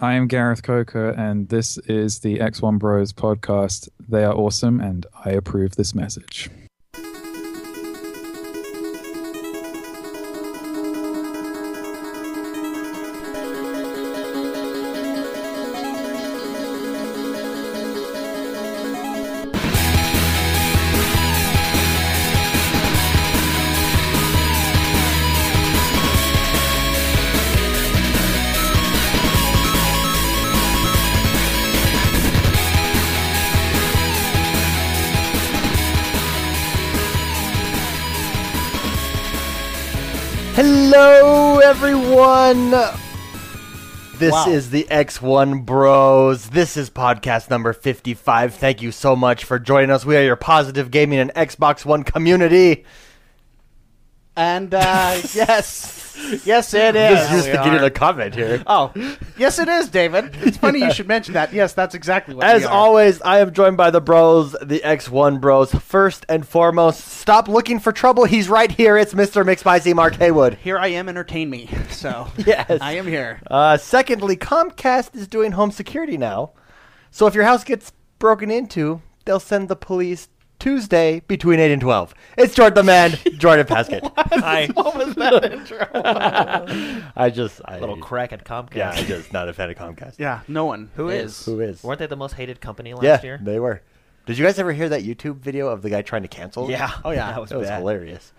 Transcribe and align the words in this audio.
I 0.00 0.14
am 0.14 0.28
Gareth 0.28 0.62
Coker, 0.62 1.08
and 1.08 1.48
this 1.48 1.76
is 1.78 2.20
the 2.20 2.38
X1 2.38 2.78
Bros 2.78 3.12
podcast. 3.12 3.88
They 4.08 4.22
are 4.22 4.32
awesome, 4.32 4.80
and 4.80 5.04
I 5.24 5.30
approve 5.30 5.74
this 5.74 5.92
message. 5.92 6.48
One. 42.18 42.70
This 44.18 44.32
wow. 44.32 44.48
is 44.48 44.70
the 44.70 44.88
X1 44.90 45.64
Bros. 45.64 46.48
This 46.48 46.76
is 46.76 46.90
podcast 46.90 47.48
number 47.48 47.72
55. 47.72 48.54
Thank 48.54 48.82
you 48.82 48.90
so 48.90 49.14
much 49.14 49.44
for 49.44 49.60
joining 49.60 49.92
us. 49.92 50.04
We 50.04 50.16
are 50.16 50.24
your 50.24 50.34
positive 50.34 50.90
gaming 50.90 51.20
and 51.20 51.32
Xbox 51.34 51.84
One 51.84 52.02
community. 52.02 52.84
And 54.38 54.72
uh, 54.72 54.78
yes, 55.34 56.16
yes, 56.44 56.72
it 56.72 56.94
is. 56.94 57.18
Just 57.18 57.32
used 57.32 57.46
to 57.46 57.52
getting 57.54 57.82
a 57.82 57.90
comment 57.90 58.36
here. 58.36 58.62
Oh, 58.68 58.92
yes, 59.36 59.58
it 59.58 59.66
is, 59.68 59.88
David. 59.88 60.30
It's 60.42 60.56
funny 60.56 60.78
you 60.78 60.92
should 60.92 61.08
mention 61.08 61.34
that. 61.34 61.52
Yes, 61.52 61.72
that's 61.72 61.96
exactly 61.96 62.36
what. 62.36 62.46
As 62.46 62.62
we 62.62 62.66
are. 62.68 62.72
always, 62.72 63.20
I 63.22 63.40
am 63.40 63.52
joined 63.52 63.76
by 63.76 63.90
the 63.90 64.00
bros, 64.00 64.52
the 64.62 64.78
X1 64.84 65.40
Bros. 65.40 65.74
First 65.74 66.24
and 66.28 66.46
foremost, 66.46 67.00
stop 67.00 67.48
looking 67.48 67.80
for 67.80 67.90
trouble. 67.90 68.26
He's 68.26 68.48
right 68.48 68.70
here. 68.70 68.96
It's 68.96 69.12
Mr. 69.12 69.44
McSpicy 69.44 69.92
Mark 69.92 70.14
Haywood. 70.14 70.54
here 70.54 70.78
I 70.78 70.86
am. 70.88 71.08
Entertain 71.08 71.50
me. 71.50 71.68
So 71.90 72.28
Yes. 72.36 72.78
I 72.80 72.92
am 72.92 73.08
here. 73.08 73.40
Uh, 73.50 73.76
secondly, 73.76 74.36
Comcast 74.36 75.16
is 75.16 75.26
doing 75.26 75.50
home 75.50 75.72
security 75.72 76.16
now. 76.16 76.52
So 77.10 77.26
if 77.26 77.34
your 77.34 77.42
house 77.44 77.64
gets 77.64 77.92
broken 78.20 78.52
into, 78.52 79.02
they'll 79.24 79.40
send 79.40 79.68
the 79.68 79.74
police 79.76 80.28
Tuesday 80.58 81.20
between 81.28 81.60
8 81.60 81.72
and 81.72 81.80
12. 81.80 82.14
It's 82.36 82.54
Jordan 82.54 82.74
the 82.74 82.82
Man, 82.82 83.12
Jordan 83.38 83.66
Paskett. 83.66 84.10
Hi. 84.16 84.66
What 84.74 84.96
was 84.96 85.14
that 85.14 85.52
intro? 85.52 85.86
I 87.16 87.30
just. 87.30 87.60
I, 87.64 87.78
Little 87.78 87.96
crack 87.96 88.32
at 88.32 88.44
Comcast. 88.44 88.74
Yeah, 88.74 88.90
I'm 88.90 89.06
just 89.06 89.32
not 89.32 89.48
a 89.48 89.52
fan 89.52 89.70
of 89.70 89.76
Comcast. 89.76 90.16
yeah, 90.18 90.40
no 90.48 90.64
one. 90.64 90.90
Who 90.96 91.08
is? 91.08 91.44
Who 91.46 91.60
is? 91.60 91.82
Weren't 91.82 91.98
they 92.00 92.06
the 92.06 92.16
most 92.16 92.32
hated 92.32 92.60
company 92.60 92.92
last 92.94 93.04
yeah, 93.04 93.22
year? 93.22 93.38
they 93.42 93.60
were. 93.60 93.82
Did 94.26 94.36
you 94.36 94.44
guys 94.44 94.58
ever 94.58 94.72
hear 94.72 94.88
that 94.90 95.04
YouTube 95.04 95.36
video 95.36 95.68
of 95.68 95.80
the 95.82 95.90
guy 95.90 96.02
trying 96.02 96.22
to 96.22 96.28
cancel? 96.28 96.68
Yeah. 96.70 96.90
Oh, 97.04 97.12
yeah. 97.12 97.30
That 97.30 97.40
was, 97.40 97.50
That 97.50 97.58
was 97.58 97.68
bad. 97.68 97.78
hilarious. 97.78 98.32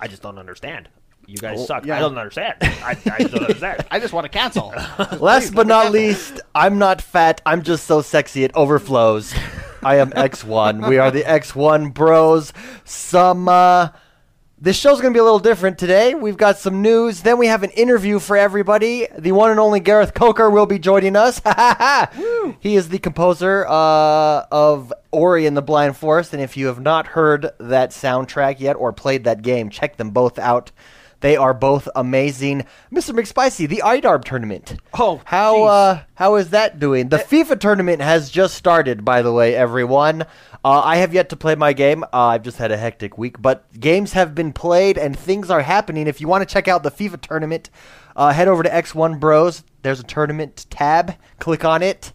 I 0.00 0.08
just 0.08 0.22
don't 0.22 0.38
understand. 0.38 0.88
You 1.26 1.36
guys 1.36 1.58
Oh, 1.60 1.64
suck. 1.66 1.84
yeah. 1.84 1.96
I 1.96 1.98
don't 2.00 2.16
understand. 2.16 2.54
I, 2.62 2.96
I 3.12 3.18
don't 3.18 3.34
understand. 3.42 3.84
I 3.90 3.98
just 3.98 4.12
want 4.14 4.24
to 4.24 4.28
cancel. 4.30 4.72
Last 5.20 5.52
but 5.54 5.66
not 5.66 5.90
least, 5.92 6.40
I'm 6.54 6.78
not 6.78 7.02
fat. 7.02 7.42
I'm 7.44 7.62
just 7.62 7.84
so 7.86 8.00
sexy 8.00 8.44
it 8.44 8.52
overflows. 8.54 9.34
I 9.86 9.98
am 9.98 10.10
X1. 10.10 10.88
We 10.88 10.98
are 10.98 11.12
the 11.12 11.22
X1 11.22 11.94
Bros. 11.94 12.52
Some 12.84 13.48
uh 13.48 13.90
this 14.58 14.76
show's 14.76 15.00
going 15.00 15.12
to 15.12 15.16
be 15.16 15.20
a 15.20 15.22
little 15.22 15.38
different 15.38 15.78
today. 15.78 16.14
We've 16.16 16.36
got 16.36 16.58
some 16.58 16.82
news, 16.82 17.22
then 17.22 17.38
we 17.38 17.46
have 17.46 17.62
an 17.62 17.70
interview 17.70 18.18
for 18.18 18.36
everybody. 18.36 19.06
The 19.16 19.30
one 19.30 19.52
and 19.52 19.60
only 19.60 19.78
Gareth 19.78 20.12
Coker 20.12 20.50
will 20.50 20.66
be 20.66 20.80
joining 20.80 21.14
us. 21.14 21.40
he 22.58 22.74
is 22.74 22.88
the 22.88 22.98
composer 22.98 23.64
uh, 23.68 24.46
of 24.50 24.92
Ori 25.12 25.46
and 25.46 25.56
the 25.56 25.62
Blind 25.62 25.96
Forest, 25.96 26.32
and 26.32 26.42
if 26.42 26.56
you 26.56 26.66
have 26.66 26.80
not 26.80 27.06
heard 27.06 27.50
that 27.60 27.90
soundtrack 27.90 28.58
yet 28.58 28.74
or 28.74 28.92
played 28.92 29.22
that 29.22 29.42
game, 29.42 29.70
check 29.70 29.98
them 29.98 30.10
both 30.10 30.36
out. 30.36 30.72
They 31.20 31.36
are 31.36 31.54
both 31.54 31.88
amazing. 31.96 32.66
Mr. 32.92 33.14
McSpicy, 33.14 33.68
the 33.68 33.82
IDARB 33.84 34.24
tournament. 34.24 34.76
Oh, 34.94 35.22
how 35.24 35.64
uh, 35.64 36.02
how 36.14 36.36
is 36.36 36.50
that 36.50 36.78
doing? 36.78 37.08
The 37.08 37.18
FIFA 37.18 37.58
tournament 37.60 38.02
has 38.02 38.30
just 38.30 38.54
started, 38.54 39.04
by 39.04 39.22
the 39.22 39.32
way, 39.32 39.54
everyone. 39.54 40.22
Uh, 40.64 40.80
I 40.80 40.96
have 40.96 41.14
yet 41.14 41.28
to 41.30 41.36
play 41.36 41.54
my 41.54 41.72
game. 41.72 42.04
Uh, 42.04 42.26
I've 42.26 42.42
just 42.42 42.58
had 42.58 42.72
a 42.72 42.76
hectic 42.76 43.16
week, 43.16 43.40
but 43.40 43.64
games 43.78 44.12
have 44.12 44.34
been 44.34 44.52
played 44.52 44.98
and 44.98 45.18
things 45.18 45.50
are 45.50 45.62
happening. 45.62 46.06
If 46.06 46.20
you 46.20 46.28
want 46.28 46.46
to 46.46 46.52
check 46.52 46.68
out 46.68 46.82
the 46.82 46.90
FIFA 46.90 47.20
tournament, 47.20 47.70
uh, 48.14 48.32
head 48.32 48.48
over 48.48 48.62
to 48.62 48.68
X1 48.68 49.18
Bros. 49.20 49.64
There's 49.82 50.00
a 50.00 50.04
tournament 50.04 50.66
tab. 50.70 51.14
Click 51.38 51.64
on 51.64 51.82
it 51.82 52.12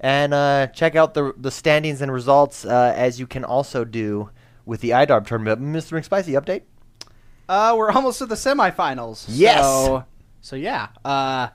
and 0.00 0.32
uh, 0.32 0.68
check 0.68 0.94
out 0.94 1.14
the 1.14 1.34
the 1.36 1.50
standings 1.50 2.00
and 2.00 2.12
results, 2.12 2.64
uh, 2.64 2.92
as 2.96 3.18
you 3.18 3.26
can 3.26 3.44
also 3.44 3.84
do 3.84 4.30
with 4.64 4.80
the 4.80 4.90
IDARB 4.90 5.26
tournament. 5.26 5.60
Mr. 5.60 5.98
McSpicy, 5.98 6.40
update. 6.40 6.62
Uh, 7.48 7.74
we're 7.76 7.90
almost 7.92 8.18
to 8.18 8.26
the 8.26 8.34
semifinals. 8.34 9.24
Yes. 9.28 9.64
So, 9.64 10.04
so 10.40 10.56
yeah. 10.56 10.88
Uh, 11.04 11.48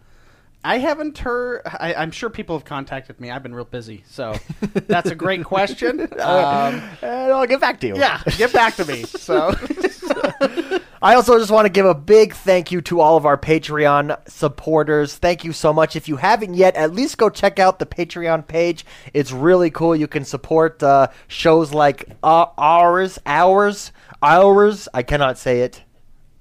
I 0.64 0.78
haven't 0.78 1.18
heard. 1.18 1.62
I, 1.66 1.94
I'm 1.94 2.12
sure 2.12 2.30
people 2.30 2.58
have 2.58 2.64
contacted 2.66 3.20
me. 3.20 3.30
I've 3.30 3.44
been 3.44 3.54
real 3.54 3.66
busy, 3.66 4.04
so 4.10 4.36
that's 4.74 5.10
a 5.12 5.16
great 5.16 5.44
question. 5.44 6.08
Um, 6.24 6.82
and 7.02 7.32
I'll 7.34 7.46
get 7.46 7.60
back 7.60 7.80
to 7.82 7.88
you. 7.88 7.98
yeah, 7.98 8.22
get 8.38 8.54
back 8.54 8.76
to 8.76 8.86
me. 8.86 9.04
So, 9.04 9.54
I 11.02 11.16
also 11.16 11.38
just 11.38 11.52
want 11.52 11.66
to 11.66 11.70
give 11.70 11.86
a 11.86 11.94
big 11.94 12.34
thank 12.34 12.72
you 12.72 12.82
to 12.84 13.02
all 13.02 13.18
of 13.18 13.26
our 13.26 13.38
Patreon 13.38 14.18
supporters. 14.30 15.16
Thank 15.18 15.44
you 15.44 15.52
so 15.52 15.74
much. 15.74 15.96
If 15.98 16.08
you 16.08 16.16
haven't 16.16 16.54
yet, 16.54 16.76
at 16.76 16.94
least 16.94 17.18
go 17.18 17.30
check 17.30 17.60
out 17.60 17.80
the 17.80 17.86
Patreon 17.86 18.48
page. 18.48 18.86
It's 19.14 19.32
really 19.34 19.70
cool. 19.70 19.96
You 19.96 20.08
can 20.08 20.24
support 20.24 20.82
uh, 20.82 21.08
shows 21.28 21.74
like 21.74 22.10
uh, 22.24 22.46
ours, 22.58 23.20
ours, 23.26 23.92
ours. 24.22 24.88
I 24.94 25.04
cannot 25.04 25.38
say 25.38 25.62
it. 25.62 25.84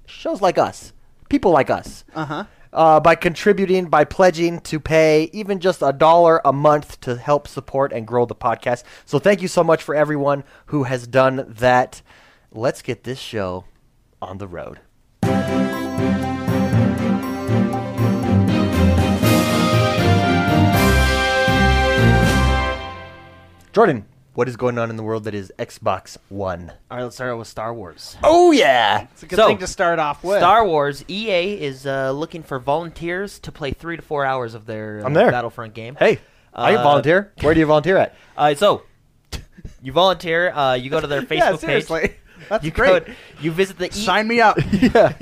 Shows 0.05 0.41
like 0.41 0.57
us, 0.57 0.93
people 1.29 1.51
like 1.51 1.69
us. 1.69 2.05
uh-huh. 2.15 2.45
Uh, 2.73 2.99
by 2.99 3.13
contributing, 3.13 3.85
by 3.85 4.03
pledging 4.03 4.59
to 4.59 4.79
pay 4.79 5.29
even 5.31 5.59
just 5.59 5.83
a 5.83 5.93
dollar 5.93 6.41
a 6.43 6.51
month 6.51 6.99
to 7.01 7.15
help 7.15 7.47
support 7.47 7.93
and 7.93 8.07
grow 8.07 8.25
the 8.25 8.33
podcast. 8.33 8.83
So 9.05 9.19
thank 9.19 9.43
you 9.43 9.47
so 9.47 9.63
much 9.63 9.83
for 9.83 9.93
everyone 9.93 10.43
who 10.65 10.83
has 10.83 11.05
done 11.05 11.45
that. 11.47 12.01
Let's 12.51 12.81
get 12.81 13.03
this 13.03 13.19
show 13.19 13.65
on 14.23 14.39
the 14.39 14.47
road. 14.47 14.79
Jordan, 23.71 24.05
what 24.33 24.47
is 24.49 24.55
going 24.57 24.77
on 24.77 24.89
in 24.89 24.95
the 24.95 25.03
world 25.03 25.23
that 25.25 25.35
is 25.35 25.51
Xbox 25.59 26.17
One? 26.29 26.71
All 26.89 26.97
right, 26.97 27.03
let's 27.03 27.15
start 27.15 27.31
out 27.31 27.37
with 27.37 27.47
Star 27.47 27.73
Wars. 27.73 28.17
Oh 28.23 28.51
yeah, 28.51 29.07
It's 29.11 29.23
a 29.23 29.27
good 29.27 29.35
So, 29.37 29.47
thing 29.47 29.57
to 29.59 29.67
start 29.67 29.99
off 29.99 30.23
with. 30.23 30.39
Star 30.39 30.65
Wars 30.65 31.03
EA 31.07 31.61
is 31.61 31.85
uh, 31.85 32.11
looking 32.11 32.43
for 32.43 32.59
volunteers 32.59 33.39
to 33.39 33.51
play 33.51 33.71
three 33.71 33.95
to 33.95 34.01
four 34.01 34.25
hours 34.25 34.53
of 34.55 34.65
their 34.65 35.01
uh, 35.01 35.05
I'm 35.05 35.13
there. 35.13 35.31
Battlefront 35.31 35.73
game. 35.73 35.95
hey, 35.95 36.19
I 36.53 36.71
can 36.71 36.79
Uh, 36.79 36.83
volunteer. 36.83 37.31
Where 37.41 37.53
do 37.53 37.59
you 37.59 37.65
volunteer 37.65 37.97
at? 37.97 38.15
Uh, 38.35 38.55
so 38.55 38.81
you 39.83 39.91
volunteer. 39.91 40.51
Uh, 40.51 40.73
you 40.73 40.89
go 40.89 40.99
to 40.99 41.05
their 41.05 41.21
Facebook 41.23 41.61
yeah, 41.61 42.07
page. 42.07 42.15
Seriously. 42.43 42.49
That's 42.49 42.65
You 42.65 42.71
great. 42.71 43.05
Go, 43.05 43.13
you 43.41 43.51
visit 43.51 43.77
the 43.77 43.87
E- 43.87 43.91
Sign 43.91 44.27
me 44.27 44.41
up. 44.41 44.57
yeah. 44.71 45.13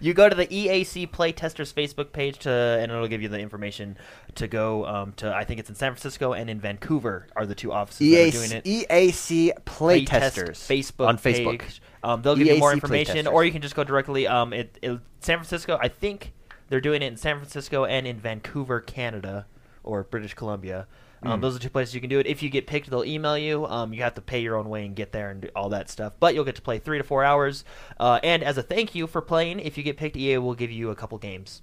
you 0.00 0.14
go 0.14 0.28
to 0.28 0.34
the 0.34 0.46
EAC 0.46 1.10
Playtesters 1.10 1.72
Facebook 1.72 2.12
page 2.12 2.38
to, 2.40 2.50
and 2.50 2.90
it'll 2.90 3.08
give 3.08 3.22
you 3.22 3.28
the 3.28 3.38
information 3.38 3.96
to 4.36 4.48
go 4.48 4.86
um, 4.86 5.12
to. 5.14 5.34
I 5.34 5.44
think 5.44 5.60
it's 5.60 5.68
in 5.68 5.74
San 5.74 5.92
Francisco 5.92 6.32
and 6.32 6.48
in 6.48 6.60
Vancouver 6.60 7.26
are 7.36 7.46
the 7.46 7.54
two 7.54 7.72
offices 7.72 8.10
that 8.10 8.28
are 8.28 8.30
doing 8.30 8.52
it. 8.52 8.64
EAC 8.64 9.52
Playtest 9.64 10.06
playtesters 10.06 10.58
Facebook 10.58 11.06
on 11.06 11.18
Facebook. 11.18 11.60
page. 11.60 11.82
Um, 12.02 12.22
they'll 12.22 12.36
give 12.36 12.46
you 12.46 12.58
more 12.58 12.72
information, 12.72 13.26
or 13.26 13.44
you 13.44 13.52
can 13.52 13.62
just 13.62 13.74
go 13.74 13.84
directly. 13.84 14.26
Um, 14.26 14.52
it, 14.52 14.78
it 14.80 14.98
San 15.20 15.36
Francisco. 15.38 15.78
I 15.80 15.88
think 15.88 16.32
they're 16.68 16.80
doing 16.80 17.02
it 17.02 17.06
in 17.06 17.16
San 17.16 17.36
Francisco 17.36 17.84
and 17.84 18.06
in 18.06 18.18
Vancouver, 18.18 18.80
Canada, 18.80 19.46
or 19.82 20.04
British 20.04 20.34
Columbia. 20.34 20.86
Um, 21.22 21.38
Mm. 21.38 21.42
Those 21.42 21.56
are 21.56 21.58
two 21.58 21.68
places 21.70 21.94
you 21.94 22.00
can 22.00 22.08
do 22.08 22.18
it. 22.18 22.26
If 22.26 22.42
you 22.42 22.48
get 22.48 22.66
picked, 22.66 22.88
they'll 22.88 23.04
email 23.04 23.36
you. 23.36 23.66
Um, 23.66 23.92
you 23.92 24.02
have 24.02 24.14
to 24.14 24.22
pay 24.22 24.40
your 24.40 24.56
own 24.56 24.68
way 24.70 24.86
and 24.86 24.96
get 24.96 25.12
there 25.12 25.30
and 25.30 25.42
do 25.42 25.48
all 25.54 25.68
that 25.68 25.90
stuff. 25.90 26.14
But 26.18 26.34
you'll 26.34 26.44
get 26.46 26.56
to 26.56 26.62
play 26.62 26.78
three 26.78 26.96
to 26.98 27.04
four 27.04 27.22
hours. 27.24 27.62
Uh, 27.98 28.20
and 28.22 28.42
as 28.42 28.56
a 28.56 28.62
thank 28.62 28.94
you 28.94 29.06
for 29.06 29.20
playing, 29.20 29.60
if 29.60 29.76
you 29.76 29.84
get 29.84 29.96
picked, 29.98 30.16
EA 30.16 30.38
will 30.38 30.54
give 30.54 30.70
you 30.70 30.88
a 30.90 30.94
couple 30.94 31.18
games. 31.18 31.60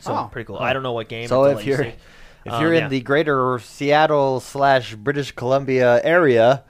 So 0.00 0.12
Oh. 0.14 0.28
pretty 0.30 0.46
cool. 0.46 0.58
I 0.58 0.72
don't 0.74 0.82
know 0.82 0.92
what 0.92 1.08
game. 1.08 1.28
So 1.28 1.44
if 1.44 1.64
you 1.64 1.74
you're 1.74 1.84
see. 1.84 1.92
if 2.44 2.52
Um, 2.52 2.60
you're 2.62 2.74
yeah. 2.74 2.84
in 2.84 2.90
the 2.90 3.00
greater 3.00 3.58
Seattle 3.58 4.40
slash 4.40 4.96
British 4.96 5.32
Columbia 5.32 6.00
area, 6.04 6.64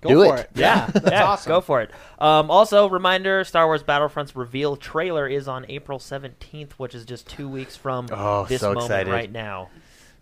Go 0.00 0.08
do 0.08 0.24
for 0.24 0.36
it. 0.36 0.40
it. 0.40 0.50
Yeah, 0.54 0.86
that's 0.94 1.10
yeah, 1.10 1.24
awesome. 1.24 1.50
Go 1.50 1.60
for 1.60 1.82
it. 1.82 1.90
Um, 2.18 2.50
also, 2.50 2.88
reminder: 2.88 3.42
Star 3.44 3.66
Wars 3.66 3.82
Battlefront's 3.82 4.36
reveal 4.36 4.76
trailer 4.76 5.26
is 5.26 5.48
on 5.48 5.66
April 5.68 5.98
seventeenth, 5.98 6.78
which 6.78 6.94
is 6.94 7.04
just 7.04 7.28
two 7.28 7.48
weeks 7.48 7.76
from 7.76 8.06
Oh, 8.12 8.44
this 8.46 8.60
so 8.60 8.68
moment 8.68 8.84
excited. 8.86 9.12
right 9.12 9.30
now. 9.32 9.68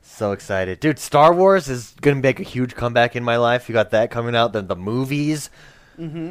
So 0.07 0.33
excited, 0.33 0.81
dude! 0.81 0.99
Star 0.99 1.35
Wars 1.35 1.69
is 1.69 1.95
gonna 2.01 2.17
make 2.21 2.39
a 2.41 2.45
huge 2.45 2.75
comeback 2.75 3.17
in 3.17 3.25
my 3.25 3.37
life. 3.37 3.69
You 3.69 3.73
got 3.73 3.91
that 3.91 4.11
coming 4.11 4.37
out. 4.37 4.53
Then 4.53 4.67
the 4.69 4.77
movies. 4.77 5.51
Mm-hmm. 5.99 6.31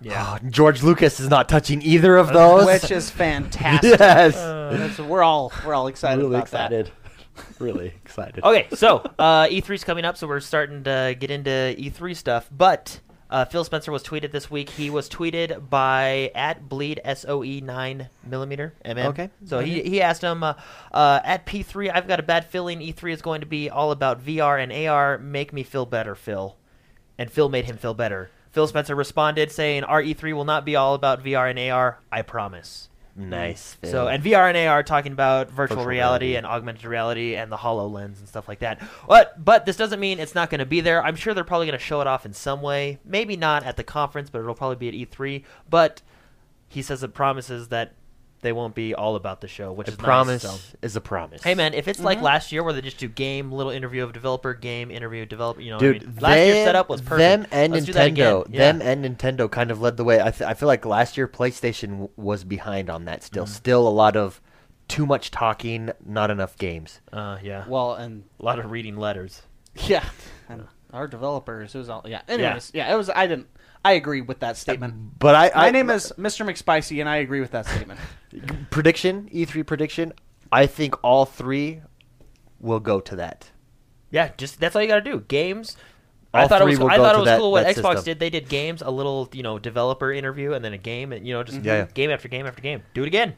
Yeah. 0.00 0.38
Oh, 0.42 0.48
George 0.50 0.82
Lucas 0.82 1.18
is 1.20 1.28
not 1.30 1.48
touching 1.48 1.80
either 1.82 2.16
of 2.16 2.32
those. 2.32 2.66
Which 2.66 2.90
is 2.90 3.10
fantastic. 3.24 3.98
yes, 3.98 4.34
That's- 4.34 4.98
we're 4.98 5.22
all 5.22 5.52
we're 5.64 5.74
all 5.74 5.86
excited 5.86 6.20
really 6.22 6.34
about 6.36 6.42
excited. 6.44 6.90
really 7.58 7.88
excited. 8.04 8.44
Okay, 8.44 8.66
so 8.74 8.98
uh, 9.18 9.46
E3's 9.46 9.82
coming 9.84 10.04
up, 10.04 10.16
so 10.16 10.26
we're 10.26 10.40
starting 10.40 10.84
to 10.84 11.16
get 11.18 11.30
into 11.30 11.50
E3 11.50 12.14
stuff. 12.16 12.48
But 12.52 13.00
uh, 13.34 13.44
Phil 13.44 13.64
Spencer 13.64 13.90
was 13.90 14.04
tweeted 14.04 14.30
this 14.30 14.48
week. 14.48 14.70
He 14.70 14.90
was 14.90 15.08
tweeted 15.08 15.68
by 15.68 16.30
at 16.36 16.68
bleed 16.68 17.00
soe 17.16 17.42
nine 17.42 18.08
millimeter 18.24 18.74
mm. 18.84 19.04
Okay. 19.06 19.28
So 19.44 19.58
he 19.58 19.82
he 19.82 20.00
asked 20.00 20.22
him 20.22 20.44
uh, 20.44 20.54
uh, 20.92 21.18
at 21.24 21.44
P3. 21.44 21.90
I've 21.92 22.06
got 22.06 22.20
a 22.20 22.22
bad 22.22 22.44
feeling 22.44 22.78
E3 22.78 23.12
is 23.12 23.22
going 23.22 23.40
to 23.40 23.46
be 23.46 23.68
all 23.68 23.90
about 23.90 24.24
VR 24.24 24.62
and 24.62 24.72
AR. 24.72 25.18
Make 25.18 25.52
me 25.52 25.64
feel 25.64 25.84
better, 25.84 26.14
Phil. 26.14 26.56
And 27.18 27.28
Phil 27.28 27.48
made 27.48 27.64
him 27.64 27.76
feel 27.76 27.92
better. 27.92 28.30
Phil 28.52 28.68
Spencer 28.68 28.94
responded 28.94 29.50
saying, 29.50 29.82
"Our 29.82 30.00
E3 30.00 30.32
will 30.32 30.44
not 30.44 30.64
be 30.64 30.76
all 30.76 30.94
about 30.94 31.24
VR 31.24 31.50
and 31.50 31.58
AR. 31.58 31.98
I 32.12 32.22
promise." 32.22 32.88
Nice. 33.16 33.76
Mm. 33.82 33.90
So 33.90 34.08
and 34.08 34.24
VR 34.24 34.48
and 34.48 34.68
AR 34.68 34.82
talking 34.82 35.12
about 35.12 35.48
virtual, 35.48 35.76
Virtual 35.76 35.86
reality, 35.86 36.26
reality. 36.26 36.36
and 36.36 36.46
augmented 36.46 36.84
reality 36.84 37.36
and 37.36 37.50
the 37.50 37.56
Hololens 37.56 38.18
and 38.18 38.26
stuff 38.28 38.48
like 38.48 38.58
that. 38.58 38.80
But 39.08 39.44
but 39.44 39.66
this 39.66 39.76
doesn't 39.76 40.00
mean 40.00 40.18
it's 40.18 40.34
not 40.34 40.50
going 40.50 40.58
to 40.58 40.66
be 40.66 40.80
there. 40.80 41.04
I'm 41.04 41.16
sure 41.16 41.32
they're 41.32 41.44
probably 41.44 41.66
going 41.66 41.78
to 41.78 41.84
show 41.84 42.00
it 42.00 42.06
off 42.06 42.26
in 42.26 42.32
some 42.32 42.60
way. 42.60 42.98
Maybe 43.04 43.36
not 43.36 43.62
at 43.62 43.76
the 43.76 43.84
conference, 43.84 44.30
but 44.30 44.40
it'll 44.40 44.54
probably 44.54 44.90
be 44.90 45.04
at 45.04 45.10
E3. 45.10 45.44
But 45.70 46.02
he 46.68 46.82
says 46.82 47.02
it 47.04 47.14
promises 47.14 47.68
that 47.68 47.92
they 48.44 48.52
won't 48.52 48.76
be 48.76 48.94
all 48.94 49.16
about 49.16 49.40
the 49.40 49.48
show, 49.48 49.72
which 49.72 49.88
a 49.88 49.90
is 49.90 49.96
promise 49.96 50.44
Nice, 50.44 50.52
so. 50.70 50.78
is 50.82 50.94
a 50.94 51.00
promise. 51.00 51.42
Hey 51.42 51.56
man, 51.56 51.74
if 51.74 51.88
it's 51.88 51.98
like 51.98 52.18
Mhm. 52.20 52.22
last 52.22 52.52
year 52.52 52.62
where 52.62 52.72
they 52.72 52.80
just 52.80 52.98
do 52.98 53.08
game, 53.08 53.50
little 53.50 53.72
interview 53.72 54.04
of 54.04 54.12
developer, 54.12 54.54
game, 54.54 54.90
interview 54.92 55.22
of 55.24 55.28
developer, 55.28 55.60
you 55.60 55.70
know, 55.70 55.76
what 55.78 55.84
I 55.84 55.92
Dude, 55.94 56.02
mean? 56.02 56.14
last 56.20 56.34
they, 56.34 56.46
year's 56.54 56.66
setup 56.66 56.88
was 56.88 57.00
perfect. 57.00 57.18
them 57.18 57.46
and 57.50 57.72
Let's 57.72 57.86
Nintendo. 57.86 58.46
Yeah. 58.48 58.72
them 58.72 58.80
and 58.82 59.04
Nintendo 59.04 59.50
kind 59.50 59.70
of 59.72 59.80
led 59.80 59.96
the 59.96 60.04
way. 60.04 60.20
I, 60.20 60.30
th- 60.30 60.42
I 60.48 60.54
feel 60.54 60.68
like 60.68 60.86
last 60.86 61.16
year 61.16 61.26
PlayStation 61.26 61.88
w- 61.90 62.08
was 62.16 62.44
behind 62.44 62.88
on 62.88 63.06
that. 63.06 63.24
Still, 63.24 63.44
Mm-hmm. 63.44 63.52
still 63.54 63.88
a 63.88 63.90
lot 63.90 64.14
of 64.16 64.40
too 64.86 65.06
much 65.06 65.30
talking, 65.30 65.90
not 66.04 66.30
enough 66.30 66.56
games. 66.58 67.00
uh, 67.12 67.38
yeah, 67.42 67.64
Well, 67.66 67.94
and 67.94 68.24
a 68.38 68.44
lot 68.44 68.58
of 68.58 68.70
reading 68.70 68.96
letters. 68.98 69.42
yeah, 69.74 70.04
and 70.48 70.66
our 70.94 71.06
developers. 71.08 71.74
It 71.74 71.78
was 71.78 71.88
all 71.88 72.02
yeah. 72.06 72.22
Anyways, 72.28 72.70
yeah. 72.74 72.92
It 72.92 72.96
was. 72.96 73.10
I 73.10 73.26
didn't. 73.26 73.48
I 73.84 73.92
agree 73.92 74.22
with 74.22 74.40
that 74.40 74.56
statement. 74.56 75.18
But 75.18 75.34
I, 75.34 75.50
My 75.54 75.66
I 75.66 75.70
name 75.70 75.90
is 75.90 76.12
Mr. 76.16 76.46
McSpicy, 76.48 77.00
and 77.00 77.08
I 77.08 77.16
agree 77.16 77.40
with 77.40 77.50
that 77.50 77.66
statement. 77.66 78.00
prediction 78.70 79.28
E3 79.32 79.66
prediction. 79.66 80.12
I 80.50 80.66
think 80.66 80.94
all 81.04 81.26
three 81.26 81.82
will 82.60 82.80
go 82.80 83.00
to 83.00 83.16
that. 83.16 83.50
Yeah, 84.10 84.30
just 84.36 84.60
that's 84.60 84.74
all 84.76 84.82
you 84.82 84.88
got 84.88 85.04
to 85.04 85.10
do. 85.10 85.20
Games. 85.28 85.76
I 86.32 86.42
All 86.42 86.48
thought 86.48 86.62
it 86.62 86.64
was. 86.64 86.78
will 86.78 86.88
I 86.88 86.96
thought 86.96 87.14
it 87.14 87.18
was 87.18 87.26
that- 87.26 87.38
cool 87.38 87.52
what 87.52 87.62
that 87.64 87.76
Xbox 87.76 87.96
system. 87.96 88.04
did. 88.04 88.18
They 88.20 88.30
did 88.30 88.48
games, 88.48 88.82
a 88.82 88.90
little 88.90 89.28
you 89.32 89.42
know 89.42 89.58
developer 89.58 90.12
interview, 90.12 90.52
and 90.52 90.64
then 90.64 90.72
a 90.72 90.78
game, 90.78 91.12
and 91.12 91.26
you 91.26 91.32
know 91.34 91.42
just 91.44 91.62
Yeah, 91.62 91.74
yeah. 91.78 91.86
game 91.94 92.10
after 92.10 92.28
game 92.28 92.46
after 92.46 92.60
game. 92.62 92.82
Do 92.94 93.02
it 93.02 93.06
again. 93.06 93.34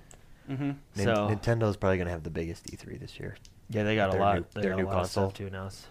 hmm 0.46 0.54
Nin- 0.62 0.78
So 0.96 1.28
Nintendo's 1.28 1.76
probably 1.76 1.98
gonna 1.98 2.10
have 2.10 2.22
the 2.22 2.30
biggest 2.30 2.64
E3 2.66 2.98
this 3.00 3.18
year. 3.20 3.36
yeah, 3.68 3.82
they 3.82 3.96
got 3.96 4.14
a 4.14 4.18
lot. 4.18 4.36
new- 4.36 4.46
they 4.54 4.60
their 4.62 4.70
got 4.70 4.78
a 4.78 4.82
new 4.82 4.86
lot 4.86 4.92
of 4.94 4.98
console. 5.00 5.24
stuff 5.30 5.38
to 5.38 5.46
announce. 5.46 5.86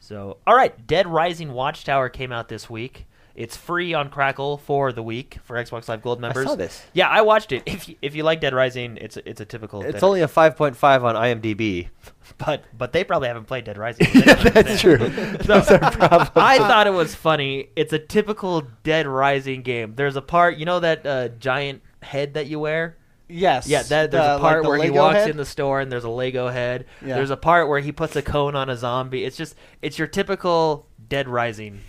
So 0.00 0.38
all 0.46 0.54
right, 0.54 0.86
Dead 0.86 1.06
Rising 1.06 1.52
Watchtower 1.52 2.08
came 2.08 2.32
out 2.32 2.48
this 2.48 2.68
week. 2.70 3.06
It's 3.38 3.56
free 3.56 3.94
on 3.94 4.10
Crackle 4.10 4.58
for 4.58 4.90
the 4.92 5.02
week 5.02 5.38
for 5.44 5.54
Xbox 5.54 5.88
Live 5.88 6.02
Gold 6.02 6.20
members. 6.20 6.44
I 6.44 6.48
saw 6.48 6.56
this. 6.56 6.84
Yeah, 6.92 7.08
I 7.08 7.20
watched 7.20 7.52
it. 7.52 7.62
If 7.66 7.88
you, 7.88 7.94
if 8.02 8.16
you 8.16 8.24
like 8.24 8.40
Dead 8.40 8.52
Rising, 8.52 8.96
it's 8.96 9.16
a, 9.16 9.28
it's 9.28 9.40
a 9.40 9.44
typical. 9.44 9.80
It's 9.82 9.92
Dead- 9.92 10.02
only 10.02 10.22
a 10.22 10.26
5.5 10.26 11.04
on 11.04 11.14
IMDb. 11.14 11.88
but 12.38 12.64
but 12.76 12.92
they 12.92 13.04
probably 13.04 13.28
haven't 13.28 13.44
played 13.44 13.62
Dead 13.62 13.78
Rising. 13.78 14.08
That's 14.24 14.80
true. 14.80 14.98
So, 14.98 15.04
That's 15.06 15.70
our 15.70 15.78
problem. 15.92 16.30
I 16.34 16.58
thought 16.58 16.88
it 16.88 16.92
was 16.92 17.14
funny. 17.14 17.68
It's 17.76 17.92
a 17.92 18.00
typical 18.00 18.64
Dead 18.82 19.06
Rising 19.06 19.62
game. 19.62 19.94
There's 19.94 20.16
a 20.16 20.22
part, 20.22 20.56
you 20.56 20.64
know, 20.64 20.80
that 20.80 21.06
uh, 21.06 21.28
giant 21.28 21.82
head 22.02 22.34
that 22.34 22.48
you 22.48 22.58
wear. 22.58 22.96
Yes. 23.28 23.66
Yeah, 23.68 23.82
that, 23.82 24.10
there's 24.10 24.24
The- 24.24 24.36
a 24.36 24.38
part 24.38 24.56
like 24.58 24.62
the 24.64 24.68
where 24.70 24.82
he 24.82 24.90
walks 24.90 25.16
head? 25.16 25.30
in 25.30 25.36
the 25.36 25.44
store 25.44 25.80
and 25.80 25.90
there's 25.92 26.04
a 26.04 26.08
Lego 26.10 26.48
head. 26.48 26.86
Yeah. 27.04 27.16
There's 27.16 27.30
a 27.30 27.36
part 27.36 27.68
where 27.68 27.80
he 27.80 27.92
puts 27.92 28.16
a 28.16 28.22
cone 28.22 28.54
on 28.56 28.70
a 28.70 28.76
zombie. 28.76 29.24
It's 29.24 29.36
just, 29.36 29.54
it's 29.82 29.98
your 29.98 30.08
typical 30.08 30.86
Dead 31.08 31.28
Rising 31.28 31.80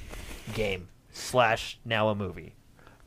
game 0.54 0.90
slash 1.12 1.80
now 1.86 2.10
a 2.10 2.16
movie. 2.16 2.56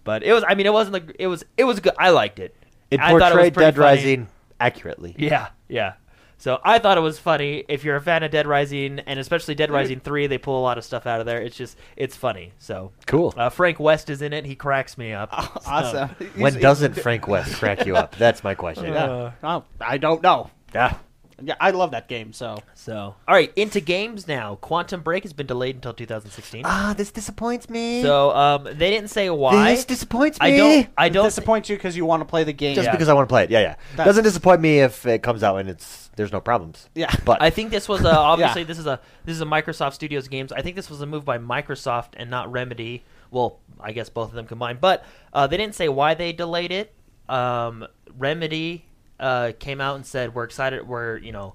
But 0.05 0.23
it 0.23 0.33
was, 0.33 0.45
I 0.49 0.55
mean, 0.55 0.67
it 0.67 0.73
wasn't 0.73 0.95
like 0.95 1.15
it 1.19 1.27
was, 1.29 1.45
it 1.57 1.65
was 1.65 1.81
good. 1.81 1.93
I 1.99 2.11
liked 2.11 2.39
it. 2.41 2.57
It 2.91 3.01
I 3.01 3.11
thought 3.11 3.33
portrayed 3.33 3.55
pretty 3.55 3.67
Dead 3.67 3.77
funny. 3.77 3.97
Rising 3.97 4.29
accurately. 4.59 5.15
Yeah, 5.19 5.49
yeah. 5.69 5.93
So 6.43 6.59
I 6.65 6.81
thought 6.81 6.99
it 6.99 7.03
was 7.03 7.21
funny. 7.21 7.63
If 7.69 7.85
you're 7.85 7.95
a 7.95 8.01
fan 8.01 8.25
of 8.25 8.33
Dead 8.33 8.49
Rising, 8.49 8.99
and 8.99 9.21
especially 9.21 9.55
Dead 9.55 9.71
Rising 9.71 10.01
Three, 10.01 10.27
they 10.27 10.39
pull 10.39 10.59
a 10.59 10.65
lot 10.65 10.77
of 10.77 10.85
stuff 10.85 11.07
out 11.07 11.21
of 11.21 11.27
there. 11.27 11.41
It's 11.41 11.57
just, 11.57 11.79
it's 11.95 12.17
funny. 12.17 12.53
So 12.59 12.91
Cool. 13.07 13.33
uh, 13.37 13.49
Frank 13.49 13.79
West 13.79 14.11
is 14.11 14.23
in 14.23 14.33
it. 14.33 14.45
He 14.45 14.57
cracks 14.57 14.99
me 14.99 15.13
up. 15.13 15.31
So- 15.33 15.61
awesome. 15.71 16.09
when 16.35 16.55
He's- 16.55 16.61
doesn't 16.61 16.95
Frank 16.95 17.29
West 17.29 17.55
crack 17.55 17.87
you 17.87 17.95
up? 17.95 18.17
That's 18.17 18.43
my 18.43 18.57
question. 18.57 18.87
Yeah. 18.93 19.31
Oh, 19.45 19.63
I 19.81 19.99
don't 19.99 20.21
know. 20.21 20.51
Yeah. 20.75 20.97
Yeah, 21.45 21.55
I 21.61 21.71
love 21.71 21.91
that 21.93 22.09
game. 22.09 22.33
So 22.33 22.59
So, 22.75 23.15
all 23.27 23.35
right, 23.35 23.53
into 23.57 23.81
games 23.81 24.27
now. 24.29 24.57
Quantum 24.57 25.01
Break 25.03 25.23
has 25.25 25.33
been 25.33 25.47
delayed 25.47 25.77
until 25.77 25.93
2016. 25.93 26.63
Ah, 26.65 26.95
this 26.97 27.11
disappoints 27.11 27.69
me. 27.71 28.03
So, 28.03 28.31
um, 28.31 28.65
they 28.65 28.91
didn't 28.91 29.09
say 29.09 29.29
why. 29.31 29.73
this 29.75 29.85
disappoints 29.85 30.41
me. 30.41 30.47
I 30.47 30.57
don't. 30.57 30.89
I 30.99 31.09
don't. 31.09 31.25
disappoint 31.25 31.69
you 31.69 31.77
because 31.77 31.97
you 31.97 32.05
want 32.07 32.21
to 32.21 32.25
play 32.25 32.45
the 32.45 32.53
game. 32.53 32.75
Just 32.75 32.87
Yeah. 32.87 32.93
because 32.93 33.09
I 33.09 33.15
want 33.15 33.29
to 33.29 33.33
play 33.33 33.45
it. 33.45 33.51
Yeah, 33.51 33.61
yeah. 33.61 33.75
That's- 33.93 34.07
Doesn't 34.07 34.25
disappoint 34.25 34.61
me 34.61 34.81
if 34.81 35.07
it 35.07 35.23
comes 35.23 35.43
out 35.43 35.57
and 35.57 35.69
it's 35.69 36.11
there's 36.17 36.33
no 36.33 36.41
problems. 36.41 36.89
Yeah. 36.95 37.15
But 37.25 37.41
I 37.43 37.51
think 37.51 37.71
this 37.71 37.89
was 37.89 38.05
a, 38.05 38.11
obviously 38.17 38.63
Yeah. 38.63 38.67
this 38.67 38.79
is 38.79 38.87
a 38.87 39.01
this 39.25 39.35
is 39.37 39.41
a 39.43 39.47
Microsoft 39.47 39.95
Studios 39.95 40.29
games. 40.29 40.53
I 40.53 40.63
think 40.63 40.77
this 40.77 40.91
was 40.91 41.01
a 41.01 41.07
move 41.07 41.25
by 41.25 41.39
Microsoft 41.39 42.09
and 42.17 42.31
not 42.31 42.51
Remedy. 42.53 43.05
Well, 43.31 43.59
I 43.81 43.93
guess 43.93 44.09
both 44.11 44.29
of 44.29 44.35
them 44.35 44.47
combined, 44.47 44.81
but 44.81 45.05
uh, 45.33 45.47
they 45.47 45.57
didn't 45.57 45.75
say 45.75 45.89
why 45.89 46.15
they 46.15 46.33
delayed 46.33 46.71
it. 46.71 46.93
Um, 47.29 47.87
Remedy 48.19 48.85
uh, 49.23 49.53
came 49.59 49.81
out 49.81 49.97
and 49.97 50.05
said 50.05 50.35
we're 50.35 50.45
excited. 50.45 50.87
We're 50.87 51.17
you 51.17 51.33
know 51.33 51.55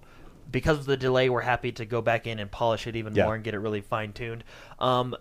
because 0.49 0.79
of 0.79 0.85
the 0.85 0.97
delay, 0.97 1.29
we're 1.29 1.41
happy 1.41 1.71
to 1.73 1.85
go 1.85 2.01
back 2.01 2.25
in 2.25 2.39
and 2.39 2.49
polish 2.49 2.87
it 2.87 2.95
even 2.95 3.13
Yeah. 3.13 3.25
more 3.25 3.35
and 3.35 3.43
get 3.43 3.53
it 3.53 3.59
really 3.59 3.81
fine 3.81 4.13
tuned. 4.13 4.43
Um, 4.79 5.15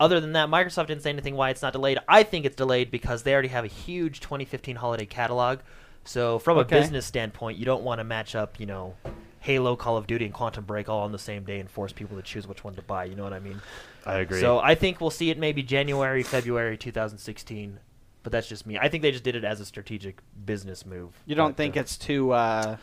other 0.00 0.18
than 0.18 0.32
that, 0.32 0.48
Microsoft 0.48 0.86
didn't 0.86 1.02
say 1.02 1.10
anything 1.10 1.36
why 1.36 1.50
it's 1.50 1.60
not 1.62 1.74
delayed. 1.74 1.98
I 2.08 2.22
think 2.22 2.46
it's 2.46 2.56
delayed 2.56 2.90
because 2.90 3.22
they 3.22 3.34
already 3.34 3.48
have 3.48 3.64
a 3.64 3.68
huge 3.68 4.20
2015 4.20 4.76
holiday 4.76 5.04
catalog. 5.06 5.58
So 6.04 6.38
from 6.40 6.56
Okay. 6.58 6.76
a 6.76 6.80
business 6.80 7.04
standpoint, 7.06 7.58
you 7.58 7.64
don't 7.66 7.84
want 7.84 8.00
to 8.00 8.04
match 8.04 8.34
up, 8.34 8.58
you 8.58 8.64
know, 8.66 8.94
Halo, 9.40 9.76
Call 9.76 9.96
of 9.98 10.06
Duty, 10.06 10.24
and 10.24 10.32
Quantum 10.34 10.64
Break 10.64 10.88
all 10.88 11.02
on 11.02 11.12
the 11.12 11.18
same 11.18 11.44
day 11.44 11.60
and 11.60 11.70
force 11.70 11.92
people 11.92 12.16
to 12.16 12.22
choose 12.22 12.48
which 12.48 12.64
one 12.64 12.74
to 12.76 12.82
buy. 12.82 13.04
You 13.04 13.14
know 13.14 13.24
what 13.24 13.32
I 13.34 13.40
mean? 13.40 13.60
I 14.06 14.16
agree. 14.20 14.40
So 14.40 14.58
I 14.58 14.74
think 14.74 15.00
we'll 15.00 15.10
see 15.10 15.30
it 15.30 15.38
maybe 15.38 15.62
January, 15.62 16.22
February 16.22 16.76
2016. 16.78 17.78
But 18.22 18.32
that's 18.32 18.46
just 18.48 18.66
me. 18.66 18.78
I 18.78 18.88
think 18.88 19.02
they 19.02 19.10
just 19.10 19.24
did 19.24 19.34
it 19.36 19.44
as 19.44 19.60
a 19.60 19.64
strategic 19.64 20.20
business 20.44 20.86
move. 20.86 21.10
you 21.26 21.34
don't 21.34 21.50
But, 21.50 21.56
think 21.56 21.76
uh, 21.76 21.80
it's 21.80 21.96
to 21.98 22.32
uh, 22.32 22.76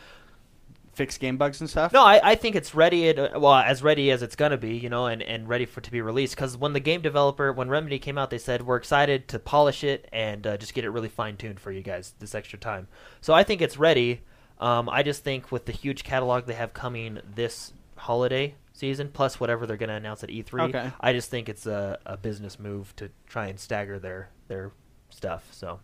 fix 0.92 1.16
game 1.16 1.36
bugs 1.38 1.60
and 1.60 1.70
stuff? 1.70 1.92
No, 1.92 2.04
I, 2.04 2.20
I 2.22 2.34
think 2.34 2.56
it's 2.56 2.74
ready. 2.74 3.06
It, 3.08 3.18
uh, 3.18 3.38
well, 3.40 3.54
as 3.54 3.82
ready 3.82 4.10
as 4.10 4.22
it's 4.22 4.36
gonna 4.36 4.58
be, 4.58 4.76
you 4.76 4.88
know, 4.90 5.06
and, 5.06 5.22
and 5.22 5.48
ready 5.48 5.64
for 5.64 5.80
to 5.80 5.90
be 5.90 6.02
released. 6.02 6.34
Because 6.36 6.56
when 6.56 6.72
the 6.74 6.80
game 6.80 7.00
developer, 7.00 7.52
when 7.52 7.68
Remedy 7.70 7.98
came 7.98 8.18
out, 8.18 8.28
they 8.30 8.38
said 8.38 8.66
we're 8.66 8.76
excited 8.76 9.28
to 9.28 9.38
polish 9.38 9.82
it 9.82 10.08
and 10.12 10.46
uh, 10.46 10.56
just 10.58 10.74
get 10.74 10.84
it 10.84 10.90
really 10.90 11.08
fine 11.08 11.36
tuned 11.36 11.58
for 11.60 11.72
you 11.72 11.80
guys 11.82 12.14
this 12.18 12.34
extra 12.34 12.58
time. 12.58 12.86
So 13.22 13.32
I 13.32 13.42
think 13.44 13.62
it's 13.62 13.78
ready. 13.78 14.20
Um, 14.58 14.90
I 14.90 15.02
just 15.02 15.24
think 15.24 15.50
with 15.50 15.64
the 15.64 15.72
huge 15.72 16.04
catalog 16.04 16.44
they 16.44 16.52
have 16.54 16.74
coming 16.74 17.20
this 17.34 17.72
holiday 17.96 18.54
season, 18.74 19.08
plus 19.12 19.40
whatever 19.40 19.66
they're 19.66 19.78
gonna 19.78 19.94
announce 19.94 20.22
at 20.22 20.28
E3, 20.28 20.68
Okay. 20.68 20.90
I 21.00 21.12
just 21.14 21.30
think 21.30 21.48
it's 21.48 21.64
a, 21.66 21.98
a 22.04 22.16
business 22.18 22.58
move 22.58 22.94
to 22.96 23.08
try 23.26 23.46
and 23.46 23.58
stagger 23.58 23.98
their 23.98 24.28
their 24.48 24.72
stuff. 25.20 25.46
So, 25.50 25.80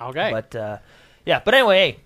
Okay. 0.00 0.30
but 0.32 0.56
uh, 0.56 0.78
yeah, 1.24 1.40
but 1.44 1.54
anyway, 1.54 1.92
hey, 1.92 2.00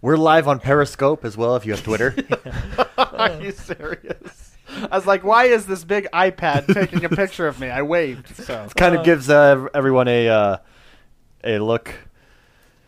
we're 0.00 0.16
live 0.16 0.48
on 0.48 0.58
Periscope 0.58 1.22
as 1.22 1.36
well 1.36 1.54
if 1.54 1.66
you 1.66 1.72
have 1.72 1.84
Twitter. 1.84 2.16
Are 2.98 3.38
you 3.42 3.52
serious? 3.52 4.56
I 4.90 4.96
was 4.96 5.06
like, 5.06 5.24
why 5.24 5.44
is 5.44 5.66
this 5.66 5.84
big 5.84 6.08
iPad 6.14 6.72
taking 6.72 7.04
a 7.04 7.10
picture 7.10 7.46
of 7.46 7.60
me? 7.60 7.68
I 7.68 7.82
waved. 7.82 8.34
So 8.36 8.64
it 8.70 8.74
kind 8.74 8.96
of 8.96 9.04
gives 9.04 9.28
uh, 9.28 9.66
everyone 9.74 10.08
a 10.08 10.28
uh, 10.28 10.56
a 11.44 11.58
look. 11.58 11.92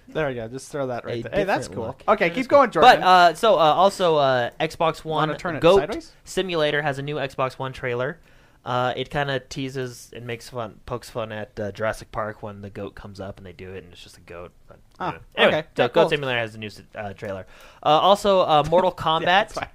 there 0.08 0.28
we 0.28 0.34
go. 0.34 0.48
Just 0.48 0.72
throw 0.72 0.86
that 0.86 1.04
right 1.04 1.18
A 1.18 1.22
there. 1.28 1.32
Hey, 1.34 1.44
that's 1.44 1.68
different 1.68 1.76
cool. 1.76 1.86
look. 1.88 2.02
Okay, 2.08 2.30
keep 2.30 2.48
going, 2.48 2.70
Jordan. 2.70 3.00
But 3.00 3.06
uh, 3.06 3.34
so 3.34 3.56
uh, 3.56 3.58
also 3.58 4.16
uh, 4.16 4.50
Xbox 4.58 5.04
One 5.04 5.28
Wanna 5.28 5.38
turn 5.38 5.56
it 5.56 5.60
Goat 5.60 5.80
sideways? 5.80 6.12
Simulator 6.24 6.80
has 6.80 6.98
a 6.98 7.02
new 7.02 7.16
Xbox 7.16 7.58
One 7.58 7.74
trailer. 7.74 8.18
Uh, 8.64 8.92
it 8.94 9.10
kind 9.10 9.30
of 9.30 9.48
teases 9.48 10.10
and 10.14 10.26
makes 10.26 10.50
fun, 10.50 10.80
pokes 10.84 11.08
fun 11.08 11.32
at 11.32 11.58
uh, 11.58 11.72
Jurassic 11.72 12.12
Park 12.12 12.42
when 12.42 12.60
the 12.60 12.68
goat 12.68 12.94
comes 12.94 13.18
up 13.18 13.38
and 13.38 13.46
they 13.46 13.52
do 13.54 13.72
it, 13.72 13.84
and 13.84 13.92
it's 13.92 14.02
just 14.02 14.18
a 14.18 14.20
goat. 14.20 14.52
But, 14.68 14.78
Ah, 14.98 15.06
anyway. 15.08 15.22
Anyway, 15.36 15.58
okay. 15.60 15.68
so 15.76 15.82
Yeah, 15.82 15.88
Goat 15.88 15.94
cool. 16.02 16.08
Simulator 16.10 16.38
has 16.40 16.54
a 16.54 16.58
new 16.58 16.70
uh, 16.94 17.12
trailer. 17.14 17.46
Uh, 17.82 17.86
also, 17.88 18.40
uh, 18.40 18.62
Mortal 18.70 18.92
Kombat 18.92 19.52
fine. 19.52 19.68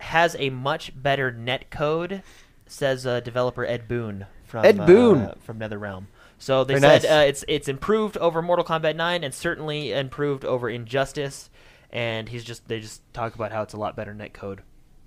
has 0.00 0.36
a 0.38 0.50
much 0.50 0.92
better 1.00 1.32
net 1.32 1.70
code, 1.70 2.22
says 2.66 3.06
uh, 3.06 3.20
developer 3.20 3.64
Ed 3.64 3.88
Boon 3.88 4.26
from 4.44 4.66
Ed 4.66 4.84
Boon. 4.86 5.32
from 5.40 5.58
NetherRealm. 5.58 6.04
So 6.38 6.64
they 6.64 6.74
Very 6.74 7.00
said 7.00 7.02
nice. 7.04 7.10
uh, 7.10 7.24
it's 7.28 7.44
it's 7.48 7.66
improved 7.68 8.18
over 8.18 8.42
Mortal 8.42 8.64
Kombat 8.64 8.94
9 8.94 9.24
and 9.24 9.32
certainly 9.32 9.92
improved 9.92 10.44
over 10.44 10.68
Injustice. 10.68 11.48
And 11.90 12.28
he's 12.28 12.44
just 12.44 12.68
they 12.68 12.78
just 12.80 13.00
talk 13.14 13.34
about 13.34 13.52
how 13.52 13.62
it's 13.62 13.72
a 13.72 13.78
lot 13.78 13.96
better 13.96 14.12
net 14.12 14.34
code 14.34 14.60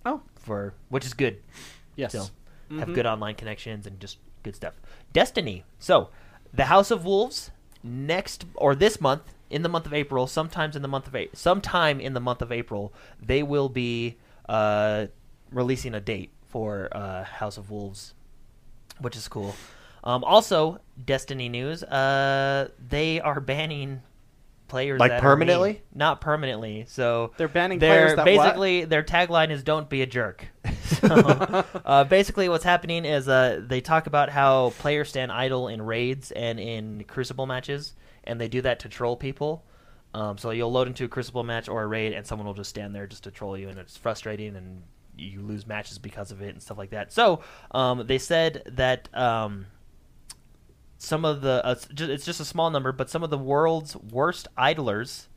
Oh, 0.07 0.21
for 0.37 0.73
which 0.89 1.05
is 1.05 1.13
good. 1.13 1.37
yes. 1.95 2.13
So 2.13 2.25
have 2.77 2.89
Mhm. 2.89 2.93
good 2.93 3.05
online 3.05 3.35
connections 3.35 3.87
and 3.87 3.99
just 3.99 4.17
good 4.43 4.55
stuff. 4.55 4.73
Destiny. 5.13 5.63
So 5.79 6.09
the 6.53 6.65
House 6.65 6.91
of 6.91 7.05
Wolves 7.05 7.51
next 7.83 8.45
or 8.55 8.75
this 8.75 8.99
month 9.01 9.33
in 9.49 9.63
the 9.63 9.69
month 9.69 9.85
of 9.85 9.93
April, 9.93 10.27
sometimes 10.27 10.75
in 10.75 10.81
the 10.81 10.87
month 10.87 11.07
of 11.07 11.15
a- 11.15 11.29
sometime 11.33 11.99
in 11.99 12.13
the 12.13 12.19
month 12.19 12.41
of 12.41 12.51
April, 12.51 12.93
they 13.21 13.41
will 13.43 13.69
be 13.69 14.17
uh, 14.47 15.07
releasing 15.51 15.93
a 15.93 15.99
date 15.99 16.31
for 16.47 16.89
uh, 16.91 17.23
House 17.23 17.57
of 17.57 17.69
Wolves, 17.69 18.13
which 18.99 19.15
is 19.15 19.27
cool. 19.27 19.55
Um, 20.03 20.23
also, 20.23 20.79
Destiny 21.03 21.49
news: 21.49 21.83
uh, 21.83 22.69
they 22.79 23.19
are 23.21 23.39
banning 23.39 24.01
players 24.69 24.99
Like 24.99 25.09
that 25.11 25.15
are 25.23 25.35
mean. 25.35 25.47
permanently? 25.47 25.81
not 25.93 26.21
permanently. 26.21 26.85
So 26.87 27.33
They're 27.37 27.47
banning 27.47 27.79
they're 27.79 27.89
players 27.89 28.15
that 28.15 28.25
what? 28.25 28.43
basically 28.43 28.85
their 28.85 29.03
tagline 29.03 29.49
is 29.49 29.63
"Don't 29.63 29.89
be 29.89 30.01
a 30.01 30.05
jerk." 30.05 30.47
so, 30.83 31.65
uh, 31.85 32.03
basically, 32.05 32.47
what's 32.49 32.63
happening 32.63 33.05
is 33.05 33.27
uh, 33.27 33.61
they 33.65 33.81
talk 33.81 34.07
about 34.07 34.29
how 34.29 34.71
players 34.79 35.09
stand 35.09 35.31
idle 35.31 35.67
in 35.67 35.81
raids 35.81 36.31
and 36.31 36.59
in 36.59 37.03
Crucible 37.05 37.45
matches, 37.45 37.93
and 38.23 38.39
they 38.39 38.47
do 38.47 38.61
that 38.61 38.79
to 38.81 38.89
troll 38.89 39.15
people. 39.17 39.65
Um, 40.13 40.37
so 40.37 40.49
you'll 40.51 40.71
load 40.71 40.87
into 40.87 41.05
a 41.05 41.07
Crucible 41.07 41.43
match 41.43 41.69
or 41.69 41.83
a 41.83 41.87
raid, 41.87 42.13
and 42.13 42.25
someone 42.25 42.47
will 42.47 42.55
just 42.55 42.69
stand 42.71 42.95
there 42.95 43.05
just 43.07 43.23
to 43.25 43.31
troll 43.31 43.57
you, 43.57 43.69
and 43.69 43.77
it's 43.77 43.97
frustrating, 43.97 44.55
and 44.55 44.81
you 45.17 45.41
lose 45.41 45.67
matches 45.67 45.97
because 45.99 46.31
of 46.31 46.41
it 46.41 46.49
and 46.49 46.61
stuff 46.61 46.77
like 46.77 46.89
that. 46.91 47.11
So 47.11 47.41
um, 47.71 48.05
they 48.07 48.17
said 48.17 48.63
that. 48.67 49.13
Um, 49.15 49.65
some 51.01 51.23
of 51.25 51.41
the 51.41 51.65
uh, 51.65 51.75
it's 51.97 52.25
just 52.25 52.39
a 52.39 52.45
small 52.45 52.69
number, 52.69 52.91
but 52.91 53.09
some 53.09 53.23
of 53.23 53.29
the 53.31 53.37
world's 53.37 53.95
worst 53.95 54.47
idlers 54.57 55.29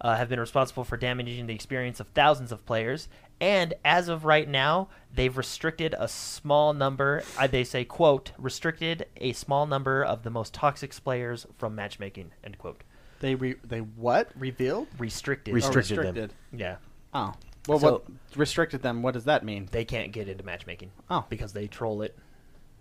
uh, 0.00 0.14
have 0.16 0.28
been 0.30 0.40
responsible 0.40 0.84
for 0.84 0.96
damaging 0.96 1.46
the 1.46 1.52
experience 1.54 2.00
of 2.00 2.08
thousands 2.08 2.52
of 2.52 2.64
players. 2.64 3.08
And 3.42 3.74
as 3.84 4.08
of 4.08 4.24
right 4.24 4.48
now, 4.48 4.88
they've 5.14 5.36
restricted 5.36 5.94
a 5.98 6.06
small 6.08 6.72
number. 6.74 7.22
Uh, 7.38 7.46
they 7.48 7.64
say, 7.64 7.84
"quote 7.84 8.32
restricted 8.38 9.06
a 9.16 9.32
small 9.32 9.66
number 9.66 10.02
of 10.04 10.22
the 10.22 10.30
most 10.30 10.54
toxic 10.54 10.92
players 11.02 11.46
from 11.58 11.74
matchmaking." 11.74 12.30
End 12.44 12.56
quote. 12.58 12.82
They 13.20 13.34
re- 13.34 13.56
they 13.64 13.80
what 13.80 14.30
revealed? 14.38 14.88
Restricted. 14.98 15.54
Restri- 15.54 15.64
Oh, 15.64 15.72
Restricted 15.74 15.96
them. 15.98 16.04
restricted. 16.14 16.34
yeah, 16.52 16.76
Oh, 17.12 17.32
well, 17.66 17.78
So- 17.78 17.92
what 17.92 18.04
restricted 18.36 18.82
them? 18.82 19.02
What 19.02 19.14
does 19.14 19.24
that 19.24 19.44
mean? 19.44 19.68
they 19.72 19.84
can't 19.84 20.12
get 20.12 20.28
into 20.28 20.44
matchmaking. 20.44 20.92
Oh. 21.10 21.24
because 21.28 21.52
they 21.52 21.66
troll 21.66 22.00
it. 22.02 22.16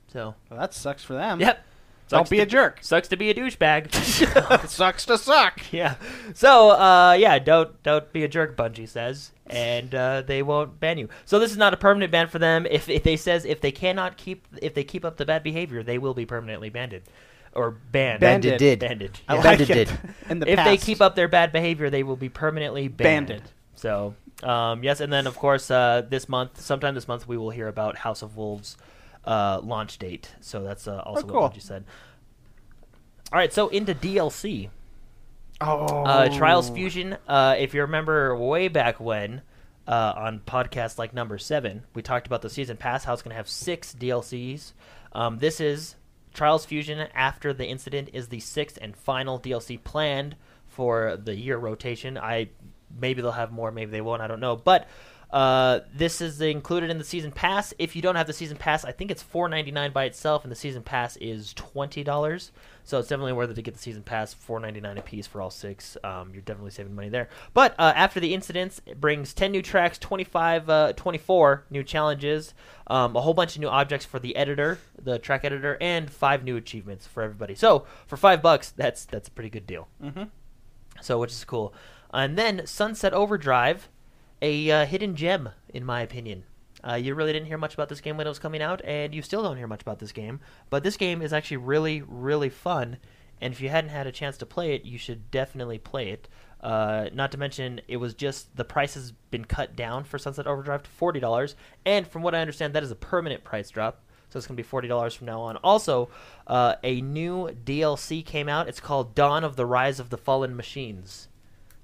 So, 0.08 0.36
Well, 0.50 0.60
that 0.60 0.74
sucks 0.74 1.04
for 1.04 1.14
them. 1.14 1.40
yep. 1.40 1.64
Don't 2.10 2.30
be 2.30 2.38
to- 2.38 2.44
a 2.44 2.46
jerk. 2.46 2.80
Sucks 2.82 3.08
to 3.10 3.18
be 3.18 3.30
a 3.30 3.34
douchebag. 3.34 3.94
sucks 4.68 5.06
to 5.06 5.18
suck. 5.18 5.62
Yeah. 5.72 5.96
So, 6.34 6.72
uh, 6.72 7.14
yeah, 7.14 7.40
don't 7.40 7.82
don't 7.84 8.12
be 8.12 8.24
a 8.24 8.28
jerk, 8.28 8.58
Bungie 8.58 8.88
says, 8.88 9.32
and 9.48 9.94
uh, 9.94 10.22
they 10.24 10.42
won't 10.42 10.80
ban 10.80 10.98
you. 10.98 11.10
So 11.26 11.40
this 11.40 11.52
is 11.52 11.58
not 11.58 11.74
a 11.74 11.78
permanent 11.78 12.12
ban 12.12 12.28
for 12.28 12.40
them. 12.40 12.66
If 12.70 12.90
if 12.90 13.04
they 13.04 13.16
says 13.16 13.46
if 13.46 13.62
they 13.62 13.72
cannot 13.72 14.18
keep 14.18 14.48
if 14.62 14.74
they 14.74 14.84
keep 14.84 15.06
up 15.06 15.18
the 15.18 15.26
bad 15.26 15.44
behavior, 15.44 15.84
they 15.84 15.98
will 15.98 16.14
be 16.14 16.26
permanently 16.26 16.70
banded 16.70 17.04
or 17.54 17.72
banned. 17.72 18.22
Banded. 18.22 18.58
did. 18.58 18.80
Banded. 18.80 19.20
I 19.28 19.36
yeah. 19.36 19.38
like 19.38 19.44
Banded 19.60 19.70
it. 19.70 19.74
did. 19.88 20.00
In 20.30 20.40
the 20.40 20.52
if 20.52 20.64
they 20.64 20.78
keep 20.78 21.02
up 21.02 21.16
their 21.16 21.28
bad 21.28 21.52
behavior, 21.52 21.90
they 21.90 22.04
will 22.04 22.16
be 22.16 22.30
permanently 22.30 22.88
banned. 22.88 23.28
Banded. 23.28 23.50
So, 23.76 24.16
um, 24.44 24.84
yes, 24.84 25.00
and 25.00 25.12
then 25.12 25.28
of 25.28 25.38
course 25.38 25.72
uh, 25.72 26.04
this 26.08 26.28
month, 26.28 26.60
sometime 26.60 26.96
this 26.96 27.08
month, 27.08 27.28
we 27.28 27.38
will 27.38 27.52
hear 27.52 27.68
about 27.68 27.98
House 27.98 28.22
of 28.22 28.36
Wolves 28.36 28.78
uh, 29.26 29.60
launch 29.64 29.98
date. 29.98 30.34
So 30.42 30.64
that's 30.64 30.88
uh, 30.88 31.00
also 31.06 31.24
Oh, 31.24 31.28
cool. 31.30 31.42
what 31.42 31.56
you 31.56 31.62
said. 31.62 31.84
All 33.32 33.38
right, 33.40 33.54
so 33.54 33.68
into 33.68 33.94
DLC. 33.94 34.70
oh, 35.62 36.04
Uh, 36.06 36.30
Trials 36.38 36.70
Fusion. 36.70 37.18
Uh, 37.28 37.56
if 37.60 37.74
you 37.74 37.82
remember 37.82 38.36
way 38.36 38.68
back 38.70 39.00
when, 39.00 39.42
uh, 39.88 40.14
on 40.16 40.40
podcast 40.40 40.98
like 40.98 41.14
number 41.14 41.38
seven, 41.38 41.84
we 41.94 42.02
talked 42.02 42.28
about 42.28 42.42
the 42.42 42.50
season 42.50 42.78
pass. 42.78 43.04
How 43.04 43.14
it's 43.14 43.22
going 43.22 43.32
to 43.32 43.36
have 43.38 43.50
six 43.50 43.94
DLCs. 43.94 44.74
Um, 45.14 45.38
this 45.40 45.60
is 45.60 45.96
Trials 46.34 46.66
Fusion. 46.66 47.08
After 47.14 47.54
the 47.54 47.66
incident, 47.68 48.10
is 48.14 48.30
the 48.30 48.40
sixth 48.40 48.78
and 48.82 48.96
final 48.96 49.40
DLC 49.40 49.84
planned 49.84 50.36
for 50.68 51.18
the 51.18 51.36
year 51.36 51.58
rotation. 51.58 52.18
I 52.18 52.50
maybe 53.00 53.22
they'll 53.22 53.32
have 53.32 53.52
more, 53.52 53.72
maybe 53.72 53.92
they 53.92 54.02
won't. 54.02 54.22
I 54.22 54.28
don't 54.28 54.40
know, 54.40 54.56
but. 54.56 54.88
Uh, 55.32 55.82
this 55.94 56.22
is 56.22 56.42
included 56.42 56.90
in 56.90 56.98
the 56.98 57.04
season 57.04 57.32
pass. 57.32 57.74
If 57.78 57.96
you 57.96 58.02
don't 58.02 58.16
have 58.16 58.26
the 58.26 58.34
season 58.34 58.58
pass, 58.58 58.84
I 58.84 58.92
think 58.92 59.12
it's 59.12 59.22
four 59.22 59.48
ninety 59.48 59.70
nine 59.70 59.92
by 59.92 60.06
itself, 60.06 60.44
and 60.44 60.52
the 60.52 60.56
season 60.56 60.82
pass 60.82 61.18
is 61.18 61.54
twenty 61.54 62.04
dollars. 62.04 62.52
So 62.84 62.98
it's 62.98 63.08
definitely 63.08 63.34
worth 63.34 63.52
it 63.52 63.54
to 63.54 63.62
get 63.62 63.76
the 63.76 63.80
season 63.80 64.02
pass, 64.02 64.34
four 64.34 64.60
ninety 64.60 64.82
nine 64.82 64.98
a 64.98 65.04
piece 65.04 65.28
for 65.28 65.40
all 65.40 65.52
six. 65.52 65.96
Um, 66.04 66.32
you're 66.34 66.42
definitely 66.42 66.72
saving 66.72 66.96
money 66.96 67.10
there. 67.10 67.30
But 67.54 67.76
uh, 67.78 67.94
after 67.96 68.20
the 68.20 68.34
incidents, 68.34 68.82
it 68.88 69.00
brings 69.00 69.36
ten 69.36 69.52
new 69.52 69.62
tracks, 69.62 70.00
25, 70.00 70.70
uh, 70.70 70.94
24 70.94 71.66
new 71.70 71.84
challenges, 71.84 72.56
um, 72.88 73.16
a 73.16 73.22
whole 73.22 73.36
bunch 73.36 73.56
of 73.56 73.62
new 73.62 73.70
objects 73.70 74.08
for 74.08 74.18
the 74.18 74.36
editor, 74.36 74.80
the 75.00 75.20
track 75.20 75.46
editor, 75.46 75.78
and 75.80 76.10
five 76.10 76.44
new 76.44 76.56
achievements 76.56 77.06
for 77.06 77.22
everybody. 77.22 77.54
So 77.54 77.86
for 78.08 78.18
five 78.18 78.42
bucks, 78.42 78.72
that's 78.72 79.06
that's 79.06 79.28
a 79.28 79.32
pretty 79.32 79.52
good 79.52 79.68
deal. 79.68 79.88
Mm-hmm. 80.04 80.24
So 81.02 81.20
which 81.20 81.32
is 81.32 81.46
cool. 81.46 81.72
And 82.12 82.36
then 82.36 82.66
Sunset 82.66 83.14
Overdrive, 83.14 83.88
a 84.42 84.72
uh, 84.72 84.86
hidden 84.86 85.16
gem 85.16 85.50
in 85.74 85.86
my 85.86 86.02
opinion. 86.02 86.44
Uh, 86.88 86.96
you 86.96 87.14
really 87.14 87.34
didn't 87.34 87.48
hear 87.48 87.58
much 87.58 87.74
about 87.74 87.90
this 87.90 88.02
game 88.02 88.18
when 88.18 88.26
it 88.26 88.30
was 88.30 88.40
coming 88.40 88.62
out, 88.62 88.82
and 88.86 89.14
you 89.14 89.22
still 89.22 89.44
don't 89.44 89.58
hear 89.58 89.68
much 89.68 89.82
about 89.82 90.00
this 90.00 90.12
game. 90.12 90.40
But 90.70 90.84
this 90.84 90.98
game 90.98 91.22
is 91.22 91.34
actually 91.34 91.58
really, 91.58 92.02
really 92.02 92.50
fun. 92.50 92.98
And 93.42 93.54
if 93.54 93.62
you 93.62 93.70
hadn't 93.70 93.90
had 93.90 94.08
a 94.08 94.12
chance 94.12 94.38
to 94.38 94.46
play 94.46 94.76
it, 94.76 94.86
you 94.86 94.98
should 94.98 95.32
definitely 95.32 95.78
play 95.78 96.10
it. 96.10 96.28
Uh, 96.62 97.10
not 97.14 97.32
to 97.32 97.38
mention, 97.38 97.80
it 97.88 97.98
was 97.98 98.14
just 98.14 98.56
the 98.56 98.66
price 98.66 98.94
has 98.94 99.14
been 99.32 99.46
cut 99.46 99.76
down 99.76 100.04
for 100.04 100.18
Sunset 100.18 100.48
Overdrive 100.48 100.84
to 100.84 100.90
forty 100.90 101.20
dollars, 101.20 101.56
and 101.86 102.06
from 102.06 102.22
what 102.22 102.36
I 102.36 102.42
understand, 102.42 102.74
that 102.74 102.84
is 102.84 102.92
a 102.92 102.96
permanent 102.96 103.44
price 103.44 103.70
drop. 103.70 104.04
So 104.30 104.38
it's 104.38 104.46
going 104.46 104.58
to 104.58 104.62
be 104.62 104.68
forty 104.68 104.90
dollars 104.90 105.14
from 105.14 105.28
now 105.28 105.40
on. 105.42 105.56
Also, 105.58 106.10
uh, 106.48 106.76
a 106.84 107.00
new 107.00 107.48
DLC 107.48 108.26
came 108.26 108.50
out. 108.50 108.68
It's 108.68 108.82
called 108.82 109.16
Dawn 109.16 109.46
of 109.46 109.56
the 109.56 109.66
Rise 109.66 110.02
of 110.02 110.10
the 110.10 110.18
Fallen 110.18 110.56
Machines. 110.56 111.29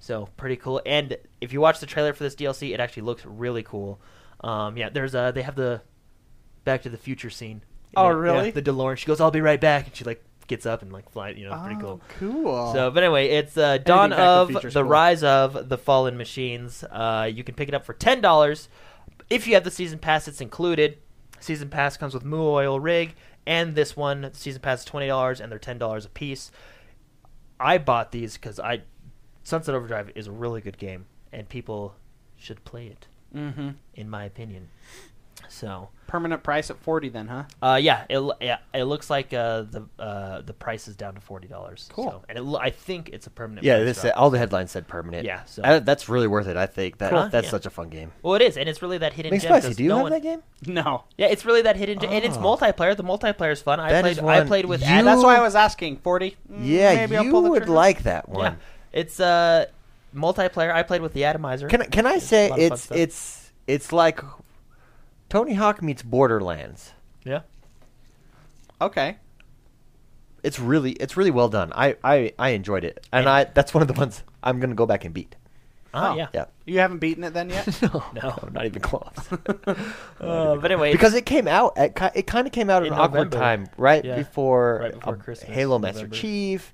So 0.05 0.29
pretty 0.38 0.55
cool. 0.57 0.83
And 0.85 1.17
if 1.41 1.51
you 1.51 1.59
watch 1.59 1.79
the 1.79 1.88
trailer 1.88 2.13
for 2.13 2.24
this 2.24 2.35
DLC, 2.35 2.75
it 2.75 2.79
actually 2.79 3.01
looks 3.01 3.25
really 3.25 3.63
cool. 3.63 4.00
Um, 4.41 4.77
yeah, 4.77 4.89
there's 4.89 5.15
uh 5.15 5.31
they 5.31 5.41
have 5.41 5.55
the 5.55 5.81
Back 6.63 6.83
to 6.83 6.89
the 6.89 6.97
Future 6.97 7.31
scene. 7.31 7.63
Oh, 7.97 8.09
Yeah, 8.09 8.13
really? 8.13 8.45
yeah, 8.47 8.51
the 8.51 8.62
DeLorean. 8.62 8.97
She 8.97 9.07
goes, 9.07 9.19
"I'll 9.19 9.31
be 9.31 9.41
right 9.41 9.59
back," 9.59 9.88
and 9.88 9.95
she 9.95 10.03
like 10.03 10.24
gets 10.45 10.67
up 10.67 10.83
and 10.83 10.93
like 10.93 11.09
flies. 11.09 11.38
You 11.38 11.50
know, 11.50 11.59
pretty 11.59 11.77
Oh, 11.83 12.00
cool. 12.19 12.43
cool. 12.43 12.74
So, 12.74 12.91
but 12.91 13.01
anyway, 13.03 13.29
it's 13.29 13.57
uh, 13.57 13.79
Dawn 13.79 14.13
of 14.13 14.50
the 14.53 14.59
cool. 14.69 14.83
Rise 14.83 15.24
of 15.24 15.69
the 15.69 15.77
Fallen 15.77 16.17
Machines. 16.17 16.83
Uh, 16.83 17.27
you 17.33 17.43
can 17.43 17.55
pick 17.55 17.67
it 17.67 17.74
up 17.74 17.83
for 17.83 17.93
ten 17.93 18.21
dollars. 18.21 18.69
If 19.31 19.47
you 19.47 19.55
have 19.55 19.63
the 19.63 19.71
season 19.71 19.97
pass, 19.97 20.27
it's 20.27 20.39
included. 20.41 21.00
Season 21.39 21.69
pass 21.69 21.97
comes 21.97 22.13
with 22.13 22.24
Mooil 22.24 22.79
Rig, 22.79 23.15
and 23.47 23.74
this 23.74 23.97
one 23.97 24.21
the 24.21 24.31
season 24.33 24.62
pass 24.62 24.79
is 24.81 24.85
twenty 24.85 25.07
dollars, 25.07 25.41
and 25.41 25.51
they're 25.51 25.57
ten 25.57 25.79
dollars 25.79 26.05
a 26.05 26.09
piece. 26.09 26.51
I 27.59 27.77
bought 27.79 28.12
these 28.12 28.35
because 28.35 28.59
I 28.59 28.81
Sunset 29.45 29.73
Overdrive 29.75 30.11
is 30.15 30.27
a 30.27 30.31
really 30.31 30.59
good 30.59 30.77
game, 30.77 31.05
and 31.31 31.47
people 31.47 31.95
should 32.35 32.65
play 32.65 32.87
it, 32.87 33.07
mm-hmm. 33.33 33.69
in 33.93 34.09
my 34.09 34.25
opinion. 34.25 34.67
So, 35.47 35.89
permanent 36.07 36.41
price 36.41 36.71
at 36.71 36.77
forty, 36.79 37.09
then, 37.09 37.27
huh? 37.27 37.43
uh, 37.61 37.75
yeah, 37.75 38.05
it 38.09 38.19
yeah, 38.41 38.57
it 38.73 38.85
looks 38.85 39.09
like 39.11 39.31
uh, 39.33 39.61
the 39.61 39.85
uh, 39.99 40.41
the 40.41 40.53
price 40.53 40.87
is 40.87 40.95
down 40.95 41.13
to 41.13 41.21
forty 41.21 41.47
dollars. 41.47 41.87
Cool. 41.93 42.09
So, 42.09 42.23
and 42.27 42.39
it, 42.39 42.57
I 42.59 42.71
think 42.71 43.09
it's 43.13 43.27
a 43.27 43.29
permanent. 43.29 43.63
Yeah, 43.63 43.75
price 43.75 43.85
this 43.85 44.01
drop. 44.01 44.13
all 44.17 44.29
the 44.31 44.39
headlines 44.39 44.71
said 44.71 44.87
permanent. 44.87 45.25
Yeah, 45.25 45.43
so- 45.43 45.61
Uh, 45.61 45.79
that's 45.79 46.09
really 46.09 46.25
worth 46.27 46.47
it. 46.47 46.57
I 46.57 46.65
think 46.65 46.97
that 46.97 47.11
Cool. 47.11 47.29
that's 47.29 47.45
Yeah. 47.45 47.51
such 47.51 47.67
a 47.67 47.69
fun 47.69 47.89
game. 47.89 48.11
Well, 48.23 48.33
it 48.33 48.41
is, 48.41 48.57
and 48.57 48.67
it's 48.67 48.81
really 48.81 48.97
that 48.97 49.13
hidden 49.13 49.37
gem. 49.39 49.51
McSpicy, 49.51 49.61
'cause 49.61 49.75
do 49.75 49.83
you 49.83 49.89
no 49.89 49.95
have 49.97 50.03
one- 50.03 50.11
that 50.13 50.23
game? 50.23 50.41
No. 50.65 51.03
Yeah, 51.17 51.27
it's 51.27 51.45
really 51.45 51.61
that 51.61 51.75
hidden 51.75 51.99
gem, 51.99 52.09
and 52.11 52.25
it's 52.25 52.37
Oh. 52.37 52.41
multiplayer. 52.41 52.97
The 52.97 53.03
multiplayer 53.03 53.51
is 53.51 53.61
fun. 53.61 53.79
I 53.79 53.91
That 53.91 54.01
played. 54.01 54.11
is 54.17 54.19
I 54.23 54.43
played 54.45 54.65
with. 54.65 54.81
you- 54.81 54.87
Adam. 54.87 55.05
That's 55.05 55.23
why 55.23 55.35
I 55.35 55.41
was 55.41 55.53
asking 55.55 55.97
forty. 55.97 56.37
Mm, 56.51 56.59
Yeah, 56.63 56.95
maybe 56.95 57.17
I'll 57.17 57.25
you 57.25 57.31
pull 57.31 57.43
the 57.43 57.51
would 57.51 57.69
like 57.69 58.03
that 58.03 58.25
Yeah, 58.29 58.33
one. 58.35 58.57
It's 58.95 59.19
uh 59.19 59.65
multiplayer. 60.15 60.73
I 60.73 60.81
played 60.81 61.01
with 61.01 61.13
the 61.13 61.25
Atomizer. 61.25 61.67
Can 61.67 61.83
I- 61.83 61.85
can 61.85 62.05
I 62.07 62.17
say 62.17 62.49
lot 62.49 62.59
of 62.59 62.65
fun 62.65 62.71
it's 62.73 62.81
stuff. 62.83 62.97
it's 62.97 63.51
it's 63.67 63.91
like 63.91 64.21
Tony 65.29 65.53
Hawk 65.53 65.81
meets 65.83 66.01
Borderlands. 66.01 66.93
yeah. 67.23 67.41
Okay. 68.81 69.17
It's 70.43 70.59
really 70.59 70.91
it's 70.93 71.17
really 71.17 71.31
well 71.31 71.49
done. 71.49 71.71
I 71.75 71.95
I, 72.03 72.33
I 72.37 72.49
enjoyed 72.49 72.83
it, 72.83 73.05
and 73.11 73.21
And- 73.21 73.29
I 73.29 73.43
that's 73.45 73.73
one 73.73 73.81
of 73.81 73.87
the 73.87 73.93
ones 73.95 74.23
I'm 74.43 74.59
gonna 74.59 74.75
go 74.75 74.85
back 74.85 75.05
and 75.05 75.13
beat. 75.13 75.35
Oh, 75.93 76.11
Oh. 76.11 76.15
yeah. 76.17 76.27
Yeah. 76.33 76.45
You 76.65 76.79
haven't 76.79 76.97
beaten 76.99 77.23
it 77.23 77.33
then 77.33 77.49
yet? 77.49 77.81
no, 77.81 78.03
No. 78.13 78.49
not 78.51 78.65
even 78.65 78.81
close. 78.81 79.13
Uh, 80.19 80.55
but 80.55 80.71
anyway, 80.71 80.91
because 80.91 81.13
it 81.13 81.25
came 81.25 81.47
out 81.47 81.77
at 81.77 81.95
ki- 81.95 82.19
it 82.19 82.25
kind 82.27 82.47
of 82.47 82.53
came 82.53 82.69
out 82.69 82.81
at 82.83 82.87
In 82.87 82.93
an 82.93 82.99
awkward 82.99 83.31
November. 83.31 83.37
time 83.37 83.67
right 83.77 84.03
Yeah. 84.03 84.15
before, 84.17 84.79
Right 84.81 84.93
before 84.93 85.17
Christmas, 85.17 85.49
Halo 85.55 85.77
Master 85.79 85.99
November. 86.01 86.15
Chief, 86.15 86.73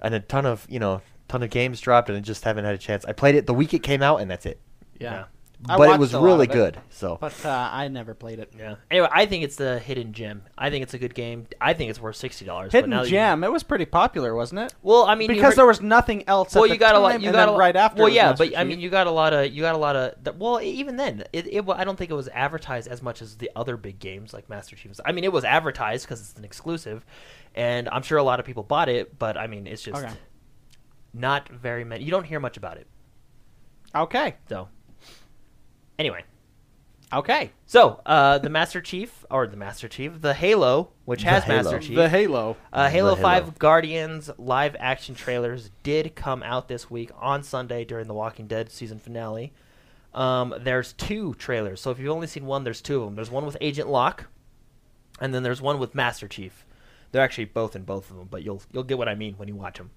and 0.00 0.14
a 0.14 0.20
ton 0.20 0.44
of 0.46 0.66
you 0.70 0.78
know 0.80 1.00
ton 1.28 1.42
of 1.42 1.50
games 1.50 1.80
dropped, 1.80 2.08
and 2.08 2.18
I 2.18 2.20
just 2.20 2.44
haven't 2.44 2.64
had 2.64 2.74
a 2.74 2.78
chance. 2.78 3.04
I 3.04 3.12
played 3.12 3.34
it 3.34 3.46
the 3.46 3.54
week 3.54 3.74
it 3.74 3.80
came 3.82 4.02
out, 4.02 4.20
and 4.20 4.30
that's 4.30 4.46
it. 4.46 4.58
yeah. 4.98 5.24
I 5.68 5.76
but 5.76 5.90
it 5.90 5.98
was 5.98 6.14
really 6.14 6.44
it. 6.46 6.52
good. 6.52 6.78
So 6.90 7.18
But 7.20 7.34
uh, 7.44 7.68
I 7.72 7.88
never 7.88 8.14
played 8.14 8.38
it. 8.38 8.52
Yeah. 8.56 8.76
Anyway, 8.92 9.08
I 9.10 9.26
think 9.26 9.42
it's 9.42 9.56
the 9.56 9.80
hidden 9.80 10.12
gem. 10.12 10.42
I 10.56 10.70
think 10.70 10.84
it's 10.84 10.94
a 10.94 10.98
good 10.98 11.16
game. 11.16 11.48
I 11.60 11.74
think 11.74 11.90
it's 11.90 12.00
worth 12.00 12.14
sixty 12.14 12.44
dollars. 12.44 12.70
Hidden 12.70 13.04
Gem. 13.06 13.42
It 13.42 13.50
was 13.50 13.64
pretty 13.64 13.84
popular, 13.84 14.36
wasn't 14.36 14.60
it? 14.60 14.74
Well, 14.84 15.04
I 15.06 15.16
mean, 15.16 15.26
because 15.26 15.42
heard- 15.42 15.56
there 15.56 15.66
was 15.66 15.80
nothing 15.80 16.22
else. 16.28 16.54
well, 16.54 16.62
at 16.62 16.68
you 16.70 16.74
the 16.76 16.78
got 16.78 16.94
a 16.94 17.00
lot. 17.00 17.10
time, 17.10 17.22
You 17.22 17.30
and 17.30 17.34
got 17.34 17.46
then 17.46 17.54
a, 17.56 17.58
right 17.58 17.74
after. 17.74 17.96
Well, 17.98 18.04
was 18.06 18.14
yeah, 18.14 18.28
Master 18.30 18.46
but 18.50 18.56
I 18.56 18.62
mean, 18.62 18.78
you 18.78 18.88
got 18.88 19.08
a 19.08 19.10
lot 19.10 19.32
of. 19.32 19.52
You 19.52 19.62
got 19.62 19.74
a 19.74 19.78
lot 19.78 19.96
of. 19.96 20.22
th- 20.22 20.36
Well, 20.38 20.60
even 20.60 20.94
then, 20.94 21.24
it, 21.32 21.52
it. 21.52 21.64
wa- 21.64 21.74
I 21.76 21.82
don't 21.82 21.96
think 21.98 22.12
it 22.12 22.14
was 22.14 22.28
advertised 22.28 22.86
as 22.86 23.02
much 23.02 23.20
as 23.20 23.36
the 23.38 23.50
other 23.56 23.76
big 23.76 23.98
games 23.98 24.32
like 24.32 24.48
Master 24.48 24.76
Chief. 24.76 24.92
I 25.04 25.10
mean, 25.10 25.24
it 25.24 25.32
was 25.32 25.42
advertised 25.42 26.04
because 26.06 26.20
it's 26.20 26.38
an 26.38 26.44
exclusive, 26.44 27.04
and 27.56 27.88
I'm 27.88 28.02
sure 28.02 28.18
a 28.18 28.22
lot 28.22 28.38
of 28.38 28.46
people 28.46 28.62
bought 28.62 28.88
it. 28.88 29.18
But 29.18 29.36
I 29.36 29.48
mean, 29.48 29.66
it's 29.66 29.82
just 29.82 30.04
Okay. 30.04 30.14
Not 31.18 31.48
very 31.48 31.84
many. 31.84 32.04
You 32.04 32.10
don't 32.10 32.24
hear 32.24 32.40
much 32.40 32.56
about 32.56 32.76
it. 32.76 32.86
Okay. 33.94 34.36
So, 34.48 34.68
anyway, 35.98 36.24
Okay. 37.12 37.52
so 37.66 38.00
uh, 38.04 38.38
the 38.38 38.50
Master 38.50 38.80
Chief 38.80 39.24
or 39.30 39.46
the 39.46 39.56
Master 39.56 39.88
Chief, 39.88 40.20
the 40.20 40.34
Halo, 40.34 40.90
which 41.06 41.22
The 41.22 41.28
has 41.30 41.44
Halo. 41.44 41.62
Master 41.62 41.78
Chief, 41.78 41.96
The 41.96 42.08
Halo. 42.08 42.56
uh, 42.72 42.88
Halo 42.90 43.14
The 43.14 43.22
5 43.22 43.42
Halo. 43.44 43.54
Guardians 43.58 44.30
live 44.36 44.76
action 44.78 45.14
trailers 45.14 45.70
did 45.82 46.14
come 46.14 46.42
out 46.42 46.68
this 46.68 46.90
week 46.90 47.10
on 47.18 47.42
Sunday 47.42 47.84
during 47.84 48.06
the 48.08 48.14
Walking 48.14 48.46
Dead 48.46 48.70
season 48.70 48.98
finale. 48.98 49.52
Um, 50.14 50.54
there's 50.60 50.92
two 50.94 51.34
trailers, 51.34 51.80
so 51.80 51.90
if 51.90 51.98
you've 51.98 52.10
only 52.10 52.26
seen 52.26 52.44
one, 52.46 52.64
there's 52.64 52.80
two 52.82 52.98
of 53.00 53.04
them. 53.06 53.14
There's 53.14 53.30
one 53.30 53.46
with 53.46 53.56
Agent 53.60 53.88
Locke, 53.88 54.24
and 55.20 55.32
then 55.34 55.42
there's 55.42 55.60
one 55.62 55.78
with 55.78 55.94
Master 55.94 56.26
Chief. 56.28 56.64
They're 57.12 57.22
actually 57.22 57.44
both 57.46 57.74
in 57.76 57.84
both 57.84 58.10
of 58.10 58.16
them, 58.16 58.28
but 58.30 58.42
you'll 58.42 58.62
you'll 58.72 58.84
get 58.84 58.98
what 58.98 59.08
I 59.08 59.14
mean 59.14 59.34
when 59.38 59.48
you 59.48 59.54
watch 59.54 59.78
them. 59.78 59.90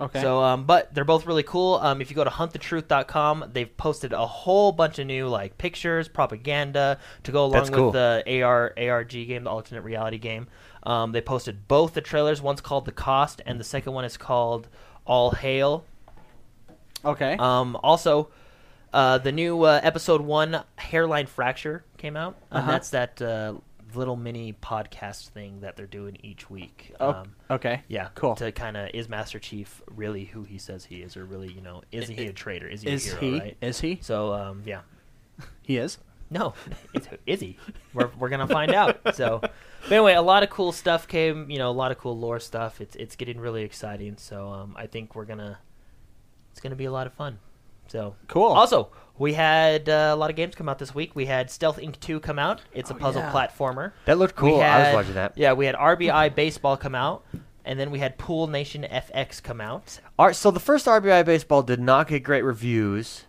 Okay. 0.00 0.22
So, 0.22 0.42
um, 0.42 0.64
but 0.64 0.94
they're 0.94 1.04
both 1.04 1.26
really 1.26 1.42
cool. 1.42 1.74
Um, 1.74 2.00
if 2.00 2.08
you 2.10 2.16
go 2.16 2.24
to 2.24 2.30
huntthetruth.com, 2.30 3.50
they've 3.52 3.76
posted 3.76 4.12
a 4.14 4.26
whole 4.26 4.72
bunch 4.72 4.98
of 4.98 5.06
new 5.06 5.28
like 5.28 5.58
pictures, 5.58 6.08
propaganda 6.08 6.98
to 7.24 7.32
go 7.32 7.40
along 7.44 7.52
That's 7.52 7.70
cool. 7.70 7.86
with 7.90 8.24
the 8.26 8.42
AR 8.42 8.72
ARG 8.78 9.10
game, 9.10 9.44
the 9.44 9.50
alternate 9.50 9.82
reality 9.82 10.16
game. 10.18 10.46
Um, 10.84 11.12
they 11.12 11.20
posted 11.20 11.68
both 11.68 11.92
the 11.92 12.00
trailers. 12.00 12.40
One's 12.40 12.62
called 12.62 12.86
The 12.86 12.92
Cost, 12.92 13.42
and 13.44 13.60
the 13.60 13.64
second 13.64 13.92
one 13.92 14.06
is 14.06 14.16
called 14.16 14.68
All 15.04 15.32
Hail. 15.32 15.84
okay. 17.04 17.36
Um, 17.38 17.76
also, 17.82 18.28
uh, 18.94 19.18
the 19.18 19.32
new 19.32 19.62
uh, 19.64 19.80
episode 19.82 20.22
one 20.22 20.62
hairline 20.76 21.26
fracture 21.26 21.84
came 21.98 22.16
out, 22.16 22.36
and 22.50 22.60
Uh-huh. 22.60 22.70
that's 22.72 22.90
that 22.90 23.20
uh, 23.20 23.54
little 23.96 24.16
mini 24.16 24.52
podcast 24.52 25.28
thing 25.30 25.60
that 25.60 25.76
they're 25.76 25.86
doing 25.86 26.18
each 26.22 26.48
week. 26.50 26.94
Oh, 27.00 27.10
Um, 27.10 27.34
okay. 27.50 27.82
yeah, 27.88 28.08
Cool. 28.14 28.34
To 28.36 28.52
kind 28.52 28.76
of 28.76 28.90
is 28.94 29.08
Master 29.08 29.38
Chief 29.38 29.82
really 29.86 30.24
who 30.24 30.44
he 30.44 30.58
says 30.58 30.84
he 30.86 31.02
is, 31.02 31.16
or 31.16 31.24
really, 31.24 31.50
you 31.52 31.60
know, 31.60 31.82
is 31.92 32.08
he 32.08 32.26
a 32.26 32.32
traitor? 32.32 32.66
Is 32.68 32.82
he 32.82 32.90
Is 32.90 33.06
a 33.06 33.16
hero? 33.16 33.20
he? 33.20 33.38
Right? 33.40 33.56
Is 33.60 33.80
he? 33.80 33.98
So, 34.02 34.32
um, 34.32 34.62
yeah, 34.64 34.80
He 35.62 35.76
is. 35.78 35.98
no, 36.30 36.54
is, 36.94 37.08
is 37.26 37.40
he? 37.40 37.56
We're 37.92 38.10
we're 38.18 38.28
gonna 38.28 38.46
find 38.46 38.72
out. 38.72 39.00
So, 39.14 39.40
but 39.40 39.90
anyway, 39.90 40.14
a 40.14 40.22
lot 40.22 40.42
of 40.44 40.50
cool 40.50 40.70
stuff 40.72 41.08
came. 41.08 41.50
You 41.50 41.58
know, 41.58 41.70
a 41.70 41.72
lot 41.72 41.90
of 41.90 41.98
cool 41.98 42.16
lore 42.18 42.38
stuff. 42.40 42.80
It's 42.80 42.94
it's 42.96 43.16
getting 43.16 43.40
really 43.40 43.62
exciting. 43.62 44.16
So, 44.16 44.48
um, 44.48 44.74
I 44.78 44.86
think 44.86 45.14
we're 45.16 45.24
gonna 45.24 45.58
it's 46.52 46.60
gonna 46.60 46.76
be 46.76 46.84
a 46.84 46.92
lot 46.92 47.06
of 47.06 47.14
fun. 47.14 47.38
So 47.88 48.14
Cool. 48.28 48.46
Also, 48.46 48.90
we 49.20 49.34
had 49.34 49.88
uh, 49.88 50.10
a 50.12 50.16
lot 50.16 50.30
of 50.30 50.36
games 50.36 50.54
come 50.56 50.68
out 50.68 50.78
this 50.80 50.94
week. 50.94 51.12
We 51.14 51.26
had 51.26 51.50
Stealth 51.50 51.76
Inc. 51.78 52.00
2 52.00 52.18
come 52.20 52.38
out. 52.38 52.62
It's 52.72 52.90
a 52.90 52.94
Oh, 52.94 52.98
puzzle 52.98 53.22
yeah. 53.22 53.30
platformer. 53.30 53.92
That 54.06 54.18
looked 54.18 54.40
We 54.42 54.50
cool. 54.50 54.60
I 54.60 54.78
was 54.78 54.86
had- 54.86 54.94
watching 54.94 55.14
that. 55.14 55.32
Yeah, 55.36 55.52
we 55.52 55.66
had 55.66 55.76
RBI 55.76 56.34
Baseball 56.34 56.76
come 56.76 56.94
out, 56.94 57.24
and 57.64 57.78
then 57.78 57.90
we 57.90 57.98
had 58.00 58.18
Pool 58.18 58.46
Nation 58.48 58.82
FX 58.90 59.40
come 59.42 59.60
out. 59.60 60.00
Ar- 60.18 60.32
so 60.32 60.50
the 60.50 60.58
first 60.58 60.86
RBI 60.86 61.22
baseball 61.24 61.62
did 61.62 61.78
not 61.80 62.08
get 62.08 62.24
great 62.24 62.42
reviews, 62.42 63.26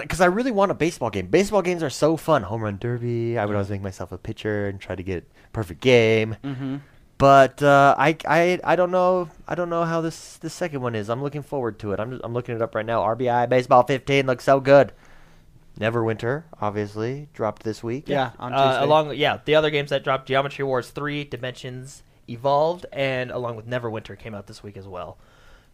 because 0.00 0.20
I 0.22 0.26
really 0.26 0.50
want 0.50 0.70
a 0.70 0.74
baseball 0.74 1.10
game. 1.10 1.26
Baseball 1.26 1.62
games 1.62 1.82
are 1.82 1.90
so 1.90 2.16
fun. 2.16 2.42
Home 2.44 2.62
run 2.62 2.78
derby. 2.78 3.38
I 3.38 3.44
would 3.44 3.54
always 3.54 3.68
make 3.70 3.82
myself 3.82 4.10
a 4.12 4.18
pitcher 4.18 4.66
and 4.66 4.80
try 4.80 4.94
to 4.96 5.02
get 5.02 5.30
perfect 5.52 5.80
game. 5.82 6.36
Mm-hmm. 6.42 6.76
But 7.16 7.62
uh, 7.62 7.94
I, 7.96 8.16
I 8.26 8.58
I 8.64 8.74
don't 8.76 8.90
know 8.90 9.28
I 9.46 9.54
don't 9.54 9.70
know 9.70 9.84
how 9.84 10.00
this 10.00 10.36
this 10.38 10.52
second 10.52 10.80
one 10.80 10.96
is. 10.96 11.08
I'm 11.08 11.22
looking 11.22 11.42
forward 11.42 11.78
to 11.78 11.92
it. 11.92 12.00
I'm 12.00 12.10
just, 12.10 12.22
I'm 12.24 12.32
looking 12.34 12.56
it 12.56 12.60
up 12.62 12.74
right 12.74 12.84
now. 12.84 13.02
RBI 13.02 13.48
baseball 13.48 13.84
15 13.84 14.26
looks 14.26 14.42
so 14.42 14.58
good. 14.58 14.92
Neverwinter 15.78 16.44
obviously 16.60 17.28
dropped 17.34 17.62
this 17.64 17.82
week. 17.82 18.08
Yeah. 18.08 18.30
On 18.38 18.52
Uh, 18.52 18.70
Tuesday. 18.72 18.84
along, 18.84 19.14
yeah, 19.16 19.38
the 19.44 19.54
other 19.54 19.70
games 19.70 19.90
that 19.90 20.04
dropped: 20.04 20.26
Geometry 20.28 20.64
Wars 20.64 20.90
3, 20.90 21.24
Dimensions 21.24 22.02
Evolved, 22.28 22.86
and 22.92 23.30
along 23.30 23.56
with 23.56 23.66
Neverwinter 23.68 24.18
came 24.18 24.34
out 24.34 24.46
this 24.46 24.62
week 24.62 24.76
as 24.76 24.86
well. 24.86 25.18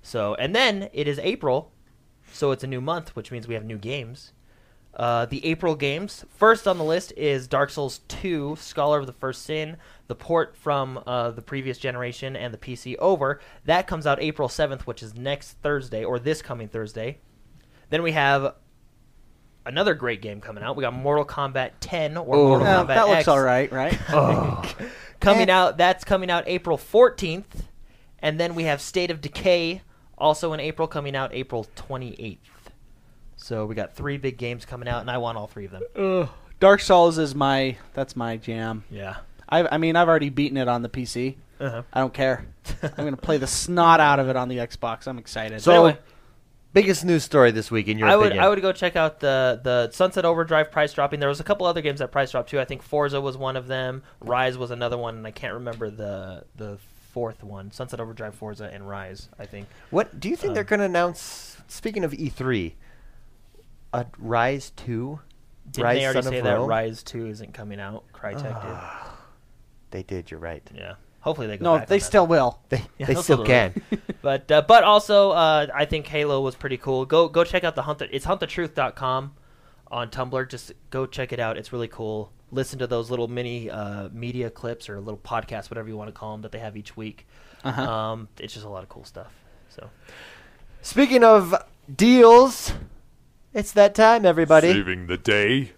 So, 0.03 0.35
and 0.37 0.55
then 0.55 0.89
it 0.93 1.07
is 1.07 1.19
April, 1.19 1.71
so 2.33 2.51
it's 2.51 2.65
a 2.65 2.67
new 2.67 2.81
month, 2.81 3.15
which 3.15 3.31
means 3.31 3.47
we 3.47 3.55
have 3.55 3.65
new 3.65 3.79
games. 3.79 4.33
Uh, 4.95 5.25
the 5.27 5.45
April 5.47 5.77
games. 5.77 6.25
First 6.31 6.67
on 6.67 6.77
the 6.77 6.83
list 6.85 7.13
is 7.17 7.47
Dark 7.47 7.71
Souls 7.71 8.01
2, 8.09 8.57
Scholar 8.59 8.99
of 8.99 9.07
the 9.07 9.13
First 9.13 9.43
Sin, 9.45 9.77
the 10.09 10.17
port 10.17 10.57
from 10.57 11.01
uh, 11.07 11.31
the 11.31 11.43
previous 11.43 11.79
generation 11.79 12.35
and 12.35 12.53
the 12.53 12.59
PC 12.59 12.97
over. 12.99 13.41
That 13.67 13.87
comes 13.87 14.05
out 14.07 14.21
April 14.21 14.49
7th, 14.49 14.83
which 14.83 15.01
is 15.03 15.15
next 15.15 15.53
Thursday, 15.63 16.03
or 16.05 16.19
this 16.19 16.43
coming 16.43 16.67
Thursday. 16.67 17.19
Then 17.91 18.03
we 18.03 18.11
have 18.13 18.55
another 19.71 19.95
great 19.95 20.21
game 20.21 20.41
coming 20.41 20.63
out. 20.63 20.77
We 20.77 20.83
got 20.83 20.93
Mortal 20.93 21.25
Kombat 21.25 21.71
10 21.81 22.17
or 22.17 22.37
Ooh. 22.37 22.49
Mortal 22.49 22.67
Yeah, 22.67 22.83
Kombat 22.83 22.87
that 22.89 23.09
looks 23.09 23.19
X 23.21 23.29
all 23.29 23.41
right, 23.41 23.73
right? 23.73 23.99
coming 25.21 25.49
out. 25.49 25.79
That's 25.79 26.05
coming 26.05 26.31
out 26.31 26.45
April 26.47 26.77
14th. 26.77 27.65
And 28.19 28.39
then 28.39 28.55
we 28.55 28.65
have 28.65 28.81
State 28.81 29.11
of 29.11 29.21
Decay 29.21 29.83
also 30.19 30.53
in 30.53 30.61
April, 30.61 30.87
coming 30.87 31.17
out 31.17 31.33
April 31.33 31.67
28th. 31.77 32.39
So 33.37 33.65
we 33.65 33.75
got 33.75 33.95
three 33.95 34.19
big 34.19 34.37
games 34.37 34.67
coming 34.67 34.87
out, 34.87 35.01
and 35.01 35.11
I 35.11 35.17
want 35.17 35.39
all 35.39 35.47
three 35.47 35.65
of 35.65 35.71
them. 35.71 35.83
Ugh. 35.97 36.29
Dark 36.61 36.81
Souls 36.81 37.17
is 37.17 37.35
my 37.35 37.79
that's 37.95 38.15
my 38.15 38.37
jam. 38.37 38.85
Yeah. 38.91 39.17
I 39.49 39.67
I 39.67 39.79
mean 39.79 39.97
I've 39.97 40.09
already 40.09 40.29
beaten 40.29 40.59
it 40.59 40.69
on 40.69 40.83
the 40.83 40.91
PC. 40.91 41.37
Uh-huh. 41.59 41.83
I 41.91 42.01
don't 42.01 42.13
care. 42.13 42.45
I'm 42.83 43.05
gonna 43.05 43.17
play 43.17 43.39
the 43.39 43.47
snot 43.47 43.99
out 43.99 44.19
of 44.21 44.29
it 44.29 44.37
on 44.37 44.49
the 44.49 44.59
Xbox. 44.59 45.09
I'm 45.09 45.17
excited. 45.19 45.63
So 45.63 45.87
anyway. 45.87 45.99
Biggest 46.73 47.05
news 47.05 47.25
story 47.25 47.51
this 47.51 47.71
week 47.71 47.89
in 47.89 47.99
your 47.99 48.09
I 48.09 48.15
would 48.17 48.27
opinion? 48.29 48.45
I 48.45 48.49
would 48.49 48.63
go 48.63 48.71
check 48.73 48.95
out 48.95 49.19
the 49.21 49.61
the 49.63 49.91
Sunset 49.91 50.25
Overdrive 50.25 50.71
price 50.71 50.93
dropping. 50.93 51.19
There 51.19 51.29
was 51.29 51.41
a 51.41 51.45
couple 51.45 51.67
other 51.67 51.81
games 51.83 51.99
that 51.99 52.13
price 52.13 52.31
dropped 52.31 52.51
too. 52.51 52.61
I 52.61 52.65
think 52.65 52.83
Forza 52.83 53.21
was 53.21 53.37
one 53.37 53.57
of 53.57 53.67
them. 53.67 54.03
Ryse 54.25 54.57
was 54.57 54.71
another 54.71 54.97
one, 54.97 55.17
and 55.17 55.27
I 55.27 55.33
can't 55.33 55.55
remember 55.55 55.91
the 55.91 56.45
the 56.57 56.79
fourth 57.13 57.43
one. 57.43 57.73
Sunset 57.73 57.99
Overdrive, 57.99 58.37
Forza, 58.37 58.71
and 58.73 58.85
Ryse. 58.85 59.29
I 59.39 59.47
think. 59.47 59.67
What 59.91 60.21
do 60.21 60.29
you 60.29 60.37
think 60.37 60.55
they're 60.55 60.63
Um, 60.63 60.69
going 60.69 60.81
to 60.81 60.87
announce? 60.87 61.57
Speaking 61.67 62.05
of 62.05 62.13
E3, 62.13 62.75
a 63.93 64.05
Ryse 64.23 64.71
Two. 64.77 65.19
Didn't 65.69 65.89
Ryse 65.91 65.95
they 65.95 66.05
already 66.07 66.23
say 66.23 66.41
that 66.41 66.55
Rome? 66.55 66.69
Ryse 66.69 67.05
Two 67.05 67.27
isn't 67.27 67.53
coming 67.53 67.81
out? 67.81 68.05
Crytek 68.13 68.63
did. 68.63 69.11
They 69.91 70.03
did. 70.05 70.31
You're 70.31 70.39
right. 70.39 70.63
Yeah. 70.73 70.95
Hopefully 71.21 71.47
they 71.47 71.59
go. 71.59 71.65
no, 71.65 71.79
back 71.79 71.89
they 71.89 71.97
on 71.97 71.99
that. 71.99 72.05
still 72.05 72.27
will. 72.27 72.61
They 72.71 72.85
Yeah, 72.99 73.07
they 73.07 73.15
they'll 73.15 73.23
still 73.23 73.37
do 73.39 73.45
can. 73.45 73.83
but 74.23 74.51
uh, 74.51 74.63
but 74.63 74.85
also 74.85 75.31
uh, 75.33 75.67
I 75.75 75.85
think 75.85 76.07
Halo 76.07 76.41
was 76.41 76.55
pretty 76.55 76.77
cool. 76.77 77.05
Go 77.05 77.29
go 77.29 77.45
check 77.45 77.65
out 77.65 77.75
the 77.75 77.83
hunt. 77.83 78.03
It's 78.11 78.27
huntthetruth.com 78.27 79.35
on 79.89 80.11
Tumblr. 80.11 80.49
Just 80.49 80.73
go 80.91 81.07
check 81.07 81.33
it 81.33 81.41
out. 81.41 81.57
It's 81.57 81.73
really 81.73 81.89
cool. 81.89 82.33
Listen 82.53 82.79
to 82.81 82.87
those 82.87 83.11
little 83.11 83.29
mini 83.29 83.71
uh, 83.71 84.09
media 84.13 84.51
clips 84.51 84.89
or 84.89 84.99
little 85.01 85.19
podcasts, 85.19 85.71
whatever 85.71 85.89
you 85.89 85.97
want 85.97 86.09
to 86.09 86.13
call 86.13 86.33
them, 86.33 86.43
that 86.43 86.53
they 86.53 86.59
have 86.59 86.77
each 86.77 86.97
week. 86.97 87.27
Uh-huh. 87.63 87.83
Um, 87.83 88.29
it's 88.39 88.53
just 88.55 88.67
a 88.67 88.69
lot 88.69 88.83
of 88.83 88.89
cool 88.89 89.05
stuff. 89.05 89.33
So 89.69 89.89
Speaking 90.83 91.23
of 91.23 91.55
deals, 91.95 92.73
it's 93.53 93.73
that 93.73 93.95
time, 93.95 94.25
everybody. 94.25 94.73
Saving 94.73 95.07
the 95.07 95.19
day. 95.19 95.73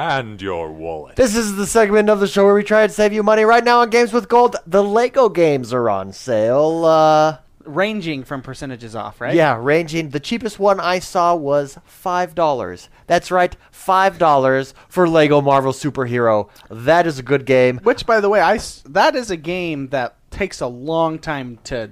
And 0.00 0.40
your 0.40 0.70
wallet. 0.72 1.16
This 1.16 1.36
is 1.36 1.56
the 1.56 1.66
segment 1.66 2.08
of 2.08 2.20
the 2.20 2.26
show 2.26 2.46
where 2.46 2.54
we 2.54 2.62
try 2.64 2.86
to 2.86 2.92
save 2.92 3.12
you 3.12 3.22
money. 3.22 3.44
Right 3.44 3.62
now 3.62 3.80
on 3.80 3.90
Games 3.90 4.14
with 4.14 4.30
Gold, 4.30 4.56
the 4.66 4.82
Lego 4.82 5.28
games 5.28 5.74
are 5.74 5.90
on 5.90 6.12
sale. 6.14 6.86
Uh, 6.86 7.36
Ranging 7.66 8.24
from 8.24 8.40
percentages 8.40 8.96
off, 8.96 9.20
right? 9.20 9.34
Yeah, 9.34 9.58
ranging. 9.60 10.08
The 10.08 10.18
cheapest 10.20 10.58
one 10.58 10.80
I 10.80 10.98
saw 11.00 11.34
was 11.34 11.78
five 11.84 12.34
dollars. 12.34 12.88
That's 13.06 13.30
right, 13.30 13.54
five 13.70 14.16
dollars 14.16 14.72
for 14.88 15.06
Lego 15.06 15.42
Marvel 15.42 15.72
Superhero. 15.72 16.48
That 16.70 17.06
is 17.06 17.18
a 17.18 17.22
good 17.22 17.44
game. 17.44 17.78
Which, 17.82 18.06
by 18.06 18.20
the 18.20 18.30
way, 18.30 18.40
I 18.40 18.54
s- 18.54 18.82
that 18.86 19.14
is 19.14 19.30
a 19.30 19.36
game 19.36 19.88
that 19.88 20.16
takes 20.30 20.62
a 20.62 20.66
long 20.66 21.18
time 21.18 21.58
to 21.64 21.90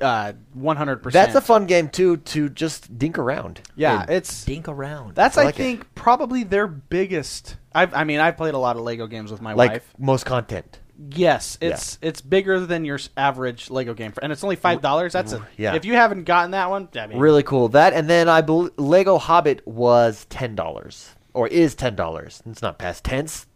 uh, 0.00 0.32
100%. 0.56 1.12
That's 1.12 1.34
a 1.34 1.40
fun 1.40 1.66
game 1.66 1.88
too 1.88 2.18
to 2.18 2.48
just 2.48 2.98
dink 2.98 3.18
around. 3.18 3.60
Yeah, 3.76 4.04
in. 4.04 4.10
it's 4.10 4.44
dink 4.44 4.68
around. 4.68 5.14
that's 5.14 5.36
I 5.38 5.42
I, 5.42 5.44
like 5.46 5.54
it. 5.54 5.58
think 5.58 5.94
probably 5.94 6.44
their 6.44 6.66
biggest. 6.66 7.56
I've, 7.74 7.94
I 7.94 8.04
mean, 8.04 8.20
I've 8.20 8.36
played 8.36 8.54
a 8.54 8.58
lot 8.58 8.76
of 8.76 8.82
Lego 8.82 9.06
games 9.06 9.30
with 9.30 9.40
my 9.40 9.52
like 9.52 9.72
wife. 9.72 9.94
most 9.98 10.26
content. 10.26 10.80
Yes, 11.08 11.56
it's 11.62 11.98
it's 12.02 12.20
bigger 12.20 12.60
than 12.60 12.84
your 12.84 12.98
average 13.16 13.70
Lego 13.70 13.94
game, 13.94 14.12
and 14.20 14.30
it's 14.32 14.44
only 14.44 14.56
five 14.56 14.82
dollars. 14.82 15.14
That's 15.14 15.32
a 15.32 15.46
yeah. 15.56 15.74
If 15.74 15.86
you 15.86 15.94
haven't 15.94 16.24
gotten 16.24 16.50
that 16.50 16.68
one, 16.68 16.90
I 16.94 17.06
mean, 17.06 17.18
Really 17.18 17.42
cool. 17.42 17.68
That 17.68 17.94
and 17.94 18.08
then 18.08 18.28
I 18.28 18.42
bel 18.42 18.68
Lego 18.76 19.16
Hobbit 19.16 19.66
was 19.66 20.26
ten 20.28 20.54
dollars 20.54 21.14
or 21.32 21.48
is 21.48 21.74
ten 21.74 21.96
dollars. 21.96 22.42
It's 22.44 22.60
not 22.60 22.78
past 22.78 23.02
tense. 23.04 23.46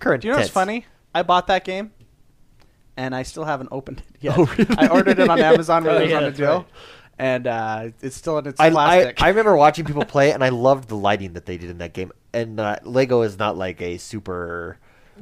Current. 0.00 0.22
Do 0.22 0.28
you 0.28 0.32
know 0.34 0.38
what's 0.38 0.50
funny? 0.50 0.86
I 1.14 1.22
bought 1.22 1.46
that 1.46 1.64
game, 1.64 1.92
and 2.96 3.14
I 3.14 3.22
still 3.22 3.44
haven't 3.44 3.68
opened 3.72 4.02
it 4.08 4.16
yet. 4.20 4.34
Oh, 4.38 4.44
really? 4.58 4.76
I 4.78 4.88
ordered 4.88 5.18
it 5.18 5.28
on 5.28 5.40
Amazon 5.52 5.84
when 5.84 5.94
Oh, 5.94 5.98
it 5.98 6.02
was 6.02 6.10
yeah, 6.10 6.16
on 6.16 6.22
a 6.22 6.26
that's 6.26 6.38
deal, 6.38 6.56
right. 6.58 6.66
and 7.18 7.46
uh, 7.46 7.88
it's 8.02 8.16
still 8.16 8.38
in 8.38 8.46
its 8.46 8.60
I, 8.60 8.66
I, 8.66 8.70
plastic. 8.70 9.22
I 9.22 9.28
remember 9.28 9.56
watching 9.56 9.84
people 9.84 10.04
play 10.06 10.30
it, 10.30 10.34
and 10.34 10.44
I 10.44 10.48
loved 10.50 10.88
the 10.88 10.96
lighting 10.96 11.32
that 11.34 11.46
they 11.46 11.56
did 11.58 11.70
in 11.70 11.78
that 11.78 11.92
game. 11.92 12.12
And 12.32 12.58
uh, 12.60 12.76
Lego 12.84 13.22
is 13.22 13.38
not 13.38 13.56
like 13.56 13.80
a 13.80 13.98
super 13.98 14.78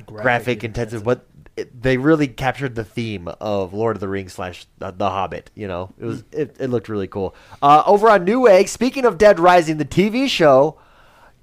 graphic, 0.06 0.64
intensive, 0.64 1.04
but 1.04 1.26
it, 1.56 1.82
they 1.82 1.98
really 1.98 2.28
captured 2.28 2.74
the 2.74 2.84
theme 2.84 3.28
of 3.40 3.74
Lord 3.74 3.96
of 3.96 4.00
the 4.00 4.08
Rings 4.08 4.32
slash 4.32 4.66
the, 4.78 4.90
the 4.90 5.10
Hobbit. 5.10 5.50
You 5.54 5.68
know, 5.68 5.92
it 5.98 6.04
was 6.06 6.24
it, 6.32 6.56
it 6.58 6.68
looked 6.70 6.88
really 6.88 7.06
cool. 7.08 7.34
Uh, 7.60 7.82
over 7.84 8.08
on 8.08 8.24
Newegg, 8.26 8.68
speaking 8.68 9.04
of 9.04 9.18
Dead 9.18 9.38
Rising, 9.38 9.76
the 9.76 9.84
TV 9.84 10.28
show, 10.28 10.78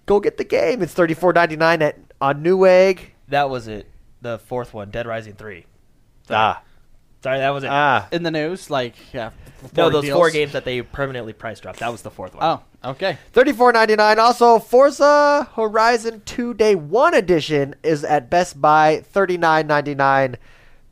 go 0.08 0.20
get 0.20 0.38
the 0.38 0.44
game. 0.44 0.82
It's 0.82 0.94
thirty 0.94 1.14
four 1.14 1.32
ninety 1.34 1.56
nine 1.56 1.84
at 1.84 1.98
on 2.20 2.44
Newegg. 2.44 3.00
That 3.28 3.52
was 3.52 3.68
it. 3.68 3.86
The 4.22 4.40
fourth 4.40 4.74
one, 4.74 4.90
Dead 4.90 5.06
Rising 5.06 5.34
three. 5.34 5.66
Ah, 6.30 6.62
Sorry, 7.22 7.40
that 7.40 7.50
was 7.50 7.64
it. 7.64 7.70
Ah, 7.70 8.08
in 8.12 8.24
the 8.24 8.32
news. 8.32 8.70
Like, 8.70 8.96
yeah. 9.14 9.32
no, 9.62 9.68
four 9.68 9.90
those 9.92 10.04
deals. 10.04 10.18
four 10.18 10.30
games 10.32 10.54
that 10.54 10.64
they 10.64 10.82
permanently 10.82 11.34
price 11.34 11.60
dropped. 11.60 11.80
That 11.80 11.92
was 11.92 12.02
the 12.02 12.12
fourth 12.12 12.34
one. 12.34 12.44
Oh, 12.84 12.90
okay. 12.92 13.18
thirty-four 13.34 13.74
ninety-nine. 13.74 14.20
Also, 14.20 14.58
Forza 14.60 15.50
Horizon 15.56 16.22
Two 16.26 16.54
Day 16.54 16.76
One 16.76 17.14
Edition 17.14 17.76
is 17.84 18.04
at 18.06 18.30
Best 18.30 18.62
Buy, 18.62 19.02
thirty-nine 19.02 19.68
ninety-nine. 19.68 20.38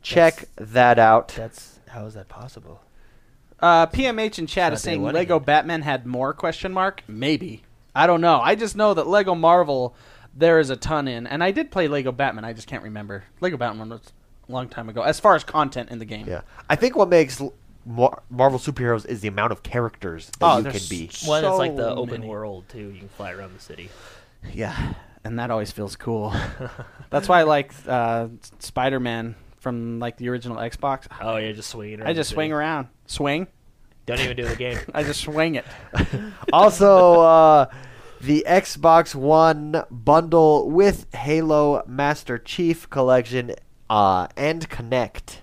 Check 0.02 0.44
that 0.56 0.98
out. 0.98 1.28
That's 1.28 1.80
how 1.88 2.04
is 2.04 2.14
that 2.14 2.28
possible? 2.28 2.82
Uh, 3.60 3.86
PMH 3.86 4.38
in 4.38 4.46
chat 4.46 4.72
is 4.72 4.84
not 4.84 4.90
day 4.90 4.92
saying 4.92 5.02
one 5.02 5.14
Lego 5.14 5.36
again. 5.36 5.46
Batman 5.46 5.82
had 5.82 6.06
more 6.06 6.32
question 6.32 6.72
mark. 6.72 7.02
Maybe 7.08 7.64
I 7.94 8.06
don't 8.06 8.20
know. 8.20 8.38
I 8.40 8.54
just 8.54 8.76
know 8.76 8.94
that 8.94 9.08
Lego 9.08 9.34
Marvel 9.34 9.96
there 10.34 10.60
is 10.60 10.70
a 10.70 10.76
ton 10.76 11.08
in, 11.08 11.26
and 11.26 11.42
I 11.42 11.50
did 11.50 11.70
play 11.70 11.88
Lego 11.88 12.12
Batman. 12.12 12.44
I 12.44 12.52
just 12.52 12.68
can't 12.68 12.82
remember. 12.84 13.24
Lego 13.40 13.56
Batman 13.56 13.88
was 13.88 14.00
a 14.00 14.02
long 14.48 14.68
time 14.68 14.88
ago. 14.88 15.02
As 15.02 15.20
far 15.20 15.34
as 15.34 15.44
content 15.44 15.90
in 15.90 15.98
the 15.98 16.04
game, 16.04 16.26
Yeah, 16.26 16.42
I 16.68 16.76
think 16.76 16.96
what 16.96 17.08
makes 17.08 17.40
l- 17.40 17.54
Mar- 17.86 18.22
Marvel 18.30 18.58
superheroes 18.58 19.06
is 19.06 19.20
the 19.20 19.28
amount 19.28 19.52
of 19.52 19.62
characters 19.62 20.30
that 20.40 20.46
Oh, 20.46 20.58
you 20.58 20.64
can 20.70 20.80
be. 20.90 21.10
One 21.24 21.44
is 21.44 21.56
like 21.58 21.76
the 21.76 21.88
open 21.94 22.20
many. 22.20 22.26
world 22.28 22.64
too. 22.68 22.90
You 22.90 22.98
can 22.98 23.08
fly 23.08 23.32
around 23.32 23.54
the 23.56 23.60
city. 23.62 23.88
yeah, 24.52 24.94
and 25.24 25.38
that 25.38 25.50
always 25.50 25.70
feels 25.72 25.96
cool. 25.96 26.34
That's 27.10 27.28
why 27.28 27.40
I 27.40 27.42
like 27.44 27.72
uh, 27.86 28.28
Spider 28.58 29.00
Man 29.00 29.34
from 29.60 29.98
like 30.00 30.16
the 30.18 30.28
original 30.28 30.56
Xbox. 30.58 31.06
Oh, 31.20 31.36
you're 31.38 31.52
just 31.54 31.70
swinging. 31.70 32.02
I 32.02 32.12
just 32.12 32.30
swing 32.30 32.52
around, 32.52 32.88
swing. 33.06 33.46
Don't 34.06 34.20
even 34.20 34.36
do 34.36 34.46
the 34.46 34.56
game. 34.56 34.78
I 34.94 35.02
just 35.02 35.20
swing 35.20 35.56
it. 35.56 35.66
also, 36.52 37.20
uh, 37.20 37.66
the 38.20 38.44
Xbox 38.48 39.14
One 39.14 39.84
bundle 39.90 40.70
with 40.70 41.06
Halo 41.14 41.82
Master 41.86 42.38
Chief 42.38 42.88
Collection 42.90 43.54
uh, 43.90 44.28
and 44.36 44.68
Kinect 44.68 45.38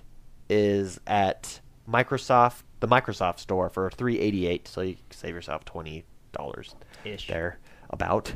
is 0.48 1.00
at 1.06 1.60
Microsoft, 1.88 2.62
the 2.80 2.88
Microsoft 2.88 3.38
Store 3.40 3.68
for 3.68 3.90
three 3.90 4.18
eighty 4.18 4.46
eight. 4.46 4.68
So 4.68 4.80
you 4.82 4.96
save 5.10 5.34
yourself 5.34 5.64
twenty 5.64 6.04
dollars 6.32 6.74
Ish. 7.04 7.28
there. 7.28 7.58
About. 7.90 8.34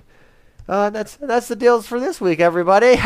Uh, 0.69 0.91
that's 0.91 1.17
that's 1.17 1.49
the 1.49 1.57
deals 1.57 1.87
for 1.87 1.99
this 1.99 2.21
week, 2.21 2.39
everybody. 2.39 2.95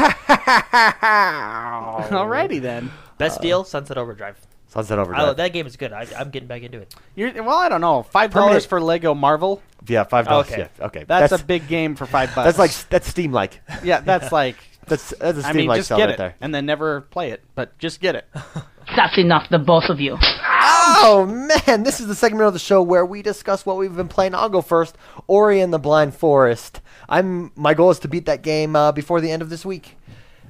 Alrighty 2.11 2.61
then. 2.61 2.91
Best 3.17 3.41
deal: 3.41 3.65
Sunset 3.65 3.97
Overdrive. 3.97 4.39
Sunset 4.69 4.99
I, 4.99 5.03
Overdrive. 5.03 5.37
that 5.37 5.53
game 5.53 5.67
is 5.67 5.77
good. 5.77 5.93
I, 5.93 6.07
I'm 6.19 6.31
getting 6.31 6.49
back 6.49 6.63
into 6.63 6.81
it. 6.81 6.95
You're, 7.15 7.33
well, 7.43 7.57
I 7.57 7.69
don't 7.69 7.81
know. 7.81 8.03
Five 8.03 8.33
dollars 8.33 8.67
Permanent- 8.67 8.67
for 8.67 8.81
Lego 8.83 9.15
Marvel. 9.15 9.63
yeah, 9.87 10.05
five 10.05 10.27
dollars. 10.27 10.49
Okay. 10.49 10.69
Yeah, 10.79 10.87
okay. 10.87 11.05
That's, 11.07 11.33
a 11.33 11.39
big 11.43 11.69
game 11.69 11.95
for 11.95 12.07
five 12.07 12.35
bucks. 12.35 12.45
That's 12.57 12.59
like 12.59 12.89
that's 12.91 13.09
Steam 13.09 13.33
like. 13.33 13.61
yeah, 13.83 14.01
that's 14.01 14.33
like. 14.41 14.57
That's 14.87 15.11
that's 15.19 15.39
a 15.39 15.43
Steam 15.43 15.51
I 15.51 15.53
mean, 15.55 15.67
like 15.69 15.79
just 15.79 15.89
sell 15.89 15.99
get 15.99 16.05
right 16.07 16.15
it 16.15 16.19
there. 16.19 16.35
and 16.41 16.55
then 16.55 16.67
never 16.67 17.03
play 17.03 17.31
it, 17.31 17.43
but 17.55 17.77
just 17.79 18.01
get 18.01 18.15
it. 18.15 18.27
That's 18.97 19.17
enough, 19.17 19.49
the 19.51 19.59
both 19.59 19.85
of 19.89 19.99
you. 19.99 20.19
Oh 20.21 21.25
man, 21.67 21.85
this 21.85 22.01
is 22.01 22.07
the 22.07 22.15
segment 22.15 22.47
of 22.47 22.53
the 22.53 22.59
show 22.59 22.83
where 22.83 23.05
we 23.07 23.23
discuss 23.23 23.65
what 23.65 23.79
we've 23.79 23.97
been 23.97 24.09
playing. 24.09 24.35
I'll 24.35 24.51
go 24.51 24.61
first. 24.61 24.97
Ori 25.27 25.61
and 25.61 25.73
the 25.73 25.79
Blind 25.79 26.15
Forest. 26.15 26.81
I'm 27.09 27.51
my 27.57 27.73
goal 27.73 27.91
is 27.91 27.99
to 28.01 28.09
beat 28.09 28.27
that 28.27 28.43
game 28.43 28.77
uh, 28.77 28.93
before 28.93 29.21
the 29.23 29.31
end 29.31 29.41
of 29.41 29.49
this 29.49 29.65
week, 29.65 29.97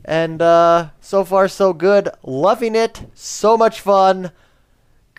and 0.05 0.43
uh, 0.43 0.89
so 1.01 1.25
far 1.25 1.47
so 1.47 1.73
good. 1.73 2.09
Loving 2.25 2.75
it. 2.75 3.07
So 3.15 3.57
much 3.57 3.81
fun. 3.81 4.33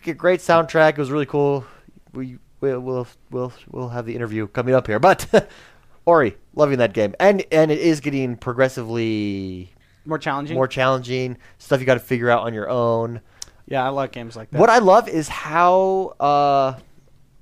G- 0.04 0.12
Great 0.14 0.42
soundtrack. 0.42 0.92
It 0.92 0.98
was 0.98 1.10
really 1.12 1.26
cool. 1.26 1.66
We 2.14 2.38
we'll 2.60 2.82
we'll 2.82 3.08
we'll, 3.32 3.54
we'll 3.72 3.90
have 3.90 4.06
the 4.06 4.16
interview 4.16 4.48
coming 4.48 4.76
up 4.76 4.88
here, 4.88 5.00
but 5.00 5.50
Ori, 6.06 6.38
loving 6.54 6.78
that 6.80 6.94
game, 6.94 7.16
and 7.20 7.44
and 7.52 7.72
it 7.72 7.80
is 7.80 8.00
getting 8.00 8.36
progressively 8.38 9.74
More 10.06 10.18
challenging. 10.20 10.56
more 10.56 10.68
challenging. 10.68 11.38
Stuff 11.58 11.80
you 11.80 11.86
got 11.86 11.96
to 11.96 12.00
figure 12.00 12.30
out 12.30 12.42
on 12.44 12.54
your 12.54 12.70
own. 12.70 13.22
yeah, 13.68 13.84
I 13.84 13.90
love 13.90 14.12
games 14.12 14.36
like 14.36 14.52
that. 14.52 14.60
What 14.60 14.70
I 14.70 14.78
love 14.80 15.08
is 15.10 15.28
how 15.28 16.14
uh, 16.20 16.80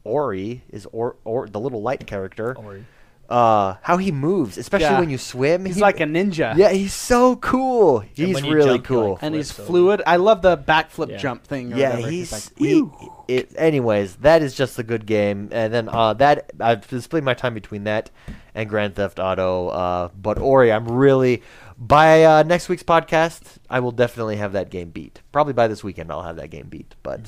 Ori 0.04 0.64
is 0.70 0.88
or 0.92 1.18
or 1.26 1.48
the 1.48 1.60
little 1.60 1.82
light 1.82 2.06
character. 2.08 2.56
Ori. 2.58 2.86
Uh, 3.30 3.76
how 3.82 3.96
he 3.98 4.12
moves, 4.12 4.58
especially 4.58 4.86
Yeah. 4.86 5.00
when 5.00 5.10
you 5.10 5.18
swim. 5.18 5.66
He's 5.66 5.76
He- 5.78 5.82
like 5.82 6.00
a 6.02 6.04
ninja. 6.04 6.56
yeah, 6.58 6.70
he's 6.72 6.94
so 6.94 7.38
cool. 7.38 8.00
He's 8.14 8.42
really 8.44 8.66
jump, 8.78 8.90
you, 8.90 8.96
cool. 8.96 9.10
like, 9.14 9.24
and 9.24 9.34
he's 9.34 9.52
so- 9.54 9.64
fluid. 9.64 10.02
I 10.06 10.18
love 10.18 10.42
the 10.42 10.58
backflip 10.58 11.10
Yeah. 11.10 11.18
jump 11.18 11.46
thing. 11.48 11.74
Or 11.74 11.78
yeah, 11.78 11.92
whatever. 11.92 12.10
he's 12.12 12.32
like, 12.32 12.44
he, 12.58 12.84
it. 13.30 13.52
Anyways, 13.58 14.18
that 14.18 14.42
is 14.44 14.54
just 14.54 14.78
a 14.78 14.84
good 14.84 15.06
game, 15.06 15.50
and 15.52 15.74
then 15.74 15.90
uh, 15.90 16.14
that 16.16 16.52
I've 16.60 16.86
split 17.02 17.24
my 17.24 17.34
time 17.34 17.54
between 17.54 17.86
that 17.86 18.12
and 18.56 18.70
Grand 18.70 18.96
Theft 18.96 19.20
Auto. 19.20 19.70
Uh, 19.70 20.10
but 20.20 20.38
Ori, 20.40 20.72
I'm 20.72 20.88
really 20.88 21.42
by 21.78 22.24
uh, 22.24 22.44
next 22.44 22.70
week's 22.70 22.84
podcast, 22.84 23.58
I 23.70 23.80
will 23.80 23.92
definitely 23.92 24.38
have 24.38 24.54
that 24.54 24.70
game 24.70 24.90
beat. 24.90 25.22
Probably 25.32 25.54
by 25.54 25.68
this 25.68 25.84
weekend, 25.84 26.12
I'll 26.12 26.24
have 26.24 26.36
that 26.38 26.50
game 26.50 26.68
beat, 26.70 26.96
but 27.04 27.22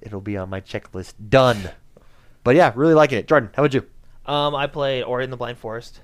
it'll 0.00 0.20
be 0.20 0.36
on 0.36 0.48
my 0.50 0.60
checklist. 0.60 1.14
Done. 1.28 1.70
But 2.44 2.56
yeah, 2.56 2.72
really 2.74 2.94
liking 2.94 3.18
it. 3.18 3.28
Jordan, 3.28 3.50
how 3.54 3.62
about 3.64 3.74
you? 3.74 3.86
Um, 4.24 4.54
I 4.54 4.66
played 4.66 5.02
Ori 5.02 5.24
in 5.24 5.30
the 5.30 5.36
Blind 5.36 5.58
Forest, 5.58 6.00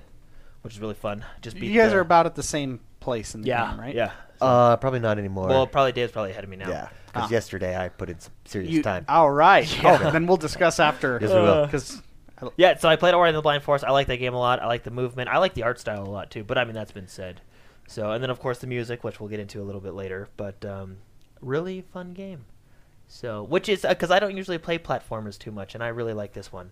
which 0.61 0.73
is 0.75 0.79
really 0.79 0.93
fun. 0.93 1.25
Just 1.41 1.55
beat 1.59 1.71
you 1.71 1.79
guys 1.81 1.91
the- 1.91 1.97
are 1.97 2.01
about 2.01 2.25
at 2.25 2.35
the 2.35 2.43
same 2.43 2.79
place 2.99 3.35
in 3.35 3.41
the 3.41 3.47
yeah, 3.47 3.71
game, 3.71 3.79
right? 3.79 3.95
Yeah. 3.95 4.11
Uh, 4.39 4.75
probably 4.77 4.99
not 4.99 5.17
anymore. 5.17 5.47
Well, 5.47 5.67
probably 5.67 5.93
Dave's 5.93 6.11
probably 6.11 6.31
ahead 6.31 6.43
of 6.43 6.49
me 6.49 6.57
now. 6.57 6.69
yeah, 6.69 6.89
because 7.07 7.29
Ah. 7.29 7.33
yesterday 7.33 7.77
I 7.77 7.89
put 7.89 8.09
in 8.09 8.19
some 8.19 8.33
serious 8.45 8.71
You, 8.71 8.83
time. 8.83 9.05
all 9.09 9.31
right. 9.31 9.67
Oh, 9.85 10.11
then 10.11 10.27
we'll 10.27 10.37
discuss 10.37 10.79
after. 10.79 11.17
Yes, 11.21 11.31
we 11.31 11.35
will. 11.37 11.65
Because 11.65 12.01
Yeah, 12.57 12.77
so 12.77 12.89
I 12.89 12.95
played 12.95 13.13
Ori 13.13 13.29
in 13.29 13.35
the 13.35 13.41
Blind 13.41 13.63
Forest. 13.63 13.85
I 13.85 13.91
like 13.91 14.07
that 14.07 14.17
game 14.17 14.33
a 14.33 14.39
lot. 14.39 14.61
I 14.61 14.67
like 14.67 14.83
the 14.83 14.91
movement. 14.91 15.29
I 15.29 15.37
like 15.37 15.53
the 15.53 15.63
art 15.63 15.79
style 15.79 16.03
a 16.03 16.09
lot 16.09 16.31
too. 16.31 16.43
But 16.43 16.57
I 16.57 16.65
mean, 16.65 16.73
that's 16.75 16.91
been 16.91 17.07
said. 17.07 17.41
So, 17.87 18.11
and 18.11 18.23
then 18.23 18.29
of 18.29 18.39
course 18.39 18.59
the 18.59 18.67
music, 18.67 19.03
which 19.03 19.19
we'll 19.19 19.29
get 19.29 19.39
into 19.39 19.61
a 19.61 19.65
little 19.65 19.81
bit 19.81 19.93
later. 19.93 20.29
But 20.37 20.63
um, 20.65 20.97
really 21.41 21.81
fun 21.81 22.13
game. 22.13 22.45
So, 23.07 23.43
which 23.43 23.69
is 23.69 23.85
because 23.87 24.09
I 24.11 24.19
don't 24.19 24.35
usually 24.35 24.57
play 24.57 24.77
platformers 24.79 25.37
too 25.37 25.51
much, 25.51 25.75
and 25.75 25.83
I 25.83 25.89
really 25.89 26.13
like 26.13 26.33
this 26.33 26.51
one. 26.51 26.71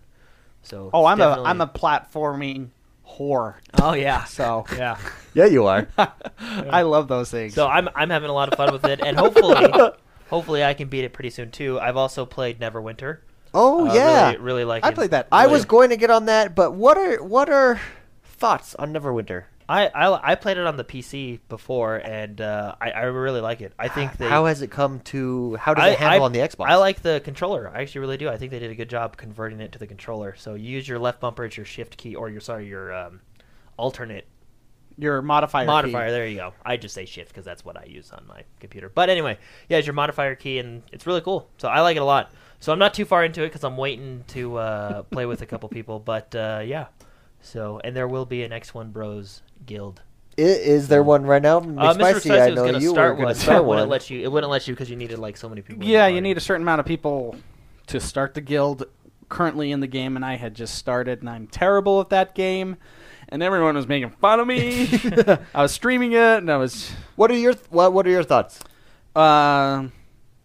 So, 0.62 0.90
oh, 0.92 1.04
I'm 1.04 1.18
definitely- 1.18 1.44
a 1.44 1.48
I'm 1.48 1.60
a 1.60 1.66
platforming 1.66 2.68
whore. 3.06 3.56
oh 3.80 3.92
yeah, 3.92 4.24
So 4.26 4.64
yeah. 4.76 4.96
yeah, 5.34 5.46
you 5.46 5.66
are. 5.66 5.86
I 6.38 6.82
love 6.82 7.08
those 7.08 7.30
things. 7.30 7.54
So 7.54 7.66
I'm 7.68 7.88
I'm 7.94 8.10
having 8.10 8.30
a 8.30 8.32
lot 8.32 8.48
of 8.52 8.56
fun 8.56 8.72
with 8.72 8.84
it, 8.86 9.00
and 9.04 9.18
hopefully, 9.18 9.56
hopefully 10.30 10.64
I 10.64 10.74
can 10.74 10.88
beat 10.88 11.04
it 11.04 11.12
pretty 11.12 11.30
soon 11.30 11.50
too. 11.50 11.78
I've 11.78 11.96
also 11.96 12.24
played 12.24 12.58
Neverwinter. 12.60 13.18
Oh 13.54 13.88
Uh, 13.88 13.94
yeah, 13.94 14.26
really, 14.32 14.38
really 14.38 14.64
like. 14.64 14.84
I 14.84 14.90
played 14.92 15.10
that. 15.10 15.28
I 15.32 15.46
was 15.46 15.64
going 15.64 15.90
to 15.90 15.96
get 15.96 16.10
on 16.10 16.26
that, 16.26 16.54
but 16.54 16.72
what 16.72 16.96
are 16.98 17.22
what 17.22 17.48
are 17.48 17.80
thoughts 18.24 18.74
on 18.76 18.92
Neverwinter? 18.92 19.44
I, 19.68 19.86
I 19.88 20.32
I 20.32 20.34
played 20.34 20.58
it 20.58 20.66
on 20.66 20.76
the 20.76 20.84
PC 20.84 21.38
before, 21.48 21.96
and 21.96 22.40
uh, 22.40 22.74
I 22.80 22.90
I 22.90 23.00
really 23.04 23.40
like 23.40 23.60
it. 23.60 23.72
I 23.78 23.88
think 23.88 24.16
they 24.18 24.28
how 24.28 24.44
has 24.46 24.60
it 24.60 24.70
come 24.70 25.00
to? 25.00 25.56
How 25.56 25.72
does 25.72 25.84
I, 25.84 25.88
it 25.90 25.98
handle 25.98 26.22
I- 26.22 26.24
on 26.26 26.32
the 26.32 26.40
Xbox? 26.40 26.66
I 26.68 26.76
like 26.76 27.00
the 27.02 27.20
controller. 27.24 27.70
I 27.72 27.80
actually 27.80 28.00
really 28.00 28.16
do. 28.16 28.28
I 28.28 28.36
think 28.36 28.50
they 28.50 28.58
did 28.58 28.70
a 28.70 28.74
good 28.74 28.90
job 28.90 29.16
converting 29.16 29.60
it 29.60 29.72
to 29.72 29.78
the 29.78 29.86
controller. 29.86 30.34
So 30.36 30.54
you 30.54 30.68
use 30.68 30.86
your 30.88 30.98
left 30.98 31.20
bumper 31.20 31.44
as 31.44 31.56
your 31.56 31.64
shift 31.64 31.96
key, 31.96 32.14
or 32.16 32.28
your 32.28 32.40
sorry 32.40 32.66
your 32.66 32.92
um, 32.92 33.20
alternate 33.78 34.26
your 34.98 35.22
modifier. 35.22 35.64
modifier. 35.64 36.08
Key. 36.08 36.12
There 36.12 36.26
you 36.26 36.36
go. 36.36 36.52
I 36.66 36.76
just 36.76 36.94
say 36.94 37.06
shift 37.06 37.28
because 37.28 37.44
that's 37.44 37.64
what 37.64 37.78
I 37.78 37.84
use 37.84 38.10
on 38.10 38.26
my 38.26 38.42
computer. 38.60 38.90
But 38.90 39.08
anyway, 39.08 39.38
yeah, 39.68 39.78
it's 39.78 39.86
your 39.86 39.94
modifier 39.94 40.34
key, 40.34 40.58
and 40.58 40.82
it's 40.92 41.06
really 41.06 41.22
cool. 41.22 41.48
So 41.58 41.68
I 41.68 41.80
like 41.80 41.96
it 41.96 42.00
a 42.02 42.04
lot. 42.04 42.32
So 42.62 42.72
I'm 42.72 42.78
not 42.78 42.94
too 42.94 43.04
far 43.04 43.24
into 43.24 43.42
it 43.42 43.48
because 43.48 43.64
I'm 43.64 43.76
waiting 43.76 44.22
to 44.28 44.56
uh, 44.56 45.02
play 45.02 45.26
with 45.26 45.42
a 45.42 45.46
couple 45.46 45.68
people. 45.68 45.98
But 45.98 46.32
uh, 46.32 46.62
yeah, 46.64 46.86
so 47.40 47.80
and 47.82 47.96
there 47.96 48.06
will 48.06 48.24
be 48.24 48.44
an 48.44 48.52
X1 48.52 48.92
Bros 48.92 49.42
guild. 49.66 50.00
I- 50.38 50.42
Is 50.42 50.86
there 50.86 51.02
one 51.02 51.26
right 51.26 51.42
now? 51.42 51.58
Uh, 51.58 51.62
Mr. 51.62 52.02
I 52.02 52.12
Spicy 52.12 52.30
was 52.30 52.48
know 52.54 52.54
going 52.62 52.74
to 52.74 52.80
you 52.80 52.90
were 52.90 52.94
start 52.94 53.16
going 53.16 53.24
one. 53.24 53.34
to 53.34 53.38
but 53.40 53.42
start 53.42 53.58
it 53.58 53.64
wouldn't 53.66 53.88
one. 53.88 53.90
let 53.90 54.10
you. 54.10 54.20
It 54.22 54.30
wouldn't 54.30 54.50
let 54.52 54.68
you 54.68 54.74
because 54.74 54.88
you 54.88 54.94
needed 54.94 55.18
like 55.18 55.36
so 55.36 55.48
many 55.48 55.60
people. 55.60 55.84
Yeah, 55.84 56.06
you 56.06 56.20
need 56.20 56.36
a 56.36 56.40
certain 56.40 56.62
amount 56.62 56.78
of 56.78 56.86
people 56.86 57.34
to 57.88 57.98
start 57.98 58.34
the 58.34 58.40
guild 58.40 58.84
currently 59.28 59.72
in 59.72 59.80
the 59.80 59.88
game, 59.88 60.14
and 60.14 60.24
I 60.24 60.36
had 60.36 60.54
just 60.54 60.76
started, 60.76 61.18
and 61.20 61.28
I'm 61.28 61.48
terrible 61.48 62.00
at 62.00 62.10
that 62.10 62.36
game, 62.36 62.76
and 63.28 63.42
everyone 63.42 63.74
was 63.74 63.88
making 63.88 64.10
fun 64.10 64.38
of 64.38 64.46
me. 64.46 64.88
I 65.54 65.62
was 65.62 65.72
streaming 65.72 66.12
it, 66.12 66.18
and 66.38 66.48
I 66.50 66.58
was, 66.58 66.92
What 67.16 67.28
are 67.32 67.36
your 67.36 67.54
what 67.70 67.92
What 67.92 68.06
are 68.06 68.10
your 68.10 68.22
thoughts? 68.22 68.60
uh, 69.16 69.88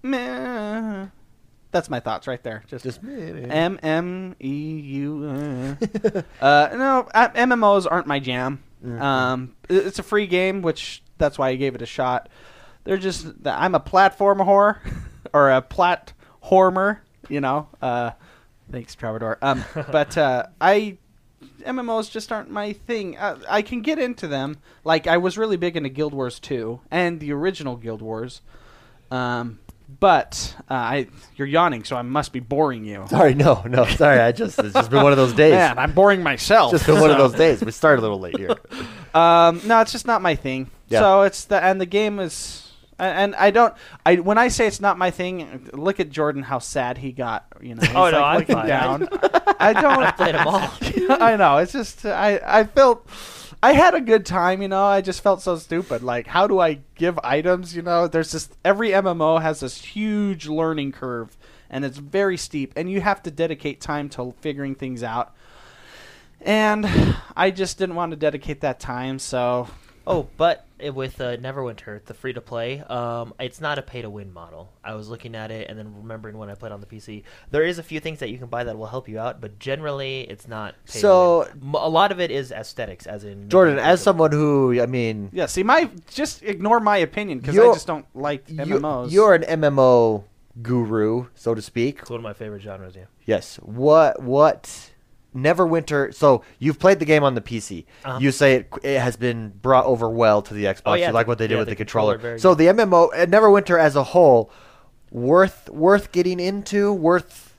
meh. 0.01 1.07
That's 1.77 1.89
my 1.91 1.99
thoughts 1.99 2.25
right 2.25 2.41
there. 2.41 2.63
Just, 2.65 2.83
Just 2.83 2.99
M 3.03 3.79
M 3.83 4.35
E 4.41 4.79
U. 4.79 5.25
uh. 5.29 6.21
Uh, 6.41 6.69
no, 6.75 7.07
uh, 7.13 7.29
MMOs 7.29 7.85
aren't 7.89 8.07
my 8.07 8.17
jam. 8.19 8.63
Mhm. 8.83 8.99
Um, 8.99 9.55
it- 9.69 9.85
it's 9.85 9.99
a 9.99 10.03
free 10.03 10.25
game, 10.25 10.63
which 10.63 11.03
that's 11.19 11.37
why 11.37 11.49
I 11.49 11.55
gave 11.55 11.75
it 11.75 11.83
a 11.83 11.85
shot. 11.85 12.29
They're 12.83 12.97
just 12.97 13.27
I'm 13.45 13.75
a 13.75 13.79
platform 13.79 14.39
whore 14.39 14.77
or 15.33 15.51
a 15.51 15.61
platformer, 15.61 16.99
you 17.29 17.41
know. 17.41 17.67
Uh, 17.79 18.11
thanks, 18.71 18.95
Travador. 18.95 19.37
Um, 19.43 19.63
but 19.91 20.17
uh, 20.17 20.47
I 20.59 20.97
MMOs 21.61 22.09
just 22.09 22.31
aren't 22.31 22.49
my 22.49 22.73
thing. 22.73 23.17
Uh, 23.17 23.37
I 23.47 23.61
can 23.61 23.81
get 23.81 23.99
into 23.99 24.27
them. 24.27 24.57
Like 24.83 25.05
I 25.05 25.17
was 25.17 25.37
really 25.37 25.57
big 25.57 25.77
into 25.77 25.89
Guild 25.89 26.13
Wars 26.15 26.39
2 26.39 26.79
and 26.89 27.19
the 27.19 27.31
original 27.33 27.75
Guild 27.75 28.01
Wars. 28.01 28.41
Um, 29.11 29.59
but 29.99 30.55
uh, 30.69 30.73
I 30.73 31.07
you're 31.35 31.47
yawning, 31.47 31.83
so 31.83 31.95
I 31.95 32.01
must 32.01 32.33
be 32.33 32.39
boring 32.39 32.85
you. 32.85 33.05
Sorry, 33.09 33.33
no, 33.33 33.63
no, 33.67 33.85
sorry. 33.85 34.19
I 34.19 34.31
just 34.31 34.59
it's 34.59 34.73
just 34.73 34.89
been 34.91 35.01
one 35.03 35.11
of 35.13 35.17
those 35.17 35.33
days. 35.33 35.53
Man, 35.53 35.79
I'm 35.79 35.93
boring 35.93 36.21
myself. 36.23 36.71
just 36.71 36.85
been 36.85 36.99
one 36.99 37.11
of 37.11 37.17
those 37.23 37.33
days. 37.33 37.63
We 37.63 37.71
started 37.71 38.01
a 38.01 38.03
little 38.03 38.19
late 38.19 38.37
here. 38.37 38.55
Um, 39.13 39.61
no, 39.65 39.81
it's 39.81 39.91
just 39.91 40.05
not 40.05 40.21
my 40.21 40.35
thing. 40.35 40.69
Yeah. 40.89 40.99
So 40.99 41.21
it's 41.23 41.45
the 41.45 41.63
and 41.63 41.81
the 41.81 41.87
game 41.87 42.19
is 42.19 42.71
And, 42.99 43.17
and 43.17 43.35
I 43.35 43.49
don't. 43.49 43.73
I 44.05 44.15
when 44.17 44.37
I 44.37 44.49
say 44.49 44.67
it's 44.67 44.79
not 44.79 44.97
my 44.99 45.09
thing, 45.09 45.69
look 45.73 45.99
at 45.99 46.11
Jordan. 46.11 46.43
How 46.43 46.59
sad 46.59 46.99
he 46.99 47.13
got. 47.13 47.47
You 47.59 47.73
know. 47.75 47.81
He's 47.87 47.95
Oh, 47.95 48.11
no, 48.11 48.19
like 48.19 48.21
I'm 48.21 48.37
looking 48.39 48.55
fine. 48.55 48.67
down. 48.67 49.07
I 49.59 49.73
don't. 49.73 50.17
played 50.17 50.35
'em 50.35 50.47
all. 50.47 50.69
I 51.19 51.35
know. 51.35 51.57
It's 51.57 51.71
just 51.71 52.05
I. 52.05 52.39
I 52.45 52.63
felt. 52.65 53.09
I 53.61 53.73
had 53.73 53.95
a 53.95 54.01
good 54.01 54.25
time, 54.25 54.61
you 54.61 54.67
know. 54.67 54.83
I 54.83 55.01
just 55.01 55.21
felt 55.21 55.41
so 55.41 55.55
stupid. 55.57 56.03
Like, 56.03 56.27
how 56.27 56.47
do 56.47 56.59
I 56.59 56.79
give 56.95 57.19
items? 57.23 57.75
You 57.75 57.81
know, 57.81 58.07
there's 58.07 58.31
just 58.31 58.55
every 58.63 58.89
MMO 58.89 59.41
has 59.41 59.61
this 59.61 59.81
huge 59.81 60.47
learning 60.47 60.91
curve, 60.91 61.35
and 61.69 61.83
it's 61.83 61.97
very 61.97 62.37
steep, 62.37 62.73
and 62.75 62.89
you 62.89 63.01
have 63.01 63.23
to 63.23 63.31
dedicate 63.31 63.81
time 63.81 64.09
to 64.09 64.35
figuring 64.41 64.75
things 64.75 65.01
out. 65.01 65.33
And 66.39 66.85
I 67.35 67.49
just 67.49 67.79
didn't 67.79 67.95
want 67.95 68.11
to 68.11 68.15
dedicate 68.15 68.61
that 68.61 68.79
time, 68.79 69.17
so 69.17 69.67
Oh, 70.09 70.27
but 70.37 70.65
with 70.93 71.19
uh, 71.19 71.35
Neverwinter, 71.37 72.03
the 72.05 72.13
free 72.13 72.31
to 72.33 72.39
play, 72.41 72.79
um, 72.81 73.33
it's 73.39 73.59
not 73.59 73.77
a 73.77 73.81
pay 73.81 74.01
to 74.01 74.09
win 74.09 74.31
model. 74.31 74.71
I 74.83 74.93
was 74.95 75.09
looking 75.09 75.35
at 75.35 75.51
it 75.51 75.69
and 75.69 75.77
then 75.77 75.93
remembering 75.97 76.37
when 76.37 76.49
I 76.49 76.55
played 76.55 76.71
on 76.71 76.79
the 76.79 76.85
PC. 76.87 77.23
There 77.51 77.63
is 77.63 77.77
a 77.77 77.83
few 77.83 77.99
things 77.99 78.19
that 78.19 78.29
you 78.29 78.37
can 78.37 78.47
buy 78.47 78.63
that 78.63 78.77
will 78.77 78.85
help 78.87 79.09
you 79.09 79.19
out, 79.19 79.41
but 79.41 79.59
generally 79.59 80.21
it's 80.21 80.47
not. 80.47 80.75
Pay 80.91 80.99
So- 80.99 81.43
to 81.43 81.49
win. 81.57 81.69
M- 81.69 81.75
a 81.75 81.89
lot 81.89 82.11
of 82.11 82.19
it 82.19 82.31
is 82.31 82.51
aesthetics, 82.51 83.05
as 83.05 83.23
in 83.25 83.49
Jordan, 83.49 83.79
as 83.79 84.01
someone 84.01 84.31
who 84.31 84.79
I 84.81 84.85
mean, 84.85 85.29
yeah. 85.33 85.45
See, 85.47 85.63
my 85.63 85.89
just 86.09 86.41
ignore 86.43 86.79
my 86.79 86.97
opinion 86.97 87.39
because 87.39 87.57
I 87.59 87.65
just 87.73 87.87
don't 87.87 88.05
like 88.15 88.49
you, 88.49 88.57
MMOs. 88.57 89.11
you're 89.11 89.33
an 89.33 89.43
MMO 89.43 90.23
guru, 90.61 91.27
so 91.35 91.53
to 91.53 91.61
speak. 91.61 91.99
It's 92.01 92.09
one 92.09 92.19
of 92.19 92.23
my 92.23 92.33
favorite 92.33 92.61
genres. 92.61 92.95
Yeah. 92.95 93.05
Yes. 93.25 93.57
What 93.57 94.21
what 94.23 94.91
Neverwinter 95.37 96.13
so 96.13 96.43
you've 96.59 96.79
played 96.79 96.99
the 96.99 97.05
game 97.05 97.23
on 97.23 97.35
the 97.35 97.41
PC. 97.41 97.85
Uh-huh. 98.03 98.17
You 98.19 98.31
say 98.31 98.55
it, 98.55 98.69
it 98.83 98.99
has 98.99 99.15
been 99.15 99.49
brought 99.61 99.85
over 99.85 100.09
well 100.09 100.41
to 100.41 100.53
the 100.53 100.65
Xbox. 100.65 100.81
Oh, 100.87 100.93
yeah, 100.95 101.07
you 101.07 101.13
like 101.13 101.27
what 101.27 101.37
they 101.37 101.47
did 101.47 101.53
yeah, 101.55 101.59
with 101.59 101.67
the 101.67 101.71
the 101.71 101.75
controller. 101.75 102.13
controller, 102.15 102.39
So 102.39 102.55
good. 102.55 102.75
the 102.75 102.83
MMO 102.83 103.09
uh, 103.13 103.25
Neverwinter 103.27 103.79
as 103.79 103.95
a 103.95 104.03
whole 104.03 104.51
worth 105.11 105.69
worth 105.69 106.11
getting 106.11 106.39
into, 106.39 106.91
worth 106.93 107.53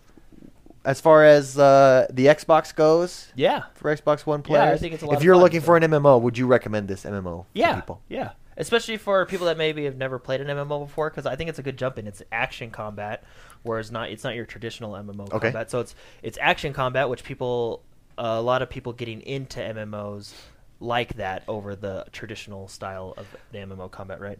as 0.84 1.00
far 1.00 1.24
as 1.24 1.58
uh, 1.58 2.06
the 2.10 2.26
Xbox 2.26 2.74
goes 2.74 3.30
Yeah. 3.34 3.64
for 3.74 3.94
Xbox 3.94 4.24
One 4.26 4.40
Yeah, 4.46 4.54
I 4.54 4.58
players. 4.66 4.80
think 4.80 4.94
it's 4.94 5.02
a 5.02 5.06
lot 5.06 5.16
if 5.16 5.22
you're 5.22 5.34
fun, 5.34 5.42
looking 5.42 5.60
so- 5.60 5.66
for 5.66 5.76
an 5.76 5.82
MMO, 5.82 6.20
would 6.20 6.38
you 6.38 6.46
recommend 6.46 6.88
this 6.88 7.04
MMO 7.04 7.44
Yeah. 7.52 7.70
to 7.70 7.74
people? 7.76 8.00
Yeah. 8.08 8.30
Especially 8.59 8.97
for 8.99 9.25
people 9.25 9.47
that 9.47 9.57
maybe 9.57 9.85
have 9.85 9.97
never 9.97 10.18
played 10.18 10.40
an 10.40 10.49
MMO 10.49 10.85
before, 10.87 11.09
because 11.09 11.25
I 11.25 11.37
think 11.37 11.49
it's 11.49 11.59
a 11.59 11.62
good 11.62 11.79
jump 11.79 11.97
in. 11.99 12.07
It's 12.07 12.23
action 12.31 12.71
combat, 12.71 13.25
whereas 13.62 13.90
not 13.90 14.11
it's 14.11 14.25
not 14.25 14.35
your 14.35 14.44
traditional 14.44 14.92
MMO 14.92 15.33
Okay. 15.33 15.38
combat. 15.49 15.71
So 15.71 15.81
it's 15.81 15.94
it's 16.23 16.37
action 16.40 16.73
combat, 16.73 17.09
which 17.09 17.25
people 17.25 17.83
a 18.18 18.42
lot 18.42 18.61
of 18.61 18.68
people 18.68 18.92
getting 18.92 19.21
into 19.23 19.61
MMOs 19.61 20.35
like 20.81 21.14
that 21.14 21.44
over 21.49 21.77
the 21.77 22.05
traditional 22.12 22.66
style 22.68 23.14
of 23.16 23.27
the 23.53 23.59
MMO 23.59 23.90
combat, 23.90 24.21
right? 24.21 24.38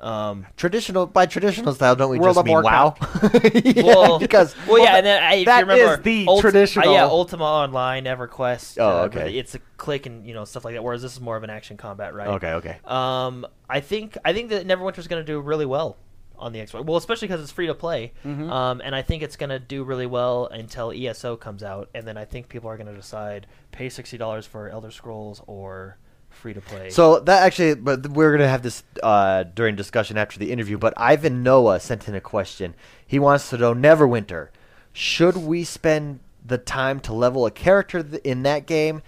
Um, 0.00 0.46
Traditional 0.56 1.06
by 1.06 1.26
traditional 1.26 1.74
style, 1.74 1.94
don't 1.94 2.10
we 2.10 2.18
World 2.18 2.36
just 2.36 2.38
of 2.40 2.46
mean 2.46 2.62
WoW? 2.62 2.94
Yeah, 3.64 3.82
well, 3.82 4.18
because 4.18 4.54
well, 4.66 4.82
yeah, 4.82 4.96
and 4.96 5.04
then 5.06 5.22
I, 5.22 5.34
if 5.34 5.46
that 5.46 5.58
you 5.60 5.66
remember, 5.66 5.94
is 5.94 6.00
the 6.00 6.26
Ult- 6.26 6.40
traditional- 6.40 6.88
uh, 6.88 6.92
yeah, 6.92 7.04
Ultima 7.04 7.44
Online, 7.44 8.04
EverQuest. 8.04 8.78
Oh, 8.80 8.88
uh, 8.88 9.02
okay. 9.04 9.36
It's 9.36 9.54
a 9.54 9.58
click 9.76 10.06
and 10.06 10.26
you 10.26 10.32
know 10.34 10.44
stuff 10.44 10.64
like 10.64 10.74
that. 10.74 10.82
Whereas 10.82 11.02
this 11.02 11.12
is 11.12 11.20
more 11.20 11.36
of 11.36 11.42
an 11.42 11.50
action 11.50 11.76
combat, 11.76 12.14
right? 12.14 12.28
okay, 12.28 12.52
okay. 12.54 12.78
Um, 12.84 13.46
I 13.68 13.80
think 13.80 14.16
I 14.24 14.32
think 14.32 14.50
that 14.50 14.66
Neverwinter's 14.66 15.06
going 15.06 15.24
to 15.24 15.26
do 15.26 15.38
really 15.40 15.66
well 15.66 15.98
on 16.38 16.52
the 16.52 16.60
Xbox. 16.60 16.84
Well, 16.86 16.96
especially 16.96 17.28
because 17.28 17.42
it's 17.42 17.52
free 17.52 17.66
to 17.66 17.74
play. 17.74 18.12
Mm-hmm. 18.24 18.50
Um, 18.50 18.80
and 18.82 18.94
I 18.96 19.02
think 19.02 19.22
it's 19.22 19.36
going 19.36 19.50
to 19.50 19.58
do 19.58 19.84
really 19.84 20.06
well 20.06 20.46
until 20.46 20.90
ESO 20.92 21.36
comes 21.36 21.62
out, 21.62 21.90
and 21.94 22.06
then 22.06 22.16
I 22.16 22.24
think 22.24 22.48
people 22.48 22.70
are 22.70 22.76
going 22.78 22.86
to 22.88 22.96
decide 22.96 23.46
pay 23.70 23.90
sixty 23.90 24.16
dollars 24.16 24.46
for 24.46 24.68
Elder 24.70 24.90
Scrolls 24.90 25.42
or 25.46 25.98
free 26.30 26.54
to 26.54 26.60
play. 26.60 26.90
So 26.90 27.20
that 27.20 27.42
actually, 27.42 27.74
but 27.74 28.06
we're 28.08 28.32
gonna 28.32 28.48
have 28.48 28.62
this 28.62 28.82
uh, 29.02 29.44
during 29.44 29.76
discussion 29.76 30.16
after 30.16 30.38
the 30.38 30.50
interview. 30.52 30.78
But 30.78 30.94
Ivan 30.96 31.42
Noah 31.42 31.80
sent 31.80 32.08
in 32.08 32.14
a 32.14 32.20
question. 32.20 32.74
He 33.06 33.18
wants 33.18 33.50
to 33.50 33.58
know 33.58 33.74
Neverwinter. 33.74 34.48
Should 34.92 35.36
we 35.36 35.64
spend 35.64 36.20
the 36.44 36.58
time 36.58 37.00
to 37.00 37.12
level 37.12 37.46
a 37.46 37.50
character 37.50 38.04
in 38.24 38.42
that 38.44 38.66
game 38.66 39.02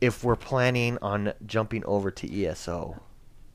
if 0.00 0.24
we're 0.24 0.36
planning 0.36 0.98
on 1.02 1.32
jumping 1.46 1.84
over 1.84 2.10
to 2.10 2.44
ESO? 2.44 3.00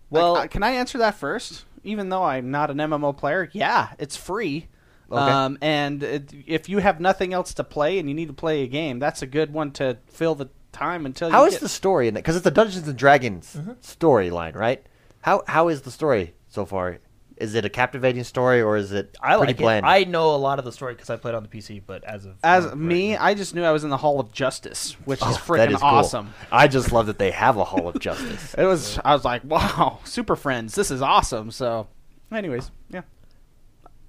well, 0.10 0.38
Uh, 0.38 0.48
can 0.48 0.62
I 0.64 0.72
answer 0.72 0.98
that 1.00 1.16
first? 1.16 1.66
Even 1.84 2.10
though 2.10 2.24
I'm 2.24 2.52
not 2.52 2.70
an 2.70 2.78
MMO 2.78 3.18
player, 3.18 3.50
yeah, 3.52 3.90
it's 4.00 4.16
free. 4.16 4.68
Okay. 5.12 5.22
Um, 5.22 5.58
and 5.62 6.02
it, 6.02 6.34
if 6.48 6.70
you 6.70 6.78
have 6.80 7.00
nothing 7.02 7.34
else 7.34 7.54
to 7.56 7.64
play 7.64 8.00
and 8.00 8.08
you 8.08 8.16
need 8.16 8.28
to 8.28 8.34
play 8.34 8.64
a 8.64 8.68
game, 8.68 9.00
that's 9.00 9.22
a 9.22 9.28
good 9.28 9.52
one 9.52 9.72
to 9.72 9.98
fill 10.08 10.34
the 10.36 10.50
time 10.74 11.06
until 11.06 11.30
How 11.30 11.42
you 11.44 11.48
is 11.48 11.54
get. 11.54 11.62
the 11.62 11.70
story 11.70 12.08
in 12.10 12.16
it? 12.18 12.20
Because 12.20 12.36
it's 12.36 12.46
a 12.46 12.52
Dungeons 12.52 12.88
and 12.88 12.98
Dragons 12.98 13.56
Mm-hmm. 13.58 13.72
storyline, 13.82 14.56
right? 14.56 14.86
How 15.22 15.44
how 15.48 15.70
is 15.70 15.84
the 15.84 15.92
story 15.92 16.34
so 16.50 16.66
far? 16.66 17.00
Is 17.38 17.56
it 17.56 17.66
a 17.66 17.70
captivating 17.70 18.24
story 18.24 18.62
or 18.62 18.78
is 18.78 18.92
it 18.92 19.18
I 19.22 19.36
pretty 19.38 19.54
like 19.54 19.58
bland? 19.58 19.86
it. 19.86 19.90
I 19.90 20.04
know 20.04 20.36
a 20.36 20.38
lot 20.38 20.60
of 20.60 20.66
the 20.66 20.72
story 20.72 20.94
because 20.94 21.10
I 21.10 21.16
played 21.18 21.34
on 21.34 21.42
the 21.44 21.50
PC, 21.50 21.82
but 21.86 22.04
as 22.04 22.26
of 22.26 22.36
As 22.44 22.66
right 22.66 22.78
me, 22.78 23.14
now- 23.14 23.24
I 23.24 23.34
just 23.34 23.56
knew 23.56 23.64
I 23.64 23.72
was 23.72 23.84
in 23.84 23.90
the 23.90 23.98
Hall 23.98 24.20
of 24.20 24.32
Justice, 24.32 24.94
which 25.06 25.20
is 25.20 25.26
Oh, 25.28 25.32
that 25.32 25.40
freaking 25.42 25.72
is 25.74 25.80
cool. 25.82 25.90
awesome. 25.90 26.34
I 26.52 26.68
just 26.68 26.92
love 26.92 27.08
that 27.08 27.18
they 27.18 27.32
have 27.32 27.58
a 27.58 27.64
Hall 27.64 27.88
of 27.88 28.00
Justice. 28.00 28.54
It 28.58 28.66
was. 28.66 29.00
I 29.04 29.14
was 29.14 29.26
like, 29.26 29.44
wow, 29.46 30.00
Super 30.04 30.36
Friends, 30.36 30.76
this 30.76 30.92
is 30.92 31.02
awesome. 31.02 31.50
So, 31.50 31.88
anyways, 32.32 32.70
yeah. 32.90 33.02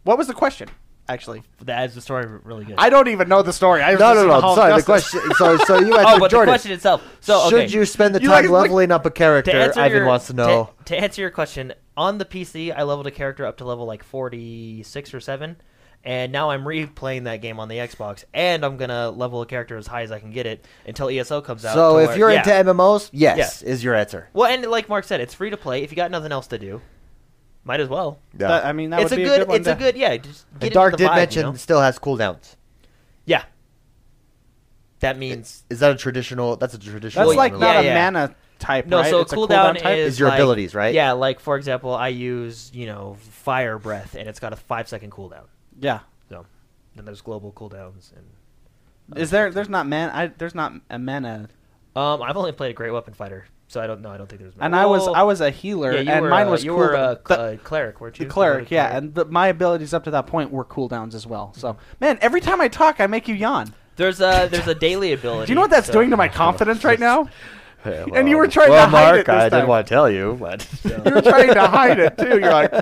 What 0.03 0.18
was 0.18 0.27
the 0.27 0.35
question? 0.35 0.68
Actually, 1.07 1.43
that 1.61 1.85
is 1.90 1.95
the 1.95 2.01
story 2.01 2.27
really 2.45 2.64
good. 2.64 2.77
I 2.79 2.88
don't 2.88 3.09
even 3.09 3.29
know 3.29 3.43
the 3.43 3.53
story. 3.53 3.83
I 3.83 3.90
was 3.90 4.01
No, 4.01 4.14
no, 4.14 4.21
the 4.23 4.27
no. 4.29 4.40
Hall 4.40 4.51
of 4.53 4.57
Sorry, 4.57 4.77
the 4.77 4.83
question. 4.83 5.21
So, 5.37 5.57
so 5.59 5.79
you 5.79 5.95
answered 5.99 6.14
oh, 6.14 6.19
but 6.19 6.31
Jordan. 6.31 6.47
the 6.47 6.53
question 6.53 6.73
itself. 6.73 7.03
So 7.21 7.47
okay. 7.49 7.51
Should 7.67 7.73
you 7.75 7.85
spend 7.85 8.14
the 8.14 8.21
time 8.21 8.29
like- 8.31 8.45
like- 8.49 8.62
leveling 8.62 8.90
up 8.90 9.05
a 9.05 9.11
character? 9.11 9.73
Ivan 9.77 9.99
your, 9.99 10.07
wants 10.07 10.29
to 10.29 10.33
know. 10.33 10.71
To, 10.79 10.85
to 10.87 10.99
answer 10.99 11.21
your 11.21 11.31
question, 11.31 11.75
on 11.95 12.17
the 12.17 12.25
PC, 12.25 12.75
I 12.75 12.85
leveled 12.85 13.07
a 13.07 13.11
character 13.11 13.45
up 13.45 13.59
to 13.59 13.64
level 13.67 13.85
like 13.85 14.03
46 14.03 15.12
or 15.12 15.21
7, 15.21 15.57
and 16.05 16.33
now 16.33 16.49
I'm 16.51 16.64
replaying 16.64 17.25
that 17.25 17.43
game 17.43 17.61
on 17.61 17.69
the 17.69 17.77
Xbox, 17.77 18.25
and 18.33 18.64
I'm 18.64 18.79
gonna 18.79 19.11
level 19.11 19.43
a 19.43 19.47
character 19.47 19.77
as 19.77 19.87
high 19.87 20.03
as 20.03 20.11
I 20.11 20.21
can 20.21 20.31
get 20.31 20.47
it 20.47 20.64
until 20.87 21.11
ESO 21.11 21.43
comes 21.43 21.67
out. 21.67 21.75
so 21.75 21.99
if 21.99 22.09
where- 22.09 22.19
you're 22.19 22.31
yeah. 22.33 22.38
into 22.38 22.73
MMOs, 22.73 23.11
yes, 23.12 23.37
yes, 23.37 23.62
is 23.62 23.85
your 23.85 23.95
answer. 23.95 24.29
well, 24.33 24.51
and 24.51 24.64
like 24.71 24.88
Mark 24.88 25.05
said, 25.05 25.21
it's 25.21 25.35
free 25.35 25.51
to 25.51 25.57
play. 25.59 25.83
If 25.83 25.90
you 25.93 25.97
got 25.97 26.11
nothing 26.11 26.33
else 26.33 26.47
to 26.49 26.59
do, 26.59 26.81
might 27.64 27.81
as 27.81 27.88
well. 27.88 28.18
That- 28.35 28.64
I 28.64 28.72
mean, 28.72 28.90
that 28.90 29.00
it's 29.03 29.11
would 29.11 29.18
a 29.18 29.22
be 29.22 29.24
good. 29.29 29.35
a 29.35 29.38
good 29.40 29.48
one 29.48 29.57
it's 29.59 29.66
to- 29.66 29.72
a 29.72 29.77
good. 29.77 29.96
Yeah, 29.96 30.16
just 30.18 30.46
get 30.50 30.55
And 30.55 30.62
into 30.64 30.74
Dark 30.74 30.92
the 30.92 30.96
did 30.98 31.09
vibe, 31.11 31.16
mention 31.16 31.46
you 31.46 31.53
know? 31.53 31.57
still 31.57 31.81
has 31.81 31.98
cooldowns. 31.98 32.57
Yeah. 33.24 33.44
That 35.00 35.18
means 35.18 35.64
Is 35.68 35.81
that 35.81 35.90
a 35.92 35.96
traditional? 35.96 36.57
That's 36.57 36.74
a 36.74 36.79
traditional. 36.79 37.27
That's 37.27 37.37
like 37.37 37.53
MMO. 37.53 37.59
not 37.61 37.74
Yeah, 37.74 37.81
a 37.81 37.85
yeah. 37.85 38.11
mana 38.11 38.35
type, 38.59 38.87
No, 38.87 38.98
right? 39.00 39.11
so 39.11 39.20
it's 39.20 39.33
a 39.33 39.37
cooldown, 39.37 39.79
type. 39.79 39.98
is 39.98 40.14
Is 40.14 40.20
your 40.20 40.29
like- 40.31 40.38
abilities, 40.38 40.74
right? 40.74 40.94
Yeah, 40.94 41.12
like 41.12 41.40
for 41.40 41.57
example, 41.57 41.94
I 41.94 42.09
use 42.09 42.70
you 42.72 42.87
know 42.87 43.16
fire 43.20 43.79
breath, 43.79 44.14
and 44.14 44.29
it's 44.29 44.40
got 44.40 44.53
a 44.53 44.57
five 44.57 44.88
second 44.88 45.11
cooldown. 45.11 45.44
yeah. 45.79 46.00
So 46.31 46.46
then 46.96 47.05
there's 47.05 47.20
global 47.20 47.53
cooldowns, 47.53 48.12
and 48.16 49.18
Is 49.18 49.31
there? 49.31 49.50
There's 49.50 49.68
not 49.68 49.87
man. 49.87 50.11
I, 50.11 50.29
there's 50.29 50.55
not 50.55 50.72
a 50.88 50.98
mana. 50.98 51.48
um, 51.96 52.22
I've 52.22 52.37
only 52.38 52.53
played 52.53 52.70
a 52.70 52.74
great 52.74 52.90
weapon 52.92 53.12
fighter, 53.12 53.44
so 53.74 53.80
I 53.80 53.88
don't 53.88 54.02
know. 54.02 54.10
I 54.10 54.16
don't 54.16 54.28
think 54.28 54.40
there's. 54.40 54.54
And 54.60 54.74
I 54.74 54.87
was 54.87 55.08
I 55.08 55.24
was 55.24 55.40
a 55.40 55.50
healer, 55.50 56.00
yeah, 56.00 56.12
and 56.12 56.22
were, 56.22 56.28
mine 56.28 56.46
uh, 56.46 56.50
was 56.52 56.64
you 56.64 56.70
cool. 56.70 56.78
were 56.78 56.94
a 56.94 57.20
the, 57.26 57.40
uh, 57.40 57.56
cleric, 57.56 58.00
weren't 58.00 58.20
you? 58.20 58.26
the 58.26 58.30
cleric, 58.32 58.70
You 58.70 58.76
were 58.76 58.82
a 58.82 58.84
yeah, 58.88 58.96
and 58.96 59.12
the, 59.12 59.24
my 59.24 59.48
abilities 59.48 59.92
up 59.92 60.04
to 60.04 60.12
that 60.12 60.28
point 60.28 60.52
were 60.52 60.64
cooldowns 60.64 61.12
as 61.12 61.26
well. 61.26 61.52
So, 61.56 61.76
man, 62.00 62.16
every 62.20 62.40
time 62.40 62.60
I 62.60 62.68
talk, 62.68 63.00
I 63.00 63.08
make 63.08 63.26
you 63.26 63.34
yawn. 63.34 63.74
There's 63.96 64.20
a 64.20 64.46
there's 64.48 64.68
a 64.68 64.76
daily 64.76 65.12
ability. 65.12 65.46
Do 65.46 65.50
you 65.50 65.54
know 65.56 65.62
what 65.62 65.70
that's 65.70 65.88
so- 65.88 65.92
doing 65.92 66.10
to 66.10 66.16
my 66.16 66.28
confidence 66.28 66.84
right 66.84 67.00
now? 67.00 67.28
Yeah, 67.87 68.06
And 68.14 68.30
you 68.30 68.38
were 68.38 68.48
trying 68.48 68.70
to 68.70 68.80
hide 68.80 68.90
Mark, 68.90 69.16
it 69.20 69.26
this 69.26 69.34
I 69.34 69.40
time. 69.40 69.50
didn't 69.50 69.68
want 69.68 69.87
to 69.87 69.94
tell 69.94 70.08
you, 70.08 70.38
but 70.40 70.66
You 70.84 70.90
were 71.04 71.20
trying 71.20 71.52
to 71.52 71.66
hide 71.66 71.98
it 72.00 72.16
too. 72.16 72.38
You're 72.40 72.50
like 72.50 72.72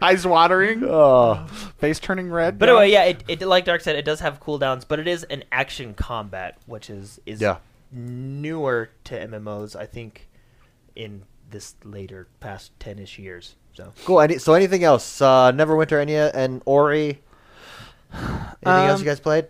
eyes 0.00 0.24
watering, 0.24 0.84
oh, 0.84 1.44
face 1.78 1.98
turning 1.98 2.30
red. 2.30 2.56
But 2.56 2.68
yeah. 2.68 2.72
anyway, 2.76 2.90
yeah, 2.92 3.04
it, 3.06 3.24
it 3.26 3.40
like 3.42 3.64
Dark 3.64 3.80
said, 3.80 3.96
it 3.96 4.04
does 4.04 4.20
have 4.20 4.38
cooldowns, 4.40 4.84
but 4.86 5.00
it 5.00 5.08
is 5.08 5.24
an 5.24 5.42
action 5.50 5.92
combat, 5.94 6.56
which 6.66 6.88
is 6.88 7.18
is 7.26 7.40
Yeah. 7.40 7.56
Newer 7.92 8.90
to 9.04 9.14
MMOs. 9.26 9.74
I 9.76 9.86
think 9.86 10.28
in 10.94 11.24
this 11.50 11.74
later 11.84 12.28
past 12.40 12.72
ten 12.78 12.98
ish 12.98 13.18
years. 13.18 13.56
So 13.74 13.92
cool. 14.04 14.20
Any, 14.20 14.38
so 14.38 14.54
anything 14.54 14.84
else? 14.84 15.20
Uh, 15.20 15.52
Neverwinter, 15.52 16.00
any 16.00 16.14
and 16.16 16.62
Ori. 16.66 17.22
Anything 18.12 18.48
else 18.64 19.00
Um, 19.00 19.04
you 19.04 19.04
guys 19.04 19.20
played? 19.20 19.46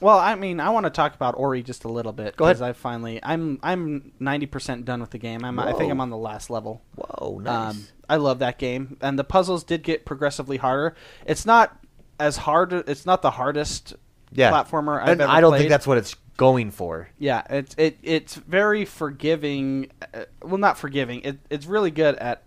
Well, 0.00 0.18
I 0.18 0.34
mean, 0.34 0.58
I 0.58 0.70
want 0.70 0.84
to 0.84 0.90
talk 0.90 1.14
about 1.14 1.34
Ori 1.38 1.62
just 1.62 1.84
a 1.84 1.88
little 1.88 2.12
bit 2.12 2.36
Go 2.36 2.46
ahead. 2.46 2.60
I 2.60 2.72
finally, 2.72 3.20
I'm 3.22 3.60
I'm 3.62 4.12
ninety 4.18 4.46
percent 4.46 4.84
done 4.84 5.00
with 5.00 5.10
the 5.10 5.18
game. 5.18 5.44
I'm, 5.44 5.60
I 5.60 5.72
think 5.74 5.92
I'm 5.92 6.00
on 6.00 6.10
the 6.10 6.16
last 6.16 6.50
level. 6.50 6.82
Whoa, 6.96 7.38
nice. 7.38 7.74
Um, 7.74 7.86
I 8.08 8.16
love 8.16 8.40
that 8.40 8.58
game, 8.58 8.96
and 9.00 9.16
the 9.16 9.24
puzzles 9.24 9.62
did 9.62 9.84
get 9.84 10.04
progressively 10.04 10.56
harder. 10.56 10.96
It's 11.24 11.46
not 11.46 11.78
as 12.18 12.38
hard. 12.38 12.72
It's 12.72 13.06
not 13.06 13.22
the 13.22 13.30
hardest 13.30 13.94
yeah, 14.32 14.50
platformer 14.50 15.00
I've 15.00 15.08
and 15.10 15.20
ever 15.20 15.30
I 15.30 15.40
don't 15.40 15.52
played. 15.52 15.60
think 15.60 15.70
that's 15.70 15.86
what 15.86 15.98
it's 15.98 16.16
going 16.36 16.70
for. 16.70 17.08
Yeah, 17.18 17.42
it's 17.50 17.74
it 17.78 17.98
it's 18.02 18.34
very 18.34 18.84
forgiving. 18.84 19.90
Uh, 20.14 20.24
well, 20.42 20.58
not 20.58 20.78
forgiving. 20.78 21.20
It, 21.22 21.38
it's 21.50 21.66
really 21.66 21.90
good 21.90 22.16
at 22.16 22.42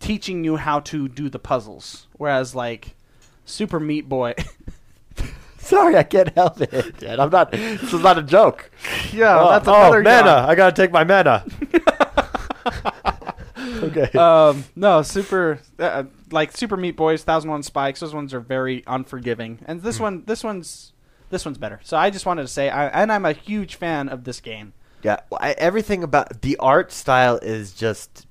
teaching 0.00 0.44
you 0.44 0.56
how 0.56 0.80
to 0.80 1.08
do 1.08 1.28
the 1.28 1.38
puzzles. 1.38 2.06
Whereas 2.16 2.54
like 2.54 2.96
Super 3.44 3.80
Meat 3.80 4.08
Boy, 4.08 4.34
Sorry, 5.58 5.96
I 5.96 6.02
can't 6.02 6.34
help 6.34 6.60
it. 6.60 6.98
Dad. 6.98 7.20
I'm 7.20 7.30
not. 7.30 7.52
This 7.52 7.92
is 7.92 8.02
not 8.02 8.18
a 8.18 8.22
joke. 8.22 8.70
yeah, 9.12 9.40
oh, 9.40 9.50
that's 9.50 9.68
oh, 9.68 9.74
another 9.74 10.02
mana. 10.02 10.26
yawn. 10.26 10.50
I 10.50 10.54
gotta 10.54 10.74
take 10.74 10.92
my 10.92 11.04
mana. 11.04 11.44
Okay. 13.82 14.16
Um, 14.18 14.64
no, 14.76 15.02
super 15.02 15.58
uh, 15.78 16.04
like 16.30 16.56
Super 16.56 16.76
Meat 16.76 16.96
Boys, 16.96 17.22
Thousand 17.22 17.50
One 17.50 17.62
Spikes. 17.62 18.00
Those 18.00 18.14
ones 18.14 18.32
are 18.34 18.40
very 18.40 18.82
unforgiving, 18.86 19.58
and 19.66 19.82
this 19.82 19.98
one, 19.98 20.24
this 20.26 20.44
one's 20.44 20.92
this 21.32 21.44
one's 21.44 21.58
better. 21.58 21.80
So 21.82 21.96
I 21.96 22.10
just 22.10 22.26
wanted 22.26 22.42
to 22.42 22.48
say, 22.48 22.70
I, 22.70 22.86
and 23.02 23.10
I'm 23.10 23.24
a 23.24 23.32
huge 23.32 23.74
fan 23.74 24.08
of 24.08 24.22
this 24.22 24.40
game. 24.40 24.72
Yeah, 25.02 25.16
I, 25.36 25.52
everything 25.52 26.04
about 26.04 26.42
the 26.42 26.56
art 26.58 26.92
style 26.92 27.36
is 27.42 27.72
just 27.72 28.26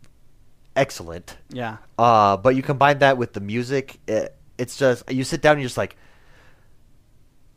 excellent. 0.76 1.36
Yeah, 1.50 1.78
Uh, 2.00 2.38
but 2.38 2.56
you 2.56 2.62
combine 2.64 3.00
that 3.00 3.18
with 3.18 3.34
the 3.34 3.42
music, 3.42 4.00
it, 4.08 4.34
it's 4.58 4.78
just 4.78 5.04
you 5.12 5.26
sit 5.26 5.42
down 5.42 5.54
and 5.54 5.62
you're 5.62 5.68
just 5.68 5.78
like, 5.78 5.98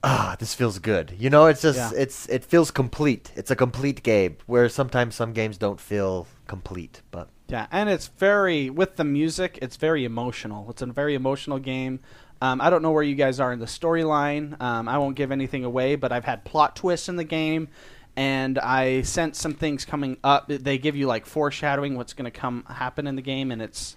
ah, 0.02 0.36
this 0.38 0.54
feels 0.54 0.78
good. 0.78 1.14
You 1.18 1.30
know, 1.30 1.46
it's 1.46 1.62
just 1.62 1.78
Yeah. 1.78 2.02
it's 2.02 2.28
it 2.28 2.44
feels 2.44 2.70
complete. 2.70 3.30
It's 3.36 3.50
a 3.50 3.56
complete 3.56 4.02
game. 4.02 4.36
Where 4.46 4.68
sometimes 4.68 5.14
some 5.14 5.32
games 5.32 5.58
don't 5.58 5.80
feel 5.80 6.26
complete, 6.46 7.02
but 7.10 7.28
yeah, 7.48 7.66
and 7.70 7.88
it's 7.88 8.08
very 8.08 8.70
with 8.70 8.96
the 8.96 9.04
music. 9.04 9.58
It's 9.62 9.76
very 9.76 10.04
emotional. 10.04 10.68
It's 10.70 10.82
a 10.82 10.86
very 10.86 11.14
emotional 11.14 11.58
game. 11.58 12.00
Um, 12.44 12.60
I 12.60 12.68
don't 12.68 12.82
know 12.82 12.90
where 12.90 13.02
you 13.02 13.14
guys 13.14 13.40
are 13.40 13.52
in 13.52 13.58
the 13.58 13.64
storyline. 13.66 14.60
Um, 14.60 14.86
I 14.86 14.98
won't 14.98 15.16
give 15.16 15.32
anything 15.32 15.64
away, 15.64 15.96
but 15.96 16.12
I've 16.12 16.24
had 16.26 16.44
plot 16.44 16.76
twists 16.76 17.08
in 17.08 17.16
the 17.16 17.24
game, 17.24 17.68
and 18.16 18.58
I 18.58 19.00
sense 19.02 19.38
some 19.38 19.54
things 19.54 19.84
coming 19.86 20.18
up. 20.22 20.48
They 20.48 20.76
give 20.76 20.94
you 20.94 21.06
like 21.06 21.24
foreshadowing 21.24 21.96
what's 21.96 22.12
going 22.12 22.30
to 22.30 22.38
come 22.38 22.64
happen 22.68 23.06
in 23.06 23.16
the 23.16 23.22
game, 23.22 23.50
and 23.50 23.62
it's 23.62 23.96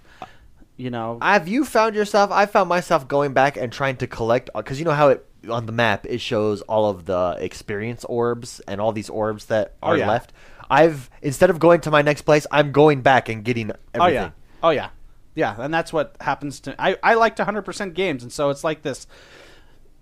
you 0.77 0.89
know 0.89 1.17
have 1.21 1.47
you 1.47 1.65
found 1.65 1.93
yourself? 1.95 2.31
I 2.31 2.45
found 2.45 2.69
myself 2.69 3.07
going 3.07 3.33
back 3.33 3.57
and 3.57 3.71
trying 3.71 3.97
to 3.97 4.07
collect 4.07 4.49
because 4.55 4.79
you 4.79 4.86
know 4.86 4.91
how 4.91 5.10
it 5.10 5.25
on 5.49 5.65
the 5.65 5.71
map 5.71 6.05
it 6.05 6.19
shows 6.21 6.62
all 6.62 6.89
of 6.89 7.05
the 7.05 7.38
experience 7.39 8.05
orbs 8.05 8.62
and 8.67 8.79
all 8.79 8.91
these 8.93 9.10
orbs 9.10 9.45
that 9.45 9.73
Oh, 9.83 9.88
are 9.89 9.97
yeah. 9.97 10.07
left. 10.07 10.31
I've 10.69 11.10
instead 11.21 11.49
of 11.49 11.60
going 11.60 11.81
to 11.81 11.91
my 11.91 12.01
next 12.01 12.21
place, 12.21 12.45
I'm 12.51 12.71
going 12.71 13.01
back 13.01 13.27
and 13.29 13.43
getting 13.43 13.71
everything. 13.93 13.99
Oh 14.01 14.07
yeah. 14.07 14.29
Oh 14.63 14.69
yeah. 14.69 14.89
Yeah, 15.38 15.56
and 15.60 15.71
that's 15.71 15.93
what 15.93 16.15
happens 16.19 16.60
to 16.62 16.76
I 16.82 16.97
I 17.04 17.13
liked 17.13 17.38
100% 17.38 17.93
games 17.93 18.23
and 18.23 18.34
so 18.34 18.50
it's 18.50 18.63
like 18.63 18.82
this 18.82 19.06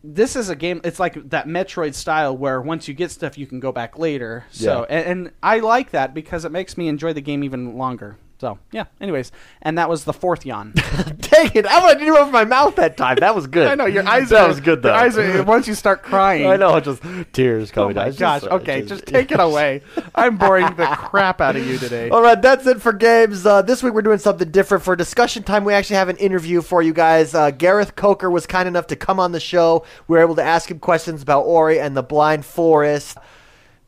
this 0.02 0.36
is 0.36 0.50
a 0.50 0.56
game 0.56 0.80
it's 0.84 1.00
like 1.00 1.30
that 1.32 1.46
Metroid 1.46 1.94
style 1.94 2.38
where 2.38 2.62
once 2.62 2.88
you 2.88 2.94
get 2.94 3.12
stuff 3.12 3.38
you 3.38 3.46
can 3.46 3.60
go 3.60 3.72
back 3.74 4.00
later. 4.00 4.46
So 4.50 4.86
Yeah. 4.90 4.98
and, 4.98 5.08
and 5.26 5.32
I 5.44 5.60
like 5.60 5.92
that 5.92 6.14
because 6.14 6.46
it 6.46 6.52
makes 6.54 6.78
me 6.78 6.88
enjoy 6.88 7.12
the 7.12 7.22
game 7.22 7.44
even 7.44 7.76
longer. 7.78 8.18
So, 8.38 8.60
yeah. 8.72 8.86
Anyways, 9.00 9.32
and 9.62 9.78
that 9.78 9.90
was 9.90 10.04
the 10.04 10.12
fourth 10.12 10.46
yawn. 10.46 10.74
Dang 11.18 11.52
it! 11.56 11.66
I 11.66 11.80
wanted 11.80 12.00
to 12.06 12.18
over 12.18 12.32
my 12.32 12.44
mouth 12.44 12.76
that 12.76 12.98
time. 12.98 13.16
That 13.22 13.34
was 13.34 13.48
good. 13.48 13.68
I 13.72 13.76
know 13.76 13.86
your 13.86 14.06
eyes. 14.08 14.30
That 14.30 14.42
are, 14.44 14.48
was 14.50 14.60
good 14.60 14.82
though. 14.82 14.90
Your 14.90 14.98
eyes 14.98 15.18
are, 15.18 15.44
once 15.46 15.68
you 15.68 15.74
start 15.74 16.04
crying. 16.04 16.46
I 16.46 16.58
know, 16.58 16.78
just 16.82 17.02
tears 17.32 17.72
Oh 17.72 17.74
coming 17.74 17.96
my 17.96 18.10
down. 18.10 18.16
Gosh. 18.16 18.42
just- 18.42 18.52
okay, 18.52 18.80
it's 18.80 18.90
just 18.90 19.06
take 19.06 19.32
it 19.32 19.40
away. 19.40 19.82
I'm 20.14 20.38
boring 20.38 20.66
the 20.76 20.86
crap 20.98 21.40
out 21.40 21.56
of 21.56 21.66
you 21.66 21.78
today. 21.78 22.10
All 22.10 22.22
right, 22.22 22.42
that's 22.42 22.66
it 22.68 22.82
for 22.82 22.92
games. 22.92 23.46
Uh, 23.46 23.62
this 23.62 23.82
week 23.82 23.94
we're 23.94 24.02
doing 24.02 24.20
something 24.20 24.52
different. 24.52 24.84
For 24.84 24.96
discussion 24.98 25.44
time, 25.44 25.64
we 25.64 25.74
actually 25.74 25.96
have 25.98 26.10
an 26.10 26.18
interview 26.18 26.62
for 26.62 26.82
you 26.82 26.94
guys. 26.94 27.34
Uh, 27.34 27.52
Gareth 27.52 27.96
Coker 27.96 28.30
was 28.30 28.46
kind 28.46 28.68
enough 28.68 28.88
to 28.88 28.96
come 28.98 29.20
on 29.20 29.32
the 29.32 29.40
show. 29.40 29.86
We 30.10 30.18
were 30.18 30.22
able 30.24 30.36
to 30.36 30.44
ask 30.44 30.70
him 30.70 30.80
questions 30.80 31.22
about 31.22 31.44
Ori 31.44 31.80
and 31.80 31.96
the 31.96 32.04
Blind 32.04 32.46
Forest. 32.46 33.18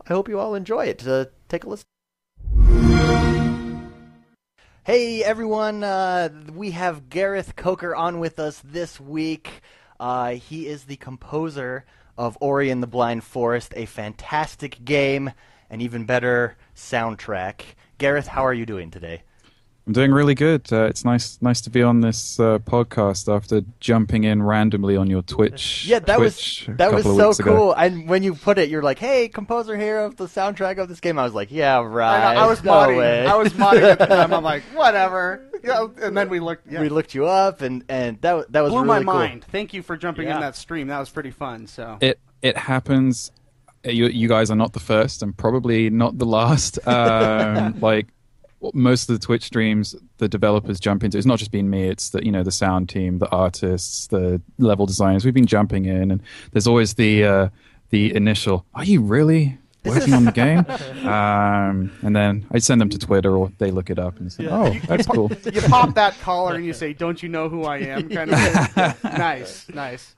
I 0.10 0.14
hope 0.14 0.30
you 0.30 0.40
all 0.40 0.56
enjoy 0.56 0.86
it. 0.86 1.06
Uh, 1.06 1.26
take 1.50 1.66
a 1.66 1.70
listen. 1.70 2.87
Hey 4.88 5.22
everyone, 5.22 5.84
uh, 5.84 6.30
we 6.56 6.72
have 6.72 7.10
Gareth 7.10 7.58
Coker 7.58 7.94
on 7.94 8.20
with 8.20 8.40
us 8.40 8.62
this 8.64 9.02
week. 9.02 9.62
Uh, 10.00 10.36
he 10.36 10.66
is 10.66 10.86
the 10.86 10.96
composer 10.96 11.84
of 12.18 12.38
Ori 12.40 12.70
and 12.70 12.82
the 12.82 12.88
Blind 12.88 13.26
Forest, 13.26 13.74
a 13.76 13.86
fantastic 13.86 14.86
game, 14.86 15.34
an 15.70 15.82
even 15.82 16.06
better 16.06 16.56
soundtrack. 16.74 17.64
Gareth, 17.98 18.28
how 18.28 18.46
are 18.46 18.54
you 18.54 18.66
doing 18.66 18.90
today? 18.90 19.24
I'm 19.88 19.94
doing 19.94 20.12
really 20.12 20.36
good. 20.36 20.72
Uh, 20.72 20.84
it's 20.84 21.06
nice, 21.06 21.38
nice 21.42 21.62
to 21.62 21.70
be 21.70 21.82
on 21.82 22.02
this 22.02 22.42
uh, 22.42 22.60
podcast 22.60 23.34
after 23.34 23.62
jumping 23.80 24.26
in 24.26 24.44
randomly 24.44 24.98
on 24.98 25.10
your 25.10 25.22
Twitch. 25.22 25.86
Yeah, 25.88 26.00
that 26.00 26.18
Twitch 26.18 26.66
was 26.68 26.78
that 26.78 26.92
was 26.94 27.06
so 27.06 27.28
weeks 27.30 27.40
ago. 27.40 27.56
cool. 27.56 27.72
And 27.74 28.10
when 28.10 28.22
you 28.22 28.36
put 28.36 28.58
it, 28.58 28.68
you're 28.70 28.82
like, 28.84 29.00
"Hey, 29.00 29.30
composer 29.30 29.78
here 29.78 30.00
of 30.00 30.18
the 30.18 30.26
soundtrack 30.26 30.78
of 30.78 30.90
this 30.90 31.00
game." 31.00 31.18
I 31.18 31.24
was 31.24 31.34
like, 31.34 31.52
"Yeah, 31.52 31.82
right." 31.86 32.32
I, 32.32 32.34
know, 32.34 32.40
I 32.42 32.48
was 32.48 32.62
no 32.66 32.72
modding. 32.74 32.98
way." 32.98 33.26
I 33.28 33.36
was 33.36 33.54
modding 33.54 33.84
at 33.84 34.00
the 34.00 34.08
time. 34.08 34.34
I'm 34.34 34.44
like, 34.44 34.64
whatever. 34.74 35.42
Yeah, 35.64 35.88
and 36.02 36.18
then 36.18 36.28
we 36.28 36.42
looked. 36.42 36.70
Yeah. 36.70 36.82
we 36.82 36.90
looked 36.90 37.16
you 37.16 37.26
up, 37.26 37.62
and 37.62 37.86
and 37.88 38.20
that 38.24 38.52
that 38.52 38.62
was 38.62 38.72
blew 38.74 38.82
really 38.84 39.06
my 39.06 39.12
cool. 39.12 39.22
mind. 39.22 39.46
Thank 39.46 39.74
you 39.74 39.82
for 39.84 39.96
jumping 39.96 40.28
Yeah. 40.28 40.36
in 40.36 40.42
that 40.42 40.58
stream. 40.58 40.88
That 40.88 41.00
was 41.00 41.10
pretty 41.10 41.32
fun. 41.32 41.66
So 41.66 41.98
It 42.02 42.20
it 42.42 42.58
happens. 42.58 43.32
You, 43.86 44.08
you 44.08 44.28
guys 44.28 44.52
are 44.52 44.56
not 44.58 44.74
the 44.74 44.82
first, 44.82 45.24
and 45.24 45.38
probably 45.38 45.90
not 45.90 46.18
the 46.18 46.26
last. 46.26 46.78
Um, 46.88 47.80
like 47.80 48.08
most 48.74 49.10
of 49.10 49.20
the 49.20 49.26
Twitch 49.26 49.44
streams, 49.44 49.96
the 50.18 50.28
developers 50.28 50.80
jump 50.80 51.04
into. 51.04 51.18
It's 51.18 51.28
not 51.28 51.40
just 51.40 51.52
been 51.52 51.70
me. 51.70 51.88
It's 51.88 52.10
the 52.10 52.26
you 52.26 52.32
know 52.32 52.44
the 52.44 52.52
sound 52.52 52.90
team, 52.90 53.20
the 53.20 53.30
artists, 53.30 54.08
the 54.08 54.42
level 54.58 54.86
designers. 54.86 55.26
We've 55.26 55.34
been 55.34 55.46
jumping 55.46 55.86
in, 55.86 56.12
and 56.12 56.22
there's 56.52 56.68
always 56.68 56.96
the 56.96 57.24
uh, 57.24 57.50
the 57.90 58.16
initial. 58.16 58.66
Are 58.74 58.84
you 58.84 59.02
really? 59.02 59.58
Working 59.86 60.14
on 60.16 60.26
the 60.26 60.32
game, 60.34 60.66
um, 61.08 61.92
and 62.02 62.14
then 62.14 62.46
I 62.52 62.58
send 62.58 62.82
them 62.82 62.90
to 62.90 62.98
Twitter, 62.98 63.38
or 63.38 63.52
they 63.58 63.72
look 63.72 63.90
it 63.90 63.98
up 63.98 64.20
and 64.20 64.34
say, 64.34 64.48
"Oh, 64.50 64.74
that's 64.86 65.08
cool." 65.16 65.32
you 65.46 65.62
pop 65.62 65.94
that 65.96 66.20
collar 66.22 66.56
and 66.56 66.66
you 66.66 66.74
say, 66.74 66.92
"Don't 66.92 67.24
you 67.24 67.30
know 67.30 67.48
who 67.48 67.64
I 67.64 67.78
am?" 67.78 68.10
Kind 68.10 68.34
of. 68.34 69.04
nice, 69.04 69.70
nice. 69.70 70.16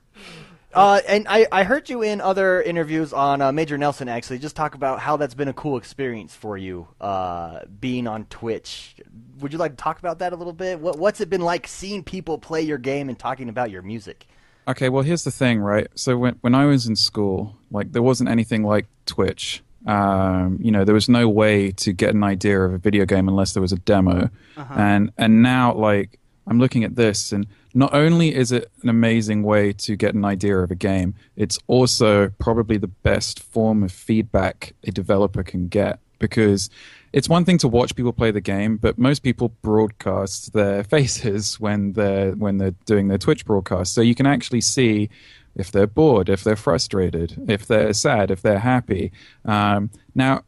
Uh, 0.72 1.00
and 1.08 1.26
I, 1.28 1.46
I 1.50 1.64
heard 1.64 1.88
you 1.88 2.02
in 2.02 2.20
other 2.20 2.62
interviews 2.62 3.12
on 3.12 3.42
uh, 3.42 3.50
Major 3.50 3.76
Nelson 3.76 4.08
actually 4.08 4.38
just 4.38 4.54
talk 4.54 4.74
about 4.74 5.00
how 5.00 5.16
that's 5.16 5.34
been 5.34 5.48
a 5.48 5.52
cool 5.52 5.76
experience 5.76 6.34
for 6.34 6.56
you 6.56 6.86
uh, 7.00 7.60
being 7.80 8.06
on 8.06 8.24
Twitch. 8.26 8.94
Would 9.40 9.52
you 9.52 9.58
like 9.58 9.72
to 9.72 9.76
talk 9.76 9.98
about 9.98 10.20
that 10.20 10.32
a 10.32 10.36
little 10.36 10.52
bit? 10.52 10.80
What 10.80 10.98
what's 10.98 11.20
it 11.20 11.28
been 11.28 11.40
like 11.40 11.66
seeing 11.66 12.04
people 12.04 12.38
play 12.38 12.62
your 12.62 12.78
game 12.78 13.08
and 13.08 13.18
talking 13.18 13.48
about 13.48 13.70
your 13.70 13.82
music? 13.82 14.26
Okay, 14.68 14.88
well, 14.88 15.02
here's 15.02 15.24
the 15.24 15.30
thing, 15.32 15.60
right? 15.60 15.88
So 15.96 16.16
when 16.16 16.36
when 16.42 16.54
I 16.54 16.66
was 16.66 16.86
in 16.86 16.94
school, 16.94 17.56
like 17.70 17.90
there 17.92 18.02
wasn't 18.02 18.30
anything 18.30 18.62
like 18.62 18.86
Twitch. 19.06 19.62
Um, 19.86 20.58
you 20.60 20.70
know, 20.70 20.84
there 20.84 20.94
was 20.94 21.08
no 21.08 21.28
way 21.28 21.72
to 21.72 21.92
get 21.92 22.14
an 22.14 22.22
idea 22.22 22.60
of 22.60 22.74
a 22.74 22.78
video 22.78 23.06
game 23.06 23.28
unless 23.28 23.54
there 23.54 23.62
was 23.62 23.72
a 23.72 23.78
demo. 23.78 24.30
And 24.56 25.10
and 25.16 25.42
now, 25.42 25.74
like, 25.74 26.18
I'm 26.46 26.58
looking 26.58 26.84
at 26.84 26.94
this, 26.96 27.32
and 27.32 27.46
not 27.74 27.94
only 27.94 28.34
is 28.34 28.52
it 28.52 28.70
an 28.82 28.88
amazing 28.88 29.42
way 29.42 29.72
to 29.72 29.96
get 29.96 30.14
an 30.14 30.24
idea 30.24 30.58
of 30.58 30.70
a 30.70 30.74
game, 30.74 31.14
it's 31.36 31.58
also 31.66 32.30
probably 32.38 32.78
the 32.78 32.88
best 32.88 33.40
form 33.40 33.82
of 33.82 33.92
feedback 33.92 34.74
a 34.84 34.90
developer 34.90 35.42
can 35.42 35.68
get 35.68 36.00
because 36.18 36.68
it's 37.12 37.28
one 37.28 37.44
thing 37.44 37.58
to 37.58 37.68
watch 37.68 37.96
people 37.96 38.12
play 38.12 38.30
the 38.30 38.40
game, 38.40 38.76
but 38.76 38.98
most 38.98 39.20
people 39.22 39.50
broadcast 39.62 40.52
their 40.52 40.84
faces 40.94 41.58
when 41.58 41.92
they're 41.92 42.32
when 42.32 42.58
they're 42.58 42.74
doing 42.86 43.08
their 43.08 43.18
Twitch 43.18 43.44
broadcast. 43.44 43.94
So 43.94 44.00
you 44.00 44.14
can 44.14 44.26
actually 44.26 44.60
see 44.60 45.10
if 45.56 45.72
they're 45.72 45.86
bored, 45.86 46.28
if 46.28 46.44
they're 46.44 46.56
frustrated, 46.56 47.50
if 47.50 47.66
they're 47.66 47.92
sad, 47.92 48.30
if 48.30 48.42
they're 48.42 48.60
happy. 48.60 49.12
Um, 49.44 49.90
now, 50.14 50.42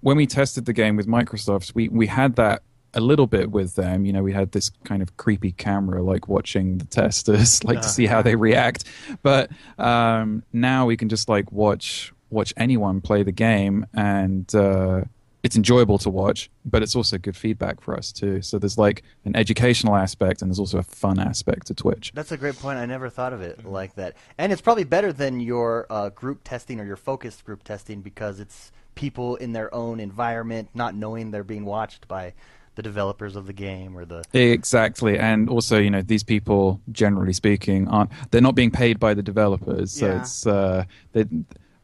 when 0.00 0.16
we 0.16 0.26
tested 0.26 0.64
the 0.64 0.72
game 0.72 0.96
with 0.96 1.06
Microsoft, 1.06 1.74
we 1.74 1.88
we 1.88 2.06
had 2.06 2.36
that 2.36 2.62
a 2.94 3.00
little 3.00 3.26
bit 3.26 3.50
with 3.50 3.74
them. 3.74 4.04
You 4.04 4.12
know, 4.12 4.22
we 4.22 4.32
had 4.32 4.52
this 4.52 4.70
kind 4.84 5.02
of 5.02 5.16
creepy 5.16 5.52
camera, 5.52 6.02
like 6.02 6.28
watching 6.28 6.78
the 6.78 6.86
testers, 6.86 7.62
like 7.64 7.82
to 7.82 7.88
see 7.88 8.06
how 8.06 8.22
they 8.22 8.36
react. 8.36 8.84
But 9.22 9.50
um, 9.78 10.42
now 10.52 10.86
we 10.86 10.96
can 10.96 11.08
just 11.08 11.28
like 11.28 11.50
watch 11.52 12.12
watch 12.30 12.54
anyone 12.56 13.00
play 13.00 13.22
the 13.22 13.32
game, 13.32 13.86
and 13.92 14.52
uh, 14.54 15.02
it's 15.42 15.56
enjoyable 15.56 15.98
to 15.98 16.10
watch. 16.10 16.50
But 16.64 16.82
it's 16.82 16.94
also 16.94 17.18
good 17.18 17.36
feedback 17.36 17.80
for 17.80 17.96
us 17.96 18.12
too. 18.12 18.42
So 18.42 18.58
there's 18.58 18.78
like 18.78 19.02
an 19.24 19.36
educational 19.36 19.96
aspect, 19.96 20.42
and 20.42 20.50
there's 20.50 20.60
also 20.60 20.78
a 20.78 20.82
fun 20.82 21.18
aspect 21.18 21.66
to 21.68 21.74
Twitch. 21.74 22.12
That's 22.14 22.32
a 22.32 22.36
great 22.36 22.56
point. 22.58 22.78
I 22.78 22.86
never 22.86 23.08
thought 23.08 23.32
of 23.32 23.40
it 23.40 23.64
like 23.64 23.94
that. 23.96 24.16
And 24.38 24.52
it's 24.52 24.62
probably 24.62 24.84
better 24.84 25.12
than 25.12 25.40
your 25.40 25.86
uh, 25.90 26.10
group 26.10 26.40
testing 26.44 26.80
or 26.80 26.84
your 26.84 26.96
focused 26.96 27.44
group 27.44 27.64
testing 27.64 28.00
because 28.00 28.40
it's 28.40 28.72
people 28.94 29.36
in 29.36 29.52
their 29.52 29.72
own 29.74 30.00
environment, 30.00 30.68
not 30.74 30.94
knowing 30.94 31.30
they're 31.30 31.44
being 31.44 31.64
watched 31.64 32.06
by 32.06 32.34
the 32.76 32.82
developers 32.82 33.36
of 33.36 33.46
the 33.46 33.52
game 33.52 33.96
or 33.96 34.04
the. 34.04 34.22
Exactly, 34.32 35.18
and 35.18 35.48
also 35.48 35.78
you 35.78 35.90
know 35.90 36.02
these 36.02 36.22
people, 36.22 36.80
generally 36.92 37.32
speaking, 37.32 37.88
aren't 37.88 38.10
they're 38.30 38.40
not 38.40 38.54
being 38.54 38.70
paid 38.70 38.98
by 39.00 39.14
the 39.14 39.22
developers. 39.22 39.92
So 39.92 40.06
Yeah. 40.06 40.20
it's 40.20 40.46
uh, 40.46 40.84
they, 41.12 41.24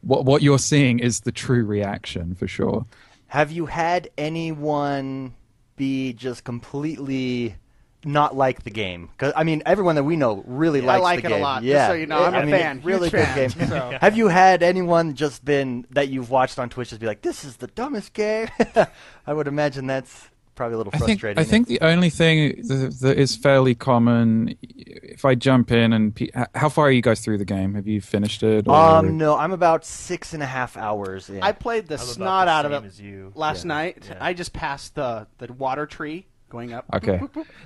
what 0.03 0.25
what 0.25 0.43
you're 0.43 0.59
seeing 0.59 0.99
is 1.01 1.21
the 1.21 1.33
true 1.33 1.65
reaction 1.65 2.35
for 2.35 2.47
sure. 2.49 2.87
Have 3.29 3.51
you 3.51 3.67
had 3.67 4.09
anyone 4.17 5.35
be 5.77 6.13
just 6.13 6.45
completely 6.45 7.57
not 8.05 8.37
like 8.37 8.63
the 8.63 8.71
game? 8.71 9.09
Because 9.13 9.33
I 9.37 9.43
mean, 9.43 9.63
everyone 9.67 9.97
that 9.97 10.05
we 10.05 10.15
know 10.17 10.45
really 10.47 10.81
I 10.81 10.85
likes 10.85 11.01
I 11.01 11.03
like 11.03 11.21
the 11.23 11.27
it 11.29 11.33
a 11.33 11.35
game. 11.35 11.43
lot, 11.43 11.63
just 11.63 11.73
Yeah, 11.73 11.89
so 11.89 11.95
you 11.95 12.07
know. 12.07 12.23
I'm 12.25 12.35
a 12.35 12.47
a 12.47 12.59
fan, 12.59 12.81
Really 12.85 13.09
huge 13.09 13.13
good 13.13 13.27
fan, 13.27 13.51
game. 13.59 13.69
so. 13.69 13.99
Have 14.01 14.17
you 14.17 14.29
had 14.29 14.63
anyone 14.63 15.15
just 15.15 15.45
been 15.45 15.85
that 15.91 16.09
you've 16.09 16.31
watched 16.31 16.59
on 16.61 16.69
Twitch 16.69 16.91
just 16.91 17.01
be 17.01 17.07
like, 17.09 17.23
"This 17.23 17.45
is 17.45 17.57
the 17.57 17.67
dumbest 17.67 18.13
game"? 18.13 18.47
I 19.27 19.33
would 19.35 19.49
imagine 19.49 19.89
that's 19.89 20.29
probably 20.57 20.75
a 20.75 20.79
little 20.79 20.91
I 20.95 20.99
think 20.99 21.21
frustrating. 21.21 21.39
I 21.41 21.45
think 21.45 21.69
the 21.69 21.81
only 21.83 22.11
thing 22.11 22.57
that, 22.67 22.97
that 23.03 23.19
is 23.19 23.37
fairly 23.37 23.75
common, 23.77 24.57
if 24.63 25.25
I 25.25 25.37
jump 25.37 25.71
in 25.71 25.93
and 25.93 26.31
how 26.55 26.69
far 26.69 26.87
are 26.87 26.91
you 26.91 27.03
guys 27.03 27.21
through 27.21 27.39
the 27.39 27.45
game? 27.45 27.75
Have 27.75 27.87
you 27.87 28.01
finished 28.01 28.43
it? 28.43 28.67
Or? 28.67 28.75
Um, 28.75 29.17
no, 29.19 29.37
I'm 29.37 29.53
about 29.53 29.85
six 29.85 30.35
and 30.35 30.43
a 30.43 30.47
half 30.47 30.77
hours 30.77 31.31
in. 31.31 31.43
I 31.43 31.53
played 31.53 31.87
the 31.87 31.95
I'm 31.95 32.01
snot 32.01 32.47
the 32.47 32.51
out 32.53 32.67
of 32.67 32.73
it 32.73 33.37
last 33.37 33.65
Yeah, 33.65 33.69
night. 33.69 34.07
yeah. 34.09 34.17
I 34.21 34.33
just 34.33 34.53
passed 34.53 34.97
the 34.97 35.29
the 35.39 35.53
water 35.53 35.87
tree, 35.87 36.27
going 36.49 36.73
up. 36.73 36.87
Okay. 36.95 37.21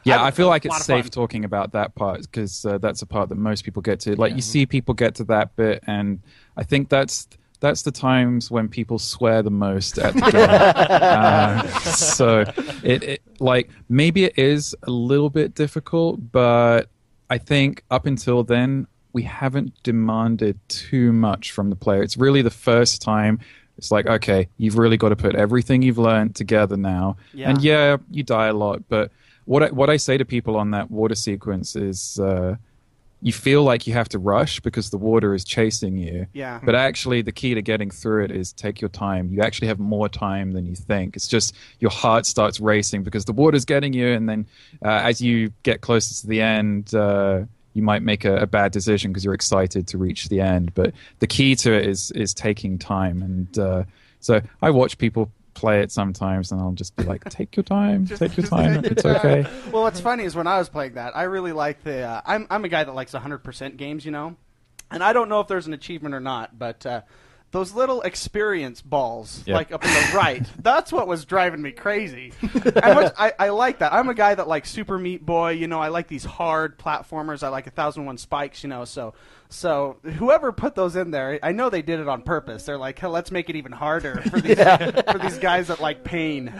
Yeah, 0.04 0.22
I- 0.22 0.26
I 0.28 0.30
feel 0.32 0.48
like 0.48 0.64
it's 0.66 0.84
safe 0.84 1.04
fun. 1.06 1.10
talking 1.10 1.44
about 1.44 1.72
that 1.72 1.94
part 1.94 2.22
because 2.22 2.64
uh, 2.66 2.78
that's 2.78 3.02
a 3.02 3.06
part 3.06 3.28
that 3.30 3.36
most 3.38 3.64
people 3.64 3.82
get 3.82 4.00
to. 4.00 4.16
Like 4.16 4.32
you 4.32 4.38
Mm-hmm. 4.38 4.40
see 4.42 4.66
people 4.66 4.94
get 4.94 5.14
to 5.16 5.24
that 5.24 5.54
bit, 5.56 5.82
and 5.86 6.20
I 6.56 6.64
think 6.64 6.88
that's 6.88 7.28
that's 7.60 7.82
the 7.82 7.90
times 7.90 8.50
when 8.50 8.68
people 8.68 8.98
swear 8.98 9.42
the 9.42 9.50
most 9.50 9.98
at 9.98 10.14
the 10.14 10.20
game. 10.32 10.48
uh, 10.50 11.62
so 11.80 12.40
it, 12.82 13.02
it 13.02 13.22
like 13.38 13.70
maybe 13.88 14.24
it 14.24 14.38
is 14.38 14.74
a 14.82 14.90
little 14.90 15.30
bit 15.30 15.54
difficult, 15.54 16.32
but 16.32 16.88
I 17.28 17.38
think 17.38 17.84
up 17.90 18.06
until 18.06 18.42
then 18.42 18.86
we 19.12 19.22
haven't 19.22 19.80
demanded 19.82 20.58
too 20.68 21.12
much 21.12 21.52
from 21.52 21.70
the 21.70 21.76
player. 21.76 22.02
It's 22.02 22.16
really 22.16 22.42
the 22.42 22.50
first 22.50 23.02
time. 23.02 23.40
It's 23.76 23.90
like, 23.90 24.06
okay, 24.06 24.48
you've 24.56 24.78
really 24.78 24.96
got 24.96 25.08
to 25.10 25.16
put 25.16 25.34
everything 25.34 25.82
you've 25.82 25.98
learned 25.98 26.34
together 26.34 26.76
now. 26.76 27.16
Yeah. 27.32 27.50
And 27.50 27.62
yeah, 27.62 27.96
you 28.10 28.22
die 28.22 28.48
a 28.48 28.52
lot, 28.52 28.82
but 28.88 29.10
what 29.46 29.62
I, 29.64 29.70
what 29.70 29.90
I 29.90 29.96
say 29.96 30.16
to 30.18 30.24
people 30.24 30.56
on 30.56 30.70
that 30.72 30.90
water 30.90 31.14
sequence 31.14 31.76
is, 31.76 32.20
uh, 32.20 32.56
you 33.22 33.32
feel 33.32 33.62
like 33.62 33.86
you 33.86 33.92
have 33.92 34.08
to 34.08 34.18
rush 34.18 34.60
because 34.60 34.90
the 34.90 34.96
water 34.96 35.34
is 35.34 35.44
chasing 35.44 35.96
you. 35.96 36.26
Yeah. 36.32 36.60
But 36.62 36.74
actually, 36.74 37.22
the 37.22 37.32
key 37.32 37.54
to 37.54 37.62
getting 37.62 37.90
through 37.90 38.24
it 38.24 38.30
is 38.30 38.52
take 38.52 38.80
your 38.80 38.88
time. 38.88 39.28
You 39.30 39.42
actually 39.42 39.68
have 39.68 39.78
more 39.78 40.08
time 40.08 40.52
than 40.52 40.66
you 40.66 40.74
think. 40.74 41.16
It's 41.16 41.28
just 41.28 41.54
your 41.80 41.90
heart 41.90 42.24
starts 42.24 42.60
racing 42.60 43.02
because 43.02 43.26
the 43.26 43.32
water's 43.32 43.64
getting 43.64 43.92
you, 43.92 44.08
and 44.08 44.28
then 44.28 44.46
uh, 44.84 44.88
as 44.88 45.20
you 45.20 45.52
get 45.62 45.82
closer 45.82 46.14
to 46.22 46.26
the 46.26 46.40
end, 46.40 46.94
uh, 46.94 47.42
you 47.74 47.82
might 47.82 48.02
make 48.02 48.24
a, 48.24 48.36
a 48.38 48.46
bad 48.46 48.72
decision 48.72 49.12
because 49.12 49.24
you're 49.24 49.34
excited 49.34 49.86
to 49.88 49.98
reach 49.98 50.28
the 50.28 50.40
end. 50.40 50.74
But 50.74 50.94
the 51.18 51.26
key 51.26 51.54
to 51.56 51.72
it 51.72 51.86
is 51.86 52.10
is 52.12 52.32
taking 52.32 52.78
time, 52.78 53.22
and 53.22 53.58
uh, 53.58 53.84
so 54.20 54.40
I 54.62 54.70
watch 54.70 54.96
people 54.96 55.30
play 55.60 55.82
it 55.82 55.92
sometimes, 55.92 56.52
and 56.52 56.60
I'll 56.60 56.72
just 56.72 56.96
be 56.96 57.04
like, 57.04 57.24
"Take 57.28 57.54
your 57.56 57.64
time, 57.64 58.06
take 58.06 58.36
your 58.36 58.46
time. 58.46 58.84
It's 58.84 59.04
okay." 59.04 59.46
well, 59.72 59.82
what's 59.82 60.00
funny 60.00 60.24
is 60.24 60.34
when 60.34 60.46
I 60.46 60.58
was 60.58 60.68
playing 60.68 60.94
that, 60.94 61.16
I 61.16 61.24
really 61.24 61.52
like 61.52 61.84
the. 61.84 62.02
Uh, 62.02 62.20
I'm 62.24 62.46
I'm 62.50 62.64
a 62.64 62.68
guy 62.68 62.82
that 62.82 62.94
likes 62.94 63.12
100% 63.12 63.76
games, 63.76 64.04
you 64.04 64.10
know, 64.10 64.36
and 64.90 65.04
I 65.04 65.12
don't 65.12 65.28
know 65.28 65.40
if 65.40 65.48
there's 65.48 65.66
an 65.66 65.74
achievement 65.74 66.14
or 66.14 66.20
not, 66.20 66.58
but 66.58 66.86
uh, 66.86 67.02
those 67.52 67.72
little 67.74 68.00
experience 68.02 68.80
balls, 68.80 69.42
Yeah. 69.44 69.56
like 69.56 69.72
up 69.72 69.84
in 69.84 69.90
the 69.90 70.10
right, 70.16 70.46
that's 70.62 70.92
what 70.92 71.08
was 71.08 71.24
driving 71.24 71.60
me 71.60 71.72
crazy. 71.72 72.32
and 72.42 72.96
which, 72.96 73.12
I 73.18 73.32
I 73.38 73.48
like 73.48 73.78
that. 73.80 73.92
I'm 73.92 74.08
a 74.08 74.14
guy 74.14 74.34
that 74.34 74.46
likes 74.46 74.70
Super 74.70 74.98
Meat 74.98 75.26
Boy, 75.26 75.50
you 75.52 75.66
know. 75.66 75.80
I 75.80 75.88
like 75.88 76.06
these 76.06 76.24
hard 76.24 76.78
platformers. 76.78 77.42
I 77.42 77.48
like 77.48 77.66
a 77.66 77.70
thousand 77.70 78.04
one 78.06 78.18
spikes, 78.18 78.62
you 78.62 78.68
know. 78.68 78.84
So 78.84 79.14
so 79.48 79.96
whoever 80.04 80.52
put 80.52 80.74
those 80.76 80.94
in 80.94 81.10
there, 81.10 81.40
I 81.42 81.50
know 81.52 81.70
they 81.70 81.82
did 81.82 81.98
it 81.98 82.08
on 82.08 82.22
purpose. 82.22 82.62
They're 82.64 82.78
like, 82.78 82.98
hell, 82.98 83.10
let's 83.10 83.30
make 83.32 83.50
it 83.50 83.56
even 83.56 83.72
harder 83.72 84.20
for 84.22 84.40
these 84.40 84.56
for 84.58 85.18
these 85.20 85.38
guys 85.38 85.68
that 85.68 85.80
like 85.80 86.04
pain. 86.04 86.52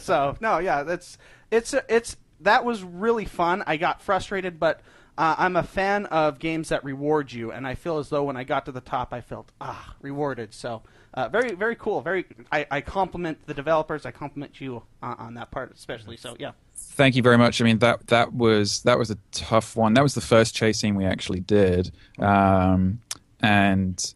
so 0.00 0.36
no, 0.40 0.58
yeah, 0.58 0.82
that's 0.82 1.16
it's 1.52 1.74
it's 1.88 2.16
that 2.40 2.64
was 2.64 2.82
really 2.82 3.24
fun. 3.24 3.62
I 3.66 3.76
got 3.76 4.02
frustrated, 4.02 4.58
but 4.58 4.80
uh, 5.16 5.36
I'm 5.38 5.56
a 5.56 5.62
fan 5.62 6.06
of 6.06 6.38
games 6.38 6.70
that 6.70 6.82
reward 6.84 7.32
you, 7.32 7.52
and 7.52 7.66
I 7.66 7.74
feel 7.74 7.98
as 7.98 8.08
though 8.08 8.24
when 8.24 8.36
I 8.36 8.44
got 8.44 8.64
to 8.66 8.72
the 8.72 8.80
top, 8.80 9.12
I 9.12 9.20
felt 9.20 9.52
ah 9.60 9.94
rewarded. 10.00 10.52
So 10.52 10.82
uh, 11.14 11.28
very 11.28 11.54
very 11.54 11.76
cool. 11.76 12.00
Very 12.00 12.26
I, 12.50 12.66
I 12.70 12.80
compliment 12.80 13.38
the 13.46 13.54
developers. 13.54 14.06
I 14.06 14.10
compliment 14.10 14.60
you 14.60 14.82
on, 15.02 15.34
that 15.34 15.50
part 15.50 15.72
especially. 15.74 16.16
So 16.16 16.36
yeah. 16.38 16.52
Thank 16.76 17.14
you 17.14 17.22
very 17.22 17.38
much. 17.38 17.60
I 17.60 17.64
mean 17.64 17.78
that 17.78 18.08
that 18.08 18.34
was 18.34 18.82
that 18.82 18.98
was 18.98 19.10
a 19.10 19.18
tough 19.30 19.76
one. 19.76 19.94
That 19.94 20.02
was 20.02 20.14
the 20.14 20.20
first 20.20 20.54
chase 20.54 20.80
scene 20.80 20.96
we 20.96 21.04
actually 21.04 21.40
did, 21.40 21.92
um, 22.18 23.00
and 23.40 24.14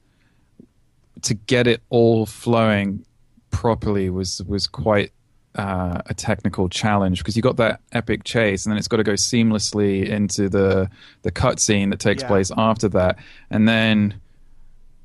to 1.22 1.34
get 1.34 1.66
it 1.68 1.82
all 1.90 2.26
flowing 2.26 3.04
properly 3.50 4.10
was 4.10 4.42
was 4.42 4.66
quite 4.66 5.12
uh, 5.58 6.00
a 6.06 6.14
technical 6.14 6.68
challenge 6.68 7.18
because 7.18 7.36
you 7.36 7.42
got 7.42 7.56
that 7.56 7.80
epic 7.92 8.24
chase 8.24 8.64
and 8.64 8.70
then 8.72 8.78
it's 8.78 8.88
got 8.88 8.98
to 8.98 9.04
go 9.04 9.12
seamlessly 9.14 10.06
into 10.08 10.48
the 10.48 10.88
the 11.22 11.32
cutscene 11.32 11.90
that 11.90 12.00
takes 12.00 12.22
Yeah. 12.22 12.28
place 12.28 12.50
after 12.56 12.88
that, 12.90 13.18
and 13.50 13.68
then 13.68 14.20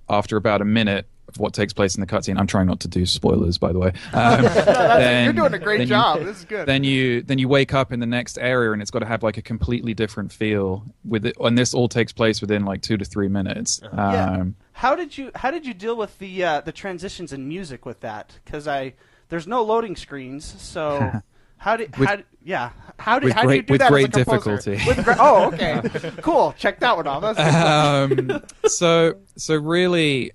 after 0.09 0.37
about 0.37 0.61
a 0.61 0.65
minute 0.65 1.07
of 1.29 1.39
what 1.39 1.53
takes 1.53 1.71
place 1.71 1.95
in 1.95 2.01
the 2.01 2.05
cutscene, 2.07 2.37
I'm 2.37 2.45
trying 2.47 2.67
not 2.67 2.81
to 2.81 2.87
do 2.89 3.05
spoilers, 3.05 3.57
by 3.57 3.71
the 3.71 3.79
way. 3.79 3.93
Um, 4.13 4.43
then- 4.43 5.23
You're 5.23 5.33
doing 5.33 5.53
a 5.53 5.59
great 5.59 5.77
then 5.77 5.87
you- 5.87 5.93
job. 5.93 6.19
this 6.19 6.39
is 6.39 6.45
good. 6.45 6.67
then 6.67 6.83
you 6.83 7.21
then 7.23 7.39
you 7.39 7.47
wake 7.47 7.73
up 7.73 7.91
in 7.93 7.99
the 7.99 8.05
next 8.05 8.37
area 8.37 8.71
and 8.73 8.81
it's 8.81 8.91
got 8.91 8.99
to 8.99 9.05
have 9.05 9.23
like 9.23 9.37
a 9.37 9.41
completely 9.41 9.93
different 9.93 10.31
feel 10.31 10.83
with 11.05 11.25
it 11.25 11.35
and 11.39 11.57
this 11.57 11.73
all 11.73 11.87
takes 11.87 12.11
place 12.11 12.41
within 12.41 12.65
like 12.65 12.81
two 12.81 12.97
to 12.97 13.05
three 13.05 13.29
minutes 13.29 13.81
Yeah. 13.93 14.31
um, 14.41 14.55
How 14.73 14.95
did 14.95 15.17
you 15.17 15.31
how 15.35 15.49
did 15.49 15.65
you 15.65 15.73
deal 15.73 15.95
with 15.95 16.19
the 16.19 16.43
uh, 16.43 16.61
the 16.61 16.71
transitions 16.73 17.31
in 17.33 17.47
music 17.47 17.85
with 17.85 18.01
that? 18.01 18.37
Because 18.45 18.67
I 18.67 18.93
there's 19.34 19.47
no 19.47 19.63
loading 19.63 19.95
screens, 19.95 20.45
so 20.61 21.11
how 21.57 21.75
did 21.75 21.97
With- 21.97 22.07
how 22.09 22.17
yeah 22.43 22.69
how 22.99 23.17
did 23.17 23.25
with 23.25 23.34
how 23.34 23.41
do 23.41 23.47
you 23.47 23.63
great- 23.63 23.67
do 23.67 23.73
with 23.73 23.79
that 23.81 23.89
great 23.91 24.11
difficulty. 24.11 24.79
With 24.86 25.03
oh, 25.19 25.47
okay, 25.51 25.81
cool. 26.21 26.53
Check 26.57 26.79
that 26.81 26.95
one 26.95 27.07
off. 27.07 27.23
Um, 27.39 28.43
so 28.67 29.15
so 29.36 29.55
really 29.55 30.31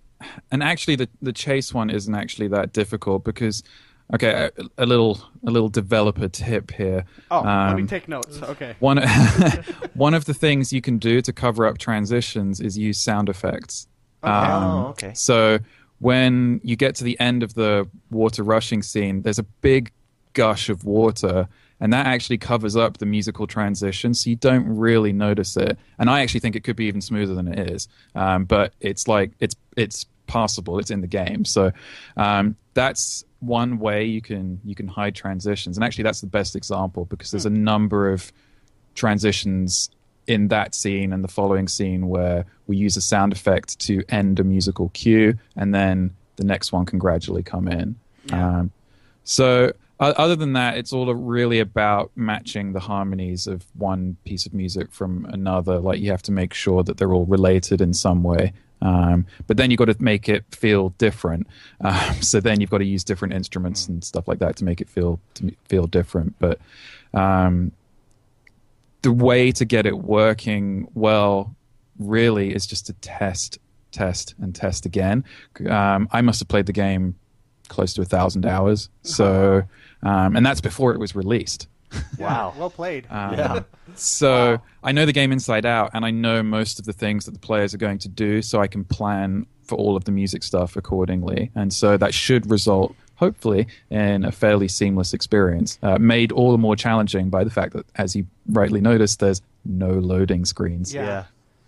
and 0.50 0.62
actually 0.64 0.96
the 0.96 1.08
the 1.22 1.32
chase 1.32 1.72
one 1.72 1.90
isn't 1.90 2.12
actually 2.14 2.48
that 2.48 2.72
difficult 2.72 3.22
because 3.22 3.62
okay 4.14 4.50
a, 4.78 4.84
a 4.84 4.86
little 4.86 5.20
a 5.46 5.50
little 5.52 5.68
developer 5.68 6.26
tip 6.28 6.72
here 6.72 7.04
oh, 7.30 7.42
let 7.42 7.76
me 7.76 7.82
Um, 7.82 7.86
take 7.86 8.08
notes. 8.08 8.42
Okay. 8.42 8.74
one 8.80 8.96
one 9.94 10.14
of 10.14 10.24
the 10.24 10.34
things 10.34 10.72
you 10.72 10.80
can 10.80 10.98
do 10.98 11.20
to 11.20 11.32
cover 11.32 11.66
up 11.66 11.78
transitions 11.78 12.58
is 12.60 12.76
use 12.76 12.98
sound 12.98 13.28
effects. 13.28 13.86
Um, 14.24 14.32
Oh, 14.34 14.86
okay. 14.88 15.12
So 15.14 15.60
when 16.00 16.60
you 16.62 16.76
get 16.76 16.94
to 16.96 17.04
the 17.04 17.18
end 17.18 17.42
of 17.42 17.54
the 17.54 17.88
water 18.10 18.42
rushing 18.42 18.82
scene, 18.82 19.22
there's 19.22 19.38
a 19.38 19.44
big 19.60 19.92
gush 20.32 20.68
of 20.68 20.84
water, 20.84 21.48
and 21.80 21.92
that 21.92 22.06
actually 22.06 22.38
covers 22.38 22.76
up 22.76 22.98
the 22.98 23.06
musical 23.06 23.46
transition, 23.46 24.14
so 24.14 24.30
you 24.30 24.36
don't 24.36 24.64
really 24.66 25.12
notice 25.12 25.56
it. 25.56 25.78
And 25.98 26.08
I 26.08 26.20
actually 26.20 26.40
think 26.40 26.56
it 26.56 26.64
could 26.64 26.76
be 26.76 26.86
even 26.86 27.00
smoother 27.00 27.34
than 27.34 27.48
it 27.48 27.70
is, 27.70 27.88
um, 28.14 28.44
but 28.44 28.72
it's 28.80 29.08
like 29.08 29.32
it's 29.40 29.56
it's 29.76 30.06
passable. 30.26 30.78
It's 30.78 30.90
in 30.90 31.00
the 31.00 31.06
game, 31.06 31.44
so 31.44 31.72
um, 32.16 32.56
that's 32.74 33.24
one 33.40 33.78
way 33.78 34.04
you 34.04 34.20
can 34.20 34.60
you 34.64 34.74
can 34.74 34.86
hide 34.88 35.14
transitions. 35.14 35.76
And 35.76 35.84
actually, 35.84 36.04
that's 36.04 36.20
the 36.20 36.26
best 36.28 36.54
example 36.54 37.04
because 37.06 37.30
there's 37.30 37.46
a 37.46 37.50
number 37.50 38.12
of 38.12 38.32
transitions 38.94 39.90
in 40.28 40.48
that 40.48 40.74
scene 40.74 41.12
and 41.12 41.24
the 41.24 41.28
following 41.28 41.66
scene 41.66 42.06
where 42.08 42.44
we 42.66 42.76
use 42.76 42.96
a 42.96 43.00
sound 43.00 43.32
effect 43.32 43.78
to 43.80 44.04
end 44.08 44.38
a 44.38 44.44
musical 44.44 44.90
cue 44.90 45.36
and 45.56 45.74
then 45.74 46.14
the 46.36 46.44
next 46.44 46.70
one 46.70 46.86
can 46.86 46.98
gradually 46.98 47.42
come 47.42 47.66
in. 47.66 47.96
Um, 48.30 48.70
so, 49.24 49.72
o- 49.98 50.12
other 50.12 50.36
than 50.36 50.52
that, 50.52 50.76
it's 50.76 50.92
all 50.92 51.12
really 51.14 51.58
about 51.58 52.12
matching 52.14 52.72
the 52.72 52.80
harmonies 52.80 53.46
of 53.46 53.66
one 53.74 54.16
piece 54.24 54.46
of 54.46 54.54
music 54.54 54.92
from 54.92 55.24
another. 55.30 55.78
Like, 55.80 55.98
you 56.00 56.10
have 56.10 56.22
to 56.22 56.32
make 56.32 56.54
sure 56.54 56.84
that 56.84 56.98
they're 56.98 57.12
all 57.12 57.26
related 57.26 57.80
in 57.80 57.92
some 57.92 58.22
way. 58.22 58.52
Um, 58.80 59.26
but 59.48 59.56
then 59.56 59.70
you've 59.70 59.78
got 59.78 59.86
to 59.86 59.96
make 59.98 60.28
it 60.28 60.44
feel 60.52 60.90
different. 60.90 61.48
Um, 61.80 62.14
so 62.20 62.40
then 62.40 62.60
you've 62.60 62.70
got 62.70 62.78
to 62.78 62.84
use 62.84 63.02
different 63.02 63.34
instruments 63.34 63.88
and 63.88 64.04
stuff 64.04 64.28
like 64.28 64.38
that 64.38 64.56
to 64.56 64.64
make 64.64 64.80
it 64.80 64.88
feel 64.88 65.18
to 65.34 65.52
feel 65.64 65.86
different. 65.86 66.36
But 66.38 66.60
um, 67.14 67.72
the 69.08 69.12
way 69.12 69.50
to 69.52 69.64
get 69.64 69.86
it 69.86 69.98
working 69.98 70.86
well 70.94 71.54
really 71.98 72.54
is 72.54 72.66
just 72.66 72.86
to 72.86 72.92
test 72.94 73.58
test 73.90 74.34
and 74.42 74.54
test 74.54 74.84
again 74.86 75.24
um, 75.68 76.06
i 76.12 76.20
must 76.20 76.38
have 76.40 76.48
played 76.48 76.66
the 76.66 76.72
game 76.72 77.14
close 77.68 77.94
to 77.94 78.02
a 78.02 78.04
thousand 78.04 78.44
hours 78.46 78.88
so 79.02 79.62
um, 80.02 80.36
and 80.36 80.44
that's 80.46 80.60
before 80.60 80.92
it 80.92 81.00
was 81.00 81.14
released 81.14 81.66
Wow. 82.18 82.52
Well 82.58 82.68
played. 82.70 83.06
um, 83.10 83.32
Yeah. 83.38 83.62
so 83.94 84.30
Wow. 84.56 84.62
I 84.84 84.92
know 84.92 85.06
the 85.06 85.12
game 85.20 85.32
inside 85.32 85.64
out, 85.64 85.90
and 85.94 86.04
I 86.04 86.10
know 86.10 86.42
most 86.42 86.78
of 86.78 86.84
the 86.84 86.92
things 86.92 87.24
that 87.24 87.32
the 87.32 87.38
players 87.38 87.72
are 87.74 87.78
going 87.78 87.98
to 88.00 88.08
do, 88.10 88.42
so 88.42 88.60
I 88.60 88.66
can 88.66 88.84
plan 88.84 89.46
for 89.64 89.76
all 89.78 89.96
of 89.96 90.04
the 90.04 90.12
music 90.12 90.42
stuff 90.42 90.76
accordingly. 90.76 91.50
And 91.54 91.72
so 91.72 91.96
that 91.96 92.12
should 92.12 92.50
result, 92.50 92.94
hopefully, 93.18 93.66
in 93.90 94.24
a 94.24 94.32
fairly 94.32 94.68
seamless 94.68 95.12
experience, 95.12 95.78
uh, 95.82 95.98
made 95.98 96.32
all 96.32 96.52
the 96.52 96.58
more 96.58 96.76
challenging 96.76 97.28
by 97.28 97.44
the 97.44 97.50
fact 97.50 97.74
that, 97.74 97.86
as 97.96 98.16
you 98.16 98.26
rightly 98.48 98.80
noticed, 98.80 99.20
there's 99.20 99.42
no 99.64 99.90
loading 99.90 100.44
screens. 100.44 100.94
Yeah. 100.94 101.04
yeah. 101.04 101.24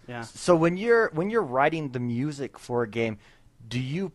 yeah. 0.09 0.21
So 0.23 0.57
when 0.57 0.77
you're 0.77 1.11
when 1.13 1.31
you're 1.31 1.43
writing 1.43 1.91
the 1.91 2.01
music 2.01 2.59
for 2.59 2.83
a 2.83 2.89
game, 2.89 3.19
do 3.69 3.79
you 3.79 4.13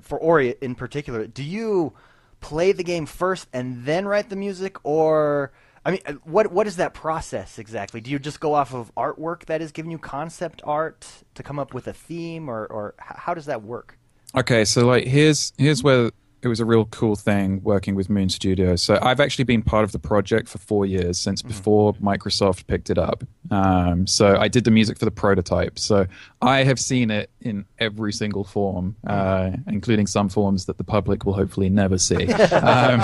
for 0.00 0.18
Ori 0.18 0.56
in 0.60 0.74
particular, 0.74 1.26
do 1.26 1.42
you 1.42 1.92
play 2.40 2.72
the 2.72 2.84
game 2.84 3.06
first 3.06 3.48
and 3.52 3.84
then 3.84 4.06
write 4.06 4.28
the 4.28 4.36
music 4.36 4.76
or 4.84 5.52
I 5.84 5.92
mean, 5.92 6.00
uh, 6.06 6.14
what 6.24 6.52
what 6.52 6.66
is 6.66 6.76
that 6.76 6.92
process 6.92 7.58
exactly? 7.58 8.00
Do 8.00 8.10
you 8.10 8.18
just 8.18 8.40
go 8.40 8.54
off 8.54 8.74
of 8.74 8.92
artwork 8.94 9.46
that 9.46 9.62
is 9.62 9.72
giving 9.72 9.90
you 9.90 9.98
concept 9.98 10.60
art 10.64 11.06
to 11.34 11.42
come 11.42 11.58
up 11.58 11.72
with 11.72 11.86
a 11.86 11.92
theme, 11.92 12.48
or, 12.50 12.66
or 12.66 12.94
how 12.98 13.32
does 13.32 13.46
that 13.46 13.62
work? 13.62 13.96
Okay, 14.34 14.64
so 14.64 14.86
like 14.86 15.04
here's 15.04 15.52
here's 15.56 15.82
where 15.82 16.10
it 16.40 16.48
was 16.48 16.60
a 16.60 16.64
real 16.64 16.84
cool 16.86 17.16
thing 17.16 17.60
working 17.64 17.94
with 17.94 18.08
Moon 18.08 18.28
Studio. 18.28 18.76
So 18.76 18.98
I've 19.02 19.18
actually 19.18 19.44
been 19.44 19.62
part 19.62 19.84
of 19.84 19.92
the 19.92 19.98
project 19.98 20.48
for 20.48 20.58
four 20.58 20.86
years 20.86 21.18
since 21.18 21.42
before 21.42 21.94
Microsoft 21.94 22.66
picked 22.68 22.90
it 22.90 22.98
up. 22.98 23.24
Um, 23.50 24.06
so 24.06 24.36
I 24.36 24.46
did 24.46 24.64
the 24.64 24.70
music 24.70 24.98
for 24.98 25.04
the 25.04 25.10
prototype. 25.10 25.78
So 25.78 26.06
I 26.40 26.62
have 26.62 26.78
seen 26.78 27.10
it 27.10 27.30
in 27.40 27.64
every 27.80 28.12
single 28.12 28.44
form, 28.44 28.94
uh, 29.06 29.50
including 29.66 30.06
some 30.06 30.28
forms 30.28 30.66
that 30.66 30.78
the 30.78 30.84
public 30.84 31.24
will 31.24 31.34
hopefully 31.34 31.70
never 31.70 31.98
see. 31.98 32.26
um, 32.32 33.02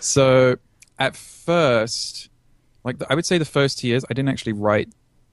so 0.00 0.56
at 0.98 1.14
first, 1.14 2.30
like 2.84 2.98
the, 2.98 3.06
I 3.10 3.14
would 3.14 3.26
say 3.26 3.36
the 3.36 3.44
first 3.44 3.80
two 3.80 3.88
years, 3.88 4.04
I 4.08 4.14
didn't 4.14 4.30
actually 4.30 4.54
write 4.54 4.88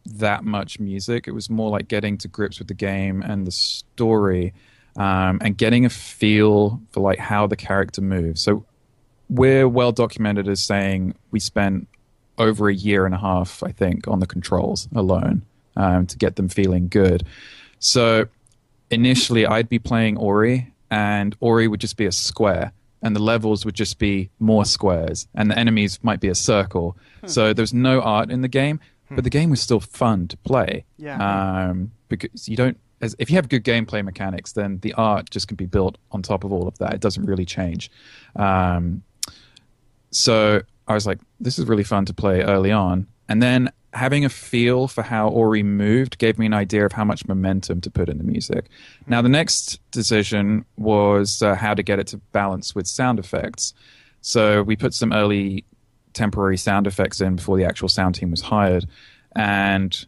that 0.06 0.44
much 0.44 0.80
music. 0.80 1.28
It 1.28 1.32
was 1.32 1.50
more 1.50 1.70
like 1.70 1.88
getting 1.88 2.18
to 2.20 2.28
grips 2.28 2.60
with 2.60 2.68
the 2.68 2.74
game 2.74 3.22
and 3.22 3.48
the 3.48 3.52
story, 3.52 4.54
um, 4.96 5.40
and 5.42 5.58
getting 5.58 5.86
a 5.86 5.90
feel 5.90 6.82
for 6.92 7.02
like 7.02 7.20
how 7.20 7.48
the 7.48 7.56
character 7.56 8.02
moves. 8.02 8.42
So 8.42 8.66
we're 9.30 9.68
well 9.68 9.92
documented 9.92 10.48
as 10.48 10.62
saying 10.62 11.16
we 11.32 11.40
spent 11.40 11.88
over 12.38 12.70
a 12.70 12.74
year 12.74 13.06
and 13.06 13.14
a 13.14 13.18
half, 13.18 13.62
I 13.64 13.72
think, 13.72 14.08
on 14.08 14.20
the 14.20 14.28
controls 14.28 14.88
alone 14.96 15.44
um, 15.76 16.06
to 16.08 16.18
get 16.18 16.36
them 16.36 16.50
feeling 16.50 16.88
good. 16.88 17.24
So 17.80 18.28
initially, 18.90 19.46
I'd 19.46 19.70
be 19.70 19.80
playing 19.80 20.18
Ori, 20.18 20.74
and 20.90 21.36
Ori 21.40 21.68
would 21.68 21.80
just 21.80 21.98
be 21.98 22.06
a 22.06 22.12
square, 22.12 22.72
and 23.02 23.16
the 23.16 23.22
levels 23.22 23.66
would 23.66 23.76
just 23.76 24.00
be 24.00 24.30
more 24.40 24.66
squares, 24.66 25.28
and 25.36 25.52
the 25.52 25.58
enemies 25.58 26.00
might 26.02 26.20
be 26.20 26.30
a 26.30 26.36
circle. 26.36 26.98
So 27.26 27.54
there's 27.54 27.74
no 27.74 28.02
art 28.02 28.32
in 28.32 28.42
the 28.42 28.48
game, 28.48 28.80
but 29.12 29.24
the 29.24 29.30
game 29.30 29.50
was 29.50 29.62
still 29.62 29.80
fun 29.80 30.28
to 30.30 30.38
play. 30.38 30.86
Yeah. 30.98 31.70
Um, 31.70 31.92
because 32.08 32.48
you 32.48 32.56
don't. 32.56 32.78
As, 33.02 33.16
if 33.20 33.30
you 33.30 33.36
have 33.38 33.50
good 33.50 33.64
gameplay 33.64 34.04
mechanics, 34.04 34.54
then 34.54 34.80
the 34.80 34.94
art 34.94 35.30
just 35.30 35.48
can 35.48 35.56
be 35.56 35.66
built 35.66 35.98
on 36.12 36.22
top 36.22 36.44
of 36.44 36.52
all 36.52 36.68
of 36.68 36.78
that. 36.80 36.94
It 36.94 37.02
doesn't 37.02 37.26
really 37.26 37.46
change. 37.46 37.90
Um, 38.36 39.04
so 40.12 40.62
I 40.88 40.94
was 40.94 41.06
like, 41.06 41.20
this 41.40 41.60
is 41.60 41.66
really 41.66 41.84
fun 41.84 42.06
to 42.06 42.14
play 42.14 42.42
early 42.42 42.72
on. 42.72 43.08
And 43.28 43.42
then 43.42 43.72
having 43.94 44.26
a 44.26 44.30
feel 44.30 44.88
for 44.88 45.02
how 45.02 45.30
Ori 45.30 45.64
moved 45.64 46.18
gave 46.18 46.38
me 46.38 46.46
an 46.46 46.54
idea 46.54 46.86
of 46.86 46.92
how 46.92 47.06
much 47.06 47.28
momentum 47.28 47.82
to 47.82 47.90
put 47.90 48.10
in 48.10 48.18
the 48.18 48.24
music. 48.24 48.66
Now, 49.08 49.22
the 49.22 49.30
next 49.30 49.80
decision 49.92 50.66
was 50.78 51.42
uh, 51.42 51.56
how 51.56 51.74
to 51.74 51.84
get 51.84 52.00
it 52.00 52.08
to 52.08 52.18
balance 52.32 52.76
with 52.76 52.88
sound 52.88 53.20
effects. 53.20 53.74
So 54.22 54.64
we 54.64 54.76
put 54.76 54.94
some 54.94 55.14
early 55.14 55.64
temporary 56.14 56.58
sound 56.58 56.88
effects 56.88 57.22
in 57.22 57.36
before 57.36 57.58
the 57.58 57.66
actual 57.66 57.88
sound 57.88 58.16
team 58.16 58.32
was 58.32 58.42
hired. 58.42 58.86
And 59.36 60.06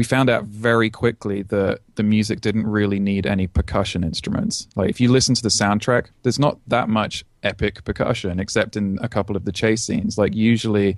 we 0.00 0.04
found 0.04 0.30
out 0.30 0.44
very 0.44 0.88
quickly 0.88 1.42
that 1.42 1.80
the 1.96 2.02
music 2.02 2.40
didn't 2.40 2.66
really 2.66 2.98
need 2.98 3.26
any 3.26 3.46
percussion 3.46 4.02
instruments. 4.02 4.66
Like 4.74 4.88
if 4.88 4.98
you 4.98 5.12
listen 5.12 5.34
to 5.34 5.42
the 5.42 5.50
soundtrack, 5.50 6.06
there's 6.22 6.38
not 6.38 6.56
that 6.68 6.88
much 6.88 7.22
epic 7.42 7.84
percussion 7.84 8.40
except 8.40 8.76
in 8.76 8.98
a 9.02 9.08
couple 9.10 9.36
of 9.36 9.44
the 9.44 9.52
chase 9.52 9.82
scenes. 9.82 10.16
Like 10.16 10.34
usually 10.34 10.96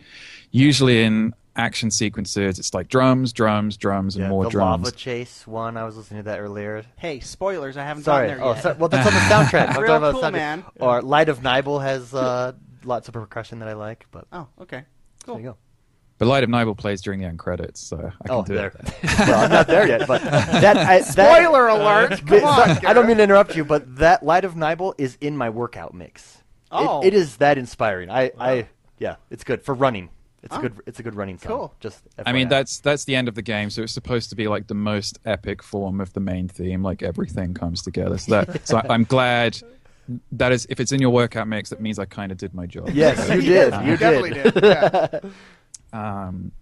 usually 0.52 1.02
in 1.02 1.34
action 1.56 1.90
sequences 1.90 2.60
it's 2.60 2.72
like 2.74 2.86
drums, 2.88 3.32
drums, 3.32 3.76
drums 3.76 4.14
and 4.14 4.22
Yeah, 4.22 4.28
more 4.28 4.44
the 4.44 4.50
drums. 4.50 4.84
lava 4.84 4.96
chase 4.96 5.48
one. 5.48 5.76
I 5.76 5.82
was 5.84 5.96
listening 5.96 6.20
to 6.20 6.30
that 6.30 6.38
earlier. 6.38 6.84
Hey, 6.96 7.18
spoilers! 7.18 7.76
I 7.76 7.82
haven't 7.82 8.04
Sorry. 8.04 8.28
gotten 8.28 8.38
there 8.38 8.46
Oh, 8.46 8.54
yet. 8.54 8.62
sorry. 8.62 8.76
well, 8.78 8.88
that's 8.88 9.06
on 9.08 9.12
the 9.14 9.18
soundtrack. 9.34 9.74
I'm 9.74 9.82
Real 9.82 9.86
talking 9.88 9.96
about 9.96 10.12
cool, 10.12 10.20
the 10.20 10.26
soundtrack. 10.28 10.32
man. 10.32 10.64
Or 10.78 11.02
Light 11.02 11.28
of 11.28 11.40
Nibel 11.40 11.82
has 11.82 12.14
uh, 12.14 12.52
lots 12.84 13.08
of 13.08 13.14
percussion 13.14 13.58
that 13.58 13.68
I 13.68 13.72
like. 13.72 14.06
But 14.12 14.26
Oh, 14.32 14.46
okay. 14.60 14.84
Cool. 15.26 15.34
there 15.34 15.42
you 15.42 15.50
go. 15.50 15.56
But 16.22 16.28
Light 16.28 16.44
of 16.44 16.50
Nibel 16.50 16.78
plays 16.78 17.02
during 17.02 17.18
the 17.18 17.26
end 17.26 17.40
credits, 17.40 17.80
so 17.80 17.96
I 17.96 18.00
can 18.28 18.30
Oh, 18.30 18.44
do 18.44 18.54
there. 18.54 18.68
it. 18.68 18.94
well, 19.18 19.42
I'm 19.42 19.50
not 19.50 19.66
there 19.66 19.88
yet, 19.88 20.06
but 20.06 20.22
that, 20.22 20.76
I, 20.76 21.00
that 21.00 21.04
Spoiler 21.06 21.66
alert! 21.66 22.10
But- 22.24 22.40
Come 22.42 22.44
on, 22.44 22.68
sorry, 22.76 22.86
I 22.86 22.92
don't 22.92 23.08
mean 23.08 23.16
to 23.16 23.24
interrupt 23.24 23.56
you, 23.56 23.64
but 23.64 23.96
that 23.96 24.22
Light 24.22 24.44
of 24.44 24.54
Nibel 24.54 24.94
is 24.98 25.18
in 25.20 25.36
my 25.36 25.50
workout 25.50 25.94
mix. 25.94 26.36
It- 26.36 26.42
Oh. 26.70 27.02
it 27.04 27.12
is 27.12 27.38
that 27.38 27.58
inspiring. 27.58 28.08
I, 28.08 28.30
I, 28.38 28.68
yeah, 29.00 29.16
it's 29.32 29.42
good 29.42 29.62
for 29.64 29.74
running. 29.74 30.10
It's 30.44 30.54
Oh. 30.54 30.60
a 30.60 30.62
good, 30.62 30.80
it's 30.86 31.00
a 31.00 31.02
good 31.02 31.16
running 31.16 31.38
song. 31.38 31.48
Cool. 31.48 31.74
Just, 31.80 32.04
I 32.24 32.32
mean 32.32 32.48
that's 32.48 32.78
that's 32.78 33.04
the 33.04 33.16
end 33.16 33.26
of 33.26 33.34
the 33.34 33.42
game, 33.42 33.68
so 33.68 33.82
it's 33.82 33.92
supposed 33.92 34.30
to 34.30 34.36
be 34.36 34.46
like 34.46 34.68
the 34.68 34.74
most 34.74 35.18
epic 35.24 35.60
form 35.60 36.00
of 36.00 36.12
the 36.12 36.20
main 36.20 36.46
theme, 36.46 36.84
like 36.84 37.02
everything 37.02 37.52
comes 37.52 37.82
together. 37.82 38.16
So 38.18 38.42
that 38.42 38.68
so 38.68 38.76
I, 38.76 38.86
I'm 38.90 39.02
glad 39.02 39.60
that 40.30 40.52
is 40.52 40.68
if 40.70 40.78
it's 40.78 40.92
in 40.92 41.00
your 41.00 41.10
workout 41.10 41.48
mix, 41.48 41.70
that 41.70 41.80
means 41.80 41.98
I 41.98 42.04
kind 42.04 42.30
of 42.30 42.38
did 42.38 42.54
my 42.54 42.66
job. 42.66 42.90
Yes, 42.90 43.28
you 43.28 43.40
did. 43.40 43.44
Yes, 43.72 43.86
you 43.86 43.96
definitely 43.96 44.30
did. 44.30 44.54
did. 44.54 44.62
Yeah. 44.64 45.20
Um, 45.92 46.52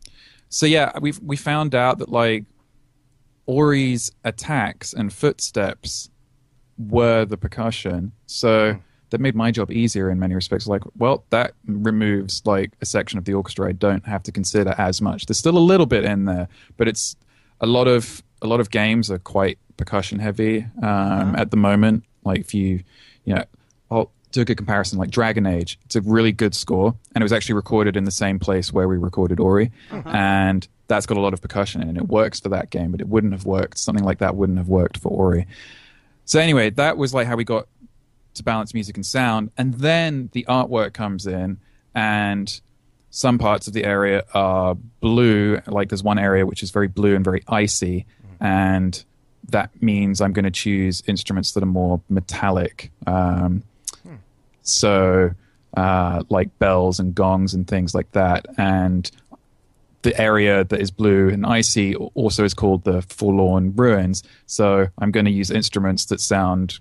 so 0.48 0.66
yeah, 0.66 0.92
we 1.00 1.12
we 1.22 1.36
found 1.36 1.74
out 1.74 1.98
that 1.98 2.08
like 2.08 2.44
Ori's 3.46 4.12
attacks 4.24 4.92
and 4.92 5.12
footsteps 5.12 6.10
were 6.78 7.24
the 7.24 7.36
percussion. 7.36 8.12
So 8.26 8.76
that 9.10 9.20
made 9.20 9.34
my 9.34 9.50
job 9.50 9.70
easier 9.70 10.10
in 10.10 10.18
many 10.18 10.34
respects. 10.34 10.66
Like, 10.66 10.82
well, 10.96 11.24
that 11.30 11.52
removes 11.66 12.42
like 12.46 12.72
a 12.80 12.86
section 12.86 13.18
of 13.18 13.24
the 13.24 13.34
orchestra 13.34 13.68
I 13.68 13.72
don't 13.72 14.06
have 14.06 14.22
to 14.24 14.32
consider 14.32 14.74
as 14.78 15.00
much. 15.00 15.26
There's 15.26 15.38
still 15.38 15.58
a 15.58 15.58
little 15.58 15.86
bit 15.86 16.04
in 16.04 16.24
there, 16.24 16.48
but 16.76 16.88
it's 16.88 17.16
a 17.60 17.66
lot 17.66 17.88
of 17.88 18.22
a 18.42 18.46
lot 18.46 18.60
of 18.60 18.70
games 18.70 19.10
are 19.10 19.18
quite 19.18 19.58
percussion 19.76 20.18
heavy 20.18 20.66
um, 20.82 21.34
at 21.36 21.50
the 21.50 21.56
moment. 21.56 22.04
Like 22.24 22.40
if 22.40 22.54
you, 22.54 22.82
you 23.24 23.34
know, 23.34 23.44
I'll 24.36 24.42
a 24.42 24.54
comparison. 24.54 24.98
Like 24.98 25.10
Dragon 25.10 25.46
Age, 25.46 25.78
it's 25.84 25.96
a 25.96 26.00
really 26.00 26.32
good 26.32 26.54
score, 26.54 26.94
and 27.14 27.22
it 27.22 27.24
was 27.24 27.32
actually 27.32 27.54
recorded 27.54 27.96
in 27.96 28.04
the 28.04 28.10
same 28.10 28.38
place 28.38 28.72
where 28.72 28.88
we 28.88 28.96
recorded 28.96 29.40
Ori, 29.40 29.72
and 29.90 30.66
that's 30.88 31.06
got 31.06 31.16
a 31.16 31.20
lot 31.20 31.32
of 31.32 31.40
percussion 31.40 31.82
in 31.82 31.88
it. 31.88 31.90
And 31.90 31.98
it 31.98 32.08
works 32.08 32.40
for 32.40 32.48
that 32.50 32.70
game, 32.70 32.92
but 32.92 33.00
it 33.00 33.08
wouldn't 33.08 33.32
have 33.32 33.44
worked. 33.44 33.78
Something 33.78 34.04
like 34.04 34.18
that 34.18 34.36
wouldn't 34.36 34.58
have 34.58 34.68
worked 34.68 34.98
for 34.98 35.08
Ori. 35.08 35.46
So 36.24 36.38
anyway, 36.38 36.70
that 36.70 36.96
was 36.96 37.12
like 37.12 37.26
how 37.26 37.36
we 37.36 37.44
got 37.44 37.66
to 38.34 38.44
balance 38.44 38.72
music 38.74 38.96
and 38.96 39.04
sound, 39.04 39.50
and 39.58 39.74
then 39.74 40.30
the 40.32 40.44
artwork 40.48 40.92
comes 40.92 41.26
in, 41.26 41.58
and 41.94 42.60
some 43.10 43.38
parts 43.38 43.66
of 43.66 43.72
the 43.72 43.84
area 43.84 44.24
are 44.34 44.76
blue. 45.00 45.60
Like 45.66 45.88
there's 45.88 46.04
one 46.04 46.18
area 46.18 46.46
which 46.46 46.62
is 46.62 46.70
very 46.70 46.86
blue 46.88 47.16
and 47.16 47.24
very 47.24 47.42
icy, 47.48 48.06
and 48.40 49.02
that 49.48 49.82
means 49.82 50.20
I'm 50.20 50.32
going 50.32 50.44
to 50.44 50.50
choose 50.52 51.02
instruments 51.08 51.52
that 51.52 51.62
are 51.64 51.66
more 51.66 52.00
metallic. 52.08 52.92
Um, 53.06 53.64
So, 54.62 55.30
uh, 55.76 56.22
like 56.28 56.56
bells 56.58 57.00
and 57.00 57.14
gongs 57.14 57.54
and 57.54 57.66
things 57.66 57.94
like 57.94 58.10
that, 58.12 58.46
and 58.58 59.10
the 60.02 60.18
area 60.20 60.64
that 60.64 60.80
is 60.80 60.90
blue 60.90 61.28
and 61.28 61.44
icy 61.44 61.94
also 61.94 62.42
is 62.44 62.54
called 62.54 62.84
the 62.84 63.02
forlorn 63.02 63.74
ruins. 63.76 64.22
So 64.46 64.86
I'm 64.98 65.10
going 65.10 65.26
to 65.26 65.30
use 65.32 65.50
instruments 65.50 66.06
that 66.06 66.20
sound 66.20 66.78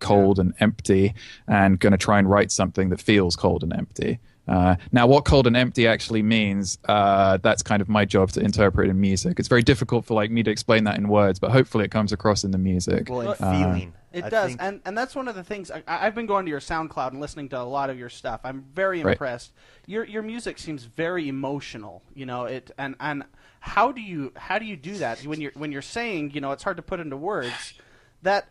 cold 0.00 0.38
and 0.38 0.52
empty, 0.60 1.14
and 1.46 1.80
going 1.80 1.92
to 1.92 1.96
try 1.98 2.18
and 2.18 2.28
write 2.28 2.52
something 2.52 2.90
that 2.90 3.00
feels 3.00 3.36
cold 3.36 3.62
and 3.62 3.72
empty. 3.72 4.18
Uh, 4.46 4.76
now, 4.92 5.06
what 5.06 5.24
cold 5.24 5.46
and 5.46 5.56
empty 5.56 5.86
actually 5.86 6.22
means, 6.22 6.78
uh, 6.88 7.36
that's 7.38 7.62
kind 7.62 7.82
of 7.82 7.88
my 7.88 8.04
job 8.04 8.30
to 8.30 8.40
interpret 8.40 8.88
in 8.88 9.00
music. 9.00 9.38
It's 9.38 9.48
very 9.48 9.62
difficult 9.62 10.04
for 10.06 10.14
like 10.14 10.30
me 10.30 10.42
to 10.42 10.50
explain 10.50 10.84
that 10.84 10.96
in 10.98 11.08
words, 11.08 11.38
but 11.38 11.50
hopefully 11.50 11.84
it 11.84 11.90
comes 11.90 12.12
across 12.12 12.44
in 12.44 12.50
the 12.50 12.58
music. 12.58 13.08
well, 13.10 13.30
Uh, 13.40 13.52
feeling. 13.52 13.92
It 14.12 14.24
I 14.24 14.28
does, 14.30 14.48
think- 14.50 14.62
and 14.62 14.80
and 14.84 14.96
that's 14.96 15.14
one 15.14 15.28
of 15.28 15.34
the 15.34 15.44
things. 15.44 15.70
I, 15.70 15.82
I've 15.86 16.14
been 16.14 16.26
going 16.26 16.46
to 16.46 16.50
your 16.50 16.60
SoundCloud 16.60 17.10
and 17.10 17.20
listening 17.20 17.48
to 17.50 17.60
a 17.60 17.62
lot 17.64 17.90
of 17.90 17.98
your 17.98 18.08
stuff. 18.08 18.40
I'm 18.44 18.64
very 18.74 19.02
Right. 19.02 19.12
impressed. 19.12 19.52
Your 19.86 20.04
your 20.04 20.22
music 20.22 20.58
seems 20.58 20.84
very 20.84 21.28
emotional. 21.28 22.02
You 22.14 22.26
know 22.26 22.44
it, 22.44 22.70
and 22.78 22.94
and 23.00 23.24
how 23.60 23.92
do 23.92 24.00
you 24.00 24.32
how 24.36 24.58
do 24.58 24.64
you 24.64 24.76
do 24.76 24.96
that 24.98 25.24
when 25.26 25.40
you're 25.40 25.52
when 25.54 25.72
you're 25.72 25.82
saying 25.82 26.30
you 26.32 26.40
know 26.40 26.52
it's 26.52 26.62
hard 26.62 26.76
to 26.78 26.82
put 26.82 27.00
into 27.00 27.16
words 27.16 27.74
that 28.22 28.48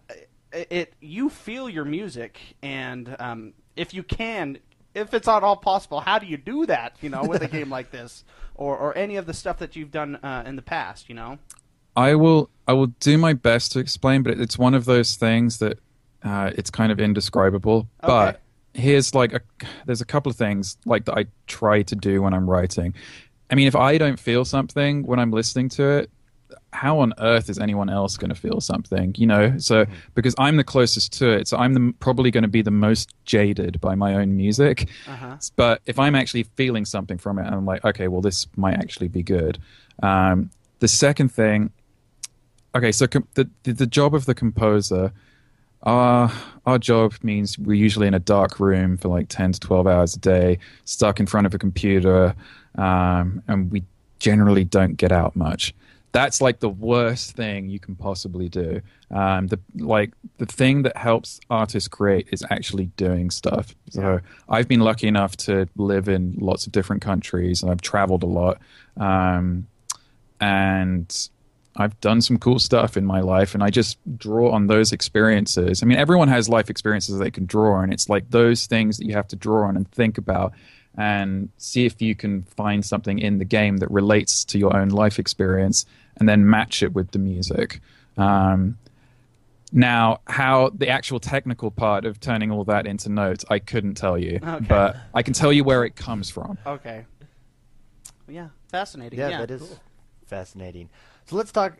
it, 0.53 0.67
it 0.69 0.93
you 0.99 1.29
feel 1.29 1.69
your 1.69 1.85
music 1.85 2.39
and 2.61 3.15
um, 3.19 3.53
if 3.75 3.93
you 3.93 4.03
can 4.03 4.57
if 4.93 5.13
it's 5.13 5.27
at 5.27 5.43
all 5.43 5.55
possible 5.55 6.01
how 6.01 6.19
do 6.19 6.25
you 6.27 6.35
do 6.37 6.65
that 6.65 6.95
you 7.01 7.09
know 7.09 7.23
with 7.23 7.41
a 7.41 7.47
game 7.57 7.69
like 7.69 7.89
this 7.89 8.25
or 8.55 8.77
or 8.77 8.97
any 8.97 9.15
of 9.15 9.25
the 9.25 9.33
stuff 9.33 9.59
that 9.59 9.75
you've 9.77 9.91
done 9.91 10.17
uh, 10.17 10.43
in 10.45 10.55
the 10.57 10.61
past 10.61 11.07
you 11.09 11.15
know 11.15 11.39
I 11.95 12.15
will 12.15 12.49
I 12.67 12.73
will 12.73 12.87
do 12.87 13.17
my 13.17 13.33
best 13.33 13.71
to 13.73 13.79
explain, 13.79 14.23
but 14.23 14.39
it's 14.39 14.57
one 14.57 14.73
of 14.73 14.85
those 14.85 15.15
things 15.15 15.59
that 15.59 15.79
uh, 16.23 16.51
it's 16.55 16.69
kind 16.69 16.91
of 16.91 16.99
indescribable. 16.99 17.87
But 18.01 18.41
here's 18.73 19.15
like 19.15 19.33
a 19.33 19.41
there's 19.85 20.01
a 20.01 20.05
couple 20.05 20.29
of 20.29 20.35
things 20.35 20.77
like 20.85 21.05
that 21.05 21.17
I 21.17 21.25
try 21.47 21.81
to 21.83 21.95
do 21.95 22.21
when 22.21 22.33
I'm 22.33 22.49
writing. 22.49 22.93
I 23.49 23.55
mean, 23.55 23.67
if 23.67 23.75
I 23.75 23.97
don't 23.97 24.19
feel 24.19 24.43
something 24.43 25.05
when 25.05 25.19
I'm 25.19 25.31
listening 25.31 25.69
to 25.69 25.89
it, 25.89 26.11
how 26.73 26.99
on 26.99 27.13
earth 27.19 27.49
is 27.49 27.57
anyone 27.57 27.89
else 27.89 28.17
going 28.17 28.29
to 28.29 28.35
feel 28.35 28.59
something? 28.59 29.15
You 29.17 29.27
know, 29.27 29.57
so 29.57 29.85
because 30.15 30.35
I'm 30.37 30.57
the 30.57 30.63
closest 30.63 31.13
to 31.19 31.29
it, 31.29 31.47
so 31.47 31.57
I'm 31.57 31.73
the, 31.73 31.93
probably 31.99 32.31
going 32.31 32.43
to 32.43 32.49
be 32.49 32.61
the 32.61 32.71
most 32.71 33.13
jaded 33.25 33.79
by 33.79 33.95
my 33.95 34.15
own 34.15 34.35
music. 34.35 34.89
Uh-huh. 35.07 35.37
But 35.55 35.81
if 35.85 35.97
I'm 35.97 36.15
actually 36.15 36.43
feeling 36.43 36.85
something 36.85 37.17
from 37.17 37.39
it, 37.39 37.43
I'm 37.43 37.65
like, 37.65 37.85
okay, 37.85 38.07
well, 38.09 38.21
this 38.21 38.47
might 38.57 38.75
actually 38.75 39.07
be 39.07 39.23
good. 39.23 39.57
Um, 40.03 40.51
the 40.79 40.87
second 40.87 41.29
thing 41.29 41.71
okay 42.77 42.91
so 42.91 43.07
com- 43.07 43.27
the, 43.33 43.49
the 43.63 43.73
the 43.73 43.87
job 43.87 44.15
of 44.15 44.25
the 44.25 44.35
composer 44.35 45.11
our 45.83 46.31
our 46.65 46.77
job 46.77 47.13
means 47.23 47.57
we're 47.57 47.73
usually 47.73 48.07
in 48.07 48.13
a 48.13 48.19
dark 48.19 48.59
room 48.59 48.97
for 48.97 49.07
like 49.07 49.29
10 49.29 49.53
to 49.53 49.59
12 49.59 49.87
hours 49.87 50.15
a 50.15 50.19
day 50.19 50.59
stuck 50.85 51.19
in 51.19 51.25
front 51.25 51.47
of 51.47 51.53
a 51.53 51.57
computer 51.57 52.35
um, 52.77 53.41
and 53.47 53.71
we 53.71 53.83
generally 54.19 54.63
don't 54.63 54.95
get 54.95 55.11
out 55.11 55.35
much. 55.35 55.73
That's 56.11 56.41
like 56.41 56.59
the 56.59 56.69
worst 56.69 57.35
thing 57.35 57.69
you 57.69 57.79
can 57.79 57.95
possibly 57.95 58.49
do. 58.49 58.81
Um, 59.11 59.47
the 59.47 59.59
like 59.75 60.13
the 60.37 60.45
thing 60.45 60.83
that 60.83 60.97
helps 60.97 61.39
artists 61.49 61.87
create 61.87 62.27
is 62.31 62.43
actually 62.49 62.87
doing 62.97 63.29
stuff. 63.29 63.75
So 63.89 64.19
i've 64.49 64.67
been 64.67 64.81
lucky 64.81 65.07
enough 65.07 65.37
to 65.37 65.67
live 65.77 66.09
in 66.09 66.35
lots 66.39 66.65
of 66.65 66.71
different 66.71 67.01
countries 67.01 67.61
and 67.61 67.71
i've 67.71 67.81
traveled 67.81 68.23
a 68.23 68.25
lot 68.25 68.59
um, 68.97 69.67
and 70.41 71.29
I've 71.77 71.99
done 72.01 72.21
some 72.21 72.37
cool 72.37 72.59
stuff 72.59 72.97
in 72.97 73.05
my 73.05 73.19
life, 73.21 73.53
and 73.53 73.63
I 73.63 73.69
just 73.69 73.97
draw 74.17 74.51
on 74.51 74.67
those 74.67 74.91
experiences. 74.91 75.83
I 75.83 75.85
mean, 75.85 75.97
everyone 75.97 76.27
has 76.27 76.49
life 76.49 76.69
experiences 76.69 77.17
they 77.19 77.31
can 77.31 77.45
draw 77.45 77.75
on. 77.77 77.93
It's 77.93 78.09
like 78.09 78.29
those 78.31 78.65
things 78.65 78.97
that 78.97 79.05
you 79.05 79.13
have 79.13 79.27
to 79.29 79.35
draw 79.35 79.67
on 79.67 79.77
and 79.77 79.89
think 79.91 80.17
about, 80.17 80.53
and 80.97 81.49
see 81.57 81.85
if 81.85 82.01
you 82.01 82.15
can 82.15 82.41
find 82.43 82.83
something 82.83 83.19
in 83.19 83.37
the 83.37 83.45
game 83.45 83.77
that 83.77 83.91
relates 83.91 84.43
to 84.45 84.57
your 84.57 84.75
own 84.75 84.89
life 84.89 85.19
experience, 85.19 85.85
and 86.17 86.27
then 86.27 86.49
match 86.49 86.81
it 86.81 86.93
with 86.93 87.11
the 87.11 87.19
music. 87.19 87.79
Um, 88.17 88.77
now, 89.71 90.21
how 90.27 90.71
the 90.73 90.87
actual 90.89 91.19
technical 91.19 91.69
part 91.69 92.05
of 92.05 92.19
turning 92.19 92.51
all 92.51 92.63
that 92.63 92.87
into 92.87 93.09
notes, 93.09 93.43
I 93.49 93.59
couldn't 93.59 93.95
tell 93.95 94.17
you, 94.17 94.39
Okay. 94.41 94.65
but 94.67 94.95
I 95.13 95.21
can 95.21 95.33
tell 95.33 95.51
you 95.53 95.63
where 95.63 95.83
it 95.83 95.95
comes 95.95 96.29
from. 96.29 96.57
Okay. 96.65 97.05
Yeah, 98.29 98.47
fascinating. 98.69 99.19
Yeah, 99.19 99.29
Yeah, 99.29 99.37
that 99.41 99.51
is 99.51 99.75
fascinating. 100.25 100.89
So 101.27 101.35
let's 101.35 101.51
talk 101.51 101.77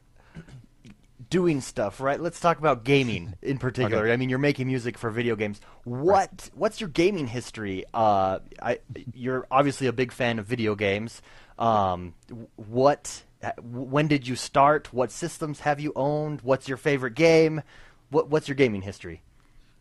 doing 1.30 1.62
stuff, 1.62 2.00
right? 2.00 2.20
Let's 2.20 2.40
talk 2.40 2.60
about 2.60 2.84
gaming 2.84 3.34
in 3.42 3.58
particular. 3.58 4.04
Okay. 4.04 4.14
I 4.14 4.18
mean, 4.18 4.30
you're 4.30 4.40
making 4.40 4.68
music 4.68 4.98
for 4.98 5.10
video 5.10 5.36
games. 5.36 5.62
What 5.84 6.50
what's 6.54 6.82
your 6.82 6.90
gaming 6.90 7.28
history? 7.28 7.86
Uh, 7.94 8.40
I 8.62 8.80
you're 9.14 9.48
obviously 9.50 9.88
a 9.88 9.94
big 9.94 10.12
fan 10.12 10.40
of 10.40 10.46
video 10.46 10.76
games. 10.76 11.22
Um, 11.58 12.14
what 12.56 13.24
when 13.62 14.08
did 14.08 14.28
you 14.28 14.36
start? 14.36 14.94
What 14.94 15.12
systems 15.12 15.62
have 15.62 15.80
you 15.80 15.94
owned? 15.96 16.42
What's 16.42 16.68
your 16.68 16.78
favorite 16.78 17.16
game? 17.16 17.62
What 18.10 18.30
what's 18.30 18.48
your 18.48 18.56
gaming 18.56 18.82
history? 18.82 19.22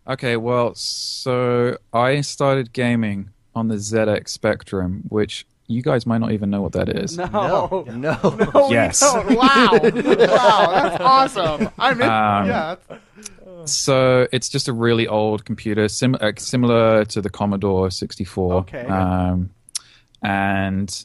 Okay, 0.09 0.37
well, 0.37 0.73
so 0.77 1.79
I 1.93 2.21
started 2.21 2.73
gaming 2.73 3.31
on 3.57 3.67
the 3.67 3.75
ZX 3.75 4.29
Spectrum, 4.29 5.03
which 5.09 5.45
you 5.69 5.83
guys 5.83 6.07
might 6.07 6.19
not 6.19 6.33
even 6.33 6.51
know 6.51 6.63
what 6.63 6.73
that 6.73 6.89
is. 6.89 7.17
No. 7.19 7.27
no. 7.27 7.85
No, 7.91 8.67
we 8.69 8.75
Yes. 8.75 9.03
Wow. 9.03 9.25
wow, 9.73 9.79
that's 9.81 11.01
awesome. 11.03 11.69
I'm 11.79 12.01
in. 12.01 12.09
Um, 12.09 12.47
yeah. 12.47 12.77
So 13.65 14.29
it's 14.33 14.49
just 14.49 14.69
a 14.69 14.73
really 14.73 15.09
old 15.09 15.45
computer, 15.45 15.89
sim- 15.89 16.17
uh, 16.21 16.33
similar 16.39 17.05
to 17.07 17.21
the 17.21 17.31
Commodore 17.31 17.91
64. 17.91 18.55
Okay. 18.55 18.87
Um, 18.87 19.51
and 20.23 21.05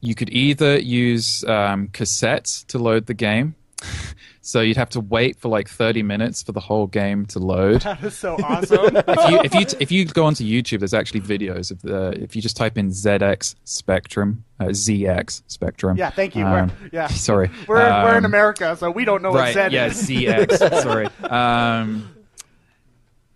you 0.00 0.14
could 0.14 0.30
either 0.30 0.78
use 0.78 1.44
um, 1.44 1.88
cassettes 1.88 2.66
to 2.68 2.78
load 2.78 3.06
the 3.06 3.14
game. 3.14 3.54
So 4.48 4.62
you'd 4.62 4.78
have 4.78 4.88
to 4.88 5.00
wait 5.00 5.38
for 5.38 5.50
like 5.50 5.68
30 5.68 6.02
minutes 6.02 6.42
for 6.42 6.52
the 6.52 6.60
whole 6.60 6.86
game 6.86 7.26
to 7.26 7.38
load. 7.38 7.82
That 7.82 8.02
is 8.02 8.16
so 8.16 8.34
awesome. 8.42 8.96
if 9.06 9.30
you 9.30 9.40
if 9.44 9.54
you 9.54 9.76
if 9.78 9.92
you 9.92 10.06
go 10.06 10.24
onto 10.24 10.42
YouTube, 10.42 10.78
there's 10.78 10.94
actually 10.94 11.20
videos 11.20 11.70
of 11.70 11.82
the. 11.82 12.12
If 12.18 12.34
you 12.34 12.40
just 12.40 12.56
type 12.56 12.78
in 12.78 12.88
ZX 12.88 13.56
Spectrum, 13.64 14.42
uh, 14.58 14.68
ZX 14.68 15.42
Spectrum. 15.48 15.98
yeah, 15.98 16.08
thank 16.08 16.34
you. 16.34 16.46
um, 16.46 16.72
yeah. 16.92 17.06
Sorry, 17.28 17.50
We're, 17.66 17.76
we're 17.76 18.12
in 18.16 18.24
Um, 18.24 18.24
America, 18.24 18.74
so 18.74 18.90
we 18.90 19.04
don't 19.04 19.20
know 19.20 19.34
right? 19.34 19.54
what 19.54 19.68
Z 19.68 19.74
yeah, 19.74 20.38
is. 20.40 20.48
ZX. 20.50 20.82
sorry. 20.82 21.08
Um, 21.24 22.08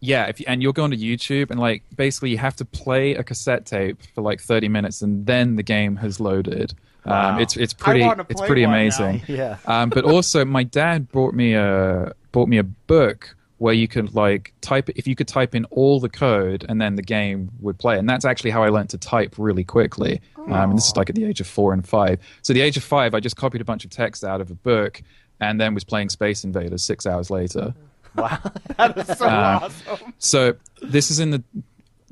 yeah, 0.01 0.29
if 0.29 0.41
you, 0.41 0.47
and 0.49 0.63
you'll 0.63 0.73
go 0.73 0.85
onto 0.85 0.97
YouTube 0.97 1.51
and 1.51 1.61
like 1.61 1.83
basically 1.95 2.31
you 2.31 2.39
have 2.39 2.57
to 2.57 2.65
play 2.65 3.17
a 3.17 3.23
cassette 3.23 3.67
tape 3.67 3.99
for 4.15 4.23
like 4.23 4.41
30 4.41 4.69
minutes 4.69 5.03
and 5.03 5.27
then 5.27 5.57
the 5.57 5.63
game 5.63 5.97
has 5.97 6.21
loaded. 6.21 6.73
Wow. 7.05 7.35
Um, 7.35 7.41
it's 7.41 7.57
it's 7.57 7.73
pretty 7.73 8.01
wanna 8.03 8.25
it's 8.29 8.41
pretty 8.41 8.63
one 8.65 8.73
now. 8.73 8.79
amazing. 8.79 9.23
Yeah. 9.29 9.59
Um, 9.67 9.91
but 9.91 10.05
also, 10.05 10.45
my 10.45 10.63
dad 10.63 11.09
brought 11.11 11.35
me 11.35 11.55
a 11.55 12.13
bought 12.33 12.49
me 12.49 12.59
a 12.59 12.63
book 12.63 13.35
where 13.59 13.75
you 13.75 13.87
could 13.87 14.13
like 14.15 14.53
type 14.61 14.89
if 14.97 15.07
you 15.07 15.15
could 15.15 15.29
type 15.29 15.55
in 15.55 15.65
all 15.67 16.01
the 16.01 16.09
code 16.09 16.65
and 16.69 16.81
then 16.81 16.97
the 16.97 17.03
game 17.03 17.49
would 17.61 17.79
play. 17.79 17.97
And 17.99 18.09
that's 18.09 18.25
actually 18.25 18.51
how 18.51 18.63
I 18.65 18.71
learned 18.71 18.91
to 18.91 18.99
type 18.99 19.37
really 19.39 19.63
quickly. 19.63 20.21
Um, 20.37 20.53
and 20.71 20.77
this 20.77 20.89
is 20.89 20.97
like 20.97 21.09
at 21.11 21.15
the 21.15 21.25
age 21.25 21.41
of 21.41 21.47
four 21.47 21.73
and 21.73 21.87
five. 21.87 22.19
So, 22.43 22.53
at 22.53 22.55
the 22.55 22.61
age 22.61 22.77
of 22.77 22.83
five, 22.83 23.15
I 23.15 23.21
just 23.21 23.37
copied 23.37 23.61
a 23.61 23.65
bunch 23.65 23.85
of 23.85 23.91
text 23.91 24.25
out 24.25 24.41
of 24.41 24.51
a 24.51 24.55
book 24.57 25.01
and 25.41 25.61
then 25.61 25.75
was 25.75 25.85
playing 25.85 26.09
Space 26.09 26.43
Invaders 26.45 26.83
six 26.83 27.07
hours 27.07 27.31
later. 27.31 27.73
Wow. 28.17 28.39
that 28.79 28.99
is 28.99 29.19
so 29.19 29.27
Uh, 29.27 29.59
awesome. 29.63 30.13
So 30.19 30.55
this 30.83 31.11
is 31.13 31.19
in 31.21 31.31
the 31.31 31.43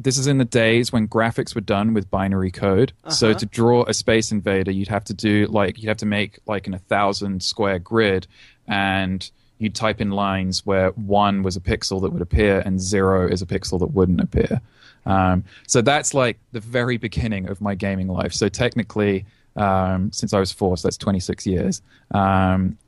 this 0.01 0.17
is 0.17 0.27
in 0.27 0.39
the 0.39 0.45
days 0.45 0.93
when 0.93 1.07
graphics 1.07 1.55
were 1.55 1.61
done 1.61 1.93
with 1.95 2.11
binary 2.11 2.51
code. 2.51 2.93
So 3.09 3.33
to 3.35 3.47
draw 3.47 3.85
a 3.85 3.93
space 3.95 4.33
invader, 4.33 4.71
you'd 4.71 4.89
have 4.89 5.05
to 5.05 5.15
do 5.15 5.47
like 5.47 5.79
you'd 5.79 5.89
have 5.89 5.99
to 5.99 6.07
make 6.07 6.39
like 6.47 6.67
in 6.67 6.75
a 6.75 6.79
thousand 6.79 7.43
square 7.43 7.79
grid, 7.79 8.27
and 8.67 9.31
you'd 9.59 9.75
type 9.75 10.01
in 10.01 10.11
lines 10.11 10.65
where 10.65 10.91
one 10.93 11.43
was 11.43 11.55
a 11.55 11.61
pixel 11.61 12.01
that 12.01 12.11
would 12.11 12.23
appear 12.23 12.61
and 12.65 12.81
zero 12.81 13.29
is 13.29 13.43
a 13.43 13.47
pixel 13.47 13.79
that 13.79 13.89
wouldn't 13.89 14.21
appear. 14.21 14.61
Um, 15.05 15.45
so 15.67 15.83
that's 15.83 16.15
like 16.15 16.39
the 16.53 16.61
very 16.61 16.97
beginning 16.97 17.49
of 17.49 17.61
my 17.61 17.75
gaming 17.75 18.09
life. 18.09 18.33
So 18.33 18.49
technically, 18.49 19.27
um, 19.57 20.13
since 20.13 20.33
I 20.33 20.41
was 20.41 20.51
four, 20.51 20.77
so 20.79 20.89
that's 20.89 20.97
26 20.97 21.47
years. 21.47 21.83
Um, 22.13 22.79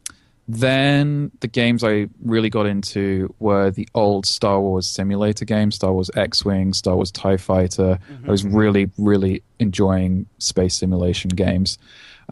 then 0.54 1.30
the 1.40 1.46
games 1.46 1.82
I 1.82 2.08
really 2.22 2.50
got 2.50 2.66
into 2.66 3.34
were 3.38 3.70
the 3.70 3.88
old 3.94 4.26
Star 4.26 4.60
Wars 4.60 4.86
simulator 4.86 5.46
games, 5.46 5.76
Star 5.76 5.92
Wars 5.94 6.10
X-wing, 6.14 6.74
Star 6.74 6.94
Wars 6.94 7.10
Tie 7.10 7.38
Fighter. 7.38 7.98
I 8.26 8.30
was 8.30 8.42
mm-hmm. 8.42 8.56
really, 8.56 8.90
really 8.98 9.42
enjoying 9.58 10.26
space 10.38 10.74
simulation 10.74 11.30
games. 11.30 11.78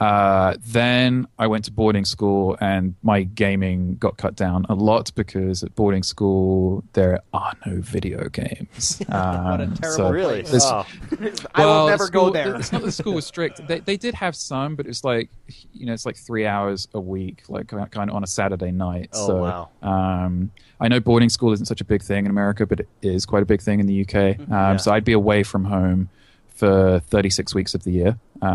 Uh, 0.01 0.57
then 0.67 1.27
I 1.39 1.47
went 1.47 1.67
to 1.67 1.73
boarding 1.73 2.07
school, 2.07 2.57
and 2.61 2.95
my 3.03 3.23
gaming 3.25 3.97
got 3.97 4.17
cut 4.17 4.35
down 4.35 4.65
a 4.71 4.75
lot 4.75 5.13
because 5.15 5.63
at 5.63 5.75
boarding 5.75 6.03
school 6.03 6.83
there 6.95 7.21
are 7.35 7.53
no 7.67 7.81
video 7.83 8.29
games. 8.31 9.03
What 9.09 9.61
a 9.61 9.65
Um, 9.65 9.75
terrible 9.75 9.97
so 9.97 10.11
really? 10.11 10.43
this- 10.43 10.65
Oh. 10.65 10.87
I 11.55 11.67
will 11.67 11.87
never 11.89 12.07
school- 12.07 12.27
go 12.27 12.31
there. 12.31 12.57
It's 12.57 12.73
not 12.73 12.83
the 12.83 12.93
school 12.93 13.15
was 13.15 13.27
strict. 13.27 13.67
They 13.69 13.81
they 13.81 13.97
did 13.99 14.15
have 14.15 14.35
some, 14.35 14.75
but 14.75 14.87
it's 14.87 15.05
like 15.05 15.29
you 15.75 15.85
know, 15.87 15.93
it's 15.93 16.07
like 16.07 16.17
three 16.17 16.47
hours 16.47 16.89
a 16.95 17.01
week, 17.01 17.43
like 17.49 17.69
kind 17.69 18.09
of 18.11 18.17
on 18.17 18.25
a 18.25 18.27
Saturday 18.27 18.71
night. 18.71 19.11
Oh, 19.13 19.27
so, 19.27 19.37
wow. 19.37 19.69
Um, 19.83 20.51
I 20.81 20.89
know 20.89 21.01
boarding 21.01 21.29
school 21.29 21.53
isn't 21.53 21.67
such 21.67 21.81
a 21.83 21.85
big 21.85 22.03
thing 22.03 22.25
in 22.25 22.31
America, 22.31 22.65
but 22.67 22.81
it 22.81 22.89
is 23.03 23.27
quite 23.27 23.43
a 23.43 23.47
big 23.47 23.61
thing 23.61 23.81
in 23.81 23.87
the 23.87 24.01
UK. 24.03 24.15
Um, 24.15 24.21
Mm-hmm. 24.41 24.53
Yeah. 24.53 24.77
So 24.79 24.93
I'd 24.93 25.05
be 25.05 25.13
away 25.13 25.43
from 25.43 25.65
home 25.65 26.09
for 26.55 27.01
36 27.09 27.55
weeks 27.55 27.75
of 27.75 27.85
the 27.85 27.91
year, 27.93 28.19
um, 28.43 28.51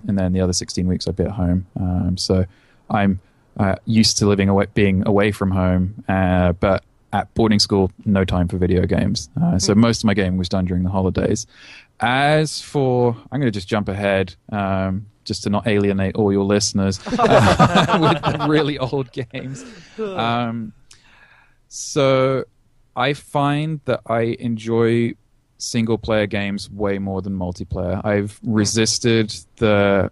Mm-hmm. 0.00 0.08
and 0.08 0.18
then 0.18 0.32
the 0.32 0.40
other 0.40 0.52
16 0.52 0.86
weeks 0.86 1.06
I'd 1.08 1.16
be 1.16 1.24
at 1.24 1.30
home. 1.32 1.66
Um, 1.78 2.16
so 2.16 2.44
I'm 2.90 3.20
uh, 3.58 3.76
used 3.84 4.18
to 4.18 4.26
living 4.26 4.48
away, 4.48 4.66
being 4.74 5.06
away 5.06 5.32
from 5.32 5.50
home, 5.50 6.04
uh, 6.08 6.52
but 6.52 6.84
at 7.12 7.32
boarding 7.34 7.58
school, 7.58 7.90
no 8.06 8.24
time 8.24 8.48
for 8.48 8.56
video 8.56 8.86
games. 8.86 9.28
Uh, 9.40 9.58
so 9.58 9.74
most 9.74 9.98
of 10.00 10.04
my 10.04 10.14
gaming 10.14 10.38
was 10.38 10.48
done 10.48 10.64
during 10.64 10.82
the 10.82 10.90
holidays. 10.90 11.46
As 12.00 12.60
for, 12.62 13.14
I'm 13.30 13.38
going 13.40 13.52
to 13.52 13.56
just 13.56 13.68
jump 13.68 13.88
ahead, 13.88 14.34
um, 14.50 15.06
just 15.24 15.42
to 15.44 15.50
not 15.50 15.66
alienate 15.66 16.16
all 16.16 16.32
your 16.32 16.44
listeners 16.44 16.98
uh, 17.06 17.98
with 18.40 18.48
really 18.48 18.78
old 18.78 19.10
games. 19.12 19.64
Um, 19.98 20.72
so 21.68 22.44
I 22.96 23.12
find 23.12 23.80
that 23.84 24.00
I 24.06 24.36
enjoy 24.40 25.14
single 25.62 25.98
player 25.98 26.26
games 26.26 26.68
way 26.70 26.98
more 26.98 27.22
than 27.22 27.32
multiplayer. 27.38 28.04
I've 28.04 28.38
resisted 28.42 29.34
the 29.56 30.10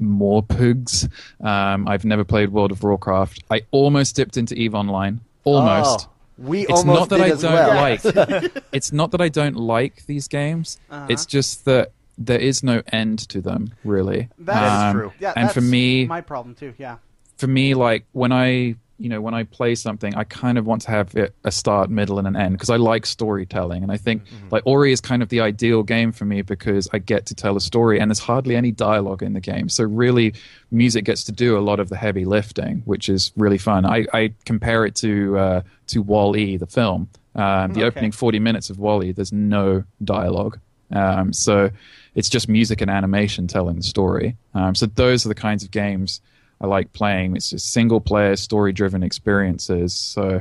MMORPGs. 0.00 1.10
Um, 1.44 1.88
I've 1.88 2.04
never 2.04 2.24
played 2.24 2.50
World 2.50 2.72
of 2.72 2.82
Warcraft. 2.82 3.44
I 3.50 3.62
almost 3.70 4.16
dipped 4.16 4.36
into 4.36 4.54
Eve 4.54 4.74
Online. 4.74 5.20
Almost. 5.44 6.08
Oh, 6.08 6.12
we 6.38 6.62
It's 6.62 6.70
almost 6.72 7.10
not 7.10 7.18
that 7.18 7.20
I 7.20 7.28
don't 7.30 7.42
well. 7.42 7.74
like. 7.74 8.62
it's 8.72 8.92
not 8.92 9.10
that 9.10 9.20
I 9.20 9.28
don't 9.28 9.56
like 9.56 10.06
these 10.06 10.28
games. 10.28 10.78
Uh-huh. 10.90 11.06
It's 11.08 11.26
just 11.26 11.64
that 11.64 11.90
there 12.16 12.38
is 12.38 12.62
no 12.62 12.82
end 12.92 13.28
to 13.30 13.40
them, 13.40 13.72
really. 13.84 14.28
That 14.38 14.64
is 14.64 14.72
Um, 14.72 14.92
true. 15.00 15.12
Yeah, 15.20 15.32
and 15.36 15.48
for 15.50 15.60
that's 15.60 15.70
me, 15.70 16.06
my 16.06 16.20
problem 16.20 16.54
too. 16.54 16.74
Yeah. 16.78 16.96
for 17.36 17.46
me, 17.48 17.74
like 17.74 18.04
when 18.12 18.30
I, 18.32 18.76
you 18.98 19.08
know, 19.08 19.20
when 19.20 19.32
I 19.32 19.44
play 19.44 19.74
something, 19.76 20.14
I 20.16 20.24
kind 20.24 20.58
of 20.58 20.66
want 20.66 20.82
to 20.82 20.90
have 20.90 21.14
it 21.14 21.34
a 21.44 21.52
start, 21.52 21.88
middle, 21.88 22.18
and 22.18 22.26
an 22.26 22.34
end 22.36 22.54
because 22.54 22.68
I 22.70 22.76
like 22.76 23.06
storytelling, 23.06 23.82
and 23.82 23.92
I 23.92 23.96
think 23.96 24.22
like 24.50 24.62
Ori 24.66 24.92
is 24.92 25.00
kind 25.00 25.22
of 25.22 25.28
the 25.28 25.40
ideal 25.40 25.82
game 25.82 26.10
for 26.12 26.24
me 26.24 26.42
because 26.42 26.88
I 26.92 26.98
get 26.98 27.26
to 27.26 27.34
tell 27.34 27.56
a 27.56 27.60
story, 27.60 28.00
and 28.00 28.10
there's 28.10 28.18
hardly 28.18 28.56
any 28.56 28.72
dialogue 28.72 29.22
in 29.22 29.34
the 29.34 29.40
game. 29.40 29.68
So 29.68 29.84
really, 29.84 30.34
music 30.70 31.04
gets 31.04 31.24
to 31.24 31.32
do 31.32 31.56
a 31.56 31.60
lot 31.60 31.78
of 31.80 31.88
the 31.90 31.96
heavy 31.96 32.24
lifting, 32.24 32.82
which 32.86 33.08
is 33.08 33.32
really 33.36 33.58
fun. 33.58 33.86
I, 33.86 34.06
I 34.12 34.34
compare 34.44 34.84
it 34.84 34.94
to 34.96 35.38
uh, 35.38 35.62
to 35.88 36.02
Wall 36.02 36.36
E, 36.36 36.56
the 36.56 36.66
film. 36.66 37.08
Um, 37.34 37.72
the 37.72 37.80
Okay. 37.80 37.86
opening 37.86 38.10
40 38.10 38.40
minutes 38.40 38.68
of 38.68 38.80
Wall-E, 38.80 39.12
there's 39.12 39.32
no 39.32 39.84
dialogue. 40.02 40.58
Um, 40.90 41.32
so 41.32 41.70
it's 42.16 42.28
just 42.28 42.48
music 42.48 42.80
and 42.80 42.90
animation 42.90 43.46
telling 43.46 43.76
the 43.76 43.82
story. 43.82 44.36
Um, 44.54 44.74
so 44.74 44.86
those 44.86 45.24
are 45.24 45.28
the 45.28 45.36
kinds 45.36 45.62
of 45.62 45.70
games 45.70 46.20
I 46.60 46.66
like 46.66 46.92
playing. 46.92 47.36
It's 47.36 47.50
just 47.50 47.72
single 47.72 48.00
player, 48.00 48.36
story 48.36 48.72
driven 48.72 49.02
experiences. 49.02 49.94
So, 49.94 50.40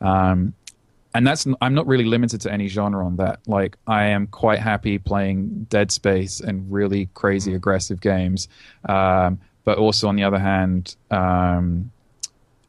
um, 0.00 0.54
and 1.14 1.26
that's 1.26 1.46
I'm 1.60 1.74
not 1.74 1.86
really 1.86 2.04
limited 2.04 2.40
to 2.42 2.52
any 2.52 2.68
genre 2.68 3.04
on 3.04 3.16
that. 3.16 3.40
Like 3.46 3.76
I 3.86 4.04
am 4.04 4.26
quite 4.26 4.60
happy 4.60 4.98
playing 4.98 5.66
Dead 5.70 5.90
Space 5.90 6.40
and 6.40 6.70
really 6.70 7.08
crazy 7.14 7.54
aggressive 7.54 8.00
games. 8.00 8.48
Um, 8.88 9.40
but 9.64 9.78
also 9.78 10.08
on 10.08 10.16
the 10.16 10.24
other 10.24 10.38
hand, 10.38 10.96
um, 11.10 11.90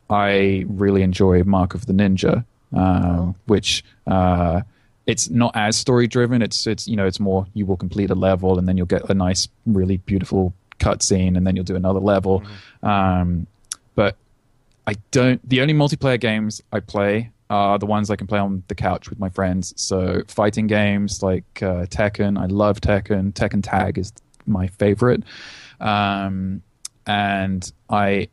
I 0.09 0.65
really 0.67 1.01
enjoy 1.01 1.43
Mark 1.43 1.73
of 1.75 1.85
the 1.85 1.93
Ninja, 1.93 2.43
um, 2.73 3.35
which 3.45 3.83
uh, 4.07 4.61
it's 5.05 5.29
not 5.29 5.55
as 5.55 5.77
story 5.77 6.07
driven. 6.07 6.41
It's 6.41 6.65
it's 6.65 6.87
you 6.87 6.95
know 6.95 7.05
it's 7.05 7.19
more 7.19 7.45
you 7.53 7.65
will 7.65 7.77
complete 7.77 8.09
a 8.09 8.15
level 8.15 8.57
and 8.57 8.67
then 8.67 8.77
you'll 8.77 8.85
get 8.85 9.09
a 9.09 9.13
nice, 9.13 9.47
really 9.65 9.97
beautiful 9.97 10.53
cutscene 10.79 11.37
and 11.37 11.45
then 11.45 11.55
you'll 11.55 11.65
do 11.65 11.75
another 11.75 11.99
level. 11.99 12.43
Um, 12.81 13.47
but 13.95 14.15
I 14.87 14.95
don't. 15.11 15.47
The 15.47 15.61
only 15.61 15.73
multiplayer 15.73 16.19
games 16.19 16.61
I 16.71 16.79
play 16.79 17.31
are 17.49 17.79
the 17.79 17.85
ones 17.85 18.09
I 18.09 18.15
can 18.15 18.27
play 18.27 18.39
on 18.39 18.63
the 18.67 18.75
couch 18.75 19.09
with 19.09 19.19
my 19.19 19.29
friends. 19.29 19.73
So 19.75 20.23
fighting 20.27 20.67
games 20.67 21.23
like 21.23 21.43
uh, 21.61 21.85
Tekken, 21.85 22.39
I 22.39 22.45
love 22.45 22.79
Tekken. 22.79 23.33
Tekken 23.33 23.61
Tag 23.63 23.97
is 23.97 24.13
my 24.45 24.67
favorite, 24.67 25.23
um, 25.79 26.61
and 27.05 27.71
I 27.89 28.29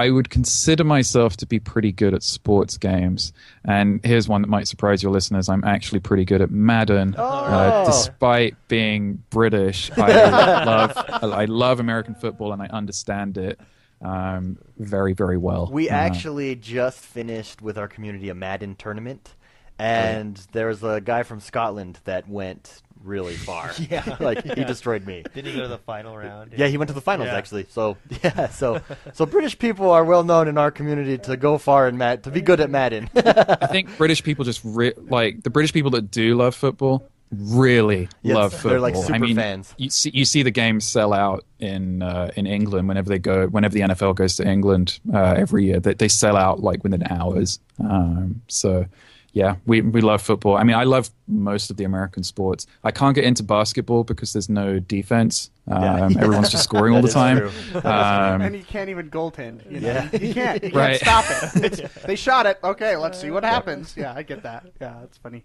I 0.00 0.08
would 0.08 0.30
consider 0.30 0.82
myself 0.82 1.36
to 1.36 1.46
be 1.46 1.58
pretty 1.58 1.92
good 1.92 2.14
at 2.14 2.22
sports 2.22 2.78
games. 2.78 3.34
And 3.66 4.00
here's 4.02 4.28
one 4.28 4.40
that 4.40 4.48
might 4.48 4.66
surprise 4.66 5.02
your 5.02 5.12
listeners: 5.12 5.50
I'm 5.50 5.62
actually 5.62 6.00
pretty 6.00 6.24
good 6.24 6.40
at 6.40 6.50
Madden, 6.50 7.14
uh, 7.18 7.84
despite 7.84 8.56
being 8.68 9.22
British. 9.28 9.90
I 9.98 10.64
love 10.64 10.92
I 10.96 11.44
love 11.44 11.80
American 11.80 12.14
football 12.14 12.52
and 12.54 12.62
I 12.62 12.66
understand 12.68 13.36
it 13.36 13.60
um, 14.00 14.56
very 14.78 15.12
very 15.12 15.36
well. 15.36 15.68
We 15.70 15.90
Uh, 15.90 15.94
actually 15.96 16.56
just 16.56 17.00
finished 17.00 17.60
with 17.60 17.76
our 17.76 17.88
community 17.88 18.30
a 18.30 18.34
Madden 18.34 18.76
tournament, 18.76 19.34
and 19.78 20.36
there 20.52 20.68
was 20.68 20.82
a 20.82 21.02
guy 21.02 21.24
from 21.24 21.40
Scotland 21.40 21.98
that 22.04 22.26
went 22.26 22.80
really 23.02 23.34
far. 23.34 23.70
Yeah. 23.90 24.16
like 24.20 24.44
he 24.44 24.64
destroyed 24.64 25.06
me. 25.06 25.24
Did 25.34 25.46
he 25.46 25.54
go 25.54 25.62
to 25.62 25.68
the 25.68 25.78
final 25.78 26.16
round? 26.16 26.52
Yeah, 26.56 26.66
he 26.68 26.76
went 26.76 26.88
to 26.88 26.94
the 26.94 27.00
finals 27.00 27.28
Yeah. 27.28 27.36
actually. 27.36 27.66
So 27.70 27.96
yeah, 28.22 28.48
so 28.48 28.80
so 29.14 29.26
British 29.26 29.58
people 29.58 29.90
are 29.90 30.04
well 30.04 30.22
known 30.24 30.48
in 30.48 30.58
our 30.58 30.70
community 30.70 31.18
to 31.18 31.36
go 31.36 31.58
far 31.58 31.88
in 31.88 31.96
Mad 31.98 32.24
to 32.24 32.30
be 32.30 32.40
good 32.40 32.60
at 32.60 32.70
Madden. 32.70 33.08
I 33.16 33.66
think 33.66 33.96
British 33.96 34.22
people 34.22 34.44
just 34.44 34.60
re- 34.64 34.92
like 34.96 35.42
the 35.42 35.50
British 35.50 35.72
people 35.72 35.90
that 35.92 36.10
do 36.10 36.34
love 36.36 36.54
football 36.54 37.08
really 37.32 38.08
Yes, 38.22 38.34
love 38.34 38.52
football. 38.52 38.70
they're 38.70 38.80
like 38.80 38.96
I 38.96 39.00
super 39.02 39.18
mean, 39.20 39.36
fans. 39.36 39.74
You 39.78 39.88
see, 39.90 40.10
you 40.12 40.24
see 40.24 40.42
the 40.42 40.50
games 40.50 40.84
sell 40.84 41.12
out 41.12 41.44
in 41.60 42.02
uh, 42.02 42.30
in 42.36 42.46
England 42.46 42.88
whenever 42.88 43.08
they 43.08 43.18
go. 43.20 43.46
Whenever 43.46 43.72
the 43.74 43.80
NFL 43.80 44.16
goes 44.16 44.36
to 44.36 44.46
England 44.46 44.98
uh, 45.14 45.34
every 45.38 45.64
year, 45.64 45.80
they, 45.80 45.94
they 45.94 46.08
sell 46.08 46.36
out 46.36 46.60
like 46.60 46.82
within 46.82 47.04
hours. 47.10 47.60
Um, 47.78 48.42
so. 48.48 48.86
Yeah, 49.32 49.56
we 49.64 49.80
we 49.80 50.00
love 50.00 50.20
football. 50.22 50.56
I 50.56 50.64
mean, 50.64 50.74
I 50.76 50.82
love 50.84 51.10
most 51.28 51.70
of 51.70 51.76
the 51.76 51.84
American 51.84 52.24
sports. 52.24 52.66
I 52.82 52.90
can't 52.90 53.14
get 53.14 53.22
into 53.24 53.42
basketball 53.44 54.02
because 54.02 54.32
there's 54.32 54.48
no 54.48 54.80
defense. 54.80 55.50
Um, 55.70 55.82
Yeah. 55.82 56.04
Everyone's 56.20 56.50
just 56.50 56.64
scoring 56.64 56.94
all 56.96 57.02
the 57.02 57.08
time. 57.08 57.48
Um, 57.84 58.40
and 58.42 58.56
you 58.56 58.64
can't 58.64 58.90
even 58.90 59.08
goaltend. 59.10 59.70
You, 59.70 59.80
know? 59.80 59.88
Yeah. 59.88 60.02
you 60.12 60.34
can't. 60.34 60.62
You 60.64 60.70
can't 60.70 60.74
Right. 60.74 61.00
stop 61.00 61.24
it. 61.30 61.64
It's, 61.80 61.94
they 62.04 62.16
shot 62.16 62.46
it. 62.46 62.58
Okay, 62.64 62.96
let's 62.96 63.20
see 63.20 63.30
what 63.30 63.44
happens. 63.44 63.94
Yeah, 63.96 64.12
I 64.16 64.22
get 64.24 64.42
that. 64.42 64.66
Yeah, 64.80 64.96
that's 65.00 65.18
funny. 65.18 65.44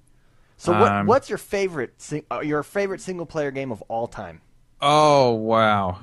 so 0.57 0.71
what, 0.71 0.91
Um, 0.91 1.05
what's 1.05 1.29
your 1.29 1.37
favorite 1.37 1.93
sing- 2.01 2.25
uh, 2.31 2.39
your 2.39 2.63
favorite 2.63 3.01
single 3.01 3.25
player 3.27 3.51
game 3.51 3.71
of 3.71 3.81
all 3.83 4.07
time? 4.07 4.41
oh 4.81 5.31
wow! 5.33 5.99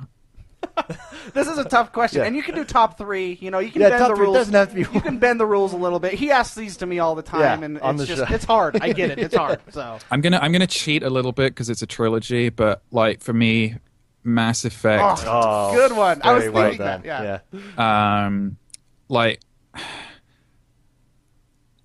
This 1.34 1.46
is 1.48 1.56
a 1.58 1.64
tough 1.64 1.92
question, 1.92 2.20
Yeah. 2.20 2.26
and 2.26 2.36
you 2.36 2.42
can 2.42 2.54
do 2.54 2.64
top 2.64 2.98
three. 2.98 3.38
You 3.40 3.50
know, 3.50 3.58
you 3.60 3.70
can 3.70 3.80
Yeah, 3.82 3.90
bend 3.90 4.00
top 4.00 4.08
the 4.14 4.20
rules. 4.20 4.34
doesn't 4.36 4.54
have 4.54 4.68
to 4.70 4.74
be- 4.74 4.80
You 4.80 5.00
can 5.00 5.18
bend 5.18 5.38
the 5.38 5.46
rules 5.46 5.72
a 5.72 5.76
little 5.76 6.00
bit. 6.00 6.14
He 6.14 6.30
asks 6.30 6.54
these 6.56 6.76
to 6.78 6.86
me 6.86 6.98
all 6.98 7.14
the 7.14 7.22
time, 7.22 7.40
Yeah, 7.60 7.64
and 7.86 8.00
it's 8.00 8.08
just 8.08 8.26
show. 8.28 8.34
it's 8.34 8.44
hard. 8.44 8.78
I 8.82 8.92
get 8.92 9.10
it. 9.12 9.18
It's 9.18 9.34
hard. 9.36 9.60
So 9.70 9.98
I'm 10.10 10.20
gonna 10.20 10.38
I'm 10.42 10.50
gonna 10.52 10.66
cheat 10.66 11.02
a 11.02 11.10
little 11.10 11.32
bit 11.32 11.52
because 11.54 11.70
it's 11.70 11.82
a 11.82 11.86
trilogy, 11.86 12.48
but 12.48 12.82
like 12.90 13.20
for 13.22 13.32
me, 13.32 13.76
Mass 14.24 14.64
Effect, 14.64 15.22
Oh, 15.26 15.72
good 15.74 15.92
one. 15.96 16.20
I 16.24 16.32
was 16.32 16.42
very 16.44 16.52
well 16.52 16.68
thinking 16.70 16.84
that. 16.86 17.02
done. 17.04 17.40
Yeah. 17.78 18.24
um, 18.26 18.56
like 19.08 19.40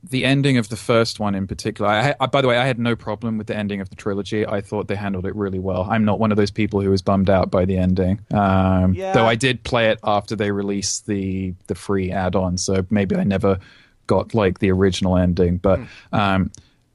the 0.09 0.25
ending 0.25 0.57
of 0.57 0.69
the 0.69 0.75
first 0.75 1.19
one 1.19 1.35
in 1.35 1.47
particular. 1.47 1.89
I, 1.89 2.15
I, 2.19 2.25
by 2.27 2.41
the 2.41 2.47
way, 2.47 2.57
I 2.57 2.65
had 2.65 2.79
no 2.79 2.95
problem 2.95 3.37
with 3.37 3.47
the 3.47 3.55
ending 3.55 3.81
of 3.81 3.89
the 3.89 3.95
trilogy. 3.95 4.45
I 4.45 4.61
thought 4.61 4.87
they 4.87 4.95
handled 4.95 5.25
it 5.25 5.35
really 5.35 5.59
well. 5.59 5.87
I'm 5.89 6.05
not 6.05 6.19
one 6.19 6.31
of 6.31 6.37
those 6.37 6.51
people 6.51 6.81
who 6.81 6.89
was 6.89 7.01
bummed 7.01 7.29
out 7.29 7.51
by 7.51 7.65
the 7.65 7.77
ending. 7.77 8.21
Um, 8.31 8.93
Yeah. 8.93 9.13
Though 9.13 9.25
I 9.25 9.35
did 9.35 9.63
play 9.63 9.89
it 9.89 9.99
after 10.03 10.35
they 10.35 10.51
released 10.51 11.07
the 11.07 11.53
the 11.67 11.75
free 11.75 12.11
add-on, 12.11 12.57
so 12.57 12.85
maybe 12.89 13.15
I 13.15 13.23
never 13.23 13.59
got 14.07 14.33
like 14.33 14.59
the 14.59 14.71
original 14.71 15.17
ending. 15.17 15.57
But 15.57 15.79
um, 16.11 16.51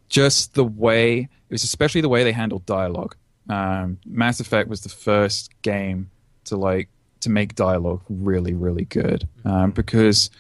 just 0.09 0.55
the 0.55 0.65
way 0.65 1.21
it 1.21 1.29
was, 1.51 1.65
especially 1.65 2.01
the 2.01 2.09
way 2.09 2.25
they 2.25 2.33
handled 2.33 2.67
dialogue. 2.67 3.17
Um, 3.49 3.99
Mass 4.07 4.41
Effect 4.41 4.69
was 4.69 4.83
the 4.83 4.89
first 4.89 5.51
game 5.63 6.11
to 6.45 6.57
like 6.57 6.89
to 7.21 7.31
make 7.31 7.55
dialogue 7.55 8.03
really, 8.09 8.55
really 8.55 8.85
good 8.85 9.29
um, 9.45 9.71
because 9.71 10.31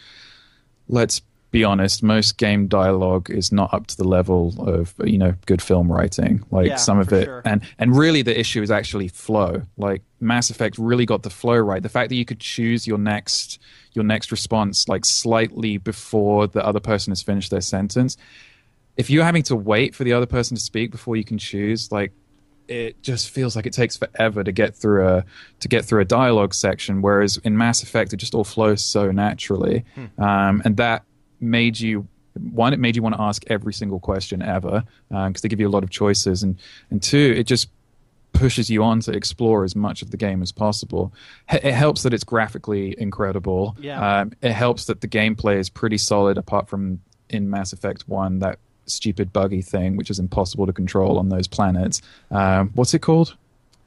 let's 0.88 1.22
be 1.52 1.62
honest, 1.64 2.02
most 2.02 2.38
game 2.38 2.66
dialogue 2.66 3.30
is 3.30 3.52
not 3.52 3.72
up 3.72 3.86
to 3.88 3.96
the 3.96 4.08
level 4.08 4.54
of 4.58 4.94
you 5.04 5.18
know 5.18 5.34
good 5.46 5.62
film 5.62 5.92
writing. 5.92 6.42
Like 6.50 6.66
Yeah, 6.66 6.76
some 6.76 6.98
of 6.98 7.12
it, 7.12 7.26
sure. 7.26 7.42
and 7.44 7.62
and 7.78 7.96
really 7.96 8.22
the 8.22 8.38
issue 8.38 8.62
is 8.62 8.70
actually 8.70 9.08
flow. 9.08 9.62
Like 9.76 10.02
Mass 10.18 10.50
Effect 10.50 10.78
really 10.78 11.06
got 11.06 11.22
the 11.22 11.30
flow 11.30 11.58
right. 11.58 11.82
The 11.82 11.88
fact 11.90 12.08
that 12.08 12.16
you 12.16 12.24
could 12.24 12.40
choose 12.40 12.86
your 12.86 12.98
next 12.98 13.60
your 13.92 14.04
next 14.04 14.32
response 14.32 14.88
like 14.88 15.04
slightly 15.04 15.76
before 15.76 16.46
the 16.48 16.64
other 16.66 16.80
person 16.80 17.10
has 17.12 17.22
finished 17.22 17.50
their 17.50 17.60
sentence. 17.60 18.16
If 18.96 19.10
you're 19.10 19.24
having 19.24 19.42
to 19.44 19.56
wait 19.56 19.94
for 19.94 20.04
the 20.04 20.14
other 20.14 20.26
person 20.26 20.56
to 20.56 20.62
speak 20.62 20.90
before 20.90 21.16
you 21.16 21.24
can 21.24 21.38
choose, 21.38 21.92
like 21.92 22.12
it 22.68 23.02
just 23.02 23.28
feels 23.28 23.56
like 23.56 23.66
it 23.66 23.72
takes 23.74 23.98
forever 23.98 24.42
to 24.42 24.52
get 24.52 24.74
through 24.74 25.06
a 25.06 25.24
to 25.60 25.68
get 25.68 25.84
through 25.84 26.00
a 26.00 26.04
dialogue 26.06 26.54
section. 26.54 27.02
Whereas 27.02 27.36
in 27.44 27.58
Mass 27.58 27.82
Effect, 27.82 28.14
it 28.14 28.16
just 28.16 28.34
all 28.34 28.44
flows 28.44 28.82
so 28.82 29.10
naturally, 29.10 29.84
um, 30.16 30.62
and 30.64 30.78
that 30.78 31.04
made 31.42 31.78
you 31.78 32.06
one. 32.52 32.72
It 32.72 32.78
made 32.80 32.96
you 32.96 33.02
want 33.02 33.14
to 33.16 33.20
ask 33.20 33.42
every 33.48 33.74
single 33.74 34.00
question 34.00 34.40
ever 34.40 34.84
because 35.10 35.42
they 35.42 35.48
give 35.48 35.60
you 35.60 35.68
a 35.68 35.70
lot 35.70 35.82
of 35.84 35.90
choices, 35.90 36.42
and 36.42 36.56
and 36.90 37.02
two, 37.02 37.34
it 37.36 37.44
just 37.46 37.68
pushes 38.32 38.70
you 38.70 38.82
on 38.82 38.98
to 39.00 39.12
explore 39.12 39.62
as 39.62 39.76
much 39.76 40.00
of 40.00 40.10
the 40.10 40.16
game 40.16 40.40
as 40.42 40.50
possible. 40.52 41.12
H- 41.50 41.60
It 41.62 41.74
helps 41.74 42.02
that 42.02 42.14
it's 42.14 42.24
graphically 42.24 42.94
incredible. 42.98 43.76
Yeah. 43.78 44.20
Um, 44.20 44.32
it 44.40 44.52
helps 44.52 44.86
that 44.86 45.02
the 45.02 45.08
gameplay 45.08 45.58
is 45.58 45.68
pretty 45.68 45.98
solid, 45.98 46.38
apart 46.38 46.68
from 46.68 47.00
in 47.28 47.50
Mass 47.50 47.72
Effect 47.74 48.08
One 48.08 48.38
that 48.38 48.58
stupid 48.86 49.32
buggy 49.32 49.60
thing, 49.62 49.96
which 49.96 50.10
is 50.10 50.18
impossible 50.18 50.66
to 50.66 50.72
control 50.72 51.18
on 51.18 51.28
those 51.28 51.46
planets. 51.46 52.00
Um, 52.30 52.70
what's 52.74 52.94
it 52.94 53.00
called? 53.00 53.36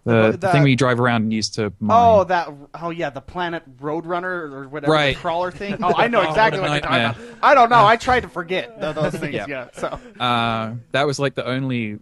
The, 0.05 0.31
The- 0.31 0.37
the 0.37 0.51
thing 0.51 0.61
where 0.61 0.69
you 0.69 0.75
drive 0.75 0.99
around 0.99 1.23
and 1.23 1.33
use 1.33 1.49
to 1.51 1.73
mine. 1.79 1.97
Oh, 1.99 2.23
that. 2.25 2.49
Oh, 2.79 2.91
yeah, 2.91 3.09
the 3.09 3.21
Planet 3.21 3.63
Roadrunner 3.79 4.23
or 4.51 4.67
whatever 4.69 4.93
Right. 4.93 5.15
the 5.15 5.19
crawler 5.21 5.51
thing. 5.51 5.77
Oh, 5.83 5.93
I 5.97 6.07
know 6.07 6.21
Oh, 6.25 6.29
exactly 6.29 6.61
what 6.61 6.69
what 6.69 6.73
you're 6.83 6.91
talking 7.11 7.23
about. 7.23 7.37
I 7.43 7.55
don't 7.55 7.69
know. 7.69 7.83
I 7.85 7.97
tried 7.97 8.19
to 8.21 8.29
forget 8.29 8.79
th- 8.79 8.93
those 8.95 9.15
things. 9.19 9.33
Yeah. 9.33 9.45
yeah. 9.49 9.67
So 9.73 9.99
Uh, 10.19 10.75
that 10.91 11.07
was 11.07 11.17
like 11.17 11.33
the 11.33 11.45
only 11.45 11.97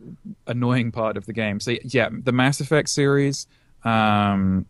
annoying 0.48 0.92
part 0.92 1.16
of 1.16 1.26
the 1.26 1.34
game. 1.34 1.60
So 1.62 1.76
yeah, 1.86 2.10
the 2.12 2.34
Mass 2.34 2.60
Effect 2.60 2.90
series. 2.90 3.48
Um, 3.86 4.66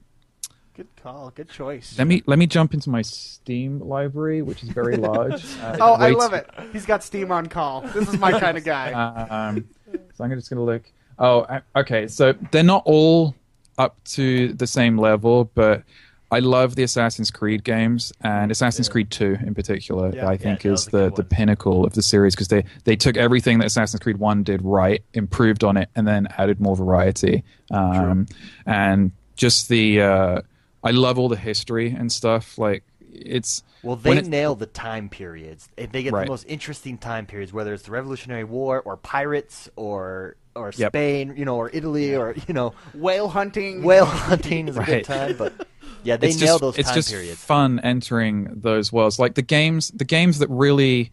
good 0.76 0.88
call. 1.02 1.32
Good 1.32 1.50
choice. 1.50 1.96
let 1.98 2.06
me 2.08 2.22
let 2.28 2.38
me 2.40 2.46
jump 2.48 2.74
into 2.76 2.90
my 2.92 3.02
Steam 3.02 3.80
library, 3.80 4.42
which 4.44 4.62
is 4.64 4.70
very 4.70 4.96
large. 4.98 5.44
Uh, 5.62 5.78
Oh, 5.82 5.94
I 5.94 6.12
love 6.12 6.32
too- 6.32 6.38
it. 6.38 6.50
He's 6.72 6.86
got 6.86 7.04
Steam 7.04 7.32
on 7.32 7.48
call. 7.48 7.82
This 7.82 8.10
is 8.10 8.20
my 8.20 8.40
kind 8.40 8.58
of 8.58 8.64
guy. 8.64 8.92
Um, 8.92 9.66
so 10.14 10.24
I'm 10.24 10.32
just 10.32 10.50
going 10.50 10.58
to 10.60 10.64
look. 10.64 10.84
Oh, 11.20 11.60
okay. 11.76 12.08
So 12.08 12.34
they're 12.52 12.64
not 12.64 12.84
all 12.86 13.36
up 13.78 14.04
to 14.06 14.54
the 14.54 14.68
same 14.68 14.98
level, 14.98 15.46
but 15.56 15.84
I 16.32 16.40
love 16.40 16.76
the 16.76 16.82
Assassin's 16.82 17.30
Creed 17.30 17.64
games 17.64 18.12
and 18.22 18.52
Assassin's 18.52 18.90
Creed 18.90 19.12
2 19.12 19.38
in 19.46 19.54
particular. 19.54 20.12
Yeah. 20.16 20.28
I 20.28 20.36
think 20.36 20.64
Yeah, 20.64 20.72
is 20.72 20.86
the, 20.86 21.12
the 21.12 21.24
pinnacle 21.24 21.86
of 21.86 21.94
the 21.94 22.02
series 22.02 22.34
because 22.34 22.48
they 22.48 22.64
they 22.86 22.96
took 22.96 23.18
everything 23.18 23.60
that 23.60 23.66
Assassin's 23.66 24.02
Creed 24.02 24.18
1 24.18 24.42
did 24.44 24.62
right, 24.64 25.04
improved 25.14 25.64
on 25.64 25.78
it, 25.78 25.90
and 25.96 26.08
then 26.08 26.28
added 26.40 26.60
more 26.60 26.76
variety. 26.76 27.44
Um, 27.70 28.26
and 28.66 29.12
just 29.36 29.70
the 29.70 30.02
uh, 30.02 30.42
I 30.84 30.92
love 30.92 31.20
all 31.20 31.30
the 31.30 31.38
history 31.38 31.92
and 31.92 32.12
stuff. 32.12 32.58
Like 32.58 32.84
it's 33.14 33.64
Well, 33.84 33.96
they 33.96 34.18
it- 34.18 34.28
nail 34.28 34.56
the 34.56 34.66
time 34.66 35.10
periods. 35.10 35.70
They 35.76 35.86
they 35.86 36.04
get 36.04 36.14
Right. 36.14 36.26
the 36.26 36.32
most 36.32 36.46
interesting 36.48 36.98
time 36.98 37.26
periods, 37.26 37.54
whether 37.54 37.74
it's 37.74 37.84
the 37.84 37.92
Revolutionary 37.92 38.44
War 38.44 38.82
or 38.82 38.98
pirates 38.98 39.70
or 39.76 40.36
or 40.56 40.72
Yep. 40.76 40.92
Spain, 40.92 41.34
you 41.36 41.46
know, 41.46 41.56
or 41.58 41.70
Italy 41.74 42.16
or 42.16 42.36
you 42.48 42.54
know, 42.54 42.74
Whale 42.94 43.28
hunting. 43.30 43.82
whale 43.84 44.06
hunting 44.06 44.68
is 44.68 44.76
a 44.78 44.80
Right. 44.82 44.88
good 44.88 45.04
time. 45.06 45.36
But 45.38 45.54
yeah, 46.04 46.18
they 46.18 46.28
it's 46.28 46.40
nail 46.40 46.48
just, 46.60 46.62
those 46.62 46.78
it's 46.78 46.90
time 46.90 46.96
just 46.96 47.10
periods. 47.12 47.40
fun 47.44 47.80
entering 47.80 48.50
those 48.62 48.92
worlds 48.94 49.18
like 49.20 49.36
the 49.36 49.42
games 49.42 49.90
the 49.96 50.06
games 50.06 50.40
that 50.40 50.50
really 50.50 51.12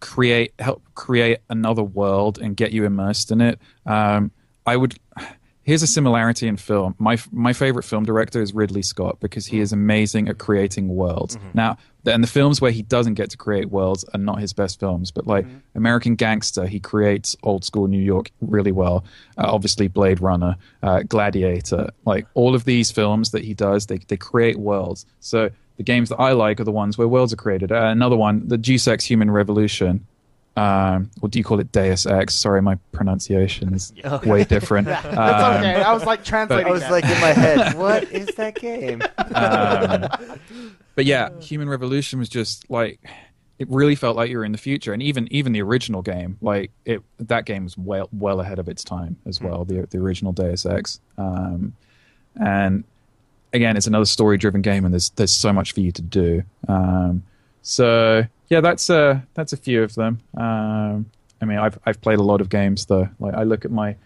create 0.00 0.52
help 0.58 0.82
create 0.94 1.38
another 1.48 1.82
world 1.82 2.38
and 2.38 2.56
get 2.56 2.72
you 2.72 2.84
immersed 2.84 3.30
in 3.30 3.40
it 3.40 3.58
um, 3.86 4.30
i 4.66 4.76
would 4.76 4.94
here's 5.64 5.82
a 5.82 5.86
similarity 5.86 6.46
in 6.46 6.56
film. 6.56 6.94
My 6.98 7.18
my 7.32 7.52
favorite 7.52 7.82
film 7.82 8.04
director 8.04 8.40
is 8.40 8.54
ridley 8.54 8.82
scott 8.82 9.18
because 9.20 9.46
he 9.46 9.60
is 9.60 9.72
amazing 9.72 10.28
at 10.28 10.38
creating 10.38 10.88
worlds. 10.88 11.36
Now 11.54 11.76
and 12.06 12.22
the 12.22 12.28
films 12.28 12.60
where 12.60 12.70
he 12.70 12.82
doesn't 12.82 13.14
get 13.14 13.30
to 13.30 13.36
create 13.36 13.70
worlds 13.70 14.04
are 14.12 14.18
not 14.18 14.38
his 14.38 14.52
best 14.52 14.78
films 14.78 15.10
but 15.10 15.26
like 15.26 15.46
american 15.74 16.16
gangster 16.16 16.66
he 16.66 16.78
creates 16.78 17.34
old 17.42 17.64
school 17.64 17.86
new 17.86 18.02
york 18.02 18.30
really 18.42 18.72
well. 18.72 19.04
Uh, 19.38 19.46
obviously 19.46 19.88
blade 19.88 20.20
runner 20.20 20.54
uh, 20.82 21.02
gladiator 21.08 21.88
like 22.04 22.26
all 22.34 22.54
of 22.54 22.64
these 22.64 22.90
films 22.90 23.30
that 23.30 23.42
he 23.42 23.54
does 23.54 23.86
they, 23.86 23.98
they 24.08 24.16
create 24.16 24.58
worlds. 24.58 25.06
So 25.20 25.50
the 25.76 25.82
games 25.82 26.10
that 26.10 26.20
i 26.20 26.32
like 26.32 26.60
are 26.60 26.64
the 26.64 26.72
ones 26.72 26.98
where 26.98 27.08
worlds 27.08 27.32
are 27.32 27.36
created. 27.36 27.72
Uh, 27.72 27.86
another 27.86 28.16
one 28.16 28.46
the 28.46 28.58
Deus 28.58 28.86
Ex 28.86 29.04
human 29.04 29.30
revolution 29.30 30.06
um, 30.56 31.10
or 31.20 31.28
do 31.28 31.38
you 31.38 31.44
call 31.44 31.58
it 31.60 31.72
Deus 31.72 32.06
Ex? 32.06 32.34
Sorry, 32.34 32.62
my 32.62 32.76
pronunciation 32.92 33.74
is 33.74 33.92
way 34.24 34.44
different. 34.44 34.86
That's 34.88 35.04
Um, 35.06 35.56
okay. 35.56 35.82
I 35.82 35.92
was 35.92 36.04
like 36.04 36.24
translating. 36.24 36.66
I 36.66 36.70
was 36.70 36.82
that. 36.82 36.90
like 36.92 37.04
in 37.04 37.20
my 37.20 37.32
head, 37.32 37.74
what 37.78 38.04
is 38.12 38.26
that 38.36 38.54
game? 38.54 39.02
um, 39.34 40.38
but 40.94 41.04
yeah, 41.04 41.30
Human 41.40 41.68
Revolution 41.68 42.18
was 42.18 42.28
just 42.28 42.68
like 42.70 43.00
it 43.58 43.68
really 43.70 43.94
felt 43.94 44.16
like 44.16 44.30
you 44.30 44.38
were 44.38 44.44
in 44.44 44.52
the 44.52 44.58
future. 44.58 44.92
And 44.92 45.02
even 45.02 45.26
even 45.32 45.52
the 45.52 45.62
original 45.62 46.02
game, 46.02 46.38
like 46.40 46.70
it, 46.84 47.02
that 47.18 47.46
game 47.46 47.64
was 47.64 47.76
well 47.78 48.08
well 48.12 48.40
ahead 48.40 48.58
of 48.58 48.68
its 48.68 48.84
time 48.84 49.16
as 49.26 49.40
well. 49.40 49.64
The 49.64 49.86
the 49.90 49.98
original 49.98 50.32
Deus 50.32 50.66
Ex, 50.66 51.00
um, 51.18 51.72
and 52.40 52.84
again, 53.52 53.76
it's 53.76 53.86
another 53.86 54.04
story 54.04 54.38
driven 54.38 54.62
game, 54.62 54.84
and 54.84 54.92
there's 54.94 55.10
there's 55.10 55.30
so 55.32 55.52
much 55.52 55.72
for 55.72 55.80
you 55.80 55.92
to 55.92 56.02
do. 56.02 56.42
Um, 56.68 57.22
so 57.62 58.24
yeah, 58.48 58.60
that's 58.60 58.90
uh 58.90 59.20
that's 59.34 59.52
a 59.52 59.56
few 59.56 59.82
of 59.82 59.94
them. 59.94 60.20
Um, 60.36 61.06
I 61.40 61.44
mean, 61.46 61.58
I've 61.58 61.78
I've 61.86 62.00
played 62.00 62.18
a 62.18 62.22
lot 62.22 62.40
of 62.40 62.48
games 62.48 62.86
though. 62.86 63.08
Like 63.18 63.34
I 63.34 63.42
look 63.44 63.64
at 63.64 63.70
my 63.70 63.96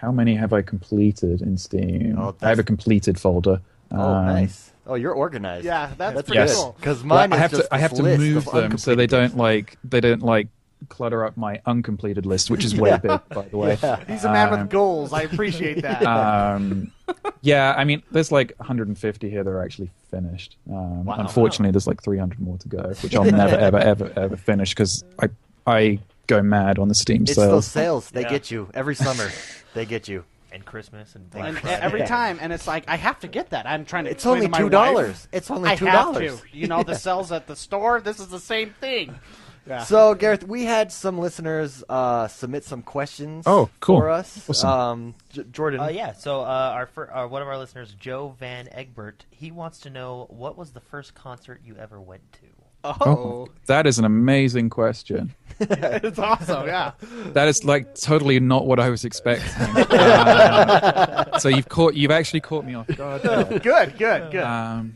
how 0.00 0.12
many 0.12 0.34
have 0.36 0.52
I 0.52 0.62
completed 0.62 1.42
in 1.42 1.58
Steam? 1.58 2.16
Oh, 2.18 2.34
I 2.40 2.48
have 2.50 2.58
a 2.58 2.62
completed 2.64 3.18
folder. 3.18 3.60
Oh, 3.90 4.00
Um, 4.00 4.26
nice. 4.26 4.72
Oh, 4.86 4.94
you're 4.94 5.12
organized. 5.12 5.64
Yeah, 5.66 5.90
that's, 5.98 6.14
That's 6.14 6.28
pretty 6.28 6.38
Yes. 6.40 6.54
cool. 6.56 6.74
Because 6.78 6.98
Well, 7.02 7.18
mine 7.18 7.32
I 7.32 7.36
have 7.36 7.50
just 7.50 7.64
to 7.64 7.74
I 7.74 7.78
have 7.78 7.90
this 7.90 7.98
to 7.98 8.18
move 8.18 8.44
them 8.46 8.78
so 8.78 8.94
they 8.94 9.06
don't 9.06 9.36
like 9.36 9.76
they 9.84 10.00
don't 10.00 10.22
like 10.22 10.48
clutter 10.88 11.24
up 11.24 11.36
my 11.36 11.60
uncompleted 11.66 12.24
list, 12.26 12.50
which 12.50 12.64
is 12.64 12.74
way 12.80 12.98
big 13.02 13.20
by 13.30 13.42
the 13.50 13.56
way. 13.56 13.76
He's 14.06 14.24
a 14.24 14.32
man 14.32 14.52
Um, 14.52 14.60
with 14.60 14.70
goals. 14.70 15.12
I 15.12 15.22
appreciate 15.22 15.82
that. 15.82 16.02
Um, 16.06 16.92
yeah, 17.40 17.74
I 17.76 17.84
mean, 17.84 18.02
there's 18.10 18.30
like 18.30 18.52
150 18.58 19.30
here 19.30 19.42
that 19.42 19.50
are 19.50 19.62
actually 19.62 19.90
finished. 20.10 20.56
Um, 20.70 21.04
Wow. 21.06 21.16
Unfortunately, 21.18 21.70
there's 21.72 21.86
like 21.86 22.02
300 22.02 22.38
more 22.38 22.58
to 22.58 22.68
go, 22.68 22.82
which 23.02 23.14
I'll 23.16 23.24
never, 23.30 23.56
ever, 23.56 23.78
ever, 23.78 24.12
ever 24.16 24.36
finish 24.36 24.70
because 24.74 25.04
I 25.22 25.28
I 25.66 25.98
go 26.26 26.42
mad 26.42 26.78
on 26.78 26.88
the 26.88 26.94
Steam 26.94 27.22
It's 27.22 27.34
those 27.36 27.66
sales. 27.66 27.66
sales. 27.66 28.10
They 28.10 28.22
Yeah. 28.22 28.28
get 28.30 28.50
you 28.50 28.68
every 28.74 28.94
summer. 28.94 29.28
they 29.74 29.84
get 29.86 30.08
you. 30.08 30.24
and 30.50 30.64
Christmas 30.64 31.14
and 31.14 31.26
and 31.34 31.58
every 31.66 32.00
Yeah. 32.00 32.06
time, 32.06 32.38
and 32.40 32.54
it's 32.54 32.66
like 32.66 32.84
I 32.88 32.96
have 32.96 33.20
to 33.20 33.28
get 33.28 33.50
that. 33.50 33.66
I'm 33.66 33.84
trying 33.84 34.04
to. 34.04 34.10
It's 34.10 34.24
only 34.24 34.46
to 34.46 34.48
my 34.48 34.58
two 34.58 34.70
dollars. 34.70 35.28
It's 35.30 35.50
only 35.50 35.76
two 35.76 35.84
dollars. 35.86 36.42
You 36.52 36.66
know, 36.68 36.82
the 36.82 36.94
sales 36.94 37.30
at 37.32 37.46
the 37.46 37.54
store. 37.54 38.00
This 38.00 38.18
is 38.18 38.28
the 38.28 38.40
same 38.40 38.74
thing. 38.80 39.14
Yeah. 39.68 39.84
So 39.84 40.14
Gareth, 40.14 40.44
we 40.46 40.64
had 40.64 40.90
some 40.90 41.18
listeners 41.18 41.84
uh, 41.88 42.26
submit 42.28 42.64
some 42.64 42.82
questions. 42.82 43.44
Oh, 43.46 43.68
cool. 43.80 44.00
for 44.00 44.08
us. 44.10 44.48
Awesome. 44.48 44.68
Um, 44.70 45.14
J- 45.30 45.44
Jordan. 45.52 45.80
Uh, 45.80 45.88
yeah, 45.88 46.12
so 46.14 46.40
uh, 46.40 46.72
our, 46.74 46.86
fir- 46.86 47.10
uh, 47.12 47.26
one 47.28 47.42
of 47.42 47.48
our 47.48 47.58
listeners, 47.58 47.94
Joe 47.94 48.34
Van 48.38 48.68
Egbert, 48.72 49.26
he 49.30 49.50
wants 49.50 49.80
to 49.80 49.90
know 49.90 50.26
what 50.30 50.56
was 50.56 50.70
the 50.72 50.80
first 50.80 51.14
concert 51.14 51.60
you 51.64 51.76
ever 51.76 52.00
went 52.00 52.32
to? 52.32 52.46
oh, 52.84 53.48
that 53.66 53.86
is 53.86 53.98
an 53.98 54.04
amazing 54.04 54.70
question. 54.70 55.34
it's 55.60 56.18
awesome. 56.18 56.66
Yeah. 56.66 56.92
That 57.32 57.48
is 57.48 57.64
like 57.64 57.94
totally 57.94 58.38
not 58.40 58.66
what 58.66 58.78
I 58.80 58.88
was 58.88 59.04
expecting. 59.04 59.48
Um, 59.98 61.40
so 61.40 61.48
you've 61.48 61.68
caught, 61.68 61.94
you've 61.94 62.10
actually 62.10 62.40
caught 62.40 62.64
me 62.64 62.74
off 62.74 62.86
guard. 62.96 63.22
Good. 63.62 63.98
Good. 63.98 64.30
Good. 64.30 64.36
Um, 64.36 64.94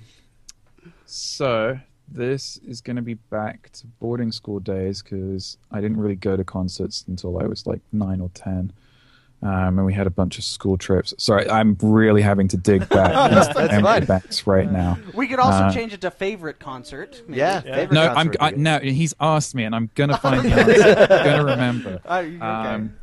so 1.07 1.79
this 2.13 2.59
is 2.67 2.81
going 2.81 2.97
to 2.97 3.03
be 3.03 3.15
back 3.15 3.71
to 3.73 3.87
boarding 3.87 4.33
school 4.33 4.61
days 4.61 5.03
because 5.03 5.57
I 5.71 5.81
didn't 5.81 5.97
really 5.97 6.17
go 6.17 6.37
to 6.37 6.45
concerts 6.45 7.05
until 7.09 7.39
I 7.39 7.47
was 7.47 7.67
like 7.67 7.81
nine 7.93 8.21
or 8.21 8.31
ten. 8.35 8.73
Um, 9.45 9.77
and 9.79 9.85
we 9.85 9.93
had 9.93 10.07
a 10.07 10.11
bunch 10.11 10.39
of 10.39 10.45
school 10.45 10.79
trips. 10.79 11.13
Sorry, 11.19 11.51
I'm 11.51 11.77
really 11.83 12.23
having 12.23 12.47
to 12.49 12.57
dig 12.57 12.89
back 12.89 13.33
into 13.33 13.53
the 13.53 13.69
memory 13.83 14.37
right 14.47 14.71
now. 14.71 14.99
we 15.15 15.27
could 15.27 15.41
also 15.41 15.65
uh, 15.65 15.73
change 15.73 15.93
it 15.93 16.01
to 16.03 16.13
favorite 16.13 16.61
concert. 16.61 17.23
maybe. 17.27 17.41
yeah, 17.41 17.61
favorite 17.61 17.93
No, 17.93 18.07
I'm 18.07 18.33
I, 18.39 18.51
would 18.51 18.61
no. 18.61 18.79
He's 18.79 19.15
asked 19.19 19.57
me, 19.57 19.65
and 19.65 19.75
I'm 19.75 19.91
gonna 19.97 20.17
find 20.19 20.45
the 20.45 20.53
answer. 20.53 21.13
I'm 21.13 21.25
gonna 21.25 21.45
remember. 21.45 22.01
Uh, 22.13 22.19
okay. 22.19 22.39
Um, 22.39 22.97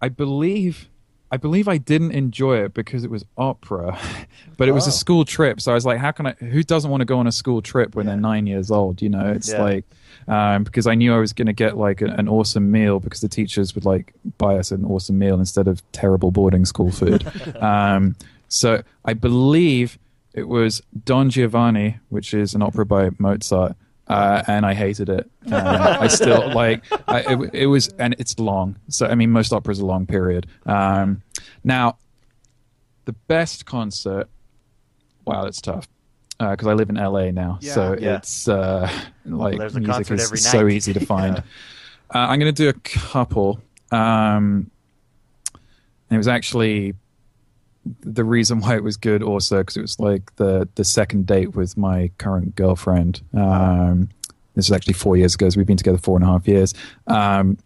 I 0.00 0.08
believe, 0.08 0.88
I 1.30 1.36
believe 1.38 1.66
I 1.66 1.78
didn't 1.78 2.12
enjoy 2.12 2.58
it 2.58 2.72
because 2.74 3.02
it 3.04 3.10
was 3.10 3.24
opera, 3.36 3.98
but 4.56 4.68
it 4.68 4.72
was 4.72 4.86
Oh. 4.86 4.90
a 4.90 4.92
school 4.92 5.24
trip. 5.24 5.60
So 5.60 5.72
I 5.72 5.74
was 5.74 5.84
like, 5.84 5.98
how 5.98 6.12
can 6.12 6.26
I? 6.28 6.32
Who 6.34 6.62
doesn't 6.62 6.90
want 6.90 7.00
to 7.00 7.04
go 7.04 7.18
on 7.18 7.26
a 7.26 7.32
school 7.32 7.60
trip 7.62 7.96
when 7.96 8.06
they're 8.06 8.16
nine 8.16 8.46
years 8.46 8.70
old? 8.70 9.02
You 9.02 9.08
know, 9.08 9.26
it's 9.32 9.50
Yeah. 9.50 9.62
like 9.62 9.84
um, 10.28 10.64
because 10.64 10.86
I 10.86 10.94
knew 10.94 11.14
I 11.14 11.18
was 11.18 11.32
going 11.32 11.46
to 11.46 11.52
get 11.52 11.76
like 11.76 12.00
a, 12.02 12.06
an 12.06 12.28
awesome 12.28 12.70
meal 12.70 12.98
because 13.00 13.20
the 13.20 13.28
teachers 13.28 13.74
would 13.74 13.84
like 13.84 14.12
buy 14.38 14.56
us 14.56 14.70
an 14.72 14.84
awesome 14.84 15.18
meal 15.18 15.38
instead 15.38 15.68
of 15.68 15.82
terrible 15.92 16.30
boarding 16.30 16.64
school 16.64 16.90
food. 16.90 17.24
um, 17.62 18.16
so 18.48 18.82
I 19.04 19.12
believe 19.14 19.98
it 20.34 20.48
was 20.48 20.82
Don 21.04 21.30
Giovanni, 21.30 21.98
which 22.08 22.34
is 22.34 22.54
an 22.54 22.62
opera 22.62 22.84
by 22.86 23.10
Mozart. 23.18 23.74
Uh, 24.08 24.42
and 24.46 24.64
I 24.64 24.74
hated 24.74 25.08
it. 25.08 25.28
Uh, 25.50 25.98
I 26.00 26.06
still 26.08 26.52
like 26.54 26.84
I, 27.08 27.20
it. 27.34 27.50
It 27.54 27.66
was, 27.66 27.88
and 27.98 28.14
it's 28.18 28.38
long. 28.40 28.76
So 28.88 29.06
I 29.06 29.14
mean, 29.14 29.30
most 29.30 29.52
operas 29.52 29.80
are 29.80 29.84
long 29.84 30.06
period. 30.06 30.46
Um, 30.66 31.22
now, 31.62 31.98
the 33.04 33.12
best 33.12 33.64
concert. 33.66 34.28
Wow, 35.24 35.44
that's 35.44 35.60
tough 35.60 35.86
because 36.38 36.66
I 36.66 36.74
live 36.74 36.90
in 36.90 36.96
LA 36.96 37.30
now, 37.30 37.58
Yeah. 37.62 37.72
so 37.74 37.96
Yeah. 37.98 38.16
it's 38.16 38.46
uh, 38.48 38.90
like 39.24 39.58
a 39.58 39.80
music 39.80 40.10
is 40.10 40.42
so 40.44 40.66
easy 40.68 40.92
to 40.92 41.00
find. 41.06 41.38
uh, 41.38 41.42
I'm 42.12 42.38
going 42.40 42.52
to 42.54 42.62
do 42.62 42.68
a 42.68 42.72
couple. 42.74 43.60
Um, 43.92 44.70
it 46.10 46.16
was 46.16 46.28
actually 46.28 46.94
the 48.00 48.24
reason 48.24 48.60
why 48.60 48.76
it 48.76 48.82
was 48.82 48.96
good 48.96 49.22
also 49.22 49.58
because 49.58 49.76
it 49.76 49.82
was 49.82 49.98
like 50.00 50.34
the 50.36 50.68
the 50.74 50.84
second 50.84 51.26
date 51.26 51.54
with 51.54 51.76
my 51.76 52.10
current 52.18 52.54
girlfriend. 52.56 53.22
Um, 53.34 54.08
this 54.54 54.66
is 54.66 54.72
actually 54.72 54.94
four 54.94 55.16
years 55.16 55.34
ago. 55.34 55.48
So 55.50 55.58
we've 55.58 55.66
been 55.66 55.76
together 55.76 55.98
four 55.98 56.16
and 56.16 56.24
a 56.24 56.28
half 56.28 56.48
years. 56.48 56.74
Um, 57.06 57.58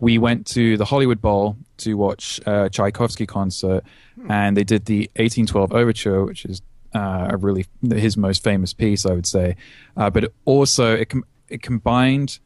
we 0.00 0.16
went 0.16 0.46
to 0.48 0.78
the 0.78 0.86
Hollywood 0.86 1.20
Bowl 1.20 1.56
to 1.78 1.94
watch 1.94 2.40
a 2.46 2.70
Tchaikovsky 2.70 3.26
concert, 3.26 3.84
and 4.28 4.56
they 4.56 4.64
did 4.64 4.86
the 4.86 5.10
1812 5.16 5.72
Overture, 5.72 6.24
which 6.24 6.46
is 6.46 6.62
uh, 6.94 7.28
a 7.30 7.36
really 7.36 7.66
his 7.92 8.16
most 8.16 8.42
famous 8.42 8.72
piece, 8.72 9.04
I 9.04 9.12
would 9.12 9.26
say. 9.26 9.56
Uh, 9.96 10.10
but 10.10 10.24
it 10.24 10.34
also 10.44 10.94
it 10.94 11.10
com- 11.10 11.26
it 11.48 11.62
combined 11.62 12.38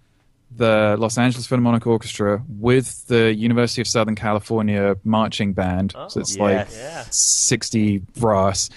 the 0.57 0.97
Los 0.99 1.19
Angeles 1.19 1.47
Philharmonic 1.47 1.87
Orchestra 1.87 2.43
with 2.49 3.07
the 3.09 3.35
University 3.35 3.81
of 3.81 3.89
Southern 3.89 4.15
California 4.15 4.97
marching 5.05 5.53
band. 5.53 5.93
so 6.09 6.21
it's 6.21 6.37
like. 6.39 6.69
Yeah. 6.73 7.05
60 7.11 7.99
brass. 8.19 8.71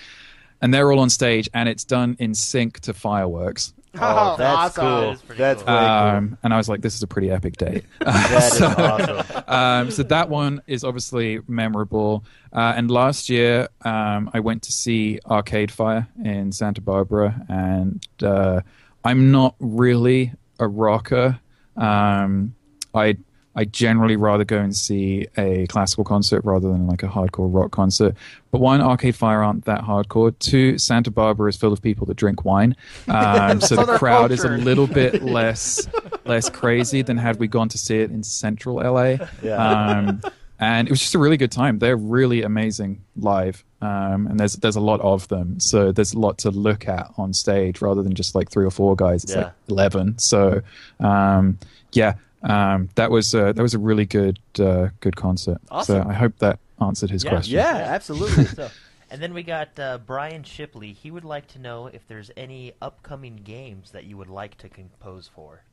And 0.61 0.73
they're 0.73 0.91
all 0.91 0.99
on 0.99 1.09
stage, 1.11 1.47
and 1.53 1.69
it's 1.69 1.83
done 1.85 2.15
in 2.19 2.33
sync 2.33 2.79
to 2.81 2.93
fireworks. 2.93 3.73
Oh, 3.99 4.35
that's 4.37 4.77
awesome. 4.77 4.81
cool. 4.85 5.01
That 5.01 5.13
is 5.13 5.21
pretty 5.21 5.39
That's 5.41 5.63
cool. 5.63 5.75
cool. 5.75 5.85
Um, 5.85 6.37
and 6.43 6.53
I 6.53 6.57
was 6.57 6.67
like, 6.69 6.81
this 6.81 6.95
is 6.95 7.03
a 7.03 7.07
pretty 7.07 7.29
epic 7.31 7.57
date. 7.57 7.83
That 7.99 8.53
is 8.53 8.61
awesome. 8.61 9.43
um, 9.47 9.91
so 9.91 10.03
that 10.03 10.29
one 10.29 10.61
is 10.67 10.83
obviously 10.83 11.39
memorable. 11.47 12.23
Uh, 12.51 12.73
and 12.75 12.89
last 12.89 13.29
year, 13.29 13.67
um, 13.83 14.29
I 14.33 14.39
went 14.39 14.63
to 14.63 14.71
see 14.71 15.19
Arcade 15.27 15.71
Fire 15.71 16.07
in 16.23 16.51
Santa 16.51 16.81
Barbara, 16.81 17.39
and 17.49 18.03
uh, 18.23 18.61
I'm 19.03 19.31
not 19.31 19.55
really 19.59 20.33
a 20.59 20.67
rocker. 20.67 21.39
Um, 21.77 22.55
I 22.93 23.17
I 23.57 23.65
generally 23.65 24.17
rather 24.17 24.45
go 24.45 24.59
and 24.59 24.75
see 24.75 25.25
a 25.35 25.65
classical 25.65 26.03
concert 26.03 26.45
rather 26.45 26.67
than 26.69 26.85
like 26.85 27.01
a 27.01 27.07
hardcore 27.07 27.51
rock 27.51 27.71
concert. 27.71 28.15
But 28.51 28.61
one, 28.61 28.81
Arcade 28.81 29.15
Fire 29.15 29.41
aren't 29.41 29.65
that 29.65 29.81
hardcore. 29.81 30.37
Two, 30.37 30.77
Santa 30.77 31.09
Barbara 31.09 31.49
is 31.49 31.57
full 31.57 31.73
of 31.73 31.81
people 31.81 32.05
that 32.05 32.17
drink 32.17 32.45
wine, 32.45 32.75
um, 33.07 33.59
so, 33.61 33.67
So 33.67 33.75
the 33.77 33.85
they're 33.85 33.97
crowd 33.97 34.31
is 34.31 34.43
a 34.43 34.49
little 34.49 34.85
bit 34.85 35.23
less 35.23 35.87
less 36.25 36.49
crazy 36.51 37.01
than 37.01 37.17
had 37.17 37.39
we 37.39 37.47
gone 37.47 37.67
to 37.69 37.79
see 37.79 37.97
it 37.97 38.11
in 38.11 38.21
Central 38.21 38.75
LA. 38.75 39.17
Yeah. 39.41 39.55
Um, 39.55 40.21
and 40.59 40.87
it 40.87 40.91
was 40.91 40.99
just 40.99 41.15
a 41.15 41.19
really 41.19 41.37
good 41.37 41.51
time. 41.51 41.79
They're 41.79 41.97
really 41.97 42.41
amazing 42.43 43.03
live, 43.15 43.63
um, 43.81 44.27
and 44.27 44.39
there's 44.39 44.53
there's 44.55 44.75
a 44.75 44.81
lot 44.81 44.99
of 45.01 45.27
them, 45.27 45.59
so 45.59 45.91
there's 45.91 46.13
a 46.13 46.19
lot 46.19 46.37
to 46.39 46.51
look 46.51 46.87
at 46.87 47.11
on 47.17 47.33
stage 47.33 47.81
rather 47.81 48.01
than 48.03 48.13
just 48.13 48.35
like 48.35 48.49
three 48.49 48.65
or 48.65 48.71
four 48.71 48.95
guys. 48.95 49.23
It's 49.23 49.33
Yeah. 49.33 49.43
like 49.43 49.53
eleven. 49.69 50.17
So 50.17 50.61
um, 50.99 51.59
yeah, 51.93 52.13
um, 52.43 52.89
that 52.95 53.11
was 53.11 53.33
uh, 53.35 53.53
that 53.53 53.61
was 53.61 53.73
a 53.73 53.79
really 53.79 54.05
good 54.05 54.39
uh, 54.59 54.89
good 54.99 55.15
concert. 55.15 55.59
Awesome. 55.69 56.03
So 56.03 56.09
I 56.09 56.13
hope 56.13 56.37
that 56.39 56.59
answered 56.81 57.09
his 57.09 57.23
Yeah. 57.23 57.29
question. 57.29 57.55
Yeah, 57.55 57.75
absolutely. 57.89 58.45
So, 58.55 58.69
and 59.09 59.21
then 59.21 59.33
we 59.33 59.41
got 59.43 59.79
uh, 59.79 59.99
Brian 60.05 60.43
Shipley. 60.43 60.91
He 60.91 61.11
would 61.11 61.23
like 61.23 61.47
to 61.49 61.59
know 61.59 61.87
if 61.87 62.05
there's 62.07 62.29
any 62.35 62.73
upcoming 62.81 63.37
games 63.37 63.91
that 63.91 64.03
you 64.03 64.17
would 64.17 64.29
like 64.29 64.57
to 64.57 64.69
compose 64.69 65.27
for. 65.33 65.63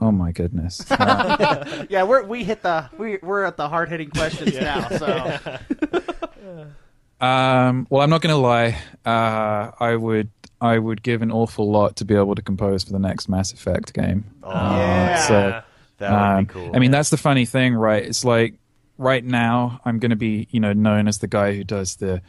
Oh 0.00 0.10
my 0.12 0.32
goodness. 0.32 0.84
Uh, 0.90 1.84
Yeah, 1.88 2.02
we're 2.04 2.24
we 2.24 2.44
hit 2.44 2.62
the 2.62 2.90
we 2.98 3.18
we're 3.22 3.44
at 3.44 3.56
the 3.56 3.68
hard 3.68 3.88
hitting 3.88 4.10
questions 4.10 4.54
now. 4.58 4.88
So 4.88 5.38
Um, 7.20 7.86
well, 7.90 8.02
I'm 8.02 8.10
not 8.10 8.20
going 8.20 8.34
to 8.34 8.40
lie. 8.40 8.76
Uh, 9.06 9.70
I 9.80 9.96
would 9.96 10.30
I 10.60 10.78
would 10.78 11.02
give 11.02 11.22
an 11.22 11.30
awful 11.30 11.70
lot 11.70 11.96
to 11.96 12.04
be 12.04 12.14
able 12.14 12.34
to 12.34 12.42
compose 12.42 12.84
for 12.84 12.92
the 12.92 12.98
next 12.98 13.28
Mass 13.28 13.52
Effect 13.52 13.94
game. 13.94 14.24
Oh, 14.42 14.50
Yeah. 14.52 15.16
So, 15.26 15.62
that 15.98 16.10
would 16.10 16.16
um, 16.38 16.44
be 16.44 16.52
cool. 16.52 16.70
I 16.74 16.78
mean, 16.80 16.90
that's 16.90 17.10
the 17.10 17.16
funny 17.16 17.44
thing, 17.46 17.74
right? 17.74 18.02
It's 18.04 18.24
like 18.24 18.54
right 18.98 19.24
now 19.24 19.80
I'm 19.84 20.00
going 20.00 20.10
to 20.10 20.16
be, 20.16 20.48
you 20.50 20.60
know, 20.60 20.72
known 20.72 21.06
as 21.08 21.18
the 21.18 21.28
guy 21.28 21.54
who 21.54 21.64
does 21.64 21.96
the 21.96 22.20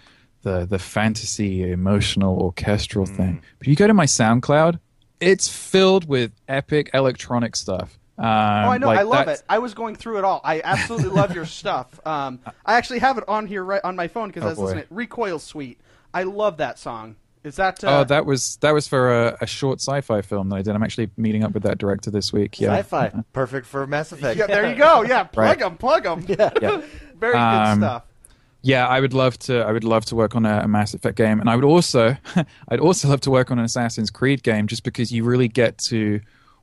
the 0.44 0.66
the 0.66 0.80
fantasy, 0.80 1.70
emotional, 1.72 2.38
orchestral 2.40 3.06
Mm. 3.08 3.16
thing. 3.18 3.42
But 3.58 3.68
you 3.68 3.76
go 3.76 3.88
to 3.88 3.94
my 3.94 4.06
SoundCloud, 4.06 4.80
it's 5.20 5.48
filled 5.48 6.08
with 6.08 6.32
epic 6.48 6.90
electronic 6.94 7.56
stuff. 7.56 7.98
Um, 8.18 8.26
Oh, 8.26 8.30
I 8.30 8.78
know. 8.78 8.88
like 8.88 9.00
I 9.00 9.02
love 9.04 9.18
that's- 9.26 9.40
it. 9.40 9.46
I 9.50 9.60
was 9.60 9.74
going 9.74 9.96
through 9.96 10.20
it 10.20 10.24
all. 10.24 10.40
I 10.44 10.62
absolutely 10.64 11.10
love 11.10 11.36
your 11.36 11.46
stuff. 11.46 12.00
Um, 12.08 12.40
I 12.66 12.76
actually 12.76 13.00
have 13.00 13.18
it 13.18 13.26
on 13.28 13.46
here 13.48 13.64
right 13.64 13.82
on 13.84 13.96
my 13.96 14.08
phone 14.08 14.30
because 14.30 14.44
Oh, 14.44 14.48
I 14.48 14.50
was 14.52 14.60
listening. 14.60 14.84
boy. 14.84 14.88
to 14.88 14.94
it. 14.94 14.96
Recoil 14.96 15.40
Suite. 15.40 15.80
I 16.14 16.24
love 16.24 16.58
that 16.58 16.80
song. 16.80 17.18
Is 17.44 17.58
that? 17.58 17.84
Uh, 17.84 18.00
oh, 18.00 18.04
that 18.06 18.26
was 18.26 18.56
that 18.62 18.74
was 18.74 18.88
for 18.88 19.28
a, 19.28 19.38
a 19.42 19.46
short 19.46 19.80
sci-fi 19.80 20.22
film 20.22 20.50
that 20.50 20.56
I 20.56 20.62
did. 20.64 20.74
I'm 20.74 20.82
actually 20.82 21.12
meeting 21.18 21.44
up 21.44 21.52
with 21.54 21.62
that 21.64 21.78
director 21.78 22.10
this 22.10 22.34
week. 22.34 22.60
Yeah, 22.60 22.70
Sci-fi, 22.78 23.12
perfect 23.34 23.68
for 23.68 23.86
Mass 23.86 24.12
Effect. 24.12 24.40
yeah, 24.40 24.48
there 24.48 24.68
you 24.68 24.76
go. 24.76 25.04
Yeah, 25.04 25.24
plug 25.26 25.46
Right. 25.46 25.60
them, 25.60 25.78
plug 25.78 26.04
them. 26.04 26.26
Yeah. 26.28 26.50
yeah. 26.62 26.82
Very 27.20 27.34
good 27.34 27.40
Um, 27.40 27.80
stuff. 27.80 28.04
Yeah, 28.66 28.88
I 28.88 29.00
would 29.00 29.14
love 29.14 29.38
to. 29.42 29.60
I 29.60 29.72
would 29.72 29.84
love 29.84 30.06
to 30.06 30.16
work 30.16 30.36
on 30.36 30.44
a, 30.44 30.62
a 30.64 30.68
Mass 30.68 30.96
Effect 30.96 31.16
game, 31.16 31.40
and 31.40 31.48
I 31.48 31.56
would 31.56 31.64
also, 31.64 32.18
I'd 32.68 32.80
also 32.80 33.08
love 33.08 33.22
to 33.22 33.30
work 33.30 33.52
on 33.52 33.60
an 33.60 33.66
Assassin's 33.66 34.10
Creed 34.10 34.42
game, 34.42 34.66
just 34.66 34.84
because 34.84 35.12
you 35.12 35.24
really 35.24 35.48
get 35.48 35.78
to 35.90 36.20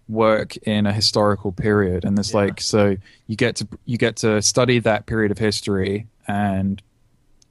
work 0.09 0.57
in 0.57 0.85
a 0.85 0.93
historical 0.93 1.53
period, 1.53 2.05
and 2.05 2.19
there's 2.19 2.35
like 2.35 2.61
so 2.61 2.97
you 3.29 3.37
get 3.37 3.55
to 3.55 3.69
you 3.85 3.99
get 3.99 4.17
to 4.17 4.43
study 4.43 4.81
that 4.81 5.07
period 5.07 5.31
of 5.31 5.39
history 5.39 6.09
and 6.27 6.83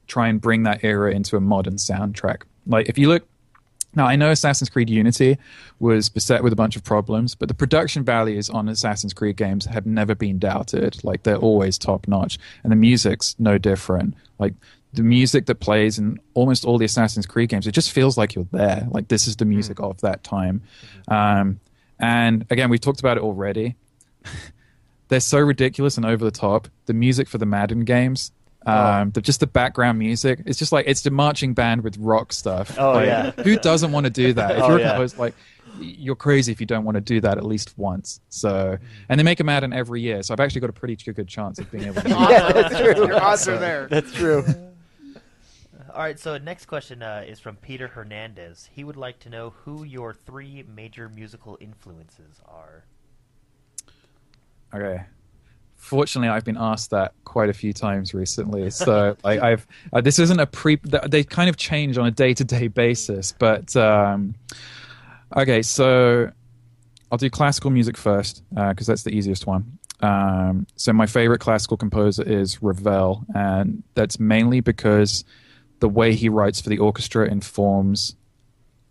try 0.06 0.28
and 0.28 0.38
bring 0.38 0.64
that 0.64 0.84
era 0.84 1.10
into 1.12 1.38
a 1.38 1.40
modern 1.40 1.76
soundtrack. 1.76 2.42
Like 2.66 2.90
if 2.90 2.98
you 2.98 3.08
look 3.08 3.26
now, 3.94 4.06
I 4.06 4.16
know 4.16 4.30
Assassin's 4.30 4.70
Creed 4.70 4.88
Unity 4.88 5.36
was 5.78 6.08
beset 6.08 6.42
with 6.42 6.52
a 6.52 6.56
bunch 6.56 6.76
of 6.76 6.84
problems, 6.84 7.34
but 7.34 7.48
the 7.48 7.54
production 7.54 8.04
values 8.04 8.48
on 8.48 8.68
Assassin's 8.68 9.12
Creed 9.12 9.36
games 9.36 9.66
have 9.66 9.84
never 9.84 10.14
been 10.14 10.38
doubted. 10.38 11.02
Like 11.04 11.24
they're 11.24 11.36
always 11.36 11.76
top 11.76 12.08
notch, 12.08 12.38
and 12.62 12.72
the 12.72 12.76
music's 12.76 13.36
no 13.38 13.58
different. 13.58 14.14
Like 14.38 14.54
the 14.94 15.02
music 15.02 15.46
that 15.46 15.56
plays 15.56 15.98
in 15.98 16.18
almost 16.34 16.64
all 16.64 16.78
the 16.78 16.86
Assassin's 16.86 17.26
Creed 17.26 17.50
games, 17.50 17.66
it 17.66 17.72
just 17.72 17.92
feels 17.92 18.16
like 18.16 18.34
you're 18.34 18.46
there. 18.50 18.86
Like 18.90 19.08
this 19.08 19.26
is 19.26 19.36
the 19.36 19.44
music 19.44 19.78
of 19.80 20.00
that 20.00 20.24
time. 20.24 20.62
Um, 21.08 21.60
and 21.98 22.46
again, 22.50 22.70
we've 22.70 22.80
talked 22.80 23.00
about 23.00 23.18
it 23.18 23.22
already. 23.22 23.76
they're 25.08 25.20
so 25.20 25.38
ridiculous 25.38 25.98
and 25.98 26.06
over 26.06 26.24
the 26.24 26.30
top. 26.30 26.68
The 26.86 26.94
music 26.94 27.28
for 27.28 27.36
the 27.36 27.46
Madden 27.46 27.80
games. 27.80 28.32
Um, 28.66 29.10
the, 29.10 29.20
just 29.20 29.40
the 29.40 29.46
background 29.46 29.98
music. 29.98 30.40
It's 30.46 30.58
just 30.58 30.72
like 30.72 30.86
it's 30.86 31.02
the 31.02 31.10
marching 31.10 31.54
band 31.54 31.82
with 31.82 31.96
rock 31.98 32.32
stuff. 32.32 32.76
Oh, 32.78 32.92
Like, 32.92 33.06
yeah. 33.06 33.30
Who 33.42 33.56
doesn't 33.58 33.90
want 33.92 34.04
to 34.04 34.10
do 34.10 34.32
that? 34.34 34.52
If 34.56 34.62
Oh, 34.62 34.68
you're 34.68 34.80
yeah. 34.80 34.86
a 34.88 34.90
composer, 34.92 35.16
like 35.18 35.34
you're 35.80 36.16
crazy 36.16 36.52
if 36.52 36.60
you 36.60 36.66
don't 36.66 36.84
want 36.84 36.96
to 36.96 37.00
do 37.00 37.20
that 37.22 37.38
at 37.38 37.44
least 37.44 37.76
once. 37.78 38.20
So, 38.28 38.76
and 39.08 39.18
they 39.18 39.24
make 39.24 39.40
a 39.40 39.44
Madden 39.44 39.72
every 39.72 40.00
year, 40.02 40.22
so 40.22 40.34
I've 40.34 40.40
actually 40.40 40.60
got 40.60 40.70
a 40.70 40.74
pretty 40.74 40.96
good 40.96 41.26
chance 41.28 41.58
of 41.58 41.70
being 41.70 41.84
able 41.84 42.02
to. 42.02 42.02
do 42.08 42.14
that. 42.14 42.30
Yeah, 42.30 42.52
that's 42.52 42.78
true. 42.78 43.06
Your 43.06 43.20
odds 43.22 43.48
are 43.48 43.58
there. 43.58 43.86
That's 43.88 44.12
true. 44.12 44.44
All 45.94 45.98
right, 46.00 46.18
so 46.18 46.38
next 46.38 46.66
question 46.66 47.02
uh, 47.02 47.22
is 47.26 47.38
from 47.38 47.56
Peter 47.56 47.86
Hernandez. 47.88 48.70
He 48.72 48.82
would 48.82 48.96
like 48.96 49.18
to 49.20 49.28
know 49.28 49.50
who 49.64 49.84
your 49.84 50.14
three 50.14 50.64
major 50.74 51.08
musical 51.10 51.58
influences 51.60 52.40
are. 52.46 52.84
Okay. 54.74 55.02
Fortunately, 55.82 56.28
I've 56.28 56.44
been 56.44 56.56
asked 56.56 56.90
that 56.90 57.12
quite 57.24 57.50
a 57.50 57.52
few 57.52 57.72
times 57.72 58.14
recently. 58.14 58.70
So 58.70 59.16
like, 59.24 59.40
I've 59.40 59.66
uh, 59.92 60.00
this 60.00 60.20
isn't 60.20 60.38
a 60.38 60.46
pre 60.46 60.78
they 61.08 61.24
kind 61.24 61.50
of 61.50 61.56
change 61.56 61.98
on 61.98 62.06
a 62.06 62.10
day 62.10 62.34
to 62.34 62.44
day 62.44 62.68
basis. 62.68 63.32
But 63.36 63.74
um, 63.76 64.36
okay, 65.36 65.60
so 65.60 66.30
I'll 67.10 67.18
do 67.18 67.28
classical 67.28 67.70
music 67.70 67.96
first 67.96 68.44
because 68.54 68.86
that's 68.86 69.02
the 69.02 69.10
easiest 69.10 69.46
one. 69.48 69.76
Um, 70.00 70.68
so 70.76 70.92
my 70.92 71.06
favorite 71.06 71.40
classical 71.40 71.76
composer 71.76 72.22
is 72.22 72.62
Ravel, 72.62 73.24
and 73.34 73.82
that's 73.94 74.20
mainly 74.20 74.60
because 74.60 75.24
the 75.80 75.88
way 75.88 76.14
he 76.14 76.28
writes 76.28 76.60
for 76.60 76.68
the 76.68 76.78
orchestra 76.78 77.28
informs 77.28 78.14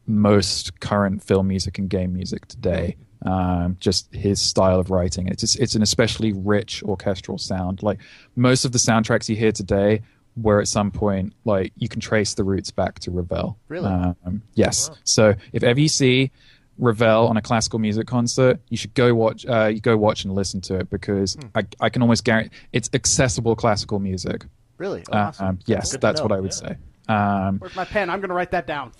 most 0.08 0.82
current 0.82 1.24
film 1.24 1.48
music 1.48 1.80
and 1.80 1.90
game 1.90 2.12
music 2.12 2.48
today. 2.48 2.98
Um, 3.24 3.78
just 3.80 4.12
his 4.14 4.42
style 4.42 4.80
of 4.80 4.90
writing. 4.90 5.28
It's 5.28 5.42
just, 5.42 5.60
it's 5.60 5.76
an 5.76 5.84
especially 5.84 6.34
rich 6.34 6.82
orchestral 6.84 7.38
sound. 7.38 7.84
Like 7.84 8.00
most 8.36 8.66
of 8.66 8.72
the 8.72 8.80
soundtracks 8.80 9.30
you 9.30 9.36
hear 9.36 9.52
today 9.52 10.02
were 10.36 10.60
at 10.60 10.68
some 10.68 10.90
point 10.90 11.34
like 11.46 11.72
you 11.76 11.88
can 11.88 12.00
trace 12.00 12.34
the 12.34 12.44
roots 12.44 12.72
back 12.72 12.98
to 13.00 13.12
Ravel. 13.12 13.60
Really? 13.68 13.86
Um, 13.90 14.42
yes. 14.56 14.90
So 15.04 15.36
if 15.54 15.62
ever 15.62 15.80
you 15.80 15.88
see 15.90 16.32
Ravel 16.80 17.28
on 17.28 17.38
a 17.38 17.42
classical 17.44 17.78
music 17.78 18.08
concert, 18.08 18.60
you 18.70 18.78
should 18.78 18.94
go 18.96 19.14
watch. 19.14 19.46
Uh, 19.46 19.68
you 19.68 19.82
go 19.82 19.96
watch 19.98 20.24
and 20.24 20.34
listen 20.34 20.60
to 20.62 20.80
it 20.80 20.90
because 20.90 21.38
I, 21.54 21.64
I 21.80 21.90
can 21.90 22.02
almost 22.02 22.24
guarantee 22.24 22.56
it's 22.74 22.90
accessible 22.94 23.56
classical 23.56 24.00
music. 24.00 24.46
Really? 24.80 25.04
Oh, 25.12 25.18
Uh, 25.18 25.32
um, 25.40 25.60
yes, 25.68 25.92
Good 25.92 26.02
that's 26.02 26.22
know, 26.22 26.26
what 26.26 26.32
I 26.32 26.40
would 26.40 26.54
yeah. 26.54 26.70
say. 26.70 26.78
Um, 27.08 27.60
Where's 27.60 27.76
my 27.76 27.86
pen? 27.86 28.10
I'm 28.10 28.20
going 28.20 28.30
to 28.30 28.36
write 28.36 28.50
that 28.52 28.66
down. 28.66 28.94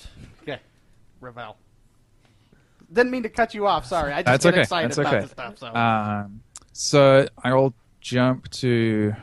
Okay, 0.44 0.60
Ravel. 1.22 1.58
Didn't 2.92 3.12
mean 3.12 3.24
to 3.24 3.30
cut 3.30 3.54
you 3.54 3.68
off. 3.68 3.86
Sorry, 3.86 4.12
I 4.12 4.18
just 4.18 4.26
That's 4.26 4.44
get 4.46 4.54
okay. 4.54 4.62
excited 4.62 4.90
That's 4.92 4.98
about 4.98 5.14
okay. 5.14 5.22
this 5.22 5.32
stuff. 5.32 5.58
So 5.58 5.68
Um, 5.74 6.42
so 6.74 7.28
I'll 7.44 7.74
jump 8.02 8.50
to 8.52 9.14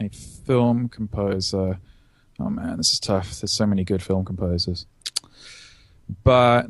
a 0.00 0.08
film 0.08 0.88
composer. 0.88 1.78
Oh 2.38 2.50
man, 2.50 2.76
this 2.76 2.92
is 2.92 3.00
tough. 3.00 3.40
There's 3.40 3.52
so 3.52 3.66
many 3.66 3.82
good 3.84 4.02
film 4.02 4.24
composers, 4.24 4.86
but 6.22 6.66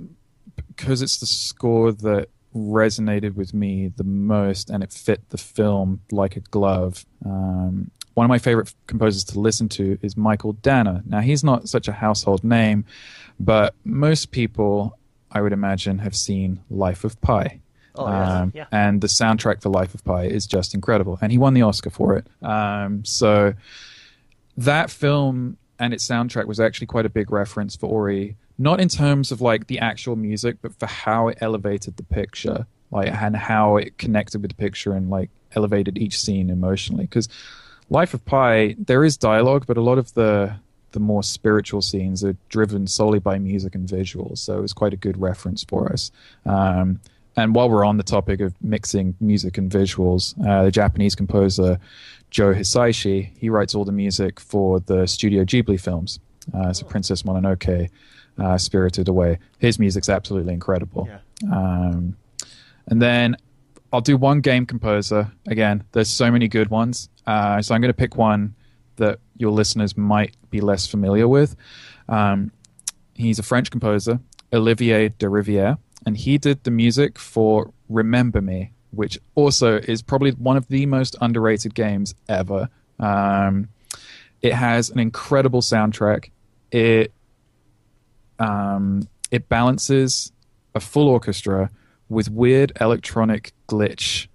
because 0.68 1.02
it's 1.02 1.18
the 1.18 1.26
score 1.26 1.92
that 1.92 2.28
resonated 2.54 3.34
with 3.34 3.52
me 3.52 3.88
the 3.88 4.04
most 4.04 4.70
and 4.70 4.82
it 4.82 4.92
fit 4.92 5.28
the 5.30 5.38
film 5.38 6.00
like 6.10 6.36
a 6.36 6.40
glove. 6.40 7.04
Um, 7.24 7.90
one 8.14 8.24
of 8.24 8.28
my 8.30 8.38
favorite 8.38 8.72
composers 8.86 9.24
to 9.24 9.40
listen 9.40 9.68
to 9.70 9.98
is 10.00 10.14
Mychael 10.14 10.56
Danna. 10.62 11.04
Now 11.04 11.20
he's 11.20 11.44
not 11.44 11.68
such 11.68 11.86
a 11.86 11.92
household 11.92 12.42
name, 12.44 12.86
but 13.38 13.74
most 13.84 14.30
people, 14.30 14.98
I 15.36 15.42
would 15.42 15.52
imagine, 15.52 15.98
have 15.98 16.16
seen 16.16 16.60
Life 16.70 17.04
of 17.04 17.20
Pi. 17.20 17.60
Oh. 17.94 18.06
Um, 18.06 18.52
Yeah. 18.54 18.66
And 18.72 19.00
the 19.00 19.06
soundtrack 19.06 19.62
for 19.62 19.68
Life 19.68 19.94
of 19.94 20.02
Pi 20.02 20.24
is 20.24 20.46
just 20.46 20.74
incredible. 20.74 21.18
And 21.20 21.30
he 21.30 21.38
won 21.38 21.52
the 21.52 21.62
Oscar 21.62 21.90
for 21.90 22.16
it. 22.16 22.26
Um, 22.42 23.04
so 23.04 23.52
that 24.56 24.90
film 24.90 25.58
and 25.78 25.92
its 25.92 26.06
soundtrack 26.08 26.46
was 26.46 26.58
actually 26.58 26.86
quite 26.86 27.04
a 27.04 27.10
big 27.10 27.30
reference 27.30 27.76
for 27.76 27.86
Ori, 27.86 28.36
not 28.56 28.80
in 28.80 28.88
terms 28.88 29.30
of 29.30 29.42
like 29.42 29.66
the 29.66 29.78
actual 29.78 30.16
music, 30.16 30.56
but 30.62 30.72
for 30.80 30.86
how 30.86 31.28
it 31.28 31.36
elevated 31.42 31.98
the 31.98 32.02
picture, 32.02 32.66
like 32.90 33.12
and 33.12 33.36
how 33.36 33.76
it 33.76 33.98
connected 33.98 34.40
with 34.40 34.52
the 34.52 34.56
picture 34.56 34.94
and 34.94 35.10
like 35.10 35.28
elevated 35.54 35.98
each 35.98 36.18
scene 36.18 36.48
emotionally. 36.48 37.04
Because 37.04 37.28
Life 37.90 38.14
of 38.14 38.24
Pi, 38.24 38.74
there 38.78 39.04
is 39.04 39.18
dialogue, 39.18 39.64
but 39.66 39.76
a 39.76 39.82
lot 39.82 39.98
of 39.98 40.14
the 40.14 40.56
the 40.96 41.00
more 41.00 41.22
spiritual 41.22 41.82
scenes 41.82 42.24
are 42.24 42.34
driven 42.48 42.86
solely 42.86 43.18
by 43.18 43.38
music 43.38 43.74
and 43.74 43.86
visuals. 43.86 44.38
So 44.38 44.56
it 44.56 44.62
was 44.62 44.72
quite 44.72 44.94
a 44.94 44.96
good 44.96 45.20
reference 45.20 45.62
for 45.62 45.92
us. 45.92 46.10
Um, 46.46 47.00
and 47.36 47.54
while 47.54 47.68
we're 47.68 47.84
on 47.84 47.98
the 47.98 48.02
topic 48.02 48.40
of 48.40 48.54
mixing 48.62 49.14
music 49.20 49.58
and 49.58 49.70
visuals, 49.70 50.34
uh, 50.48 50.64
the 50.64 50.70
Japanese 50.70 51.14
composer 51.14 51.78
Joe 52.30 52.54
Hisaishi, 52.54 53.28
he 53.36 53.50
writes 53.50 53.74
all 53.74 53.84
the 53.84 53.92
music 53.92 54.40
for 54.40 54.80
the 54.80 55.06
Studio 55.06 55.44
Ghibli 55.44 55.78
films. 55.78 56.18
Uh, 56.54 56.72
so 56.72 56.86
Princess 56.86 57.24
Mononoke, 57.24 57.90
uh, 58.38 58.56
Spirited 58.56 59.08
Away. 59.08 59.38
His 59.58 59.78
music's 59.78 60.08
absolutely 60.08 60.54
incredible. 60.54 61.10
Um, 61.52 62.16
and 62.86 63.02
then 63.02 63.36
I'll 63.92 64.00
do 64.00 64.16
one 64.16 64.40
game 64.40 64.64
composer. 64.64 65.30
Again, 65.46 65.84
there's 65.92 66.08
so 66.08 66.30
many 66.30 66.48
good 66.48 66.70
ones. 66.70 67.10
Uh, 67.26 67.60
so 67.60 67.74
I'm 67.74 67.82
going 67.82 67.92
to 67.92 67.94
pick 67.94 68.16
one 68.16 68.54
that 68.96 69.18
your 69.38 69.50
listeners 69.50 69.96
might 69.96 70.34
be 70.50 70.60
less 70.60 70.86
familiar 70.86 71.28
with. 71.28 71.56
Um, 72.08 72.52
he's 73.14 73.38
a 73.38 73.42
French 73.42 73.70
composer, 73.70 74.20
Olivier 74.52 75.10
Derivière, 75.10 75.78
and 76.04 76.16
he 76.16 76.38
did 76.38 76.64
the 76.64 76.70
music 76.70 77.18
for 77.18 77.72
Remember 77.88 78.40
Me, 78.40 78.72
which 78.90 79.18
also 79.34 79.76
is 79.78 80.02
probably 80.02 80.30
one 80.32 80.56
of 80.56 80.68
the 80.68 80.86
most 80.86 81.16
underrated 81.20 81.74
games 81.74 82.14
ever. 82.28 82.68
Um, 82.98 83.68
it 84.42 84.52
has 84.52 84.90
an 84.90 84.98
incredible 84.98 85.60
soundtrack. 85.60 86.30
It 86.70 87.12
um, 88.38 89.08
it 89.30 89.48
balances 89.48 90.32
a 90.74 90.80
full 90.80 91.08
orchestra 91.08 91.70
with 92.08 92.30
weird 92.30 92.72
electronic 92.80 93.52
glitch 93.68 94.28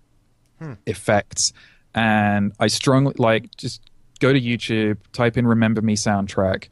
effects, 0.86 1.54
and 1.94 2.54
I 2.60 2.68
strongly 2.68 3.14
like 3.18 3.56
just 3.58 3.82
go 4.22 4.32
to 4.32 4.40
YouTube, 4.40 4.98
type 5.12 5.36
in 5.36 5.46
"Remember 5.46 5.82
Me" 5.82 5.96
soundtrack, 5.96 6.70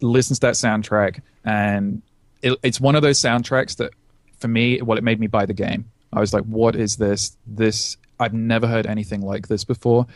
listen 0.00 0.34
to 0.34 0.40
that 0.40 0.54
soundtrack, 0.54 1.20
and 1.44 2.00
it, 2.40 2.58
it's 2.62 2.80
one 2.80 2.94
of 2.94 3.02
those 3.02 3.20
soundtracks 3.20 3.76
that, 3.76 3.92
for 4.38 4.48
me, 4.48 4.80
well, 4.80 4.96
it 4.96 5.04
made 5.04 5.20
me 5.20 5.26
buy 5.26 5.44
the 5.44 5.54
game. 5.54 5.84
I 6.12 6.20
was 6.20 6.32
like, 6.32 6.44
"What 6.44 6.74
is 6.76 6.96
this? 6.96 7.36
This 7.46 7.98
I've 8.18 8.32
never 8.32 8.66
heard 8.66 8.86
anything 8.86 9.20
like 9.20 9.48
this 9.48 9.64
before," 9.64 10.06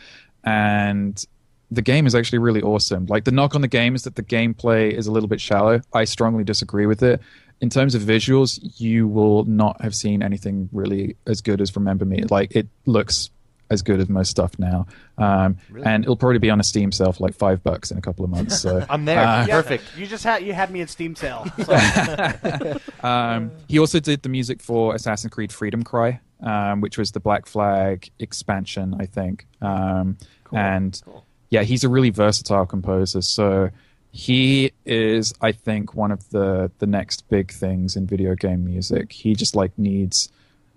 and 0.43 1.23
the 1.69 1.81
game 1.81 2.05
is 2.07 2.15
actually 2.15 2.39
really 2.39 2.61
awesome. 2.61 3.05
Like 3.05 3.25
the 3.25 3.31
knock 3.31 3.55
on 3.55 3.61
the 3.61 3.67
game 3.67 3.95
is 3.95 4.03
that 4.03 4.15
the 4.15 4.23
gameplay 4.23 4.91
is 4.91 5.07
a 5.07 5.11
little 5.11 5.29
bit 5.29 5.39
shallow. 5.39 5.81
I 5.93 6.03
strongly 6.05 6.43
disagree 6.43 6.85
with 6.85 7.03
it. 7.03 7.21
In 7.61 7.69
terms 7.69 7.93
of 7.93 8.01
visuals, 8.01 8.59
you 8.79 9.07
will 9.07 9.45
not 9.45 9.79
have 9.81 9.95
seen 9.95 10.23
anything 10.23 10.67
really 10.73 11.15
as 11.27 11.41
good 11.41 11.61
as 11.61 11.75
Remember 11.75 12.05
Me. 12.05 12.23
Like 12.23 12.55
it 12.55 12.67
looks 12.85 13.29
as 13.71 13.81
good 13.81 13.99
as 13.99 14.07
most 14.09 14.29
stuff 14.29 14.51
now, 14.59 14.85
um, 15.17 15.57
and 15.83 16.03
it'll 16.03 16.15
probably 16.15 16.37
be 16.37 16.49
on 16.51 16.59
a 16.59 16.63
Steam 16.63 16.91
sale 16.91 17.11
for 17.13 17.23
like 17.23 17.33
five 17.33 17.63
bucks 17.63 17.89
in 17.89 17.97
a 17.97 18.01
couple 18.01 18.23
of 18.23 18.29
months. 18.29 18.59
So 18.59 18.85
I'm 18.89 19.05
there. 19.05 19.19
Uh, 19.19 19.47
Yeah, 19.47 19.55
Perfect. 19.61 19.83
You 19.97 20.05
just 20.05 20.23
had 20.23 20.43
you 20.43 20.53
had 20.53 20.69
me 20.71 20.81
at 20.81 20.89
Steam 20.89 21.15
sale. 21.15 21.45
So. 21.65 22.77
Um, 23.03 23.51
he 23.67 23.79
also 23.79 23.99
did 23.99 24.21
the 24.21 24.29
music 24.29 24.61
for 24.61 24.93
Assassin's 24.93 25.33
Creed 25.33 25.51
Freedom 25.51 25.81
Cry, 25.83 26.19
um, 26.41 26.81
which 26.81 26.97
was 26.99 27.11
the 27.11 27.19
Black 27.19 27.47
Flag 27.47 28.09
expansion, 28.19 28.95
I 28.99 29.05
think. 29.07 29.47
Um, 29.61 30.17
And 30.53 31.01
yeah, 31.49 31.63
he's 31.63 31.83
a 31.83 31.89
really 31.89 32.11
versatile 32.11 32.65
composer. 32.67 33.21
So 33.21 33.71
he 34.11 34.71
is, 34.85 35.33
I 35.41 35.51
think, 35.51 35.95
one 35.95 36.11
of 36.11 36.29
the 36.29 36.69
the 36.79 36.85
next 36.87 37.27
big 37.29 37.51
things 37.51 37.95
in 37.95 38.05
video 38.05 38.35
game 38.35 38.65
music. 38.65 39.11
He 39.11 39.33
just 39.35 39.55
like 39.55 39.71
needs, 39.77 40.29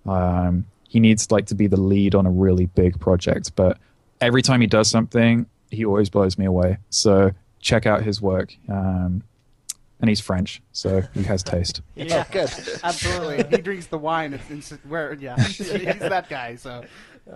um, 0.07 0.65
he 0.95 1.01
needs 1.01 1.33
like 1.33 1.47
to 1.47 1.57
be 1.57 1.67
the 1.67 1.81
lead 1.81 2.15
on 2.15 2.25
a 2.25 2.31
really 2.31 2.67
big 2.67 3.01
project. 3.01 3.57
But 3.57 3.79
every 4.21 4.43
time 4.43 4.61
he 4.61 4.69
does 4.69 4.89
something, 4.89 5.45
he 5.73 5.85
always 5.85 6.09
blows 6.09 6.39
me 6.39 6.45
away. 6.47 6.79
So 6.91 7.33
check 7.61 7.85
out 7.85 8.05
his 8.05 8.23
work. 8.23 8.55
Um, 8.69 9.25
and 10.01 10.09
he's 10.09 10.21
French, 10.21 10.63
so 10.71 11.03
he 11.15 11.25
has 11.25 11.43
taste. 11.55 11.81
Yeah, 11.97 12.25
Oh, 12.29 12.29
good. 12.33 12.51
absolutely. 12.85 13.57
he 13.57 13.61
drinks 13.63 13.87
the 13.87 13.99
wine. 13.99 14.35
It's, 14.49 14.71
it's 14.71 14.85
where 14.85 15.15
yeah, 15.15 15.37
he's 15.41 15.59
that 15.99 16.29
guy. 16.29 16.55
So 16.57 16.85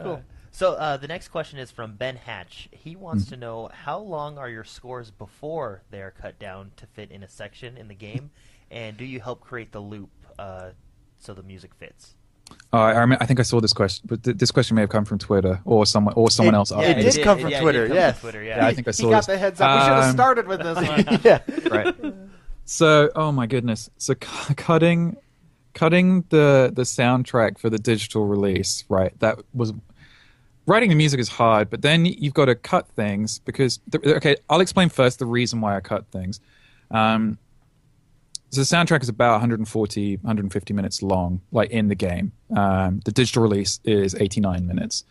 cool. 0.03 0.23
So 0.53 0.75
uh, 0.75 0.97
the 0.97 1.09
next 1.09 1.29
question 1.29 1.59
is 1.59 1.71
from 1.73 1.97
Ben 1.97 2.15
Hatch. 2.17 2.69
He 2.71 2.95
wants 2.95 3.25
Hmm. 3.25 3.31
to 3.31 3.37
know 3.39 3.71
how 3.73 3.99
long 3.99 4.39
are 4.39 4.49
your 4.49 4.65
scores 4.65 5.11
before 5.11 5.83
they 5.91 6.01
are 6.01 6.11
cut 6.13 6.39
down 6.39 6.71
to 6.77 6.87
fit 6.87 7.11
in 7.11 7.23
a 7.25 7.29
section 7.29 7.77
in 7.77 7.89
the 7.89 7.95
game, 7.95 8.31
and 8.71 8.97
do 8.97 9.05
you 9.05 9.19
help 9.21 9.41
create 9.41 9.73
the 9.73 9.81
loop 9.81 10.11
uh, 10.39 10.71
so 11.19 11.35
the 11.35 11.43
music 11.43 11.75
fits? 11.75 12.15
Uh, 12.73 12.77
I, 12.77 12.99
rem- 12.99 13.17
I 13.21 13.25
think 13.27 13.41
I 13.41 13.45
saw 13.45 13.61
this 13.61 13.73
question, 13.73 14.07
but 14.09 14.23
th- 14.23 14.37
this 14.37 14.51
question 14.51 14.75
may 14.75 14.83
have 14.83 14.91
come 14.91 15.05
from 15.07 15.19
Twitter 15.19 15.61
or 15.65 15.87
someone 15.87 16.15
or 16.15 16.31
someone 16.31 16.55
It- 16.55 16.59
else. 16.59 16.71
yeah, 16.71 16.79
asked 16.81 16.99
it 16.99 17.13
did 17.15 17.25
come 17.25 17.39
from 17.39 17.51
yeah, 17.51 17.61
Twitter, 17.61 17.83
did 17.83 17.89
come 17.89 17.97
yes. 17.97 18.19
from 18.19 18.31
Twitter, 18.31 18.45
Yeah, 18.45 18.57
yeah. 18.59 18.67
I 18.67 18.75
think 18.75 18.89
I 18.89 18.91
saw 18.91 19.05
he 19.07 19.11
got 19.11 19.17
this. 19.21 19.27
the 19.27 19.39
heads 19.39 19.61
up. 19.61 19.75
we 19.79 19.85
should 19.85 19.95
have 19.95 20.05
Um, 20.05 20.13
started 20.13 20.47
with 20.47 20.61
this 20.61 20.77
one. 20.77 21.21
yeah. 21.25 21.71
right. 21.71 22.15
So, 22.67 23.11
oh 23.17 23.33
my 23.33 23.47
goodness. 23.47 23.89
So 23.97 24.15
cu- 24.15 24.55
cutting 24.55 25.17
cutting 25.75 26.25
the 26.29 26.71
the 26.75 26.83
soundtrack 26.83 27.59
for 27.59 27.71
the 27.71 27.79
digital 27.79 28.27
release, 28.27 28.85
right? 28.91 29.19
That 29.21 29.39
was 29.55 29.73
writing 30.67 30.91
the 30.91 30.95
music 30.97 31.21
is 31.21 31.29
hard, 31.29 31.71
but 31.71 31.81
then 31.81 32.05
you've 32.05 32.35
got 32.35 32.47
to 32.47 32.55
cut 32.55 32.87
things 32.89 33.39
because 33.39 33.81
the, 33.89 34.17
okay, 34.17 34.37
I'll 34.51 34.61
explain 34.61 34.91
first 34.91 35.19
the 35.19 35.25
reason 35.27 35.63
why 35.63 35.77
I 35.77 35.81
cut 35.81 36.07
things. 36.13 36.41
Um 36.91 37.39
so 38.51 38.61
the 38.61 38.65
soundtrack 38.65 39.03
is 39.03 39.09
about 39.09 39.33
140 39.33 40.17
150 40.17 40.75
minutes 40.75 41.03
long 41.03 41.41
like 41.53 41.71
in 41.71 41.89
the 41.89 41.95
game. 41.95 42.33
Um 42.57 43.01
the 43.05 43.13
digital 43.13 43.43
release 43.43 43.81
is 43.85 44.15
89 44.15 44.67
minutes. 44.67 45.05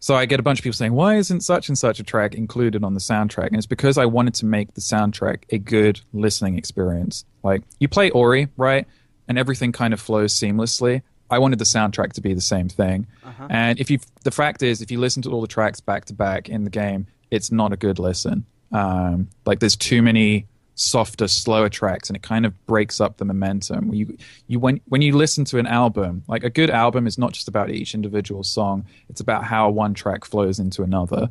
So 0.00 0.16
I 0.16 0.26
get 0.26 0.40
a 0.40 0.42
bunch 0.42 0.58
of 0.58 0.64
people 0.64 0.74
saying, 0.74 0.94
"Why 0.94 1.14
isn't 1.14 1.42
such 1.42 1.68
and 1.68 1.78
such 1.78 2.00
a 2.00 2.02
track 2.02 2.34
included 2.34 2.82
on 2.82 2.94
the 2.94 3.00
soundtrack?" 3.00 3.46
And 3.46 3.56
it's 3.56 3.66
because 3.66 3.96
I 3.98 4.06
wanted 4.06 4.34
to 4.34 4.46
make 4.46 4.74
the 4.74 4.80
soundtrack 4.80 5.44
a 5.50 5.58
good 5.58 6.00
listening 6.12 6.58
experience. 6.58 7.24
Like 7.44 7.62
you 7.78 7.86
play 7.86 8.10
Ori, 8.10 8.48
right, 8.56 8.84
and 9.28 9.38
everything 9.38 9.70
kind 9.70 9.94
of 9.94 10.00
flows 10.00 10.34
seamlessly. 10.34 11.02
I 11.30 11.38
wanted 11.38 11.60
the 11.60 11.64
soundtrack 11.64 12.12
to 12.14 12.20
be 12.20 12.34
the 12.34 12.40
same 12.40 12.68
thing. 12.68 13.06
And 13.48 13.78
if 13.80 13.90
you, 13.90 14.00
the 14.24 14.32
fact 14.32 14.62
is, 14.62 14.82
if 14.82 14.90
you 14.90 14.98
listen 14.98 15.22
to 15.22 15.30
all 15.30 15.40
the 15.40 15.46
tracks 15.46 15.80
back 15.80 16.04
to 16.06 16.14
back 16.14 16.48
in 16.48 16.64
the 16.64 16.70
game, 16.70 17.06
it's 17.30 17.50
not 17.52 17.72
a 17.72 17.76
good 17.76 17.98
listen. 18.00 18.44
Um, 18.72 19.28
like 19.46 19.60
there's 19.60 19.76
too 19.76 20.02
many 20.02 20.46
softer, 20.74 21.28
slower 21.28 21.68
tracks, 21.68 22.08
and 22.08 22.16
it 22.16 22.22
kind 22.22 22.46
of 22.46 22.66
breaks 22.66 23.00
up 23.00 23.16
the 23.16 23.24
momentum. 23.24 23.92
You, 23.92 24.16
you 24.46 24.58
when 24.58 24.80
when 24.88 25.02
you 25.02 25.16
listen 25.16 25.44
to 25.46 25.58
an 25.58 25.66
album, 25.66 26.24
like 26.28 26.44
a 26.44 26.50
good 26.50 26.70
album 26.70 27.06
is 27.06 27.18
not 27.18 27.32
just 27.32 27.48
about 27.48 27.70
each 27.70 27.94
individual 27.94 28.42
song; 28.42 28.86
it's 29.08 29.20
about 29.20 29.44
how 29.44 29.70
one 29.70 29.94
track 29.94 30.24
flows 30.24 30.58
into 30.58 30.82
another. 30.82 31.28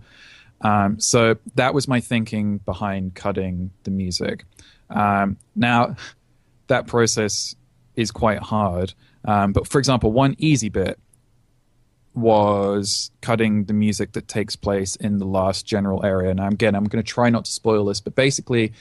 Um, 0.61 0.99
so 0.99 1.37
that 1.55 1.73
was 1.73 1.87
my 1.87 1.99
thinking 1.99 2.59
behind 2.59 3.15
cutting 3.15 3.71
the 3.83 3.91
music. 3.91 4.45
Um, 4.89 5.37
now, 5.55 5.95
that 6.67 6.87
process 6.87 7.55
is 7.95 8.11
quite 8.11 8.39
hard. 8.39 8.93
Um, 9.25 9.53
but 9.53 9.67
for 9.67 9.79
example, 9.79 10.11
one 10.11 10.35
easy 10.37 10.69
bit 10.69 10.99
was 12.13 13.11
cutting 13.21 13.65
the 13.65 13.73
music 13.73 14.11
that 14.13 14.27
takes 14.27 14.55
place 14.55 14.95
in 14.97 15.17
the 15.17 15.25
last 15.25 15.65
general 15.65 16.05
area. 16.05 16.33
Now, 16.33 16.49
again, 16.49 16.75
I'm 16.75 16.83
going 16.85 17.03
to 17.03 17.09
try 17.09 17.29
not 17.29 17.45
to 17.45 17.51
spoil 17.51 17.85
this, 17.85 18.01
but 18.01 18.15
basically, 18.15 18.73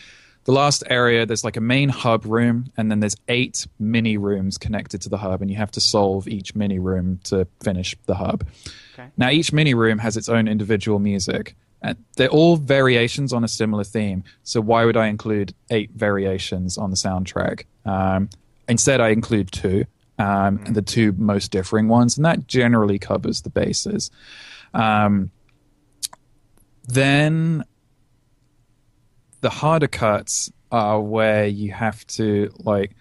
the 0.50 0.56
last 0.56 0.82
area, 0.90 1.24
there's 1.26 1.44
like 1.44 1.56
a 1.56 1.60
main 1.60 1.88
hub 1.88 2.24
room, 2.24 2.72
and 2.76 2.90
then 2.90 2.98
there's 2.98 3.16
eight 3.28 3.68
mini 3.78 4.16
rooms 4.16 4.58
connected 4.58 5.00
to 5.02 5.08
the 5.08 5.16
hub, 5.16 5.40
and 5.42 5.50
you 5.50 5.56
have 5.56 5.70
to 5.70 5.80
solve 5.80 6.26
each 6.26 6.56
mini 6.56 6.80
room 6.80 7.20
to 7.24 7.46
finish 7.62 7.94
the 8.06 8.16
hub. 8.16 8.44
Okay. 8.94 9.08
Now, 9.16 9.30
each 9.30 9.52
mini 9.52 9.74
room 9.74 9.98
has 9.98 10.16
its 10.16 10.28
own 10.28 10.48
individual 10.48 10.98
music. 10.98 11.54
And 11.82 11.96
they're 12.16 12.28
all 12.28 12.56
variations 12.56 13.32
on 13.32 13.44
a 13.44 13.48
similar 13.48 13.84
theme. 13.84 14.24
So 14.42 14.60
why 14.60 14.84
would 14.84 14.98
I 14.98 15.06
include 15.06 15.54
eight 15.70 15.92
variations 15.92 16.76
on 16.76 16.90
the 16.90 16.96
soundtrack? 16.96 17.64
Um, 17.86 18.28
instead, 18.68 19.00
I 19.00 19.10
include 19.10 19.50
two, 19.52 19.86
um, 20.18 20.60
and 20.66 20.74
the 20.74 20.82
two 20.82 21.12
most 21.12 21.52
differing 21.52 21.88
ones, 21.88 22.18
and 22.18 22.24
that 22.26 22.48
generally 22.48 22.98
covers 22.98 23.42
the 23.42 23.50
bases. 23.50 24.10
Um, 24.74 25.30
then 26.88 27.64
the 29.40 29.50
harder 29.50 29.88
cuts 29.88 30.50
are 30.72 31.00
where 31.00 31.46
you 31.46 31.72
have 31.72 32.06
to 32.06 32.52
like 32.58 32.92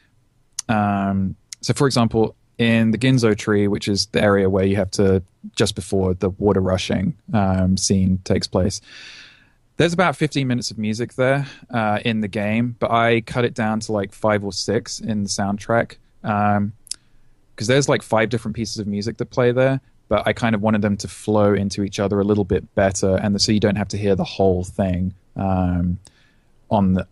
um, 0.68 1.36
so 1.62 1.74
for 1.74 1.88
example 1.88 2.36
in 2.58 2.92
the 2.92 2.98
Ginso 2.98 3.38
tree 3.38 3.68
which 3.68 3.88
is 3.88 4.08
the 4.08 4.22
area 4.22 4.50
where 4.50 4.66
you 4.66 4.76
have 4.76 4.92
to 4.92 5.24
just 5.56 5.76
before 5.76 6.14
the 6.14 6.30
water 6.32 6.62
rushing 6.62 7.16
um, 7.34 7.78
scene 7.78 8.20
takes 8.24 8.48
place 8.48 8.82
there's 9.78 9.94
about 9.94 10.16
15 10.18 10.46
minutes 10.46 10.72
of 10.72 10.78
music 10.78 11.14
there 11.14 11.48
uh, 11.70 12.00
in 12.04 12.22
the 12.22 12.28
game 12.28 12.76
but 12.80 12.92
i 12.92 13.22
cut 13.22 13.46
it 13.46 13.54
down 13.54 13.80
to 13.80 13.92
like 13.92 14.14
five 14.14 14.44
or 14.44 14.52
six 14.52 15.00
in 15.00 15.24
the 15.24 15.30
soundtrack 15.30 15.96
because 16.22 17.68
there's 17.68 17.88
like 17.88 18.02
five 18.02 18.30
different 18.30 18.56
pieces 18.56 18.78
of 18.78 18.88
music 18.88 19.18
that 19.18 19.30
play 19.30 19.52
there 19.52 19.80
but 20.10 20.28
i 20.28 20.34
kind 20.34 20.54
of 20.54 20.62
wanted 20.62 20.82
them 20.82 20.98
to 20.98 21.08
flow 21.08 21.54
into 21.54 21.84
each 21.84 22.00
other 22.00 22.20
a 22.20 22.24
little 22.24 22.44
bit 22.44 22.76
better 22.76 23.16
and 23.18 23.40
so 23.42 23.52
you 23.52 23.60
don't 23.60 23.78
have 23.78 23.88
to 23.88 23.98
hear 23.98 24.16
the 24.16 24.24
whole 24.24 24.64
thing 24.64 25.14
um, 25.38 25.98
on 26.70 26.94
the 26.94 27.08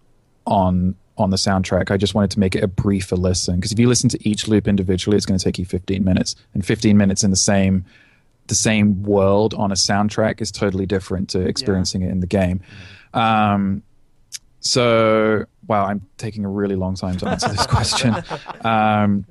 on 0.45 0.95
on 1.17 1.29
the 1.31 1.37
soundtrack. 1.37 1.89
I 1.91 1.97
just 1.97 2.13
wanted 2.13 2.31
to 2.31 2.39
make 2.39 2.55
it 2.55 2.63
a 2.63 2.67
briefer 2.67 3.15
listen 3.15 3.55
because 3.55 3.71
if 3.71 3.79
you 3.79 3.87
listen 3.87 4.09
to 4.09 4.29
each 4.29 4.47
loop 4.47 4.67
individually, 4.67 5.17
it's 5.17 5.25
going 5.25 5.37
to 5.37 5.43
take 5.43 5.57
you 5.57 5.65
15 5.65 6.03
minutes, 6.03 6.35
and 6.53 6.65
15 6.65 6.95
minutes 6.97 7.23
in 7.23 7.31
the 7.31 7.37
same 7.37 7.85
the 8.47 8.55
same 8.55 9.03
world 9.03 9.53
on 9.55 9.71
a 9.71 9.75
soundtrack 9.75 10.41
is 10.41 10.51
totally 10.51 10.85
different 10.85 11.29
to 11.29 11.41
experiencing 11.41 12.01
it 12.01 12.09
in 12.09 12.21
the 12.21 12.27
game. 12.27 12.61
Um, 13.13 13.83
so, 14.61 15.45
wow, 15.67 15.85
I'm 15.85 16.05
taking 16.17 16.45
a 16.45 16.49
really 16.49 16.75
long 16.75 16.95
time 16.95 17.17
to 17.17 17.27
answer 17.27 17.49
this 17.49 17.65
question. 17.67 18.15
Um, 18.63 19.25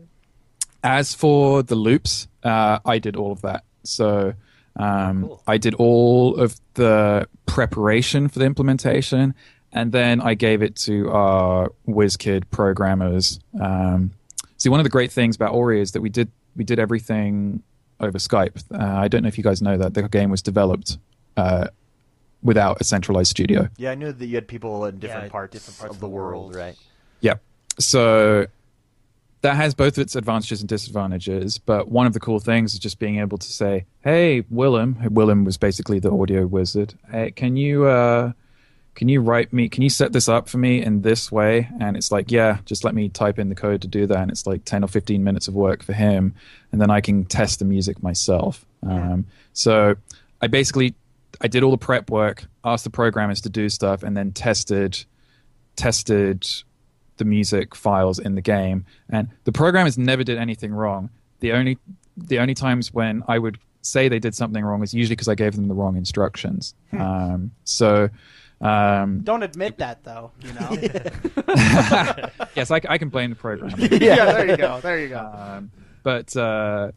as 0.85 1.15
for 1.15 1.63
the 1.63 1.75
loops, 1.75 2.29
uh, 2.43 2.79
I 2.85 2.99
did 2.99 3.17
all 3.17 3.33
of 3.33 3.43
that. 3.43 3.65
So 3.85 4.35
um, 4.77 5.23
Cool. 5.23 5.43
I 5.47 5.59
did 5.59 5.75
all 5.75 6.37
of 6.37 6.61
the 6.75 7.29
preparation 7.47 8.29
for 8.29 8.39
the 8.39 8.45
implementation, 8.45 9.35
and 9.77 9.93
then 9.93 10.23
I 10.23 10.35
gave 10.35 10.63
it 10.63 10.75
to 10.77 11.11
our 11.11 11.71
WizKid 11.87 12.45
programmers. 12.51 13.39
Um, 13.61 14.13
see, 14.57 14.71
one 14.71 14.81
of 14.81 14.85
the 14.85 14.91
great 14.91 15.13
things 15.13 15.37
about 15.37 15.53
Ori 15.53 15.83
is 15.83 15.93
that 15.93 16.01
we 16.01 16.09
did 16.09 16.31
we 16.57 16.65
did 16.65 16.79
everything 16.79 17.63
over 18.01 18.17
Skype. 18.19 18.65
Uh, 18.73 18.83
I 18.83 19.09
don't 19.09 19.23
know 19.23 19.29
if 19.29 19.37
you 19.37 19.45
guys 19.45 19.61
know 19.61 19.77
that 19.77 19.93
the 19.93 20.09
game 20.09 20.31
was 20.31 20.41
developed 20.41 20.97
uh, 21.37 21.69
without 22.43 22.81
a 22.81 22.85
centralized 22.85 23.31
studio. 23.31 23.69
Yeah, 23.77 23.91
I 23.91 23.95
knew 23.95 24.13
that 24.13 24.27
you 24.27 24.35
had 24.37 24.49
people 24.49 24.87
in 24.87 24.99
different 24.99 25.25
Yeah, 25.25 25.31
parts, 25.31 25.53
different 25.53 25.79
parts 25.79 25.95
of 25.95 26.01
the 26.01 26.09
world, 26.09 26.55
right? 26.55 26.77
Yep. 27.21 27.43
So 27.79 28.47
that 29.43 29.57
has 29.57 29.75
both 29.75 29.99
its 29.99 30.17
advantages 30.17 30.61
and 30.61 30.69
disadvantages. 30.71 31.59
But 31.59 31.91
one 31.91 32.07
of 32.07 32.15
the 32.15 32.21
cool 32.21 32.41
things 32.41 32.73
is 32.73 32.79
just 32.79 32.99
being 32.99 33.19
able 33.19 33.37
to 33.37 33.53
say, 33.53 33.85
"Hey, 34.01 34.45
Willem." 34.49 34.97
Willem 35.11 35.45
was 35.45 35.59
basically 35.59 35.99
the 35.99 36.11
audio 36.11 36.47
wizard. 36.47 36.95
Hey, 37.11 37.31
can 37.33 37.57
you 37.59 37.85
uh, 37.85 38.33
can 38.97 39.09
you 39.09 39.21
write 39.21 39.53
me? 39.53 39.69
Can 39.69 39.83
you 39.83 39.91
set 39.91 40.13
this 40.13 40.29
up 40.29 40.49
for 40.49 40.59
me 40.59 40.83
in 40.83 41.03
this 41.03 41.31
way? 41.31 41.69
And 41.79 41.97
it's 41.97 42.11
like, 42.11 42.33
yeah, 42.33 42.59
just 42.65 42.83
let 42.83 42.95
me 42.95 43.09
type 43.09 43.39
in 43.39 43.49
the 43.49 43.55
code 43.55 43.83
to 43.83 43.89
do 43.89 44.07
that. 44.07 44.19
And 44.19 44.31
it's 44.31 44.47
like 44.47 44.65
ten 44.65 44.83
or 44.83 44.89
fifteen 44.89 45.23
minutes 45.23 45.47
of 45.47 45.55
work 45.55 45.85
for 45.85 45.93
him, 45.93 46.35
and 46.73 46.81
then 46.81 46.91
I 46.91 47.01
can 47.01 47.25
test 47.25 47.61
the 47.61 47.65
music 47.65 48.03
myself. 48.03 48.67
Um, 48.83 49.27
so 49.53 49.95
I 50.41 50.49
basically 50.49 50.95
I 51.41 51.47
did 51.49 51.63
all 51.63 51.71
the 51.71 51.79
prep 51.79 52.11
work, 52.11 52.45
asked 52.65 52.85
the 52.85 52.91
programmers 52.91 53.41
to 53.43 53.49
do 53.51 53.69
stuff, 53.69 54.03
and 54.03 54.17
then 54.17 54.33
tested 54.33 55.05
tested 55.77 56.47
the 57.19 57.25
music 57.25 57.75
files 57.75 58.19
in 58.19 58.35
the 58.35 58.41
game 58.41 58.85
and 59.09 59.29
the 59.45 59.53
programmers 59.53 59.97
never 59.97 60.25
did 60.25 60.39
anything 60.39 60.73
wrong 60.73 61.09
the 61.41 61.53
only 61.53 61.79
the 62.17 62.39
only 62.39 62.55
times 62.55 62.93
when 62.93 63.23
i 63.29 63.39
would 63.39 63.59
say 63.83 64.09
they 64.09 64.19
did 64.19 64.35
something 64.35 64.65
wrong 64.65 64.83
is 64.83 64.93
usually 64.93 65.15
because 65.15 65.29
i 65.29 65.35
gave 65.35 65.55
them 65.55 65.69
the 65.69 65.75
wrong 65.75 65.97
instructions 65.97 66.75
um, 66.93 67.51
so 67.65 68.09
um, 68.61 69.21
Don't 69.21 69.43
admit 69.43 69.79
that 69.79 70.03
though. 70.05 70.33
You 70.41 70.53
know. 70.55 70.71
yes 72.55 72.71
I, 72.71 72.81
I 72.89 72.99
can 72.99 73.09
blame 73.11 73.31
the 73.31 73.37
program 73.37 73.75
yeah. 73.79 74.33
There 74.33 74.51
you 74.51 74.57
go. 74.57 74.81
There 74.81 74.99
you 74.99 75.09
go. 75.09 75.19
um, 75.19 75.71
but 76.03 76.35
uh, 76.37 76.93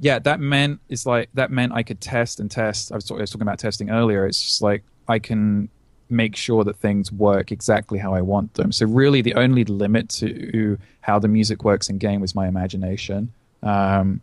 yeah, 0.00 0.18
that 0.20 0.40
meant 0.40 0.80
it's 0.88 1.06
like 1.06 1.28
that 1.34 1.50
meant 1.50 1.72
I 1.72 1.82
could 1.82 2.00
test 2.00 2.40
and 2.40 2.50
test. 2.50 2.90
I 2.92 2.96
was, 2.96 3.10
I 3.10 3.14
was 3.14 3.30
talking 3.30 3.42
about 3.42 3.58
testing 3.58 3.90
earlier. 3.90 4.26
It's 4.26 4.42
just 4.42 4.62
like 4.62 4.82
I 5.08 5.18
can 5.18 5.68
make 6.10 6.36
sure 6.36 6.64
that 6.64 6.76
things 6.76 7.10
work 7.12 7.52
exactly 7.52 7.98
how 7.98 8.14
I 8.14 8.20
want 8.20 8.54
them. 8.54 8.72
So 8.72 8.86
really, 8.86 9.22
the 9.22 9.34
only 9.34 9.64
limit 9.64 10.08
to 10.10 10.78
how 11.00 11.18
the 11.18 11.28
music 11.28 11.64
works 11.64 11.88
in 11.88 11.98
game 11.98 12.20
was 12.20 12.34
my 12.34 12.48
imagination. 12.48 13.32
Um, 13.62 14.20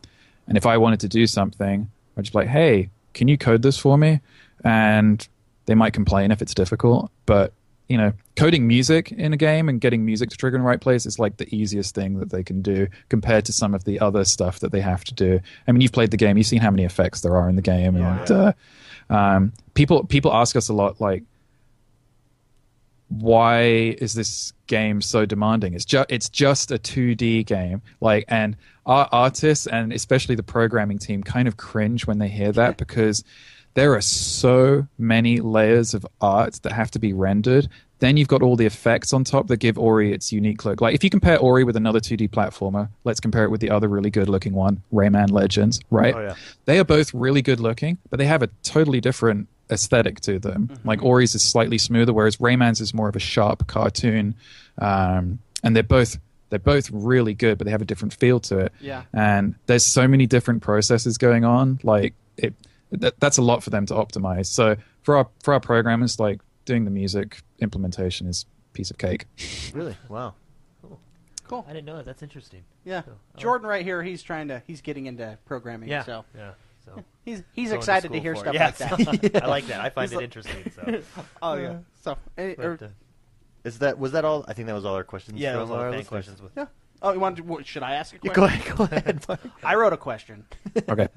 and 0.47 0.57
if 0.57 0.65
I 0.65 0.77
wanted 0.77 0.99
to 1.01 1.07
do 1.07 1.25
something, 1.27 1.89
I'd 2.17 2.23
just 2.23 2.33
be 2.33 2.39
like, 2.39 2.47
"Hey, 2.47 2.89
can 3.13 3.27
you 3.27 3.37
code 3.37 3.61
this 3.61 3.77
for 3.77 3.97
me?" 3.97 4.19
And 4.63 5.25
they 5.65 5.75
might 5.75 5.93
complain 5.93 6.31
if 6.31 6.41
it's 6.41 6.53
difficult, 6.53 7.11
but 7.25 7.53
you 7.91 7.97
know, 7.97 8.13
coding 8.37 8.67
music 8.67 9.11
in 9.11 9.33
a 9.33 9.37
game 9.37 9.67
and 9.67 9.81
getting 9.81 10.05
music 10.05 10.29
to 10.29 10.37
trigger 10.37 10.55
in 10.55 10.61
the 10.61 10.67
right 10.67 10.79
place 10.79 11.05
is 11.05 11.19
like 11.19 11.35
the 11.35 11.53
easiest 11.53 11.93
thing 11.93 12.19
that 12.19 12.29
they 12.29 12.41
can 12.41 12.61
do 12.61 12.87
compared 13.09 13.43
to 13.43 13.51
some 13.51 13.75
of 13.75 13.83
the 13.83 13.99
other 13.99 14.23
stuff 14.23 14.61
that 14.61 14.71
they 14.71 14.79
have 14.79 15.03
to 15.03 15.13
do. 15.13 15.41
I 15.67 15.71
mean, 15.73 15.81
you've 15.81 15.91
played 15.91 16.11
the 16.11 16.15
game, 16.15 16.37
you've 16.37 16.47
seen 16.47 16.61
how 16.61 16.71
many 16.71 16.85
effects 16.85 17.19
there 17.19 17.35
are 17.35 17.49
in 17.49 17.57
the 17.57 17.61
game, 17.61 17.97
and 17.97 18.31
uh, 18.31 18.53
um, 19.09 19.51
people 19.73 20.05
people 20.05 20.33
ask 20.33 20.55
us 20.55 20.69
a 20.69 20.73
lot, 20.73 21.01
like, 21.01 21.23
why 23.09 23.63
is 23.99 24.13
this 24.13 24.53
game 24.67 25.01
so 25.01 25.25
demanding? 25.25 25.73
It's 25.73 25.83
just 25.83 26.09
it's 26.09 26.29
just 26.29 26.71
a 26.71 26.77
2D 26.77 27.45
game, 27.45 27.81
like, 27.99 28.23
and 28.29 28.55
our 28.85 29.09
artists 29.11 29.67
and 29.67 29.91
especially 29.91 30.35
the 30.35 30.43
programming 30.43 30.97
team 30.97 31.23
kind 31.23 31.45
of 31.47 31.57
cringe 31.57 32.07
when 32.07 32.19
they 32.19 32.29
hear 32.29 32.53
that 32.53 32.77
because 32.77 33.25
there 33.73 33.93
are 33.93 34.01
so 34.01 34.87
many 34.97 35.39
layers 35.39 35.93
of 35.93 36.05
art 36.19 36.59
that 36.63 36.71
have 36.71 36.91
to 36.91 36.99
be 36.99 37.13
rendered. 37.13 37.67
Then 37.99 38.17
you've 38.17 38.27
got 38.27 38.41
all 38.41 38.55
the 38.55 38.65
effects 38.65 39.13
on 39.13 39.23
top 39.23 39.47
that 39.47 39.57
give 39.57 39.77
Ori 39.77 40.11
its 40.11 40.31
unique 40.31 40.65
look. 40.65 40.81
Like 40.81 40.95
if 40.95 41.03
you 41.03 41.09
compare 41.09 41.37
Ori 41.37 41.63
with 41.63 41.75
another 41.75 41.99
2D 41.99 42.29
platformer, 42.31 42.89
let's 43.03 43.19
compare 43.19 43.43
it 43.43 43.51
with 43.51 43.61
the 43.61 43.69
other 43.69 43.87
really 43.87 44.09
good 44.09 44.27
looking 44.27 44.53
one, 44.53 44.81
Rayman 44.91 45.31
Legends, 45.31 45.79
right? 45.91 46.15
Oh, 46.15 46.21
yeah. 46.21 46.35
They 46.65 46.79
are 46.79 46.83
both 46.83 47.13
really 47.13 47.43
good 47.43 47.59
looking, 47.59 47.99
but 48.09 48.17
they 48.17 48.25
have 48.25 48.41
a 48.41 48.47
totally 48.63 49.01
different 49.01 49.47
aesthetic 49.69 50.19
to 50.21 50.39
them. 50.39 50.69
Like 50.83 51.03
Ori's 51.03 51.35
is 51.35 51.43
slightly 51.43 51.77
smoother, 51.77 52.11
whereas 52.11 52.37
Rayman's 52.37 52.81
is 52.81 52.93
more 52.93 53.07
of 53.07 53.15
a 53.15 53.19
sharp 53.19 53.67
cartoon. 53.67 54.35
Um, 54.79 55.39
and 55.63 55.75
they're 55.75 55.83
both 55.83 56.17
they're 56.49 56.59
both 56.59 56.89
really 56.91 57.33
good, 57.33 57.57
but 57.57 57.65
they 57.65 57.71
have 57.71 57.81
a 57.81 57.85
different 57.85 58.13
feel 58.13 58.39
to 58.41 58.59
it. 58.59 58.73
Yeah. 58.81 59.03
And 59.13 59.55
there's 59.67 59.85
so 59.85 60.07
many 60.07 60.27
different 60.27 60.61
processes 60.61 61.17
going 61.17 61.45
on. 61.45 61.79
Like 61.81 62.13
it, 62.35 62.53
that, 62.91 63.19
that's 63.19 63.37
a 63.37 63.41
lot 63.41 63.63
for 63.63 63.69
them 63.69 63.85
to 63.87 63.93
optimize. 63.93 64.47
So 64.47 64.75
for 65.03 65.17
our 65.17 65.27
for 65.43 65.53
our 65.53 65.59
programmers, 65.59 66.19
like 66.19 66.41
doing 66.65 66.85
the 66.85 66.91
music 66.91 67.41
implementation 67.59 68.27
is 68.27 68.45
piece 68.73 68.91
of 68.91 68.97
cake. 68.97 69.25
Really? 69.73 69.95
Wow. 70.09 70.35
Cool. 71.47 71.65
I 71.67 71.73
didn't 71.73 71.85
know 71.85 71.97
that. 71.97 72.05
That's 72.05 72.23
interesting. 72.23 72.63
Yeah. 72.85 73.01
So, 73.03 73.11
oh. 73.11 73.37
Jordan 73.39 73.67
right 73.67 73.83
here, 73.83 74.01
he's 74.01 74.23
trying 74.23 74.47
to 74.49 74.61
he's 74.67 74.79
getting 74.81 75.05
into 75.07 75.37
programming. 75.45 75.89
Yeah. 75.89 76.03
So 76.03 76.23
Yeah. 76.35 76.51
So 76.85 77.03
he's 77.25 77.43
he's 77.53 77.71
excited 77.71 78.07
to 78.11 78.13
school 78.17 78.21
hear 78.21 78.35
stuff 78.35 78.55
it. 78.55 79.05
like 79.05 79.21
Yeah, 79.23 79.29
that. 79.29 79.43
I 79.43 79.47
like 79.47 79.65
that. 79.67 79.81
I 79.81 79.89
find 79.89 80.05
He's 80.09 80.13
it 80.13 80.15
like- 80.17 80.23
interesting. 80.23 80.71
So, 80.75 81.01
oh 81.41 81.53
yeah. 81.55 81.77
So 82.01 82.17
eh, 82.37 82.55
or- 82.57 82.77
but, 82.77 82.85
uh, 82.85 82.89
Is 83.65 83.79
that 83.79 83.99
was 83.99 84.13
that 84.13 84.23
all? 84.25 84.45
I 84.47 84.53
think 84.53 84.67
that 84.67 84.73
was 84.75 84.85
all 84.85 84.95
our 84.95 85.03
questions. 85.03 85.39
yeah, 85.39 85.51
from 85.57 85.67
those 85.69 85.77
are 85.77 85.85
our 85.89 85.97
the 85.97 86.03
questions. 86.03 86.41
With, 86.41 86.51
yeah. 86.55 86.67
Oh, 87.03 87.11
you 87.13 87.19
want 87.19 87.37
to, 87.37 87.43
what, 87.43 87.65
should 87.65 87.81
I 87.83 87.95
ask 87.95 88.13
a 88.13 88.19
Yeah, 88.21 88.31
question? 88.33 88.75
go 88.77 88.83
ahead. 88.83 89.25
Go 89.25 89.33
ahead. 89.33 89.51
I 89.63 89.73
wrote 89.75 89.91
a 89.91 89.97
question. 89.97 90.45
Okay. 90.87 91.07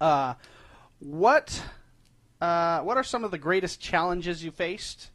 Uh, 0.00 0.32
what 1.00 1.62
uh, 2.40 2.80
what 2.80 2.96
are 2.96 3.04
some 3.04 3.24
of 3.24 3.30
the 3.30 3.38
greatest 3.38 3.80
challenges 3.80 4.44
you 4.44 4.50
faced, 4.50 5.10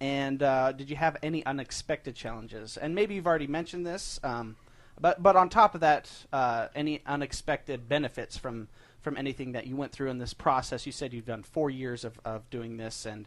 and 0.00 0.42
uh, 0.42 0.72
did 0.72 0.88
you 0.90 0.96
have 0.96 1.16
any 1.22 1.44
unexpected 1.44 2.14
challenges? 2.14 2.76
And 2.76 2.94
maybe 2.94 3.14
you've 3.14 3.26
already 3.26 3.46
mentioned 3.46 3.86
this, 3.86 4.18
um, 4.22 4.56
but 5.00 5.22
but 5.22 5.36
on 5.36 5.48
top 5.48 5.74
of 5.74 5.80
that, 5.82 6.10
uh, 6.32 6.68
any 6.74 7.02
unexpected 7.06 7.88
benefits 7.88 8.36
from 8.36 8.68
from 9.02 9.16
anything 9.16 9.52
that 9.52 9.66
you 9.66 9.76
went 9.76 9.92
through 9.92 10.10
in 10.10 10.18
this 10.18 10.32
process? 10.32 10.86
You 10.86 10.92
said 10.92 11.12
you've 11.12 11.26
done 11.26 11.42
four 11.42 11.70
years 11.70 12.04
of, 12.04 12.18
of 12.24 12.48
doing 12.50 12.76
this 12.76 13.04
and 13.06 13.26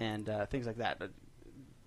and 0.00 0.28
uh, 0.28 0.46
things 0.46 0.66
like 0.66 0.76
that. 0.78 1.00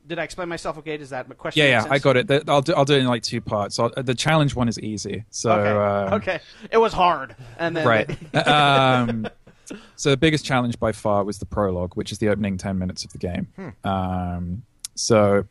Did 0.08 0.18
I 0.18 0.24
explain 0.24 0.50
myself 0.50 0.78
okay? 0.80 0.98
Does 0.98 1.12
that 1.12 1.30
my 1.30 1.36
question? 1.36 1.64
Yeah, 1.64 1.84
yeah? 1.84 1.88
I 1.88 2.00
got 2.00 2.18
it. 2.18 2.50
I'll 2.50 2.62
do, 2.64 2.74
I'll 2.74 2.86
do 2.86 2.96
it 2.96 3.00
in 3.00 3.06
like 3.06 3.22
two 3.22 3.42
parts. 3.42 3.78
I'll, 3.78 3.92
the 3.96 4.16
challenge 4.16 4.56
one 4.56 4.68
is 4.68 4.80
easy. 4.80 5.26
So 5.30 5.52
Okay. 5.52 5.70
um, 5.70 6.14
okay. 6.14 6.40
It 6.72 6.78
was 6.78 6.94
hard, 6.94 7.36
and 7.60 7.78
then 7.78 7.88
right. 7.88 8.36
um, 8.48 9.28
so 9.96 10.10
the 10.10 10.18
biggest 10.18 10.46
challenge 10.46 10.80
by 10.80 10.92
far 10.92 11.24
was 11.24 11.38
the 11.40 11.46
prologue, 11.46 11.96
which 11.96 12.12
is 12.12 12.18
the 12.20 12.30
opening 12.30 12.58
ten 12.58 12.78
minutes 12.80 13.04
of 13.06 13.12
the 13.12 13.18
game. 13.18 13.48
Um, 13.84 14.64
so 14.96 15.46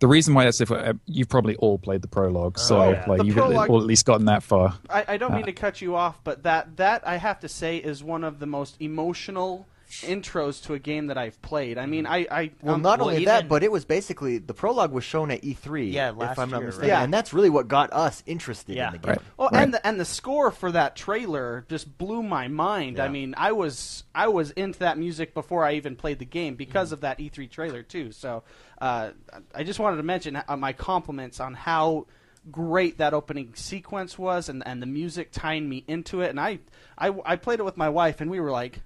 the 0.00 0.08
reason 0.08 0.34
why 0.34 0.44
that's 0.44 0.58
different, 0.58 0.86
uh, 0.88 0.92
you've 1.06 1.28
probably 1.28 1.56
all 1.56 1.78
played 1.78 2.02
the 2.02 2.08
prologue, 2.08 2.58
so 2.58 2.78
Oh, 2.80 2.90
yeah. 2.90 3.04
like 3.08 3.22
you've 3.24 3.36
prologue- 3.36 3.70
all 3.70 3.78
at 3.80 3.86
least 3.86 4.04
gotten 4.04 4.26
that 4.26 4.42
far. 4.42 4.74
I, 4.90 5.04
I 5.08 5.16
don't 5.16 5.32
mean 5.32 5.44
Uh, 5.44 5.46
to 5.46 5.52
cut 5.52 5.80
you 5.80 5.94
off, 5.96 6.18
but 6.24 6.42
that 6.42 6.76
that 6.76 7.06
I 7.06 7.16
have 7.16 7.40
to 7.40 7.48
say 7.48 7.76
is 7.78 8.02
one 8.02 8.24
of 8.24 8.38
the 8.38 8.46
most 8.46 8.76
emotional 8.80 9.66
intros 10.02 10.62
to 10.64 10.74
a 10.74 10.78
game 10.78 11.06
that 11.08 11.16
I've 11.18 11.40
played. 11.42 11.78
I 11.78 11.86
mean, 11.86 12.06
I, 12.06 12.26
I 12.30 12.50
Well, 12.62 12.74
um, 12.76 12.82
not 12.82 12.98
well, 12.98 13.10
only 13.10 13.24
that, 13.26 13.48
but 13.48 13.62
it 13.62 13.70
was 13.72 13.84
basically 13.84 14.38
the 14.38 14.54
prologue 14.54 14.92
was 14.92 15.04
shown 15.04 15.30
at 15.30 15.42
E3. 15.42 15.92
Yeah, 15.92 16.10
if 16.10 16.16
last 16.16 16.38
I'm 16.38 16.50
not 16.50 16.58
year, 16.58 16.66
mistaken, 16.66 16.88
right? 16.90 16.96
Yeah. 16.98 17.02
and 17.04 17.12
that's 17.14 17.32
really 17.32 17.50
what 17.50 17.68
got 17.68 17.92
us 17.92 18.22
interested 18.26 18.76
Yeah. 18.76 18.88
in 18.88 18.92
the 18.92 18.98
game. 18.98 19.10
Right. 19.10 19.20
Well, 19.36 19.48
Right. 19.52 19.62
and 19.62 19.74
the 19.74 19.86
and 19.86 20.00
the 20.00 20.04
score 20.04 20.50
for 20.50 20.72
that 20.72 20.96
trailer 20.96 21.64
just 21.68 21.96
blew 21.98 22.22
my 22.22 22.48
mind. 22.48 22.98
I 23.00 23.08
mean, 23.08 23.34
I 23.36 23.52
was 23.52 24.04
I 24.14 24.28
was 24.28 24.50
into 24.52 24.78
that 24.80 24.98
music 24.98 25.34
before 25.34 25.64
I 25.64 25.74
even 25.74 25.96
played 25.96 26.18
the 26.18 26.24
game 26.24 26.54
because 26.56 26.88
Mm-hmm. 26.88 26.94
of 26.94 27.00
that 27.02 27.18
E3 27.18 27.50
trailer 27.50 27.82
too. 27.82 28.12
So, 28.12 28.42
uh, 28.80 29.10
I 29.54 29.62
just 29.64 29.78
wanted 29.78 29.96
to 29.98 30.02
mention 30.02 30.36
uh, 30.36 30.56
my 30.56 30.72
compliments 30.72 31.40
on 31.40 31.54
how 31.54 32.06
great 32.50 32.98
that 32.98 33.14
opening 33.14 33.54
sequence 33.54 34.18
was, 34.18 34.48
and 34.50 34.62
and 34.66 34.82
the 34.82 34.86
music 34.86 35.30
tying 35.32 35.66
me 35.68 35.82
into 35.88 36.20
it. 36.20 36.28
And 36.30 36.38
I 36.40 36.58
I, 36.98 37.14
I 37.24 37.36
played 37.36 37.58
it 37.58 37.64
with 37.64 37.76
my 37.76 37.88
wife, 37.88 38.20
and 38.20 38.30
we 38.30 38.40
were 38.40 38.50
like. 38.50 38.80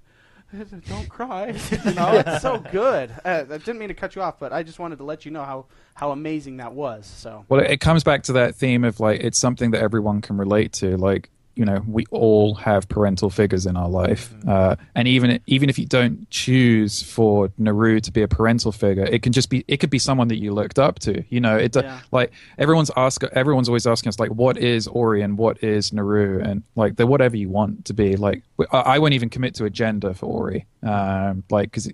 Don't 0.88 1.08
cry. 1.08 1.48
you 1.84 1.94
know, 1.94 2.22
it's 2.24 2.42
so 2.42 2.58
good. 2.58 3.10
Uh, 3.24 3.44
I 3.50 3.58
didn't 3.58 3.78
mean 3.78 3.88
to 3.88 3.94
cut 3.94 4.16
you 4.16 4.22
off, 4.22 4.38
but 4.38 4.52
I 4.52 4.62
just 4.62 4.78
wanted 4.78 4.96
to 4.98 5.04
let 5.04 5.24
you 5.24 5.30
know 5.30 5.44
how, 5.44 5.66
how 5.94 6.10
amazing 6.10 6.56
that 6.58 6.72
was. 6.72 7.06
So 7.06 7.44
Well, 7.48 7.60
it, 7.60 7.70
it 7.72 7.80
comes 7.80 8.02
back 8.02 8.22
to 8.24 8.32
that 8.34 8.54
theme 8.54 8.84
of 8.84 9.00
like 9.00 9.20
it's 9.20 9.38
something 9.38 9.72
that 9.72 9.82
everyone 9.82 10.20
can 10.20 10.38
relate 10.38 10.72
to. 10.74 10.96
Like 10.96 11.30
you 11.58 11.64
know, 11.64 11.82
we 11.88 12.04
all 12.12 12.54
have 12.54 12.88
parental 12.88 13.30
figures 13.30 13.66
in 13.66 13.76
our 13.76 13.88
life, 13.88 14.32
uh, 14.46 14.76
and 14.94 15.08
even 15.08 15.40
even 15.46 15.68
if 15.68 15.76
you 15.76 15.86
don't 15.86 16.30
choose 16.30 17.02
for 17.02 17.50
Naru 17.58 17.98
to 17.98 18.12
be 18.12 18.22
a 18.22 18.28
parental 18.28 18.70
figure, 18.70 19.04
it 19.04 19.22
can 19.22 19.32
just 19.32 19.50
be 19.50 19.64
it 19.66 19.78
could 19.78 19.90
be 19.90 19.98
someone 19.98 20.28
that 20.28 20.38
you 20.38 20.52
looked 20.54 20.78
up 20.78 21.00
to. 21.00 21.24
You 21.30 21.40
know, 21.40 21.56
it 21.56 21.74
Yeah. 21.74 21.98
like 22.12 22.30
everyone's 22.58 22.92
ask 22.96 23.24
everyone's 23.24 23.68
always 23.68 23.88
asking 23.88 24.10
us 24.10 24.20
like, 24.20 24.30
what 24.30 24.56
is 24.56 24.86
Ori 24.86 25.20
and 25.22 25.36
what 25.36 25.62
is 25.64 25.92
Naru, 25.92 26.40
and 26.40 26.62
like 26.76 26.94
they're 26.94 27.08
whatever 27.08 27.36
you 27.36 27.48
want 27.48 27.84
to 27.86 27.92
be. 27.92 28.14
Like 28.14 28.44
I, 28.72 28.78
I 28.94 28.98
won't 29.00 29.14
even 29.14 29.28
commit 29.28 29.54
to 29.56 29.64
a 29.64 29.70
gender 29.70 30.14
for 30.14 30.26
Ori, 30.26 30.64
um, 30.84 31.42
like 31.50 31.70
because. 31.72 31.90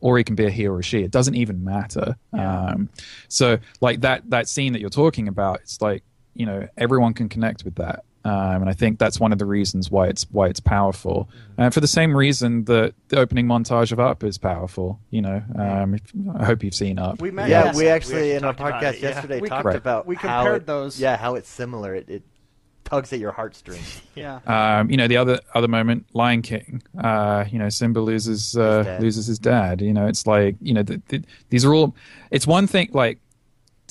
Ori 0.00 0.22
can 0.22 0.34
be 0.34 0.44
a 0.44 0.50
he 0.50 0.66
or 0.68 0.78
a 0.80 0.82
she. 0.82 1.02
It 1.02 1.10
doesn't 1.10 1.34
even 1.34 1.64
matter. 1.64 2.16
Um, 2.34 2.90
so, 3.28 3.56
like 3.80 4.02
that 4.02 4.28
that 4.28 4.50
scene 4.50 4.74
that 4.74 4.80
you're 4.80 4.90
talking 4.90 5.28
about, 5.28 5.60
it's 5.62 5.80
like 5.80 6.02
you 6.34 6.44
know 6.44 6.68
everyone 6.76 7.14
can 7.14 7.30
connect 7.30 7.64
with 7.64 7.76
that, 7.76 8.04
um, 8.24 8.62
and 8.62 8.70
I 8.70 8.72
think 8.72 8.98
that's 8.98 9.20
one 9.20 9.32
of 9.32 9.38
the 9.38 9.44
reasons 9.44 9.90
why 9.90 10.06
it's 10.06 10.24
why 10.30 10.46
it's 10.48 10.60
powerful. 10.60 11.28
And 11.58 11.72
for 11.74 11.80
the 11.80 11.86
same 11.86 12.16
reason 12.16 12.64
that 12.64 12.94
the 13.08 13.18
opening 13.18 13.46
montage 13.46 13.92
of 13.92 14.00
Up 14.00 14.24
is 14.24 14.38
powerful. 14.38 14.98
You 15.10 15.22
know, 15.22 15.42
um, 15.58 15.94
if, 15.94 16.02
I 16.38 16.44
hope 16.44 16.64
you've 16.64 16.74
seen 16.74 16.98
Up. 16.98 17.20
we 17.20 17.30
met. 17.30 17.48
Yeah, 17.50 17.66
yes. 17.66 17.76
we 17.76 17.88
actually 17.88 18.14
actually 18.14 18.32
in 18.32 18.44
our 18.44 18.54
podcast 18.54 18.94
it, 18.94 19.00
yeah. 19.00 19.08
yesterday 19.10 19.40
We 19.40 19.48
talked 19.48 19.64
com- 19.64 19.76
about 19.76 20.06
we 20.06 20.16
how 20.16 20.42
compared 20.42 20.62
it- 20.62 20.66
those. 20.66 20.98
Yeah, 20.98 21.16
how 21.16 21.34
it's 21.34 21.48
similar. 21.48 21.94
It, 21.94 22.08
it 22.08 22.22
tugs 22.84 23.12
at 23.12 23.18
your 23.18 23.32
heartstrings. 23.32 24.00
yeah. 24.14 24.40
Um, 24.46 24.90
you 24.90 24.96
know, 24.96 25.08
the 25.08 25.16
other 25.16 25.40
other 25.54 25.68
moment, 25.68 26.06
Lion 26.14 26.42
King. 26.42 26.82
Uh, 26.98 27.44
you 27.50 27.58
know, 27.58 27.68
Simba 27.68 28.00
loses 28.00 28.56
uh, 28.56 28.84
dad. 28.84 29.02
loses 29.02 29.26
his 29.26 29.38
dad. 29.38 29.80
You 29.80 29.92
know, 29.92 30.06
it's 30.06 30.26
like 30.26 30.56
you 30.60 30.72
know, 30.72 30.82
th 30.82 31.00
th 31.08 31.24
these 31.50 31.64
are 31.64 31.74
all. 31.74 31.94
It's 32.30 32.46
one 32.46 32.66
thing 32.66 32.88
like 32.92 33.18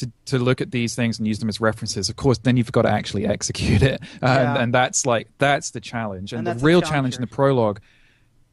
to 0.03 0.11
to 0.25 0.39
look 0.39 0.61
at 0.61 0.71
these 0.71 0.95
things 0.95 1.17
and 1.19 1.27
use 1.27 1.39
them 1.39 1.49
as 1.49 1.59
references. 1.59 2.09
Of 2.09 2.15
course, 2.15 2.37
then 2.39 2.57
you've 2.57 2.71
got 2.71 2.83
to 2.83 2.89
actually 2.91 3.25
execute 3.25 3.81
it, 3.81 4.01
uh, 4.21 4.25
and, 4.25 4.55
Yeah. 4.57 4.57
and 4.63 4.73
that's 4.73 5.05
like 5.05 5.27
that's 5.37 5.71
the 5.71 5.81
challenge. 5.81 6.33
And, 6.33 6.47
And 6.47 6.59
the 6.59 6.63
real 6.65 6.81
challenge 6.81 6.91
challenge 6.93 7.15
in 7.15 7.21
the 7.21 7.27
prologue, 7.27 7.79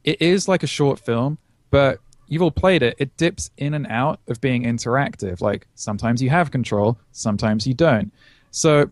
it 0.03 0.21
is 0.21 0.47
like 0.47 0.63
a 0.63 0.67
short 0.67 0.99
film, 0.99 1.37
but 1.69 1.99
you've 2.27 2.41
all 2.41 2.51
played 2.51 2.81
it. 2.81 2.95
It 2.97 3.15
dips 3.17 3.51
in 3.57 3.73
and 3.73 3.85
out 3.87 4.19
of 4.27 4.39
being 4.41 4.63
interactive. 4.63 5.41
Like 5.41 5.67
sometimes 5.75 6.21
you 6.21 6.29
have 6.29 6.49
control, 6.51 6.97
sometimes 7.11 7.67
you 7.67 7.73
don't. 7.73 8.11
So 8.51 8.89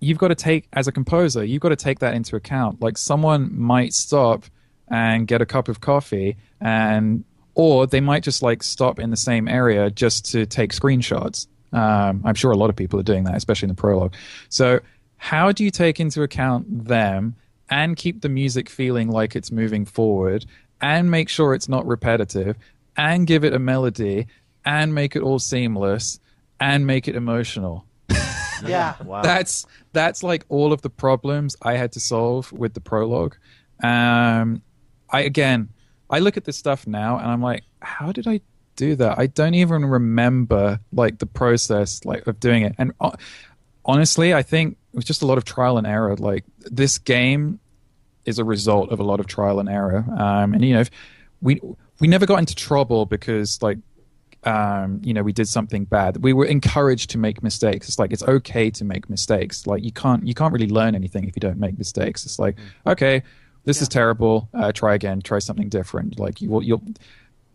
you've 0.00 0.18
got 0.18 0.28
to 0.28 0.34
take 0.34 0.68
as 0.74 0.86
a 0.86 0.92
composer 0.92 1.42
you've 1.42 1.62
got 1.62 1.70
to 1.70 1.76
take 1.76 2.00
that 2.00 2.12
into 2.14 2.36
account 2.36 2.82
like 2.82 2.98
someone 2.98 3.50
might 3.58 3.94
stop 3.94 4.44
and 4.88 5.26
get 5.26 5.40
a 5.40 5.46
cup 5.46 5.68
of 5.68 5.80
coffee 5.80 6.36
and 6.60 7.24
or 7.56 7.86
they 7.86 8.00
might 8.00 8.22
just 8.22 8.42
like 8.42 8.62
stop 8.62 9.00
in 9.00 9.10
the 9.10 9.16
same 9.16 9.48
area 9.48 9.90
just 9.90 10.30
to 10.30 10.46
take 10.46 10.72
screenshots 10.72 11.48
um, 11.72 12.22
i'm 12.24 12.34
sure 12.34 12.52
a 12.52 12.56
lot 12.56 12.70
of 12.70 12.76
people 12.76 13.00
are 13.00 13.02
doing 13.02 13.24
that 13.24 13.34
especially 13.36 13.66
in 13.66 13.74
the 13.74 13.80
prologue 13.80 14.14
so 14.48 14.78
how 15.16 15.50
do 15.50 15.64
you 15.64 15.70
take 15.70 15.98
into 15.98 16.22
account 16.22 16.84
them 16.86 17.34
and 17.68 17.96
keep 17.96 18.20
the 18.20 18.28
music 18.28 18.68
feeling 18.68 19.10
like 19.10 19.34
it's 19.34 19.50
moving 19.50 19.84
forward 19.84 20.46
and 20.80 21.10
make 21.10 21.28
sure 21.28 21.54
it's 21.54 21.68
not 21.68 21.84
repetitive 21.86 22.56
and 22.96 23.26
give 23.26 23.42
it 23.44 23.52
a 23.52 23.58
melody 23.58 24.26
and 24.64 24.94
make 24.94 25.16
it 25.16 25.22
all 25.22 25.38
seamless 25.38 26.20
and 26.60 26.86
make 26.86 27.08
it 27.08 27.16
emotional 27.16 27.84
Yeah. 28.64 28.94
Wow. 29.02 29.20
that's 29.22 29.66
that's 29.92 30.22
like 30.22 30.46
all 30.48 30.72
of 30.72 30.80
the 30.82 30.88
problems 30.90 31.56
I 31.60 31.74
had 31.74 31.92
to 31.92 32.00
solve 32.00 32.50
with 32.52 32.72
the 32.72 32.80
prologue. 32.80 33.36
Um, 33.82 34.62
I 35.10 35.20
again, 35.20 35.68
I 36.10 36.18
look 36.20 36.36
at 36.36 36.44
this 36.44 36.56
stuff 36.56 36.86
now 36.86 37.18
and 37.18 37.26
I'm 37.26 37.42
like, 37.42 37.64
how 37.80 38.12
did 38.12 38.26
I 38.26 38.40
do 38.76 38.94
that? 38.96 39.18
I 39.18 39.26
don't 39.26 39.54
even 39.54 39.84
remember 39.84 40.80
like 40.92 41.18
the 41.18 41.26
process 41.26 42.04
like 42.04 42.26
of 42.26 42.38
doing 42.40 42.62
it. 42.62 42.74
And 42.78 42.92
uh, 43.00 43.12
honestly, 43.84 44.34
I 44.34 44.42
think 44.42 44.76
it 44.92 44.96
was 44.96 45.04
just 45.04 45.22
a 45.22 45.26
lot 45.26 45.38
of 45.38 45.44
trial 45.44 45.78
and 45.78 45.86
error. 45.86 46.16
Like 46.16 46.44
this 46.58 46.98
game 46.98 47.60
is 48.24 48.38
a 48.38 48.44
result 48.44 48.90
of 48.90 49.00
a 49.00 49.04
lot 49.04 49.20
of 49.20 49.26
trial 49.26 49.60
and 49.60 49.68
error. 49.68 50.04
Um, 50.16 50.52
and 50.54 50.64
you 50.64 50.74
know, 50.74 50.84
we 51.40 51.60
we 52.00 52.08
never 52.08 52.26
got 52.26 52.38
into 52.38 52.54
trouble 52.54 53.06
because 53.06 53.62
like 53.62 53.78
um, 54.44 55.00
you 55.02 55.12
know 55.14 55.22
we 55.22 55.32
did 55.32 55.48
something 55.48 55.84
bad. 55.84 56.22
We 56.22 56.32
were 56.32 56.44
encouraged 56.44 57.10
to 57.10 57.18
make 57.18 57.42
mistakes. 57.42 57.88
It's 57.88 57.98
like 57.98 58.12
it's 58.12 58.22
okay 58.22 58.70
to 58.70 58.84
make 58.84 59.08
mistakes. 59.10 59.66
Like 59.66 59.82
you 59.82 59.92
can't 59.92 60.26
you 60.26 60.34
can't 60.34 60.52
really 60.52 60.68
learn 60.68 60.94
anything 60.94 61.24
if 61.24 61.34
you 61.36 61.40
don't 61.40 61.58
make 61.58 61.78
mistakes. 61.78 62.24
It's 62.24 62.38
like 62.38 62.56
okay, 62.86 63.22
this 63.66 63.82
is 63.82 63.88
terrible. 63.88 64.48
Uh, 64.54 64.72
try 64.72 64.94
again. 64.94 65.20
Try 65.20 65.40
something 65.40 65.68
different. 65.68 66.18
Like 66.18 66.40
you 66.40 66.60
you'll. 66.62 66.82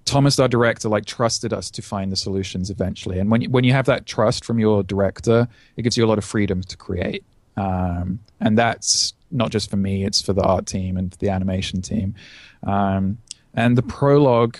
Thomas, 0.03 0.39
our 0.39 0.47
director, 0.47 0.89
like 0.89 1.05
trusted 1.05 1.53
us 1.53 1.71
to 1.71 1.81
find 1.81 2.11
the 2.11 2.15
solutions 2.15 2.69
eventually. 2.69 3.19
And 3.19 3.29
when 3.29 3.41
you, 3.41 3.49
when 3.49 3.63
you 3.63 3.71
have 3.71 3.85
that 3.85 4.07
trust 4.07 4.43
from 4.43 4.59
your 4.59 4.83
director, 4.83 5.47
it 5.77 5.83
gives 5.83 5.95
you 5.95 6.03
a 6.03 6.07
lot 6.07 6.17
of 6.17 6.25
freedom 6.25 6.61
to 6.63 6.75
create. 6.75 7.23
Um, 7.55 8.19
and 8.39 8.57
that's 8.57 9.13
not 9.29 9.51
just 9.51 9.69
for 9.69 9.77
me; 9.77 10.03
it's 10.03 10.21
for 10.21 10.33
the 10.33 10.41
art 10.41 10.65
team 10.65 10.97
and 10.97 11.11
the 11.19 11.29
animation 11.29 11.81
team. 11.81 12.15
Um, 12.63 13.17
and 13.53 13.77
the 13.77 13.83
prologue, 13.83 14.57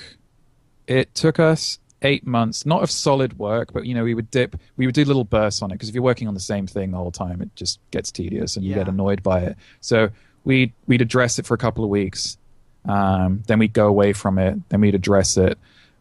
it 0.88 1.14
took 1.16 1.40
us 1.40 1.80
eight 2.02 2.26
months, 2.26 2.66
not 2.66 2.82
of 2.82 2.90
solid 2.90 3.38
work, 3.38 3.74
but 3.74 3.86
you 3.86 3.94
know, 3.94 4.04
we 4.04 4.14
would 4.14 4.32
dip, 4.32 4.56
we 4.78 4.86
would 4.86 4.96
do 4.96 5.06
little 5.06 5.24
bursts 5.24 5.62
on 5.62 5.72
it 5.72 5.76
because 5.76 5.90
if 5.90 5.96
you're 5.96 6.04
working 6.04 6.28
on 6.28 6.34
the 6.34 6.40
same 6.40 6.66
thing 6.66 6.92
the 6.92 6.98
whole 6.98 7.12
time, 7.12 7.42
it 7.42 7.56
just 7.56 7.80
gets 7.92 8.12
tedious 8.12 8.56
and 8.56 8.66
you 8.66 8.74
get 8.74 8.88
annoyed 8.88 9.22
by 9.22 9.42
it. 9.42 9.58
So 9.82 10.10
we'd 10.44 10.74
we'd 10.88 11.02
address 11.02 11.40
it 11.40 11.46
for 11.46 11.54
a 11.54 11.58
couple 11.58 11.84
of 11.84 11.90
weeks, 11.90 12.38
um, 12.88 13.44
then 13.48 13.60
we'd 13.60 13.74
go 13.74 13.88
away 13.88 14.14
from 14.14 14.38
it, 14.38 14.58
then 14.70 14.82
we'd 14.82 14.96
address 14.96 15.38
it, 15.38 15.58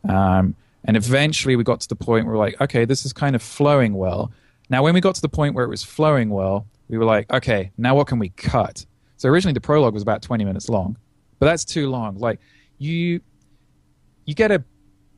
um, 0.09 0.55
and 0.85 0.97
eventually 0.97 1.57
we 1.57 1.65
got 1.65 1.81
to 1.81 1.89
the 1.89 1.97
point 1.97 2.27
where 2.27 2.35
we're 2.35 2.41
like, 2.41 2.61
okay, 2.61 2.85
this 2.85 3.05
is 3.05 3.13
kind 3.13 3.37
of 3.37 3.43
flowing 3.43 3.95
well. 3.95 4.33
Now, 4.69 4.83
when 4.83 4.95
we 4.95 5.01
got 5.01 5.15
to 5.17 5.21
the 5.21 5.29
point 5.29 5.55
where 5.55 5.65
it 5.65 5.69
was 5.69 5.83
flowing 5.83 6.31
well, 6.31 6.67
we 6.89 6.97
were 6.97 7.05
like, 7.05 7.31
okay, 7.33 7.71
now 7.77 7.95
what 7.95 8.07
can 8.07 8.19
we 8.19 8.31
cut? 8.31 8.87
So 9.17 9.29
originally 9.29 9.53
the 9.53 9.61
prologue 9.61 9.93
was 9.95 10.03
about 10.03 10.23
20 10.23 10.45
minutes 10.45 10.69
long, 10.69 10.97
but 11.39 11.47
that's 11.47 11.65
too 11.65 11.91
long. 11.91 12.19
Like 12.19 12.41
you, 12.79 13.21
you 14.25 14.35
get 14.35 14.51
a 14.51 14.65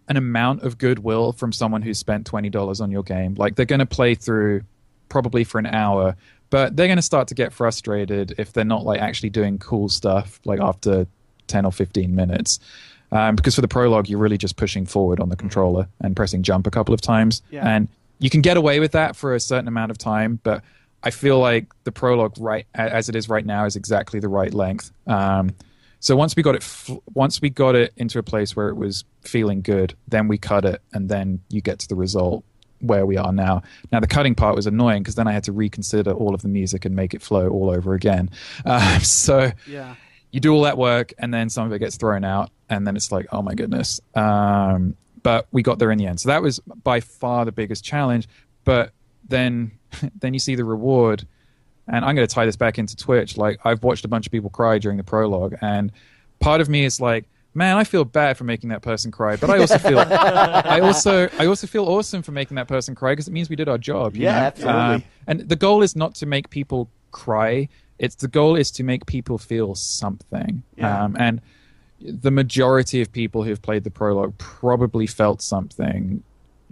an 0.09 0.17
amount 0.17 0.63
of 0.63 0.79
goodwill 0.79 1.33
from 1.33 1.53
someone 1.53 1.81
who's 1.81 1.99
spent 1.99 2.27
twenty 2.27 2.51
dollars 2.51 2.81
on 2.81 2.91
your 2.91 3.03
game. 3.03 3.35
Like 3.35 3.57
they're 3.57 3.67
going 3.67 3.79
to 3.79 3.87
play 3.87 4.15
through 4.15 4.63
probably 5.09 5.45
for 5.45 5.59
an 5.59 5.67
hour, 5.67 6.17
but 6.53 6.77
they're 6.77 6.87
going 6.87 6.99
to 6.99 7.03
start 7.03 7.27
to 7.29 7.35
get 7.35 7.53
frustrated 7.53 8.35
if 8.37 8.53
they're 8.53 8.65
not 8.65 8.85
like 8.85 9.01
actually 9.01 9.31
doing 9.31 9.59
cool 9.59 9.89
stuff 9.89 10.39
like 10.45 10.61
after 10.61 11.07
ten 11.49 11.65
or 11.65 11.73
fifteen 11.73 12.15
minutes. 12.15 12.61
Um, 13.11 13.37
because 13.37 13.55
for 13.55 13.61
the 13.63 13.69
prologue, 13.69 14.09
you're 14.09 14.19
really 14.21 14.39
just 14.39 14.57
pushing 14.57 14.87
forward 14.87 15.19
on 15.21 15.29
the 15.31 15.37
controller 15.37 15.89
and 16.01 16.15
pressing 16.15 16.43
jump 16.43 16.67
a 16.67 16.71
couple 16.71 16.95
of 16.95 17.01
times, 17.01 17.43
Yeah. 17.51 17.67
and 17.69 17.89
you 18.21 18.31
can 18.31 18.41
get 18.43 18.57
away 18.57 18.81
with 18.81 18.93
that 18.93 19.17
for 19.17 19.35
a 19.35 19.41
certain 19.41 19.69
amount 19.69 19.91
of 19.91 19.99
time. 19.99 20.39
But 20.43 20.63
I 21.03 21.11
feel 21.11 21.39
like 21.39 21.67
the 21.85 21.93
prologue, 21.93 22.35
right 22.39 22.67
as 22.75 23.09
it 23.09 23.17
is 23.17 23.29
right 23.29 23.45
now, 23.45 23.65
is 23.65 23.75
exactly 23.77 24.21
the 24.21 24.29
right 24.29 24.55
length. 24.55 24.93
Um, 25.07 25.51
so 26.01 26.17
once 26.17 26.35
we 26.37 26.43
got 26.43 26.55
it, 26.55 26.63
f- 26.63 26.91
once 27.15 27.41
we 27.43 27.49
got 27.51 27.75
it 27.75 27.93
into 27.97 28.19
a 28.19 28.23
place 28.23 28.55
where 28.57 28.69
it 28.69 28.77
was 28.77 29.05
feeling 29.23 29.61
good, 29.63 29.95
then 30.09 30.27
we 30.29 30.37
cut 30.39 30.65
it, 30.65 30.81
and 30.93 31.09
then 31.09 31.41
you 31.49 31.61
get 31.61 31.79
to 31.81 31.89
the 31.89 31.95
result 31.97 32.45
where 32.83 33.07
we 33.07 33.17
are 33.17 33.33
now. 33.33 33.63
Now 33.91 34.01
the 34.01 34.07
cutting 34.07 34.35
part 34.35 34.55
was 34.55 34.67
annoying 34.67 35.03
because 35.03 35.15
then 35.15 35.27
I 35.27 35.33
had 35.33 35.45
to 35.45 35.53
reconsider 35.53 36.13
all 36.13 36.35
of 36.35 36.43
the 36.43 36.49
music 36.49 36.85
and 36.85 36.95
make 36.95 37.15
it 37.15 37.23
flow 37.23 37.49
all 37.49 37.71
over 37.71 37.95
again. 37.95 38.29
Um, 38.67 39.01
so 39.01 39.51
Yeah. 39.67 39.95
you 40.31 40.41
do 40.41 40.53
all 40.55 40.63
that 40.63 40.77
work, 40.79 41.13
and 41.19 41.33
then 41.33 41.49
some 41.51 41.67
of 41.67 41.73
it 41.73 41.79
gets 41.79 41.97
thrown 41.97 42.25
out, 42.25 42.51
and 42.69 42.87
then 42.87 42.97
it's 42.97 43.11
like, 43.13 43.27
oh 43.33 43.43
my 43.43 43.55
goodness. 43.55 44.01
Um, 44.15 44.97
but 45.23 45.47
we 45.53 45.63
got 45.63 45.79
there 45.79 45.91
in 45.93 45.99
the 45.99 46.07
end. 46.07 46.21
So 46.21 46.29
that 46.29 46.43
was 46.43 46.59
by 46.83 47.01
far 47.01 47.45
the 47.45 47.53
biggest 47.53 47.85
challenge. 47.85 48.29
But 48.65 48.93
then, 49.29 49.73
then 50.21 50.35
you 50.35 50.41
see 50.41 50.55
the 50.57 50.65
reward, 50.65 51.27
and 51.89 52.05
I'm 52.05 52.15
going 52.17 52.27
to 52.27 52.33
tie 52.35 52.47
this 52.47 52.57
back 52.57 52.79
into 52.79 52.97
Twitch. 52.97 53.37
Like 53.37 53.61
I've 53.65 53.83
watched 53.85 54.05
a 54.05 54.09
bunch 54.09 54.27
of 54.27 54.33
people 54.33 54.51
cry 54.51 54.79
during 54.79 54.97
the 54.99 55.05
prologue, 55.05 55.55
and 55.61 55.93
part 56.41 56.61
of 56.61 56.69
me 56.69 56.85
is 56.85 57.01
like, 57.01 57.27
man, 57.55 57.77
I 57.77 57.85
feel 57.85 58.05
bad 58.05 58.37
for 58.37 58.45
making 58.45 58.71
that 58.71 58.83
person 58.83 59.11
cry, 59.11 59.37
but 59.37 59.51
I 59.51 59.59
also 59.59 59.79
feel, 59.79 59.99
I 59.99 60.81
also, 60.83 61.29
I 61.39 61.47
also 61.47 61.67
feel 61.67 61.89
awesome 61.89 62.23
for 62.23 62.33
making 62.33 62.55
that 62.57 62.69
person 62.69 62.95
cry 62.95 63.13
because 63.13 63.29
it 63.29 63.33
means 63.33 63.51
we 63.51 63.57
did 63.57 63.69
our 63.69 63.79
job. 63.79 64.17
Yeah, 64.17 64.33
know? 64.33 64.47
absolutely. 64.47 65.07
and 65.27 65.41
the 65.49 65.57
goal 65.57 65.83
is 65.83 65.95
not 65.95 66.15
to 66.17 66.27
make 66.27 66.51
people 66.51 66.89
cry. 67.11 67.69
It's 67.99 68.15
the 68.17 68.29
goal 68.29 68.57
is 68.57 68.71
to 68.73 68.83
make 68.83 69.07
people 69.07 69.39
feel 69.39 69.75
something. 69.75 70.63
Yeah. 70.77 71.05
Um, 71.05 71.17
and 71.19 71.41
the 72.01 72.31
majority 72.31 73.01
of 73.01 73.13
people 73.13 73.43
who've 73.45 73.63
played 73.63 73.85
the 73.85 73.91
prologue 73.91 74.37
probably 74.39 75.07
felt 75.07 75.41
something 75.43 76.23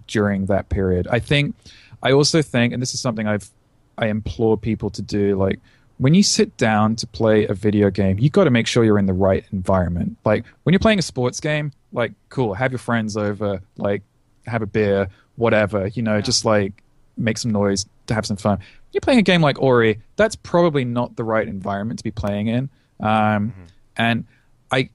during 0.07 0.47
that 0.47 0.69
period. 0.69 1.07
I 1.11 1.21
think. 1.21 1.55
I 2.03 2.13
also 2.13 2.41
think, 2.41 2.73
and 2.73 2.81
this 2.81 2.95
is 2.95 3.01
something 3.01 3.29
I've 3.29 3.51
I 3.99 4.07
implore 4.07 4.57
people 4.57 4.89
to 4.91 5.03
do, 5.03 5.37
like 5.37 5.61
when 6.01 6.15
you 6.15 6.23
sit 6.23 6.57
down 6.57 6.97
to 6.97 7.07
play 7.07 7.47
a 7.47 7.53
video 7.53 7.91
game, 7.91 8.19
you 8.19 8.31
got 8.31 8.45
to 8.45 8.51
make 8.51 8.67
sure 8.67 8.83
you're 8.85 8.99
in 8.99 9.05
the 9.05 9.13
right 9.13 9.45
environment. 9.53 10.17
Like 10.25 10.47
when 10.63 10.73
you're 10.73 10.81
playing 10.81 10.99
a 10.99 11.03
sports 11.03 11.41
game, 11.41 11.73
like 11.93 12.13
cool, 12.31 12.55
have 12.55 12.73
your 12.73 12.79
friends 12.79 13.19
over, 13.19 13.61
like 13.77 14.01
have 14.47 14.63
a 14.63 14.67
beer, 14.67 15.09
whatever, 15.37 15.89
you 15.89 16.03
know, 16.03 16.23
just 16.23 16.47
like 16.47 16.83
make 17.19 17.37
some 17.37 17.51
noise 17.51 17.85
to 18.07 18.15
have 18.15 18.25
some 18.25 18.39
fun. 18.39 18.61
You're 18.93 19.03
playing 19.03 19.19
a 19.19 19.23
game 19.23 19.43
like 19.43 19.61
Ori, 19.61 20.01
that's 20.17 20.37
probably 20.37 20.87
not 20.87 21.17
the 21.17 21.23
right 21.25 21.47
environment 21.47 21.99
to 21.99 22.05
be 22.05 22.11
playing 22.11 22.47
in. 22.49 22.71
Um, 22.99 23.53
And 23.99 24.25
I 24.71 24.89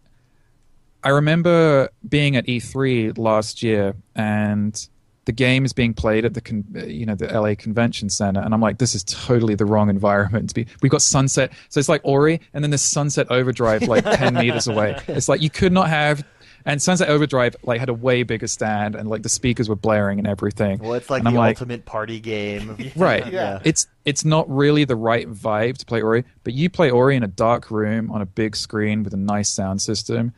I 1.03 1.09
remember 1.09 1.89
being 2.09 2.35
at 2.35 2.47
E3 2.47 3.15
last 3.19 3.61
year 3.61 3.93
and 4.15 4.89
the 5.25 5.31
game 5.31 5.65
is 5.65 5.73
being 5.73 5.93
played 5.93 6.23
at 6.25 6.33
the 6.35 6.41
con- 6.41 6.65
you 6.87 7.05
know 7.05 7.15
the 7.15 7.27
LA 7.27 7.55
Convention 7.55 8.09
Center 8.09 8.39
and 8.41 8.53
I'm 8.53 8.61
like 8.61 8.77
this 8.77 8.93
is 8.95 9.03
totally 9.03 9.55
the 9.55 9.65
wrong 9.65 9.89
environment 9.89 10.49
to 10.49 10.55
be 10.55 10.67
we've 10.81 10.91
got 10.91 11.01
Sunset 11.01 11.51
so 11.69 11.79
it's 11.79 11.89
like 11.89 12.01
Ori 12.03 12.39
and 12.53 12.63
then 12.63 12.71
there's 12.71 12.81
Sunset 12.81 13.27
Overdrive 13.31 13.83
like 13.83 14.03
10 14.17 14.35
meters 14.35 14.67
away 14.67 14.97
it's 15.07 15.27
like 15.27 15.41
you 15.41 15.49
could 15.49 15.71
not 15.73 15.89
have 15.89 16.23
and 16.67 16.81
Sunset 16.81 17.09
Overdrive 17.09 17.55
like 17.63 17.79
had 17.79 17.89
a 17.89 17.93
way 17.93 18.23
bigger 18.23 18.47
stand 18.47 18.95
and 18.95 19.07
like 19.09 19.21
the 19.23 19.29
speakers 19.29 19.69
were 19.69 19.75
blaring 19.75 20.17
and 20.19 20.27
everything 20.27 20.79
Well, 20.79 20.93
it's 20.93 21.09
like 21.11 21.19
And 21.19 21.27
the 21.27 21.29
I'm 21.31 21.35
like, 21.35 21.57
ultimate 21.57 21.85
party 21.85 22.19
game. 22.19 22.75
Right. 22.95 23.31
Yeah. 23.31 23.59
It's 23.63 23.85
it's 24.03 24.25
not 24.25 24.49
really 24.49 24.83
the 24.83 24.95
right 24.95 25.27
vibe 25.31 25.77
to 25.77 25.85
play 25.85 26.01
Ori, 26.01 26.23
but 26.43 26.53
you 26.53 26.69
play 26.69 26.89
Ori 26.89 27.15
in 27.15 27.23
a 27.23 27.27
dark 27.27 27.69
room 27.71 28.09
on 28.11 28.21
a 28.21 28.25
big 28.25 28.55
screen 28.55 29.03
with 29.03 29.13
a 29.13 29.17
nice 29.17 29.49
sound 29.49 29.81
system. 29.81 30.33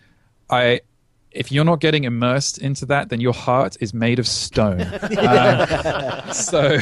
I 0.49 0.81
if 1.37 1.51
you're 1.51 1.65
not 1.65 1.79
getting 1.79 2.03
immersed 2.05 2.57
into 2.57 2.85
that, 2.87 3.09
then 3.09 3.21
your 3.21 3.33
heart 3.33 3.77
is 3.79 3.93
made 3.93 4.19
of 4.19 4.27
stone. 4.27 4.81
Um, 4.81 6.31
so, 6.33 6.77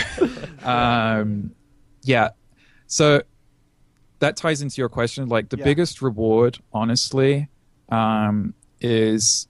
um, 0.64 1.52
yeah. 2.04 2.30
So 2.88 3.22
that 4.20 4.38
ties 4.38 4.62
into 4.62 4.82
your 4.82 4.90
question. 4.90 5.28
Like 5.28 5.50
the 5.50 5.58
Yeah. 5.58 5.64
biggest 5.66 6.02
reward, 6.02 6.60
honestly, 6.74 7.50
um, 7.90 8.54
is 8.82 9.48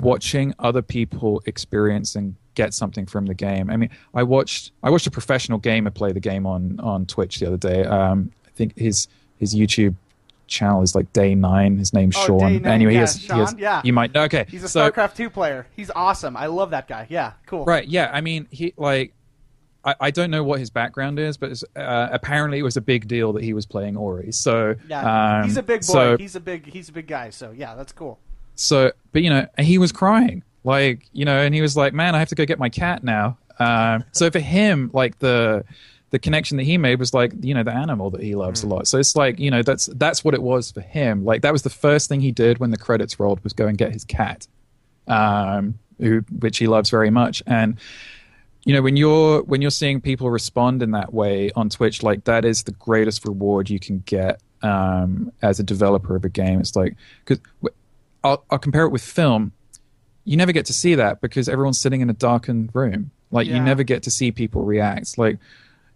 watching 0.00 0.54
other 0.58 0.82
people 0.82 1.42
experience 1.46 2.16
and 2.16 2.34
get 2.54 2.74
something 2.74 3.06
from 3.06 3.26
the 3.26 3.34
game. 3.34 3.70
I 3.70 3.76
mean, 3.76 3.90
I 4.14 4.22
watched 4.24 4.72
I 4.82 4.90
watched 4.90 5.06
a 5.06 5.10
professional 5.10 5.58
gamer 5.58 5.90
play 5.90 6.12
the 6.12 6.20
game 6.20 6.46
on 6.46 6.78
on 6.80 7.06
Twitch 7.06 7.38
the 7.38 7.46
other 7.46 7.56
day. 7.56 7.84
Um, 7.84 8.30
I 8.46 8.50
think 8.50 8.76
his 8.78 9.08
his 9.38 9.54
YouTube 9.54 9.94
channel 10.52 10.82
is 10.82 10.94
like 10.94 11.12
Day 11.12 11.34
Nine. 11.34 11.78
His 11.78 11.92
name's 11.92 12.16
Oh, 12.16 12.26
Sean. 12.26 12.38
Nine, 12.62 12.66
anyway, 12.66 12.92
he 12.92 12.96
yeah, 12.96 13.00
has, 13.00 13.16
he 13.16 13.28
has- 13.28 13.54
yeah. 13.58 13.80
you 13.84 13.92
might 13.92 14.12
know. 14.14 14.22
Okay, 14.24 14.46
He's 14.48 14.62
a 14.62 14.68
so 14.68 14.90
StarCraft 14.90 15.16
2 15.16 15.30
player. 15.30 15.66
He's 15.74 15.90
awesome. 15.94 16.36
I 16.36 16.46
love 16.46 16.70
that 16.70 16.86
guy. 16.88 17.06
Yeah, 17.10 17.32
cool. 17.46 17.64
Right. 17.64 17.86
Yeah. 17.88 18.10
I 18.12 18.20
mean, 18.20 18.46
he 18.50 18.74
like. 18.76 19.14
I, 19.84 19.96
I 20.00 20.10
don't 20.12 20.30
know 20.30 20.44
what 20.44 20.60
his 20.60 20.70
background 20.70 21.18
is, 21.18 21.36
but 21.36 21.60
uh, 21.74 22.08
apparently 22.12 22.60
it 22.60 22.62
was 22.62 22.76
a 22.76 22.80
big 22.80 23.08
deal 23.08 23.32
that 23.32 23.42
he 23.42 23.52
was 23.52 23.66
playing 23.66 23.96
Ori. 23.96 24.30
So 24.30 24.76
Yeah, 24.88 25.38
um, 25.40 25.44
he's 25.44 25.56
a 25.56 25.62
big 25.62 25.80
boy. 25.80 25.92
So, 25.92 26.16
he's 26.16 26.36
a 26.36 26.40
big 26.40 26.66
he's 26.66 26.88
a 26.88 26.92
big 26.92 27.08
guy. 27.08 27.30
So 27.30 27.50
yeah, 27.50 27.74
that's 27.74 27.90
cool. 27.92 28.20
so, 28.54 28.92
but 29.10 29.22
you 29.22 29.30
know, 29.30 29.44
he 29.58 29.78
was 29.78 29.90
crying, 29.90 30.44
like 30.62 31.08
you 31.12 31.24
know, 31.24 31.36
and 31.40 31.52
he 31.52 31.60
was 31.62 31.76
like, 31.76 31.92
"Man, 31.94 32.14
I 32.14 32.20
have 32.20 32.28
to 32.28 32.36
go 32.36 32.44
get 32.46 32.60
my 32.60 32.68
cat 32.68 33.02
now." 33.02 33.38
Um, 33.58 34.04
so 34.12 34.30
for 34.30 34.38
him, 34.38 34.88
like 34.94 35.18
the 35.18 35.64
the 36.12 36.18
connection 36.18 36.56
that 36.58 36.64
he 36.64 36.78
made 36.78 36.98
was 37.00 37.12
like 37.12 37.32
you 37.40 37.52
know 37.54 37.62
the 37.64 37.72
animal 37.74 38.10
that 38.10 38.22
he 38.22 38.34
loves 38.34 38.62
a 38.62 38.66
lot. 38.68 38.86
So 38.86 38.98
it's 38.98 39.16
like 39.16 39.38
you 39.40 39.50
know 39.50 39.62
that's 39.62 39.86
that's 39.96 40.22
what 40.24 40.34
it 40.34 40.42
was 40.42 40.70
for 40.70 40.80
him. 40.82 41.24
Like 41.24 41.42
that 41.42 41.52
was 41.52 41.62
the 41.62 41.70
first 41.70 42.08
thing 42.08 42.20
he 42.20 42.30
did 42.32 42.58
when 42.58 42.70
the 42.70 42.76
credits 42.76 43.18
rolled 43.18 43.42
was 43.42 43.52
go 43.52 43.66
and 43.66 43.76
get 43.76 43.92
his 43.92 44.04
cat, 44.04 44.46
um, 45.08 45.78
who 45.98 46.20
which 46.38 46.58
he 46.58 46.66
loves 46.66 46.90
very 46.90 47.10
much, 47.10 47.42
and 47.46 47.78
you 48.64 48.72
know 48.74 48.82
when 48.82 48.96
you're 48.96 49.42
when 49.42 49.60
you're 49.62 49.70
seeing 49.70 50.00
people 50.00 50.30
respond 50.30 50.82
in 50.82 50.92
that 50.92 51.12
way 51.12 51.50
on 51.56 51.68
twitch 51.68 52.02
like 52.04 52.22
that 52.24 52.44
is 52.44 52.62
the 52.62 52.70
greatest 52.72 53.26
reward 53.26 53.68
you 53.68 53.80
can 53.80 53.98
get 54.06 54.40
um, 54.62 55.32
as 55.42 55.58
a 55.58 55.64
developer 55.64 56.14
of 56.14 56.24
a 56.24 56.28
game 56.28 56.60
it's 56.60 56.76
like 56.76 56.94
because 57.24 57.40
I'll, 58.22 58.44
I'll 58.50 58.60
compare 58.60 58.84
it 58.84 58.90
with 58.90 59.02
film 59.02 59.50
you 60.24 60.36
never 60.36 60.52
get 60.52 60.66
to 60.66 60.72
see 60.72 60.94
that 60.94 61.20
because 61.20 61.48
everyone's 61.48 61.80
sitting 61.80 62.02
in 62.02 62.08
a 62.08 62.12
darkened 62.12 62.70
room 62.72 63.10
like 63.32 63.48
Yeah. 63.48 63.56
you 63.56 63.62
never 63.62 63.82
get 63.82 64.04
to 64.04 64.12
see 64.12 64.30
people 64.30 64.62
react 64.62 65.18
like 65.18 65.38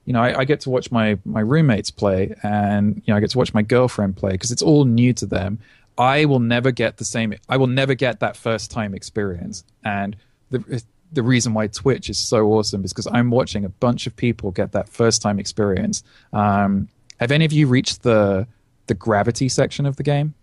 you 0.07 0.12
know 0.15 0.23
I, 0.23 0.41
I 0.41 0.45
get 0.45 0.61
to 0.61 0.70
watch 0.70 0.91
my 0.91 1.19
my 1.24 1.41
roommates 1.41 1.91
play 1.91 2.35
and 2.43 2.97
you 3.05 3.12
know 3.12 3.16
i 3.16 3.20
get 3.20 3.31
to 3.31 3.39
watch 3.39 3.53
my 3.53 3.62
girlfriend 3.62 4.16
play 4.16 4.31
because 4.33 4.51
it's 4.51 4.62
all 4.62 4.85
new 4.87 5.12
to 5.15 5.27
them 5.27 5.59
i 5.99 6.24
will 6.24 6.41
never 6.41 6.70
get 6.70 6.97
the 6.97 7.05
same 7.05 7.35
i 7.49 7.57
will 7.59 7.66
never 7.66 7.95
get 7.95 8.20
that 8.20 8.37
first 8.37 8.70
time 8.70 8.95
experience 8.95 9.65
and 9.85 10.16
the 10.51 10.83
the 11.12 11.23
reason 11.23 11.53
why 11.55 11.66
twitch 11.66 12.09
is 12.09 12.19
so 12.19 12.47
awesome 12.53 12.85
is 12.85 12.93
because 12.93 13.07
i'm 13.12 13.31
watching 13.31 13.65
a 13.65 13.69
bunch 13.69 14.07
of 14.07 14.15
people 14.16 14.51
get 14.53 14.73
that 14.73 14.89
first 14.89 15.20
time 15.23 15.39
experience 15.39 16.03
um, 16.33 16.89
have 17.20 17.31
any 17.31 17.45
of 17.45 17.53
you 17.53 17.66
reached 17.66 18.03
the 18.03 18.47
the 18.87 18.95
gravity 18.95 19.49
section 19.49 19.85
of 19.87 19.97
the 19.97 20.03
game 20.03 20.35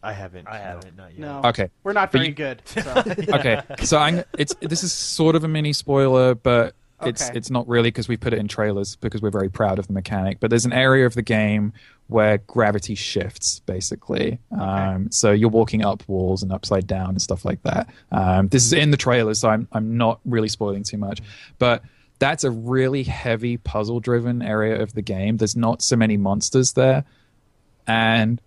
I 0.00 0.12
haven't. 0.12 0.46
I 0.46 0.58
haven't. 0.58 0.96
Not 0.96 1.10
yet. 1.10 1.18
No. 1.18 1.40
Okay. 1.46 1.70
We're 1.82 1.92
not 1.92 2.12
But 2.12 2.18
very 2.18 2.28
you- 2.28 2.34
good. 2.34 2.62
So. 2.66 3.02
okay, 3.34 3.60
so 3.82 3.98
I'm, 3.98 4.22
it's 4.38 4.54
this 4.60 4.84
is 4.84 4.92
sort 4.92 5.34
of 5.34 5.42
a 5.42 5.48
mini 5.48 5.72
spoiler, 5.72 6.36
but 6.36 6.66
it's 6.68 6.74
Okay. 7.00 7.30
it's 7.34 7.50
not 7.50 7.68
really 7.68 7.88
because 7.90 8.08
we 8.08 8.16
put 8.16 8.32
it 8.32 8.38
in 8.38 8.48
trailers 8.48 8.96
because 8.96 9.22
we're 9.22 9.30
very 9.30 9.48
proud 9.48 9.78
of 9.78 9.86
the 9.86 9.92
mechanic. 9.92 10.40
But 10.40 10.50
there's 10.50 10.64
an 10.64 10.72
area 10.72 11.06
of 11.06 11.14
the 11.14 11.22
game 11.22 11.72
where 12.08 12.38
gravity 12.38 12.94
shifts, 12.94 13.60
basically. 13.60 14.38
Um, 14.58 15.10
so 15.10 15.30
you're 15.30 15.48
walking 15.50 15.84
up 15.84 16.02
walls 16.08 16.42
and 16.42 16.52
upside 16.52 16.86
down 16.86 17.10
and 17.10 17.22
stuff 17.22 17.44
like 17.44 17.62
that. 17.62 17.88
Um, 18.10 18.48
this 18.48 18.64
is 18.64 18.72
in 18.72 18.90
the 18.90 18.96
trailers, 18.96 19.40
so 19.40 19.48
I'm 19.48 19.68
I'm 19.72 19.96
not 19.96 20.20
really 20.24 20.48
spoiling 20.48 20.82
too 20.82 20.98
much, 20.98 21.20
but. 21.58 21.82
That's 22.20 22.42
a 22.42 22.50
really 22.50 23.04
heavy 23.04 23.58
puzzle 23.58 24.00
driven 24.00 24.42
area 24.42 24.82
of 24.82 24.92
the 24.92 25.02
game. 25.02 25.36
There's 25.36 25.54
not 25.54 25.82
so 25.82 25.94
many 25.94 26.16
monsters 26.16 26.72
there. 26.72 27.04
And 27.86 28.40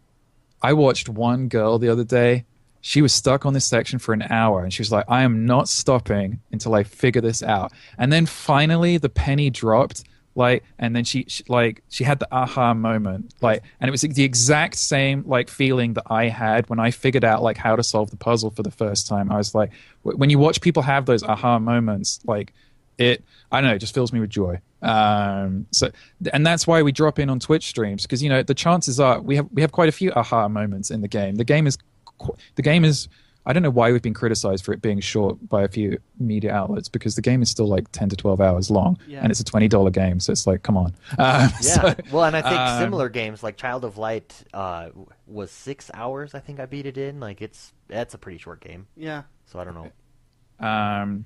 I 0.62 0.74
watched 0.74 1.08
one 1.10 1.48
girl 1.48 1.80
the 1.80 1.88
other 1.88 2.04
day. 2.04 2.44
She 2.82 3.02
was 3.02 3.14
stuck 3.14 3.46
on 3.46 3.54
this 3.54 3.66
section 3.66 4.00
for 4.00 4.14
an 4.14 4.24
hour 4.24 4.64
and 4.64 4.74
she 4.74 4.82
was 4.82 4.92
like, 4.92 5.06
I 5.08 5.24
am 5.24 5.46
not 5.46 5.70
stopping 5.70 6.40
until 6.52 6.76
I 6.76 6.84
figure 6.84 7.22
this 7.22 7.44
out. 7.44 7.72
And 7.98 8.12
then 8.12 8.26
finally 8.26 8.98
the 8.98 9.10
penny 9.10 9.50
dropped. 9.50 10.04
Like, 10.34 10.64
and 10.80 10.96
then 10.96 11.04
she, 11.04 11.26
she 11.28 11.44
like, 11.50 11.84
she 11.90 12.06
had 12.06 12.20
the 12.20 12.28
aha 12.32 12.74
moment. 12.74 13.34
Like, 13.42 13.64
and 13.80 13.90
it 13.90 13.92
was 13.92 14.02
the 14.02 14.24
exact 14.24 14.76
same, 14.76 15.26
like, 15.28 15.50
feeling 15.50 15.94
that 15.96 16.06
I 16.08 16.30
had 16.30 16.70
when 16.70 16.80
I 16.80 16.92
figured 16.92 17.26
out, 17.26 17.44
like, 17.44 17.58
how 17.58 17.76
to 17.76 17.84
solve 17.84 18.12
the 18.12 18.18
puzzle 18.18 18.50
for 18.50 18.64
the 18.64 18.72
first 18.72 19.08
time. 19.08 19.30
I 19.30 19.36
was 19.36 19.54
like, 19.54 19.72
when 20.04 20.30
you 20.30 20.40
watch 20.40 20.62
people 20.62 20.84
have 20.84 21.06
those 21.06 21.22
aha 21.22 21.60
moments, 21.60 22.22
like, 22.24 22.54
it 22.98 23.24
i 23.52 23.60
don't 23.60 23.70
know 23.70 23.76
it 23.76 23.80
just 23.80 23.94
fills 23.94 24.14
me 24.14 24.20
with 24.20 24.30
joy 24.30 24.60
um 24.82 25.66
so 25.72 25.90
and 26.34 26.46
that's 26.46 26.68
why 26.68 26.82
we 26.82 26.92
drop 26.92 27.20
in 27.20 27.30
on 27.30 27.40
twitch 27.40 27.68
streams 27.68 28.04
because 28.04 28.22
you 28.22 28.30
know 28.30 28.44
the 28.44 28.54
chances 28.54 29.00
are 29.00 29.22
we 29.22 29.36
have 29.36 29.48
we 29.52 29.62
have 29.62 29.72
quite 29.72 29.90
a 29.90 29.92
few 29.92 30.12
aha 30.12 30.48
moments 30.48 30.92
in 30.92 31.02
the 31.02 31.08
game 31.08 31.36
the 31.36 31.44
game 31.44 31.66
is 31.68 31.78
qu- 32.22 32.36
the 32.56 32.62
game 32.62 32.84
is 32.86 33.08
i 33.46 33.54
don't 33.54 33.64
know 33.64 33.70
why 33.72 33.92
we've 33.92 34.02
been 34.04 34.14
criticized 34.14 34.64
for 34.64 34.72
it 34.74 34.82
being 34.82 35.00
short 35.00 35.36
by 35.50 35.64
a 35.64 35.68
few 35.68 35.98
media 36.20 36.54
outlets 36.54 36.88
because 36.88 37.16
the 37.16 37.22
game 37.22 37.42
is 37.42 37.50
still 37.50 37.68
like 37.68 37.92
10 37.92 38.10
to 38.10 38.16
12 38.16 38.40
hours 38.40 38.70
long 38.70 38.98
Yeah. 39.08 39.22
and 39.22 39.32
it's 39.32 39.40
a 39.40 39.44
$20 39.44 39.92
game 39.92 40.20
so 40.20 40.32
it's 40.32 40.46
like 40.46 40.62
come 40.64 40.78
on 40.78 40.94
um, 41.18 41.18
Yeah. 41.18 41.50
so- 41.60 41.96
well, 42.12 42.26
and 42.26 42.36
I 42.36 42.42
think 42.44 42.60
um, 42.60 42.80
similar 42.80 43.10
games 43.10 43.42
like 43.42 43.58
Child 43.58 43.84
of 43.86 43.98
Light 43.98 44.32
uh, 44.54 44.90
was 45.28 45.50
six 45.52 45.90
hours. 45.94 46.36
I 46.36 46.40
think 46.40 46.60
I 46.60 46.66
beat 46.68 46.86
it 46.86 46.98
in. 46.98 47.20
Like 47.20 47.42
it's 47.42 47.74
that's 47.88 48.14
a 48.14 48.18
pretty 48.20 48.38
short 48.38 48.60
game. 48.62 48.86
yeah. 48.96 49.24
So 49.48 49.60
I 49.60 49.64
don't 49.66 49.76
know. 49.80 50.68
um, 50.68 51.26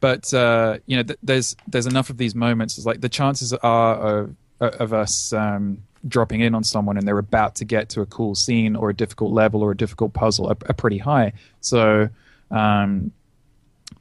but 0.00 0.32
uh, 0.32 0.78
you 0.86 0.96
know, 0.96 1.02
th- 1.02 1.18
there's 1.22 1.56
there's 1.68 1.86
enough 1.86 2.08
of 2.10 2.16
these 2.16 2.34
moments. 2.34 2.78
It's 2.78 2.86
like 2.86 3.00
the 3.02 3.08
chances 3.08 3.52
are 3.52 4.20
of, 4.20 4.34
of 4.60 4.92
us 4.94 5.32
um, 5.32 5.82
dropping 6.08 6.40
in 6.40 6.54
on 6.54 6.64
someone 6.64 6.96
and 6.96 7.06
they're 7.06 7.18
about 7.18 7.54
to 7.56 7.64
get 7.64 7.88
to 7.90 8.00
a 8.00 8.06
cool 8.06 8.34
scene 8.34 8.76
or 8.76 8.90
a 8.90 8.94
difficult 8.94 9.32
level 9.32 9.62
or 9.62 9.70
a 9.70 9.76
difficult 9.76 10.12
puzzle 10.12 10.46
are, 10.46 10.56
are 10.68 10.74
pretty 10.74 10.98
high. 10.98 11.32
So 11.60 12.08
um, 12.50 13.12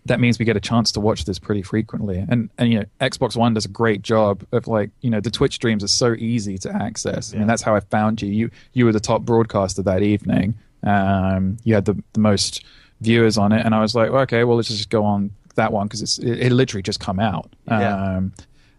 that 0.06 0.20
means 0.20 0.40
we 0.40 0.46
get 0.46 0.58
a 0.58 0.62
chance 0.62 0.92
to 0.94 1.00
watch 1.00 1.26
this 1.26 1.40
pretty 1.40 1.62
frequently. 1.62 2.26
And 2.28 2.50
and 2.58 2.72
you 2.72 2.80
know, 2.80 2.86
Xbox 3.02 3.36
One 3.36 3.54
does 3.54 3.66
a 3.66 3.70
great 3.70 4.02
job 4.02 4.44
of 4.52 4.68
like 4.68 4.92
you 5.02 5.10
know 5.10 5.20
the 5.20 5.32
Twitch 5.32 5.56
streams 5.56 5.84
are 5.84 5.90
so 5.90 6.14
easy 6.14 6.58
to 6.60 6.76
access. 6.76 7.34
I 7.34 7.38
mean, 7.38 7.48
that's 7.48 7.62
how 7.62 7.76
I 7.76 7.80
found 7.80 8.22
you. 8.22 8.30
You 8.30 8.52
you 8.74 8.86
were 8.86 8.92
the 8.92 9.00
top 9.00 9.24
broadcaster 9.24 9.82
that 9.84 10.02
evening. 10.02 10.56
Um, 10.84 11.58
you 11.64 11.76
had 11.76 11.86
the 11.86 12.02
the 12.14 12.20
most 12.20 12.64
viewers 13.02 13.38
on 13.38 13.52
it, 13.52 13.66
and 13.66 13.76
I 13.76 13.82
was 13.82 13.96
like, 13.96 14.10
okay, 14.10 14.44
well, 14.44 14.58
let's 14.58 14.70
just 14.70 14.90
go 14.90 15.06
on 15.06 15.32
that 15.56 15.72
one 15.72 15.88
because 15.88 16.02
it's 16.02 16.18
it, 16.18 16.40
it 16.44 16.52
literally 16.52 16.84
just 16.84 17.00
come 17.00 17.20
out. 17.20 17.52
Yeah. 17.68 18.18
Um, 18.18 18.34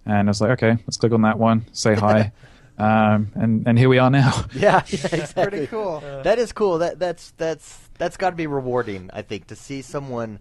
and 0.06 0.28
I 0.28 0.30
was 0.30 0.40
like, 0.40 0.50
okay, 0.52 0.78
let's 0.86 0.96
click 0.96 1.12
on 1.12 1.22
that 1.22 1.38
one, 1.38 1.64
say 1.72 1.94
hi, 1.94 2.32
um, 2.80 3.32
and 3.34 3.66
and 3.66 3.78
here 3.78 3.88
we 3.88 3.98
are 3.98 4.10
now. 4.10 4.44
Yeah, 4.54 4.82
yeah 4.86 5.08
exactly. 5.12 5.44
Pretty 5.44 5.66
cool. 5.66 6.00
That 6.00 6.38
is 6.38 6.52
cool. 6.52 6.78
That 6.78 6.98
that's 6.98 7.32
that's 7.32 7.88
that's 7.98 8.16
got 8.16 8.30
to 8.30 8.36
be 8.36 8.46
rewarding. 8.46 9.10
I 9.12 9.22
think 9.22 9.46
to 9.48 9.56
see 9.56 9.82
someone 9.82 10.38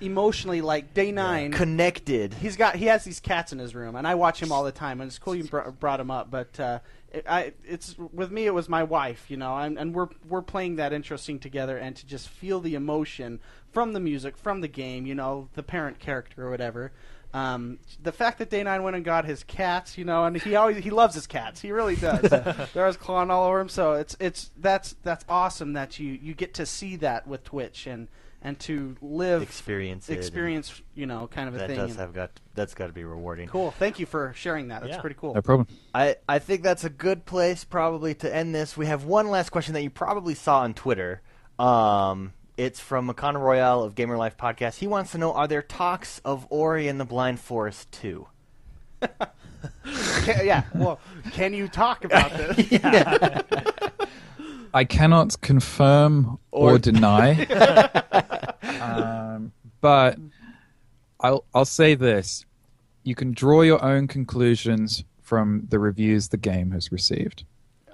Emotionally, 0.00 0.60
like 0.60 0.92
day 0.92 1.12
nine. 1.12 1.52
connected. 1.52 2.34
He's 2.34 2.56
got 2.56 2.76
he 2.76 2.86
has 2.86 3.04
these 3.04 3.20
cats 3.20 3.52
in 3.52 3.58
his 3.58 3.74
room, 3.74 3.94
and 3.94 4.06
I 4.06 4.16
watch 4.16 4.42
him 4.42 4.50
all 4.50 4.64
the 4.64 4.72
time. 4.72 5.00
And 5.00 5.08
it's 5.08 5.18
cool 5.18 5.34
you 5.34 5.44
br- 5.44 5.70
brought 5.70 6.00
him 6.00 6.10
up, 6.10 6.30
but 6.30 6.58
uh, 6.58 6.80
it, 7.12 7.24
I 7.28 7.52
it's 7.64 7.96
with 8.12 8.30
me. 8.30 8.46
It 8.46 8.52
was 8.52 8.68
my 8.68 8.82
wife, 8.82 9.30
you 9.30 9.36
know, 9.36 9.56
and, 9.56 9.78
and 9.78 9.94
we're 9.94 10.08
we're 10.28 10.42
playing 10.42 10.76
that 10.76 10.92
interesting 10.92 11.38
together, 11.38 11.78
and 11.78 11.94
to 11.96 12.04
just 12.06 12.28
feel 12.28 12.60
the 12.60 12.74
emotion 12.74 13.38
from 13.72 13.92
the 13.92 14.00
music, 14.00 14.36
from 14.36 14.60
the 14.62 14.68
game, 14.68 15.06
you 15.06 15.14
know, 15.14 15.48
the 15.54 15.62
parent 15.62 16.00
character 16.00 16.46
or 16.46 16.50
whatever. 16.50 16.92
Um, 17.34 17.78
the 18.02 18.12
fact 18.12 18.38
that 18.38 18.48
Day 18.48 18.62
Nine 18.62 18.82
went 18.84 18.94
and 18.96 19.04
got 19.04 19.24
his 19.24 19.42
cats, 19.42 19.98
you 19.98 20.04
know, 20.04 20.24
and 20.24 20.36
he 20.40 20.54
always 20.54 20.76
he 20.82 20.90
loves 20.90 21.14
his 21.16 21.26
cats. 21.26 21.60
He 21.60 21.72
really 21.72 21.96
does. 21.96 22.22
They're 22.72 22.84
always 22.84 22.96
clawing 22.96 23.30
all 23.30 23.44
over 23.48 23.58
him. 23.60 23.68
So 23.68 23.94
it's 23.94 24.16
it's 24.20 24.50
that's 24.56 24.94
that's 25.02 25.24
awesome 25.28 25.72
that 25.72 25.98
you 25.98 26.12
you 26.12 26.32
get 26.34 26.54
to 26.54 26.64
see 26.66 26.94
that 26.96 27.26
with 27.26 27.42
Twitch 27.42 27.86
and 27.88 28.06
and 28.40 28.58
to 28.60 28.94
live 29.00 29.40
Experience 29.42 30.08
it 30.10 30.18
experience, 30.18 30.80
you 30.94 31.06
know, 31.06 31.26
kind 31.26 31.48
of 31.48 31.54
a 31.56 31.58
That 31.58 31.68
thing. 31.68 31.76
does 31.78 31.90
and- 31.92 32.00
have 32.00 32.12
got. 32.14 32.30
That's 32.54 32.74
got 32.74 32.86
to 32.86 32.92
be 32.92 33.02
rewarding. 33.02 33.48
Cool. 33.48 33.72
Thank 33.72 33.98
you 33.98 34.06
for 34.06 34.32
sharing 34.36 34.68
that. 34.68 34.82
That's 34.82 34.94
Yeah. 34.94 35.00
pretty 35.00 35.16
cool. 35.18 35.34
No 35.34 35.42
problem. 35.42 35.66
I, 35.92 36.16
I 36.28 36.38
think 36.38 36.62
that's 36.62 36.84
a 36.84 36.90
good 36.90 37.24
place 37.26 37.64
probably 37.64 38.14
to 38.16 38.32
end 38.32 38.54
this. 38.54 38.76
We 38.76 38.86
have 38.86 39.04
one 39.04 39.28
last 39.28 39.50
question 39.50 39.74
that 39.74 39.82
you 39.82 39.90
probably 39.90 40.34
saw 40.34 40.60
on 40.60 40.72
Twitter. 40.74 41.20
Um, 41.58 42.32
it's 42.56 42.80
from 42.80 43.08
Makana 43.08 43.40
Royale 43.40 43.82
of 43.82 43.94
Gamer 43.94 44.16
Life 44.16 44.36
Podcast. 44.36 44.76
He 44.78 44.86
wants 44.86 45.12
to 45.12 45.18
know: 45.18 45.32
Are 45.32 45.48
there 45.48 45.62
talks 45.62 46.20
of 46.24 46.46
Ori 46.50 46.88
and 46.88 47.00
the 47.00 47.04
Blind 47.04 47.40
Forest 47.40 47.90
2? 47.92 48.26
Ca- 49.00 50.42
yeah. 50.42 50.64
Well, 50.74 51.00
can 51.32 51.52
you 51.54 51.68
talk 51.68 52.04
about 52.04 52.30
this? 52.32 52.80
I 54.74 54.84
cannot 54.84 55.40
confirm 55.40 56.38
or, 56.50 56.72
Or- 56.74 56.78
deny. 56.78 57.44
um, 58.80 59.52
but 59.80 60.18
I'll 61.20 61.44
I'll 61.54 61.64
say 61.64 61.94
this: 61.94 62.44
you 63.02 63.14
can 63.14 63.32
draw 63.32 63.62
your 63.62 63.82
own 63.84 64.08
conclusions 64.08 65.04
from 65.22 65.66
the 65.70 65.78
reviews 65.78 66.28
the 66.28 66.36
game 66.36 66.70
has 66.72 66.92
received. 66.92 67.44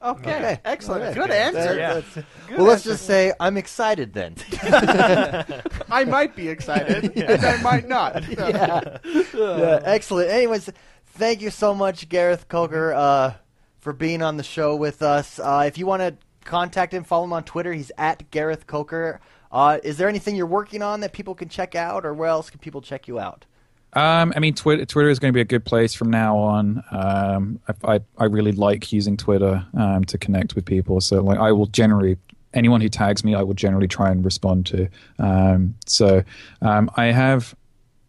Okay. 0.03 0.37
Okay. 0.37 0.61
Excellent. 0.65 1.03
Okay. 1.05 1.15
Good 1.15 1.31
That- 1.31 1.55
answer. 1.55 1.77
Yeah. 1.79 1.95
that's- 1.95 2.25
well, 2.51 2.67
let's 2.67 2.85
just 2.85 3.07
say 3.07 3.33
I'm 3.39 3.57
excited 3.57 4.13
then. 4.15 4.37
I 4.63 6.05
might 6.07 6.35
be 6.35 6.49
excited, 6.49 7.17
and 7.17 7.45
I 7.45 7.61
might 7.63 7.87
not. 7.89 8.25
So. 8.25 8.49
yeah. 8.49 8.99
Yeah, 9.35 9.81
excellent. 9.85 10.31
Anyways, 10.31 10.71
thank 11.15 11.41
you 11.43 11.51
so 11.51 11.75
much, 11.75 12.09
Gareth 12.09 12.49
Coker, 12.49 12.93
uh, 12.95 13.35
for 13.79 13.93
being 13.93 14.23
on 14.23 14.37
the 14.37 14.43
show 14.43 14.75
with 14.77 15.03
us. 15.03 15.39
Uh, 15.39 15.65
if 15.67 15.77
you 15.79 15.87
want 15.87 16.01
to 16.03 16.17
contact 16.45 16.95
him, 16.95 17.05
follow 17.05 17.25
him 17.25 17.33
on 17.33 17.45
Twitter. 17.45 17.73
He's 17.73 17.93
at 17.99 18.31
Gareth 18.31 18.67
Coker. 18.67 19.21
Uh, 19.53 19.79
is 19.83 19.99
there 19.99 20.09
anything 20.09 20.37
you're 20.37 20.47
working 20.47 20.81
on 20.83 21.01
that 21.01 21.13
people 21.13 21.35
can 21.35 21.49
check 21.49 21.75
out, 21.75 22.07
or 22.07 22.15
where 22.15 22.29
else 22.29 22.51
can 22.51 22.61
people 22.61 22.81
check 22.81 23.07
you 23.09 23.19
out? 23.19 23.45
Um, 23.93 24.33
I 24.37 24.39
mean, 24.39 24.55
Twitter, 24.55 24.85
Twitter 24.85 25.09
is 25.09 25.19
going 25.19 25.33
to 25.33 25.37
be 25.37 25.41
a 25.41 25.45
good 25.47 25.65
place 25.65 25.95
from 25.95 26.11
now 26.11 26.37
on. 26.37 26.85
Um, 26.91 27.61
I, 27.69 27.95
I, 27.95 28.01
I 28.19 28.25
really 28.27 28.53
like 28.53 28.93
using 28.93 29.17
Twitter 29.17 29.67
um, 29.77 30.05
to 30.05 30.19
connect 30.19 30.55
with 30.55 30.65
people. 30.65 31.01
So, 31.01 31.23
like, 31.23 31.39
I 31.39 31.53
will 31.53 31.67
generally 31.67 32.17
anyone 32.53 32.81
who 32.81 32.89
tags 32.89 33.23
me, 33.25 33.35
I 33.35 33.43
will 33.43 33.55
generally 33.55 33.89
try 33.89 34.11
and 34.11 34.25
respond 34.25 34.67
to. 34.67 34.89
Um, 35.19 35.75
so, 35.87 36.23
um, 36.63 36.91
I 36.97 37.07
have 37.07 37.55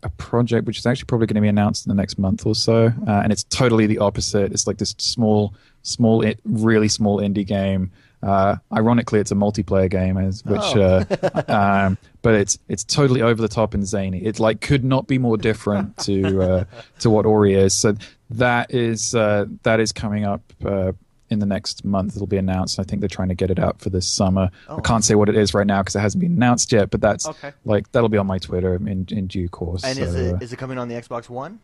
a 0.04 0.10
project 0.10 0.66
which 0.66 0.80
is 0.80 0.86
actually 0.86 1.06
probably 1.06 1.28
going 1.28 1.36
to 1.36 1.42
be 1.42 1.48
announced 1.48 1.86
in 1.86 1.90
the 1.90 1.96
next 1.96 2.18
month 2.18 2.46
or 2.46 2.56
so, 2.56 2.92
uh, 3.08 3.22
and 3.24 3.32
it's 3.32 3.44
totally 3.44 3.86
the 3.86 4.00
opposite. 4.00 4.52
It's 4.52 4.66
like 4.66 4.78
this 4.78 4.96
small, 4.98 5.54
small, 5.84 6.26
really 6.44 6.88
small 6.88 7.20
indie 7.20 7.46
game. 7.46 7.92
Uh, 8.24 8.56
ironically, 8.72 9.20
it's 9.20 9.32
a 9.32 9.36
multiplayer 9.36 9.90
game, 9.90 10.18
as, 10.18 10.46
which, 10.46 10.60
uh, 10.76 11.04
um, 11.48 11.98
but 12.22 12.36
it's 12.36 12.60
it's 12.70 12.84
totally 12.84 13.22
over 13.22 13.42
the 13.42 13.48
top 13.48 13.74
and 13.74 13.86
zany. 13.86 14.24
It 14.24 14.40
like 14.40 14.62
could 14.62 14.84
not 14.84 15.08
be 15.08 15.18
more 15.18 15.38
different 15.38 15.98
to 16.06 16.42
uh, 16.42 16.64
to 17.00 17.10
what 17.10 17.26
Ori 17.26 17.56
is. 17.56 17.74
So 17.74 17.96
that 18.30 18.74
is 18.74 19.16
uh, 19.16 19.46
that 19.64 19.80
is 19.80 19.92
coming 19.92 20.26
up. 20.26 20.42
Uh, 20.64 20.92
in 21.30 21.40
the 21.40 21.46
next 21.46 21.86
month, 21.86 22.14
it'll 22.18 22.28
be 22.28 22.36
announced. 22.36 22.78
I 22.78 22.84
think 22.84 23.00
they're 23.00 23.08
trying 23.08 23.30
to 23.30 23.36
get 23.36 23.50
it 23.50 23.58
out 23.58 23.80
for 23.80 23.90
this 23.90 24.06
summer. 24.06 24.50
I 24.68 24.82
can't 24.82 25.02
say 25.02 25.16
what 25.16 25.30
it 25.30 25.38
is 25.38 25.54
right 25.54 25.66
now 25.66 25.82
because 25.82 25.96
it 25.96 26.02
hasn't 26.02 26.20
been 26.20 26.34
announced 26.34 26.74
yet. 26.74 26.90
But 26.90 27.00
that's 27.00 27.26
Okay. 27.26 27.54
like 27.64 27.90
that'll 27.94 28.10
be 28.10 28.18
on 28.18 28.28
my 28.28 28.38
Twitter 28.38 28.76
in 28.76 29.08
in 29.10 29.28
due 29.28 29.48
course. 29.48 29.86
And 29.86 29.96
so, 29.98 30.04
is 30.04 30.14
uh, 30.16 30.36
it 30.36 30.44
is 30.44 30.52
it 30.52 30.58
coming 30.58 30.78
on 30.78 30.90
the 30.90 30.96
Xbox 30.96 31.30
One? 31.30 31.60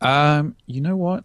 um, 0.00 0.56
you 0.66 0.80
know 0.80 0.96
what? 0.96 1.22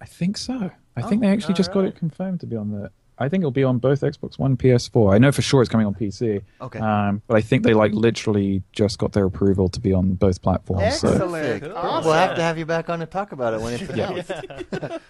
I 0.00 0.04
think 0.06 0.36
so. 0.36 0.70
I 0.96 1.02
think 1.02 1.20
they 1.22 1.28
actually 1.28 1.54
just 1.54 1.72
got 1.72 1.84
it 1.84 1.96
confirmed 1.96 2.40
to 2.40 2.46
be 2.46 2.56
on 2.56 2.70
the. 2.70 2.90
I 3.20 3.28
think 3.28 3.42
it'll 3.42 3.50
be 3.50 3.64
on 3.64 3.78
both 3.78 4.00
Xbox 4.00 4.38
One, 4.38 4.56
PS4. 4.56 5.14
I 5.14 5.18
know 5.18 5.30
for 5.30 5.42
sure 5.42 5.60
it's 5.60 5.70
coming 5.70 5.86
on 5.86 5.94
PC. 5.94 6.42
Okay. 6.60 6.78
Um, 6.78 7.20
but 7.26 7.36
I 7.36 7.42
think 7.42 7.64
they 7.64 7.74
like 7.74 7.92
literally 7.92 8.62
just 8.72 8.98
got 8.98 9.12
their 9.12 9.26
approval 9.26 9.68
to 9.68 9.78
be 9.80 9.92
on 9.92 10.14
both 10.14 10.40
platforms. 10.40 10.98
So 11.00 11.10
Excellent. 11.10 11.62
Sick. 11.62 11.72
Awesome. 11.74 12.04
We'll 12.06 12.14
have 12.18 12.36
to 12.36 12.42
have 12.42 12.56
you 12.56 12.64
back 12.64 12.88
on 12.88 13.00
to 13.00 13.06
talk 13.06 13.32
about 13.32 13.52
it 13.52 13.60
when 13.60 13.74
it's 13.74 13.82
announced. 13.90 14.32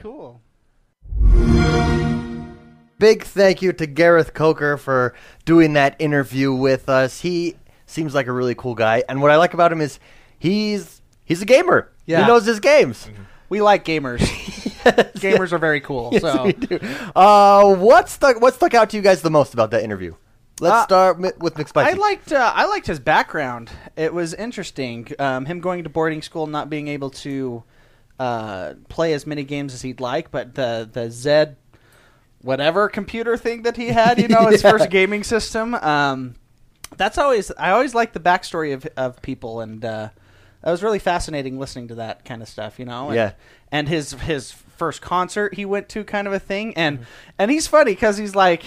Cool. 0.00 0.40
Big 2.98 3.22
thank 3.22 3.62
you 3.62 3.72
to 3.72 3.86
Gareth 3.86 4.34
Coker 4.34 4.76
for 4.76 5.14
doing 5.44 5.74
that 5.74 5.94
interview 6.00 6.52
with 6.52 6.88
us. 6.88 7.20
He 7.20 7.54
seems 7.86 8.12
like 8.12 8.26
a 8.26 8.32
really 8.32 8.56
cool 8.56 8.74
guy, 8.74 9.04
and 9.08 9.22
what 9.22 9.30
I 9.30 9.36
like 9.36 9.54
about 9.54 9.70
him 9.70 9.80
is 9.80 10.00
he's 10.40 11.02
he's 11.24 11.40
a 11.40 11.44
gamer. 11.44 11.92
Yeah. 12.04 12.22
He 12.22 12.26
knows 12.26 12.46
his 12.46 12.58
games. 12.58 13.08
We 13.52 13.60
like 13.60 13.84
gamers. 13.84 14.20
Gamers 15.20 15.52
are 15.52 15.58
very 15.58 15.82
cool. 15.82 16.08
Yes, 16.12 16.22
so 16.22 16.44
we 16.46 16.52
do. 16.54 16.78
Uh, 17.14 17.74
what 17.76 18.08
stuck? 18.08 18.40
What 18.40 18.54
stuck 18.54 18.72
out 18.72 18.88
to 18.90 18.96
you 18.96 19.02
guys 19.02 19.20
the 19.20 19.30
most 19.30 19.52
about 19.52 19.70
that 19.72 19.84
interview? 19.84 20.14
Let's 20.58 20.74
Uh, 20.74 20.84
start 20.84 21.20
mi- 21.20 21.30
with 21.38 21.54
McSpicy. 21.54 21.84
I 21.84 21.92
liked 21.92 22.32
uh, 22.32 22.50
I 22.54 22.64
liked 22.64 22.86
his 22.86 22.98
background. 22.98 23.70
It 23.94 24.14
was 24.14 24.32
interesting. 24.32 25.06
Um, 25.18 25.44
him 25.44 25.60
going 25.60 25.84
to 25.84 25.90
boarding 25.90 26.22
school, 26.22 26.46
not 26.46 26.70
being 26.70 26.88
able 26.88 27.10
to 27.10 27.62
uh, 28.18 28.72
play 28.88 29.12
as 29.12 29.26
many 29.26 29.44
games 29.44 29.74
as 29.74 29.82
he'd 29.82 30.00
like, 30.00 30.30
but 30.30 30.54
the 30.54 30.88
the 30.90 31.10
Z 31.10 31.54
whatever 32.40 32.88
computer 32.88 33.36
thing 33.36 33.62
that 33.64 33.76
he 33.76 33.88
had, 33.88 34.18
you 34.18 34.28
know, 34.28 34.46
his 34.50 34.62
Yeah. 34.64 34.70
first 34.70 34.88
gaming 34.88 35.24
system. 35.24 35.74
Um, 35.74 36.36
that's 36.96 37.18
always 37.18 37.52
I 37.58 37.70
always 37.72 37.94
like 37.94 38.14
the 38.14 38.20
backstory 38.20 38.72
of 38.72 38.86
of 38.96 39.20
people, 39.20 39.60
and 39.60 39.84
that 40.62 40.70
was 40.70 40.82
really 40.82 40.98
fascinating 40.98 41.58
listening 41.58 41.88
to 41.88 41.94
that 41.96 42.24
kind 42.24 42.42
of 42.42 42.48
stuff. 42.48 42.78
You 42.78 42.84
know, 42.84 43.06
and, 43.08 43.16
Yeah. 43.16 43.32
And 43.70 43.88
his 43.88 44.12
his 44.12 44.52
first 44.52 45.00
concert 45.02 45.54
he 45.54 45.64
went 45.64 45.88
to, 45.90 46.04
kind 46.04 46.26
of 46.26 46.32
a 46.32 46.38
thing, 46.38 46.76
and 46.76 46.98
Mm-hmm. 46.98 47.06
and 47.38 47.50
he's 47.50 47.66
funny 47.66 47.92
because 47.92 48.16
he's 48.18 48.34
like. 48.34 48.62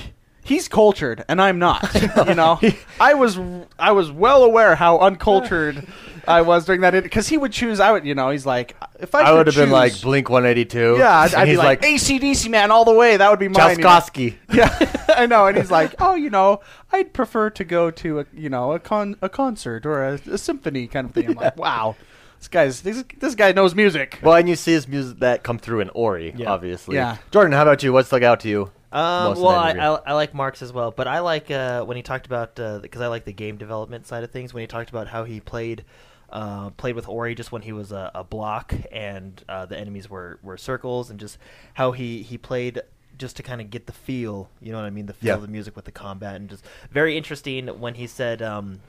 He's 0.45 0.67
cultured, 0.67 1.25
and 1.27 1.41
I'm 1.41 1.59
not. 1.59 1.89
You 2.27 2.35
know, 2.35 2.59
I 2.99 3.13
was 3.15 3.37
I 3.77 3.91
was 3.91 4.11
well 4.11 4.43
aware 4.43 4.75
how 4.75 4.99
uncultured 4.99 5.85
I 6.27 6.41
was 6.41 6.65
during 6.65 6.81
that 6.81 6.91
because 7.03 7.27
he 7.27 7.37
would 7.37 7.51
choose. 7.51 7.79
I 7.79 7.91
would, 7.91 8.05
you 8.05 8.15
know, 8.15 8.29
he's 8.29 8.45
like, 8.45 8.75
if 8.99 9.13
I, 9.13 9.21
I 9.21 9.31
would 9.33 9.47
have 9.47 9.55
been 9.55 9.69
like 9.69 9.99
Blink 10.01 10.29
182. 10.29 10.95
yeah, 10.97 11.19
I'd, 11.19 11.33
I'd 11.35 11.43
be 11.45 11.49
he's 11.51 11.57
like, 11.59 11.81
ACDC 11.81 12.49
man 12.49 12.71
all 12.71 12.85
the 12.85 12.93
way. 12.93 13.17
That 13.17 13.29
would 13.29 13.39
be 13.39 13.47
mine. 13.47 13.77
you 13.77 13.83
know? 13.83 13.99
Yeah, 14.53 15.05
I 15.09 15.25
know. 15.25 15.45
And 15.47 15.57
he's 15.57 15.69
like, 15.71 15.93
oh, 15.99 16.15
you 16.15 16.29
know, 16.29 16.61
I'd 16.91 17.13
prefer 17.13 17.49
to 17.51 17.63
go 17.63 17.91
to 17.91 18.19
a, 18.21 18.25
you 18.33 18.49
know, 18.49 18.71
a 18.73 18.79
con 18.79 19.17
a 19.21 19.29
concert 19.29 19.85
or 19.85 20.03
a, 20.03 20.13
a 20.31 20.37
symphony 20.37 20.87
kind 20.87 21.07
of 21.07 21.13
thing. 21.13 21.27
I'm 21.29 21.33
like, 21.35 21.57
wow, 21.57 21.95
this 22.39 22.47
guy's 22.47 22.81
this, 22.81 23.03
this 23.19 23.35
guy 23.35 23.51
knows 23.51 23.75
music. 23.75 24.19
Well, 24.23 24.35
and 24.35 24.47
you 24.49 24.55
see 24.55 24.71
his 24.73 24.87
music 24.87 25.19
that 25.19 25.43
come 25.43 25.57
through 25.59 25.81
in 25.81 25.89
Ori, 25.91 26.33
Yeah. 26.37 26.51
obviously. 26.51 26.95
Yeah. 26.95 27.17
Jordan, 27.31 27.53
how 27.53 27.63
about 27.63 27.83
you? 27.83 27.91
What 27.93 28.05
stuck 28.07 28.23
out 28.23 28.39
to 28.41 28.49
you? 28.49 28.71
Um, 28.95 29.39
well, 29.41 29.47
I. 29.49 29.71
I, 29.71 29.87
I 30.07 30.13
like 30.13 30.33
Mark's 30.33 30.61
as 30.61 30.71
well, 30.71 30.91
but 30.91 31.07
I 31.07 31.19
like 31.19 31.51
uh, 31.51 31.83
when 31.83 31.97
he 31.97 32.03
talked 32.03 32.25
about 32.25 32.55
because 32.55 33.01
I 33.01 33.07
like 33.07 33.25
the 33.25 33.33
game 33.33 33.57
development 33.57 34.07
side 34.07 34.23
of 34.23 34.31
things. 34.31 34.53
When 34.53 34.61
he 34.61 34.67
talked 34.67 34.89
about 34.89 35.07
how 35.07 35.23
he 35.25 35.39
played 35.39 35.83
uh, 36.29 36.69
played 36.71 36.95
with 36.95 37.07
Ori 37.07 37.35
just 37.35 37.51
when 37.51 37.61
he 37.61 37.71
was 37.73 37.91
a, 37.91 38.11
a 38.15 38.23
block 38.23 38.73
and 38.91 39.43
uh, 39.47 39.65
the 39.65 39.77
enemies 39.77 40.09
were, 40.09 40.39
were 40.41 40.57
circles, 40.57 41.09
and 41.09 41.19
just 41.19 41.37
how 41.75 41.91
he, 41.91 42.23
he 42.23 42.37
played 42.37 42.81
just 43.17 43.37
to 43.37 43.43
kind 43.43 43.61
of 43.61 43.69
get 43.69 43.85
the 43.85 43.93
feel. 43.93 44.49
You 44.61 44.71
know 44.71 44.77
what 44.79 44.85
I 44.85 44.89
mean? 44.89 45.05
The 45.05 45.13
feel 45.13 45.27
Yeah. 45.29 45.35
of 45.35 45.41
the 45.41 45.47
music 45.47 45.75
with 45.75 45.85
the 45.85 45.91
combat, 45.91 46.35
and 46.35 46.49
just 46.49 46.63
very 46.91 47.17
interesting 47.17 47.67
when 47.67 47.95
he 47.95 48.07
said. 48.07 48.41
Um, 48.41 48.79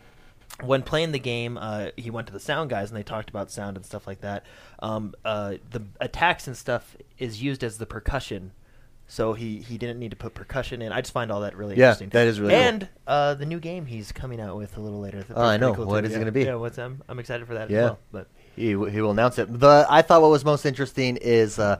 when 0.63 0.83
playing 0.83 1.13
the 1.13 1.19
game, 1.19 1.59
uh, 1.59 1.89
he 1.97 2.09
went 2.09 2.29
to 2.29 2.33
the 2.33 2.41
sound 2.41 2.71
guys 2.71 2.89
and 2.89 2.97
they 2.97 3.03
talked 3.03 3.29
about 3.29 3.51
sound 3.51 3.77
and 3.77 3.85
stuff 3.85 4.07
like 4.07 4.23
that. 4.23 4.45
Um, 4.79 5.13
uh, 5.23 5.55
the 5.71 5.83
attacks 6.01 6.47
and 6.47 6.57
stuff 6.57 6.97
is 7.19 7.43
used 7.43 7.63
as 7.63 7.77
the 7.77 7.85
percussion, 7.85 8.53
so 9.09 9.33
he, 9.35 9.59
he 9.61 9.79
didn't 9.79 9.99
need 9.99 10.11
to 10.11 10.17
put 10.17 10.35
percussion 10.35 10.83
in. 10.83 10.93
I 10.93 11.01
just 11.01 11.13
find 11.13 11.31
all 11.31 11.41
that 11.43 11.57
really 11.57 11.77
Yeah, 11.77 11.87
interesting. 11.91 12.09
that 12.11 12.27
is 12.27 12.41
really 12.41 12.55
cool. 12.55 12.63
and 12.63 12.89
uh, 13.07 13.35
the 13.35 13.47
new 13.47 13.61
game 13.61 13.87
he's 13.87 14.11
coming 14.13 14.41
out 14.41 14.57
with 14.57 14.77
a 14.77 14.81
little 14.81 15.01
later. 15.01 15.25
Oh, 15.35 15.45
I 15.45 15.57
know. 15.57 15.75
cool 15.75 15.87
What 15.87 16.01
too. 16.03 16.09
is 16.09 16.15
it 16.17 16.19
gonna 16.19 16.33
be? 16.33 16.45
Yeah, 16.45 16.57
what's 16.57 16.79
I'm 16.79 17.03
I'm 17.09 17.19
excited 17.19 17.47
for 17.47 17.55
that 17.55 17.71
Yeah. 17.71 17.77
as 17.79 17.85
well. 17.85 17.99
But 18.13 18.27
He, 18.57 18.69
he 18.71 18.75
will 18.75 19.11
announce 19.13 19.39
it. 19.39 19.61
The 19.61 19.87
I 19.89 20.03
thought 20.03 20.23
what 20.23 20.31
was 20.31 20.45
most 20.45 20.67
interesting 20.67 21.17
is 21.19 21.59
uh, 21.59 21.79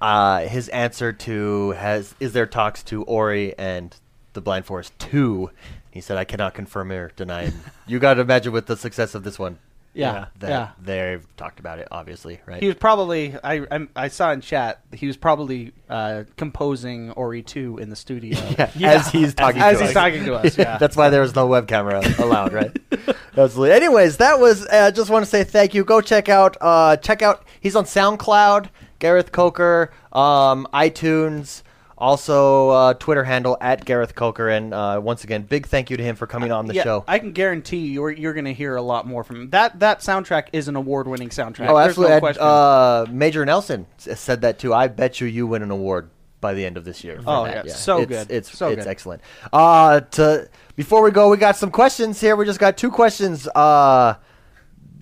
uh, 0.00 0.40
his 0.40 0.68
answer 0.70 1.12
to 1.12 1.70
has 1.72 2.14
is 2.20 2.32
there 2.32 2.46
talks 2.46 2.82
to 2.84 3.02
Ori 3.04 3.56
and 3.58 3.94
the 4.32 4.40
Blind 4.40 4.66
Forest 4.66 4.92
two. 4.98 5.50
He 5.90 6.00
said, 6.00 6.16
"I 6.16 6.24
cannot 6.24 6.54
confirm 6.54 6.90
or 6.92 7.10
deny." 7.16 7.52
You 7.86 7.98
got 7.98 8.14
to 8.14 8.22
imagine 8.22 8.52
with 8.52 8.66
the 8.66 8.76
success 8.78 9.14
of 9.14 9.24
this 9.24 9.38
one, 9.38 9.58
Yeah, 9.94 10.26
that 10.40 10.48
yeah. 10.48 10.70
they've 10.80 11.36
talked 11.36 11.60
about 11.60 11.78
it, 11.78 11.88
obviously, 11.90 12.40
right? 12.46 12.60
He 12.60 12.66
was 12.66 12.76
probably 12.76 13.36
I 13.42 13.64
I, 13.70 13.86
I 13.94 14.08
saw 14.08 14.32
in 14.32 14.40
chat 14.40 14.80
he 14.92 15.06
was 15.06 15.16
probably 15.16 15.72
uh, 15.88 16.24
composing 16.36 17.12
Ori 17.12 17.42
two 17.42 17.78
in 17.78 17.90
the 17.90 17.96
studio. 17.96 18.38
Yeah, 18.76 18.92
as 18.92 19.08
he's 19.08 19.34
talking 19.34 19.60
As 19.60 19.78
to 19.78 19.82
he's 19.84 19.88
us. 19.90 19.94
talking 19.94 20.24
to 20.24 20.34
us, 20.34 20.58
yeah. 20.58 20.78
That's 20.80 20.96
why 20.96 21.10
there 21.10 21.20
was 21.20 21.34
no 21.34 21.46
web 21.46 21.68
camera 21.68 22.02
allowed, 22.18 22.52
right? 22.52 22.76
Absolutely. 23.36 23.72
Anyways, 23.72 24.16
that 24.18 24.40
was. 24.40 24.66
I 24.66 24.78
uh, 24.78 24.90
just 24.90 25.10
want 25.10 25.24
to 25.24 25.30
say 25.30 25.44
thank 25.44 25.74
you. 25.74 25.84
Go 25.84 26.00
check 26.00 26.28
out. 26.28 26.56
Uh, 26.60 26.96
check 26.96 27.22
out. 27.22 27.44
He's 27.60 27.76
on 27.76 27.84
SoundCloud. 27.84 28.68
Gareth 28.98 29.32
Coker, 29.32 29.90
um, 30.12 30.66
iTunes, 30.72 31.62
also 31.96 32.70
uh, 32.70 32.94
Twitter 32.94 33.24
handle 33.24 33.56
at 33.60 33.84
Gareth 33.84 34.14
Coker, 34.14 34.48
and 34.48 34.74
uh, 34.74 35.00
once 35.02 35.24
again, 35.24 35.42
big 35.42 35.66
thank 35.66 35.90
you 35.90 35.96
to 35.96 36.02
him 36.02 36.16
for 36.16 36.26
coming 36.26 36.52
on 36.52 36.66
the 36.66 36.74
yeah, 36.74 36.82
show. 36.82 37.04
I 37.06 37.18
can 37.18 37.32
guarantee 37.32 37.78
you, 37.78 37.92
you're 37.92 38.10
you're 38.10 38.34
going 38.34 38.44
to 38.46 38.54
hear 38.54 38.76
a 38.76 38.82
lot 38.82 39.06
more 39.06 39.24
from 39.24 39.36
him. 39.36 39.50
That 39.50 39.80
that 39.80 40.00
soundtrack 40.00 40.48
is 40.52 40.68
an 40.68 40.76
award 40.76 41.06
winning 41.06 41.28
soundtrack. 41.28 41.68
oh, 41.68 41.76
There's 41.76 41.90
absolutely. 41.90 42.20
No 42.20 42.26
And, 42.26 42.38
uh, 42.38 43.06
Major 43.10 43.44
Nelson 43.44 43.86
said 43.98 44.40
that 44.42 44.58
too. 44.58 44.74
I 44.74 44.88
bet 44.88 45.20
you 45.20 45.26
you 45.26 45.46
win 45.46 45.62
an 45.62 45.70
award 45.70 46.10
by 46.40 46.54
the 46.54 46.64
end 46.66 46.76
of 46.76 46.84
this 46.84 47.04
year. 47.04 47.20
Oh, 47.26 47.44
that. 47.44 47.66
yeah. 47.66 47.72
So 47.72 47.98
it's, 48.00 48.08
good. 48.08 48.30
It's 48.30 48.56
So 48.56 48.68
it's 48.68 48.84
good. 48.84 48.90
excellent. 48.90 49.22
Uh, 49.52 50.00
to 50.00 50.48
before 50.76 51.02
we 51.02 51.10
go, 51.10 51.30
we 51.30 51.36
got 51.36 51.56
some 51.56 51.70
questions 51.70 52.20
here. 52.20 52.36
We 52.36 52.44
just 52.44 52.60
got 52.60 52.76
two 52.76 52.90
questions. 52.90 53.48
Uh, 53.48 54.16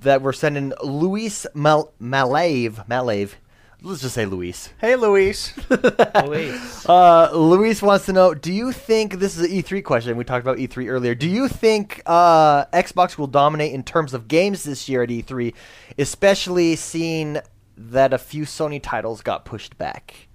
that 0.03 0.23
we're 0.23 0.33
sending 0.33 0.73
Luis 0.83 1.47
Mal- 1.55 1.93
Malave. 2.01 2.87
Malave. 2.89 3.35
Let's 3.85 4.01
just 4.01 4.15
say 4.15 4.27
Luis. 4.27 4.69
hey, 4.81 4.95
Luis. 4.95 5.53
Luis. 6.25 6.89
Uh, 6.89 7.31
Luis 7.35 7.83
wants 7.83 8.07
to 8.07 8.13
know: 8.13 8.33
Do 8.33 8.53
you 8.53 8.71
think 8.71 9.15
this 9.15 9.37
is 9.37 9.51
an 9.51 9.57
E3 9.57 9.83
question? 9.83 10.17
We 10.17 10.23
talked 10.25 10.45
about 10.45 10.59
E3 10.59 10.89
earlier. 10.89 11.15
Do 11.17 11.29
you 11.29 11.49
think 11.49 12.01
uh, 12.07 12.67
Xbox 12.67 13.19
will 13.19 13.27
dominate 13.27 13.73
in 13.73 13.83
terms 13.83 14.15
of 14.15 14.29
games 14.29 14.63
this 14.63 14.89
year 14.89 15.03
at 15.03 15.09
E3, 15.09 15.53
especially 15.99 16.77
seeing 16.77 17.39
that 17.77 18.13
a 18.13 18.19
few 18.19 18.45
Sony 18.45 18.81
titles 18.81 19.21
got 19.21 19.45
pushed 19.45 19.77
back? 19.79 20.29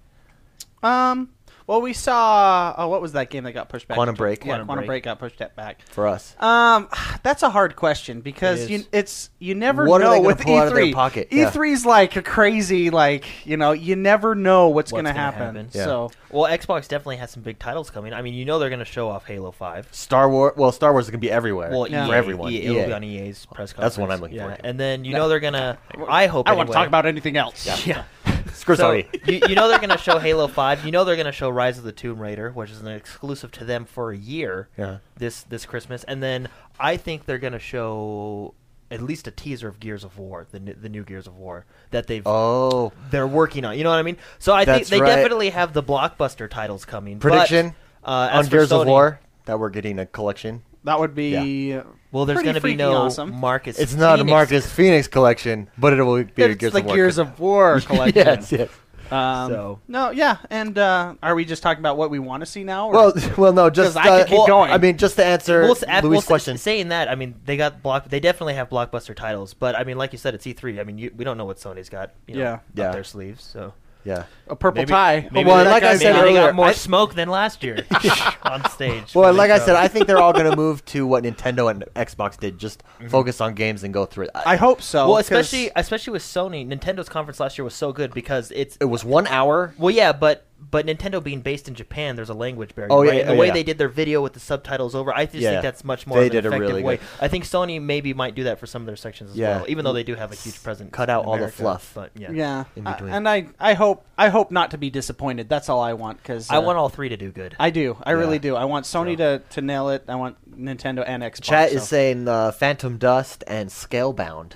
um. 0.84 1.30
Well, 1.68 1.82
we 1.82 1.92
saw. 1.92 2.74
Oh, 2.78 2.88
what 2.88 3.02
was 3.02 3.12
that 3.12 3.30
game 3.30 3.44
that 3.44 3.52
got 3.52 3.68
pushed 3.68 3.90
back? 3.90 3.96
Quantum 3.98 4.16
Break. 4.16 4.40
Yeah, 4.40 4.46
Quantum 4.52 4.68
Quantum 4.68 4.86
Break. 4.86 5.04
Break 5.04 5.04
got 5.04 5.20
pushed 5.20 5.38
back. 5.58 5.82
For 5.90 6.08
us, 6.08 6.34
Um, 6.40 6.88
that's 7.24 7.44
a 7.44 7.50
hard 7.50 7.76
question 7.76 8.22
because 8.22 8.64
It 8.64 8.70
you, 8.70 8.84
it's 8.94 9.30
you 9.38 9.54
never 9.54 9.86
What 9.86 10.02
are 10.02 10.06
know 10.06 10.14
they 10.14 10.28
with 10.28 10.40
pull 10.40 10.54
E3. 10.56 10.62
out 10.62 10.68
of 10.70 10.74
their 10.76 10.94
pocket? 10.94 11.28
Yeah. 11.30 11.52
E3's 11.52 11.86
like 11.86 12.16
a 12.16 12.22
crazy, 12.22 12.90
like 12.90 13.46
you 13.46 13.58
know, 13.58 13.74
you 13.74 13.98
never 13.98 14.34
know 14.34 14.70
what's, 14.70 14.94
What's 14.94 15.04
gonna, 15.04 15.10
gonna 15.10 15.20
happen. 15.20 15.56
happen. 15.56 15.70
Yeah. 15.74 15.84
So 15.84 16.12
well, 16.32 16.50
Xbox 16.50 16.88
definitely 16.88 17.18
has 17.18 17.32
some 17.32 17.44
big 17.44 17.60
titles 17.60 17.90
coming. 17.90 18.14
I 18.14 18.22
mean, 18.22 18.34
you 18.34 18.46
know 18.46 18.60
they're 18.60 18.70
going 18.70 18.80
to 18.80 18.86
show 18.86 19.10
off 19.10 19.26
Halo 19.26 19.52
Five. 19.52 19.90
Star 19.92 20.30
Wars. 20.30 20.54
Well, 20.56 20.72
Star 20.72 20.94
Wars 20.94 21.06
is 21.06 21.12
gonna 21.12 21.20
be 21.20 21.30
everywhere. 21.32 21.70
Well, 21.72 21.88
Yeah. 21.90 22.06
EA, 22.06 22.08
for 22.10 22.16
everyone. 22.16 22.52
EA, 22.54 22.62
it'll 22.64 22.78
EA. 22.78 22.86
be 22.86 22.94
on 22.94 23.04
EA's 23.04 23.46
press 23.46 23.74
conference. 23.74 23.96
That's 23.96 23.98
what 23.98 24.10
I'm 24.12 24.22
looking 24.22 24.38
yeah. 24.38 24.44
forward. 24.44 24.62
And 24.64 24.80
then 24.80 25.04
you 25.04 25.12
know 25.14 25.28
they're 25.28 25.42
gonna. 25.42 25.78
I 26.08 26.28
hope. 26.28 26.48
I 26.48 26.52
don't 26.52 26.60
want 26.60 26.70
to 26.70 26.74
talk 26.74 26.88
about 26.88 27.06
anything 27.06 27.36
else. 27.36 27.86
Yeah. 27.86 28.04
Screw 28.54 28.76
So 28.76 28.92
Sony. 28.92 29.28
you, 29.28 29.42
you 29.50 29.56
know 29.56 29.68
they're 29.68 29.78
going 29.80 29.90
to 29.90 29.98
show 29.98 30.20
Halo 30.20 30.48
Five. 30.48 30.86
You 30.86 30.92
know 30.92 31.04
they're 31.04 31.16
going 31.16 31.26
to 31.26 31.32
show 31.32 31.50
Rise 31.50 31.78
of 31.78 31.84
the 31.84 31.92
Tomb 31.92 32.20
Raider, 32.20 32.52
which 32.52 32.72
is 32.72 32.82
an 32.82 32.88
exclusive 32.88 33.52
to 33.54 33.66
them 33.66 33.86
for 33.86 34.12
a 34.12 34.18
year. 34.18 34.70
Yeah. 34.78 34.98
This 35.18 35.44
this 35.44 35.66
Christmas, 35.66 36.04
and 36.04 36.22
then 36.22 36.50
I 36.80 36.98
think 36.98 37.26
they're 37.26 37.38
going 37.38 37.54
to 37.54 37.60
show 37.60 38.54
at 38.90 39.02
least 39.02 39.28
a 39.28 39.32
teaser 39.32 39.68
of 39.68 39.80
Gears 39.80 40.04
of 40.04 40.18
War, 40.18 40.48
the 40.52 40.60
the 40.60 40.90
new 40.90 41.04
Gears 41.04 41.28
of 41.28 41.38
War 41.38 41.66
that 41.92 42.08
they've 42.08 42.24
Oh, 42.26 42.94
they're 43.12 43.28
working 43.28 43.66
on. 43.66 43.78
You 43.78 43.84
know 43.84 43.90
what 43.90 44.00
I 44.00 44.04
mean? 44.04 44.18
So 44.40 44.54
I 44.54 44.66
That's 44.66 44.90
think 44.90 44.90
they 44.90 45.02
right. 45.02 45.16
definitely 45.16 45.50
have 45.50 45.74
the 45.74 45.84
blockbuster 45.84 46.50
titles 46.50 46.86
coming. 46.86 47.18
but, 47.20 47.30
prediction 47.32 47.76
uh, 48.04 48.30
on 48.32 48.40
as 48.40 48.48
for 48.48 48.52
Gears 48.52 48.72
of 48.72 48.88
War 48.88 49.20
that 49.46 49.60
we're 49.60 49.70
getting 49.70 50.00
a 50.00 50.06
collection. 50.06 50.64
That 50.84 51.00
would 51.00 51.14
be. 51.16 51.78
Well, 52.12 52.26
there's 52.26 52.38
Pretty 52.38 52.46
going 52.46 52.56
to 52.56 52.62
be 52.62 52.74
freaking 52.74 52.78
no 52.78 52.94
awesome. 52.94 53.34
Marcus. 53.36 53.78
It's 53.78 53.94
not 53.96 54.20
a 54.20 54.24
Marcus 54.24 54.66
Phoenix 54.70 55.08
collection, 55.08 55.70
but 55.78 55.94
it 55.94 56.02
will 56.04 56.24
be 56.24 56.44
a 56.44 56.50
It's 56.50 56.56
Gears 56.58 56.74
the 56.74 56.80
of 56.80 56.86
War. 56.86 56.96
Gears 56.96 57.18
of 57.18 57.40
War 57.40 57.80
collection. 57.82 58.26
yes, 58.26 58.52
yes. 58.52 58.70
Um, 59.12 59.50
So- 59.52 59.80
no, 59.88 60.12
yeah, 60.12 60.38
and 60.50 60.78
uh, 60.78 61.14
are 61.24 61.34
we 61.36 61.46
just 61.46 61.64
talking 61.64 61.80
about 61.82 61.96
what 61.98 62.10
we 62.10 62.20
want 62.20 62.42
to 62.42 62.46
see 62.46 62.64
now? 62.66 62.88
Or? 62.90 62.94
Well, 62.94 63.14
well, 63.38 63.54
no, 63.54 63.70
just 63.70 63.96
'Cause 63.96 63.98
I 63.98 64.04
could 64.04 64.12
uh, 64.22 64.26
keep 64.26 64.38
well, 64.38 64.48
going. 64.48 64.72
I 64.72 64.78
mean, 64.78 64.98
just 64.98 65.16
to 65.18 65.24
answer 65.26 65.62
Well, 65.62 65.72
s- 65.72 65.84
at- 65.88 66.04
Louis' 66.04 66.12
well, 66.12 66.18
s- 66.20 66.26
question. 66.28 66.58
Saying 66.58 66.90
that, 66.90 67.10
I 67.10 67.16
mean, 67.16 67.36
they 67.46 67.56
got 67.56 67.82
block. 67.82 68.10
They 68.10 68.20
definitely 68.20 68.56
have 68.56 68.70
blockbuster 68.70 69.16
titles, 69.16 69.54
but 69.54 69.76
I 69.78 69.84
mean, 69.86 69.98
like 69.98 70.12
you 70.12 70.18
said, 70.18 70.34
it's 70.34 70.46
E3. 70.46 70.80
I 70.80 70.84
mean, 70.84 70.98
you, 70.98 71.12
we 71.16 71.24
don't 71.24 71.38
know 71.38 71.46
what 71.46 71.58
Sony's 71.58 71.88
got. 71.90 72.12
You 72.28 72.36
know, 72.36 72.42
Yeah. 72.42 72.54
up 72.54 72.64
Yeah. 72.76 72.92
their 72.92 73.04
sleeves. 73.06 73.44
So 73.44 73.74
yeah. 74.08 74.24
a 74.48 74.56
purple 74.56 74.82
maybe- 74.82 74.90
tie. 74.92 75.28
Maybe 75.32 75.48
Well, 75.50 75.64
they- 75.64 75.70
like 75.70 75.84
I 75.84 75.88
maybe 75.94 76.00
said 76.06 76.16
they 76.16 76.20
earlier, 76.22 76.42
got 76.48 76.56
more 76.56 76.68
I- 76.68 76.72
smoke 76.72 77.14
than 77.16 77.30
last 77.30 77.64
year 77.64 77.86
on 78.44 78.68
stage. 78.70 79.14
Well, 79.14 79.34
like 79.34 79.52
I 79.52 79.60
said, 79.60 79.76
I 79.76 79.88
think 79.88 80.08
they're 80.08 80.18
all 80.22 80.34
going 80.34 80.50
to 80.50 80.56
move 80.56 80.84
to 80.86 81.06
what 81.06 81.24
Nintendo 81.24 81.70
and 81.70 81.84
Xbox 81.96 82.38
did, 82.40 82.58
just 82.58 82.84
mm-hmm. 82.84 83.10
focus 83.10 83.42
on 83.42 83.54
games 83.54 83.84
and 83.84 83.94
go 83.94 84.06
through 84.06 84.26
it. 84.26 84.32
I 84.34 84.56
hope 84.56 84.82
so. 84.82 85.08
well, 85.08 85.16
'cause- 85.18 85.30
especially 85.32 85.72
especially 85.76 86.14
with 86.14 86.24
Sony, 86.24 86.66
Nintendo's 86.68 87.10
conference 87.10 87.40
last 87.40 87.58
year 87.58 87.66
was 87.66 87.76
so 87.76 87.92
good 87.92 88.14
because 88.14 88.52
it's 88.56 88.78
it 88.80 88.86
was 88.86 89.04
one 89.04 89.28
hour. 89.28 89.74
well, 89.78 89.92
yeah, 89.92 90.14
but 90.14 90.46
but 90.60 90.86
Nintendo 90.86 91.24
being 91.24 91.42
based 91.42 91.68
in 91.68 91.76
Japan, 91.76 92.16
there's 92.16 92.30
a 92.30 92.34
language 92.34 92.74
barrier. 92.76 92.92
Oh, 92.92 93.02
yeah. 93.04 93.12
And 93.14 93.30
the 93.30 93.34
oh, 93.34 93.38
way 93.38 93.48
yeah. 93.48 93.54
they 93.54 93.64
did 93.64 93.78
their 93.78 93.88
video 93.90 94.22
with 94.22 94.34
the 94.34 94.40
subtitles 94.40 94.96
over, 94.96 95.14
I 95.16 95.26
just 95.26 95.38
Yeah. 95.38 95.52
think 95.52 95.62
that's 95.64 95.84
much 95.84 96.06
more 96.08 96.20
They 96.20 96.26
of 96.28 96.32
an 96.32 96.36
did 96.36 96.46
a 96.46 96.48
effective 96.50 96.70
really 96.70 96.84
way. 96.84 96.98
good- 96.98 97.06
I 97.22 97.28
think 97.28 97.46
Sony 97.46 97.82
maybe 97.82 98.14
might 98.14 98.36
do 98.36 98.44
that 98.46 98.60
for 98.60 98.66
some 98.66 98.82
of 98.82 98.86
their 98.86 98.96
sections 98.96 99.32
as 99.32 99.38
Yeah. 99.38 99.58
well, 99.58 99.66
even 99.70 99.86
though 99.86 99.94
they 99.94 100.04
do 100.04 100.16
have 100.16 100.32
a 100.32 100.36
huge 100.36 100.62
presence. 100.62 100.92
Cut 100.92 101.10
out 101.10 101.24
in 101.24 101.30
all 101.30 101.38
the 101.38 101.48
fluff. 101.48 101.92
But 101.94 102.12
yeah, 102.16 102.32
yeah, 102.32 102.64
in 102.76 102.86
I- 102.88 102.98
and 102.98 103.30
I, 103.30 103.48
I 103.60 103.74
hope, 103.76 104.06
I 104.18 104.30
hope 104.30 104.52
not 104.52 104.72
to 104.72 104.78
be 104.78 104.90
disappointed. 104.90 105.48
That's 105.48 105.70
all 105.70 105.80
I 105.82 105.94
want. 105.94 106.18
Because 106.18 106.50
I 106.50 106.58
want 106.58 106.78
all 106.78 106.90
three 106.90 107.10
to 107.10 107.18
do 107.18 107.32
good. 107.32 107.56
I 107.60 107.70
do. 107.70 107.98
I 108.04 108.12
Yeah. 108.12 108.18
really 108.18 108.40
do. 108.40 108.56
I 108.56 108.66
want 108.66 108.86
Sony 108.86 109.18
So. 109.18 109.38
to, 109.38 109.44
to 109.52 109.62
nail 109.62 109.90
it. 109.90 110.04
I 110.08 110.16
want 110.16 110.36
Nintendo 110.60 111.04
and 111.08 111.24
Xbox. 111.24 111.42
Chat 111.44 111.70
so. 111.70 111.76
is 111.78 111.88
saying 111.88 112.28
uh, 112.28 112.52
Phantom 112.52 112.98
Dust 112.98 113.44
and 113.48 113.70
Scalebound. 113.70 114.54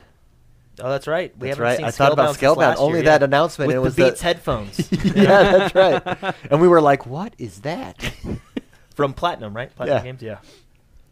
Oh, 0.82 0.90
that's 0.90 1.08
right. 1.08 1.32
We 1.38 1.48
That's 1.48 1.58
haven't 1.60 1.64
right. 1.64 1.78
seen 1.78 1.86
I 1.86 1.92
thought 1.92 2.12
about 2.14 2.36
Scalebound. 2.36 2.58
last 2.58 2.80
year, 2.80 2.86
Only 2.88 3.00
yeah. 3.00 3.06
that 3.06 3.24
announcement. 3.24 3.68
with 3.68 3.76
it 3.76 3.80
the 3.80 3.82
was 3.82 3.96
Beats 3.96 4.20
the, 4.20 4.24
headphones 4.26 4.92
yeah, 5.16 5.70
that's 5.70 5.76
right. 5.76 6.36
And 6.50 6.60
we 6.60 6.68
were 6.68 6.82
like, 6.82 7.06
"What 7.06 7.34
is 7.38 7.62
that?" 7.62 8.12
from 8.96 9.14
Platinum, 9.14 9.56
right? 9.56 9.74
Platinum 9.76 9.98
Yeah. 9.98 10.04
Games, 10.04 10.22
yeah. 10.22 10.38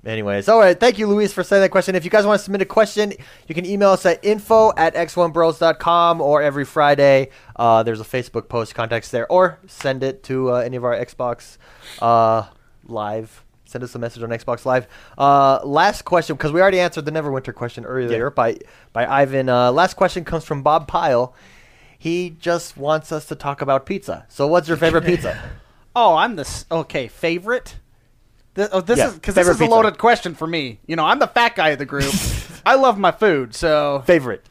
Anyways, 0.06 0.48
all 0.48 0.60
right. 0.60 0.80
Thank 0.80 0.98
you, 0.98 1.08
Luis, 1.08 1.34
for 1.34 1.44
saying 1.44 1.62
that 1.62 1.72
question. 1.72 1.94
If 1.94 2.06
you 2.06 2.10
guys 2.10 2.26
want 2.26 2.40
to 2.40 2.44
submit 2.44 2.62
a 2.62 2.66
question, 2.66 3.14
you 3.48 3.54
can 3.56 3.66
email 3.66 3.90
us 3.90 4.06
at 4.06 4.24
info 4.24 4.72
at 4.78 4.96
x1bros.com 4.96 6.22
or 6.22 6.42
every 6.42 6.64
Friday. 6.64 7.32
Uh, 7.56 7.84
there's 7.84 8.00
a 8.00 8.06
Facebook 8.06 8.48
post, 8.48 8.76
contacts 8.76 9.12
there, 9.12 9.30
or 9.32 9.60
send 9.68 10.02
it 10.04 10.24
to 10.24 10.54
uh, 10.54 10.58
any 10.60 10.78
of 10.78 10.86
our 10.86 10.94
Xbox 10.96 11.58
uh, 12.02 12.48
Live. 12.86 13.44
Send 13.70 13.84
us 13.84 13.94
a 13.94 14.00
message 14.00 14.24
on 14.24 14.30
Xbox 14.30 14.66
Live. 14.66 14.88
Uh, 15.16 15.60
last 15.64 16.02
question, 16.04 16.36
because 16.36 16.52
we 16.52 16.60
already 16.60 16.80
answered 16.80 17.06
the 17.06 17.12
Neverwinter 17.12 17.54
question 17.54 17.86
earlier 17.86 18.24
Yeah. 18.26 18.30
by 18.30 18.58
by 18.94 19.06
Ivan. 19.06 19.48
Uh, 19.48 19.72
last 19.72 19.94
question 19.94 20.26
comes 20.26 20.44
from 20.44 20.64
Bob 20.64 20.88
Pyle. 20.88 21.36
He 21.98 22.32
just 22.40 22.78
wants 22.78 23.12
us 23.12 23.26
to 23.26 23.36
talk 23.36 23.62
about 23.62 23.86
pizza. 23.86 24.26
So, 24.30 24.48
what's 24.48 24.68
your 24.68 24.78
favorite 24.78 25.06
pizza? 25.06 25.40
Oh, 25.96 26.16
I'm 26.16 26.36
the 26.36 26.48
okay 26.72 27.08
favorite. 27.08 27.76
Th- 28.56 28.70
oh, 28.72 28.80
this 28.80 29.00
Yeah, 29.00 29.08
is 29.08 29.16
because 29.16 29.34
this 29.36 29.48
favorite 29.48 29.64
is 29.66 29.70
a 29.70 29.76
loaded 29.76 29.98
question 29.98 30.36
for 30.36 30.46
me. 30.48 30.80
You 30.86 30.96
know, 30.96 31.04
I'm 31.04 31.18
the 31.20 31.28
fat 31.28 31.56
guy 31.56 31.70
of 31.70 31.80
the 31.80 31.86
group. 31.86 32.14
I 32.66 32.76
love 32.76 32.98
my 33.00 33.12
food, 33.12 33.54
so 33.56 34.04
favorite. 34.06 34.46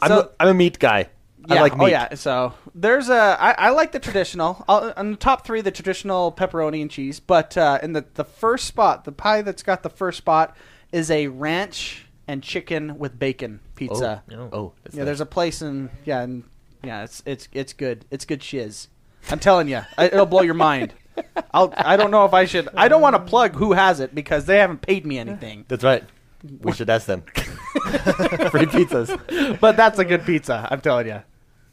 I'm, 0.00 0.08
So- 0.08 0.20
a, 0.20 0.30
I'm 0.42 0.48
a 0.48 0.54
meat 0.54 0.78
guy. 0.78 1.08
I 1.48 1.54
yeah. 1.54 1.62
like 1.62 1.76
meat. 1.76 1.84
Oh 1.84 1.86
yeah. 1.86 2.14
So 2.14 2.54
there's 2.74 3.08
a. 3.08 3.36
I, 3.40 3.52
I 3.52 3.70
like 3.70 3.92
the 3.92 3.98
traditional. 3.98 4.64
I'll, 4.68 4.92
on 4.96 5.12
the 5.12 5.16
top 5.16 5.46
three, 5.46 5.60
the 5.60 5.70
traditional 5.70 6.30
pepperoni 6.30 6.82
and 6.82 6.90
cheese. 6.90 7.20
But 7.20 7.56
uh, 7.56 7.78
in 7.82 7.92
the 7.94 8.04
the 8.14 8.24
first 8.24 8.66
spot, 8.66 9.04
the 9.04 9.12
pie 9.12 9.42
that's 9.42 9.62
got 9.62 9.82
the 9.82 9.90
first 9.90 10.18
spot 10.18 10.56
is 10.92 11.10
a 11.10 11.28
ranch 11.28 12.06
and 12.26 12.42
chicken 12.42 12.98
with 12.98 13.18
bacon 13.18 13.60
pizza. 13.74 14.22
Oh, 14.30 14.34
No. 14.34 14.48
oh 14.52 14.72
yeah, 14.90 14.98
nice. 14.98 15.04
there's 15.06 15.20
a 15.20 15.26
place 15.26 15.62
in 15.62 15.90
yeah, 16.04 16.20
and 16.20 16.44
yeah, 16.84 17.04
it's 17.04 17.22
it's 17.24 17.48
it's 17.52 17.72
good. 17.72 18.04
It's 18.10 18.24
good 18.24 18.42
shiz. 18.42 18.88
I'm 19.30 19.38
telling 19.38 19.68
you, 19.68 19.82
it'll 19.98 20.26
blow 20.26 20.42
your 20.42 20.54
mind. 20.54 20.94
I'll. 21.52 21.72
I 21.76 21.96
don't 21.96 22.10
know 22.10 22.24
if 22.24 22.34
I 22.34 22.44
should. 22.44 22.68
I 22.76 22.88
don't 22.88 23.00
want 23.00 23.16
to 23.16 23.20
plug 23.20 23.54
who 23.54 23.72
has 23.72 24.00
it 24.00 24.14
because 24.14 24.44
they 24.44 24.58
haven't 24.58 24.82
paid 24.82 25.06
me 25.06 25.18
anything. 25.18 25.64
That's 25.68 25.84
right. 25.84 26.04
We 26.60 26.72
should 26.72 26.88
ask 26.88 27.06
them. 27.06 27.22
Free 28.52 28.66
pizzas. 28.66 29.58
But 29.60 29.76
that's 29.76 29.98
a 29.98 30.04
good 30.04 30.24
pizza. 30.24 30.68
I'm 30.70 30.80
telling 30.80 31.08
you. 31.08 31.22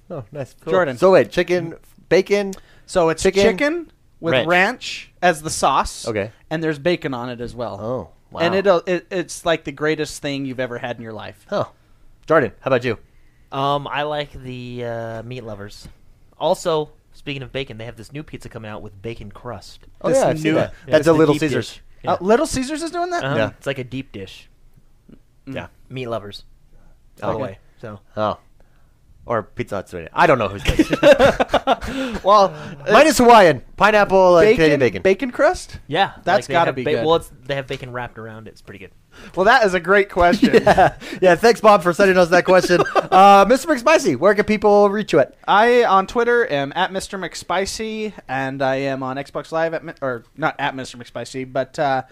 Oh, 0.09 0.23
nice. 0.31 0.53
Jordan. 0.67 0.97
So 0.97 1.11
wait, 1.11 1.31
chicken, 1.31 1.75
bacon. 2.09 2.53
So 2.85 3.09
it's 3.09 3.23
Chicken, 3.23 3.43
chicken, 3.43 3.91
with 4.19 4.33
ranch. 4.33 4.47
ranch. 4.47 5.11
as 5.21 5.41
the 5.41 5.49
sauce. 5.49 6.07
Okay. 6.07 6.31
And 6.49 6.63
there's 6.63 6.77
bacon 6.77 7.13
on 7.13 7.29
it 7.29 7.41
as 7.41 7.55
well. 7.55 7.79
Oh, 7.81 8.09
wow. 8.31 8.39
And 8.41 8.53
it'll, 8.53 8.83
it 8.85 9.07
it's 9.09 9.45
like 9.45 9.63
the 9.63 9.71
greatest 9.71 10.21
thing 10.21 10.45
you've 10.45 10.59
ever 10.59 10.77
had 10.77 10.97
in 10.97 11.01
your 11.01 11.13
life. 11.13 11.45
Oh, 11.51 11.71
Jordan, 12.27 12.51
how 12.59 12.69
about 12.69 12.83
you? 12.83 12.99
Um, 13.51 13.87
I 13.87 14.03
like 14.03 14.31
the 14.33 14.85
uh, 14.85 15.23
meat 15.23 15.43
lovers. 15.43 15.87
Also, 16.37 16.91
speaking 17.13 17.41
of 17.41 17.51
bacon, 17.51 17.77
they 17.77 17.85
have 17.85 17.95
this 17.95 18.11
new 18.11 18.21
pizza 18.21 18.49
coming 18.49 18.69
out 18.69 18.81
with 18.83 19.01
bacon 19.01 19.31
crust. 19.31 19.79
Oh 20.01 20.09
This 20.09 20.17
yeah, 20.19 20.27
I've 20.27 20.39
seen 20.39 20.53
that. 20.55 20.73
Yeah, 20.85 20.91
That's 20.91 20.99
it's 20.99 21.07
a 21.07 21.13
Little 21.13 21.35
Caesars. 21.39 21.79
Yeah. 22.03 22.13
Uh, 22.13 22.17
Little 22.21 22.45
Caesars 22.45 22.83
is 22.83 22.91
doing 22.91 23.09
that. 23.09 23.23
Uh-huh. 23.23 23.35
Yeah. 23.35 23.49
It's 23.57 23.65
like 23.65 23.79
a 23.79 23.83
deep 23.83 24.11
dish. 24.11 24.49
Yeah. 25.47 25.67
Meat 25.89 26.07
lovers. 26.07 26.43
All 27.23 27.33
the 27.33 27.39
way. 27.39 27.59
So 27.81 27.99
Oh, 28.17 28.37
or 29.25 29.43
Pizza 29.43 29.75
Hut's 29.75 29.91
doing 29.91 30.05
it. 30.05 30.11
I 30.13 30.27
don't 30.27 30.37
know 30.37 30.47
who's 30.47 30.63
doing 30.63 30.79
it. 30.79 32.21
Well, 32.23 32.53
minus 32.91 33.17
Hawaiian, 33.17 33.61
pineapple, 33.77 34.37
and 34.37 34.45
bacon, 34.45 34.55
Canadian 34.57 34.79
bacon. 34.79 35.01
bacon 35.01 35.31
crust. 35.31 35.79
yeah, 35.87 36.13
That's 36.23 36.47
they 36.47 36.53
gotta 36.53 36.67
have 36.69 36.75
be 36.75 36.83
ba- 36.83 36.91
good. 36.91 37.05
Well, 37.05 37.15
it's, 37.15 37.31
they 37.43 37.55
have 37.55 37.67
bacon 37.67 37.91
wrapped 37.91 38.17
around 38.17 38.47
it. 38.47 38.51
It's 38.51 38.61
pretty 38.61 38.79
good. 38.79 38.91
Well, 39.35 39.45
that 39.45 39.65
is 39.65 39.73
a 39.73 39.79
great 39.79 40.09
question. 40.09 40.53
yeah, 40.63 40.97
yeah. 41.21 41.35
Thanks, 41.35 41.61
Bob, 41.61 41.83
for 41.83 41.93
sending 41.93 42.17
us 42.17 42.29
that 42.29 42.45
question. 42.45 42.81
uh, 42.95 43.45
Mr. 43.45 43.65
McSpicy, 43.67 44.17
where 44.17 44.33
can 44.35 44.45
people 44.45 44.89
reach 44.89 45.13
you 45.13 45.19
at? 45.19 45.35
I 45.47 45.83
on 45.83 46.07
Twitter 46.07 46.49
am 46.51 46.73
at 46.75 46.91
Mr. 46.91 47.19
McSpicy, 47.19 48.13
and 48.27 48.61
I 48.61 48.75
am 48.75 49.03
on 49.03 49.17
Xbox 49.17 49.51
Live 49.51 49.73
at 49.73 49.83
or 50.01 50.23
not 50.35 50.55
at 50.59 50.75
Mr. 50.75 50.95
McSpicy, 50.97 51.51
but 51.51 51.77
uh, 51.79 52.03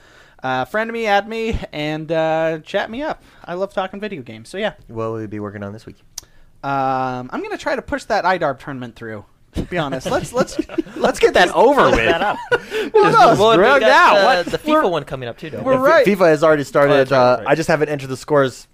uh, 0.42 0.66
friend 0.66 0.92
me, 0.92 1.06
add 1.08 1.28
me, 1.28 1.60
and 1.72 2.12
uh, 2.12 2.60
chat 2.60 2.90
me 2.90 3.02
up. 3.02 3.24
I 3.44 3.54
love 3.56 3.74
talking 3.74 4.00
video 4.00 4.22
games. 4.22 4.50
So 4.50 4.58
yeah, 4.58 4.74
What 4.88 5.12
will 5.12 5.20
we 5.20 5.28
be 5.28 5.40
working 5.40 5.64
on 5.64 5.74
this 5.74 5.86
week? 5.86 5.98
Um, 6.64 7.30
I'm 7.32 7.42
gonna 7.42 7.58
try 7.58 7.76
to 7.76 7.82
push 7.82 8.04
that 8.06 8.24
IDARB 8.26 8.60
tournament 8.60 8.96
through. 8.96 9.26
To 9.56 9.62
be 9.62 9.78
honest, 9.78 10.10
let's 10.10 10.34
let's 10.40 10.58
let's 10.96 11.20
get 11.20 11.36
that 11.36 11.50
over 11.52 11.86
with. 11.92 11.96
that 11.98 12.22
up. 12.22 12.38
Well, 12.94 13.12
no, 13.12 13.40
well, 13.42 13.58
we 13.58 13.64
right 13.64 13.80
got, 13.80 14.18
uh, 14.18 14.24
what- 14.44 14.46
the 14.48 14.58
FIFA 14.58 14.68
we're- 14.74 14.90
one 14.90 15.04
coming 15.06 15.30
up 15.30 15.38
too, 15.38 15.50
don't 15.50 15.64
we're? 15.64 15.74
Yeah, 15.74 15.80
right. 15.80 16.06
FIFA 16.06 16.28
has 16.28 16.44
already 16.44 16.64
started. 16.64 16.94
Oh, 16.94 16.98
right, 16.98 17.12
uh, 17.12 17.38
right. 17.40 17.48
I 17.48 17.56
just 17.56 17.68
haven't 17.70 17.90
entered 17.90 18.08
the 18.08 18.18
scores. 18.18 18.68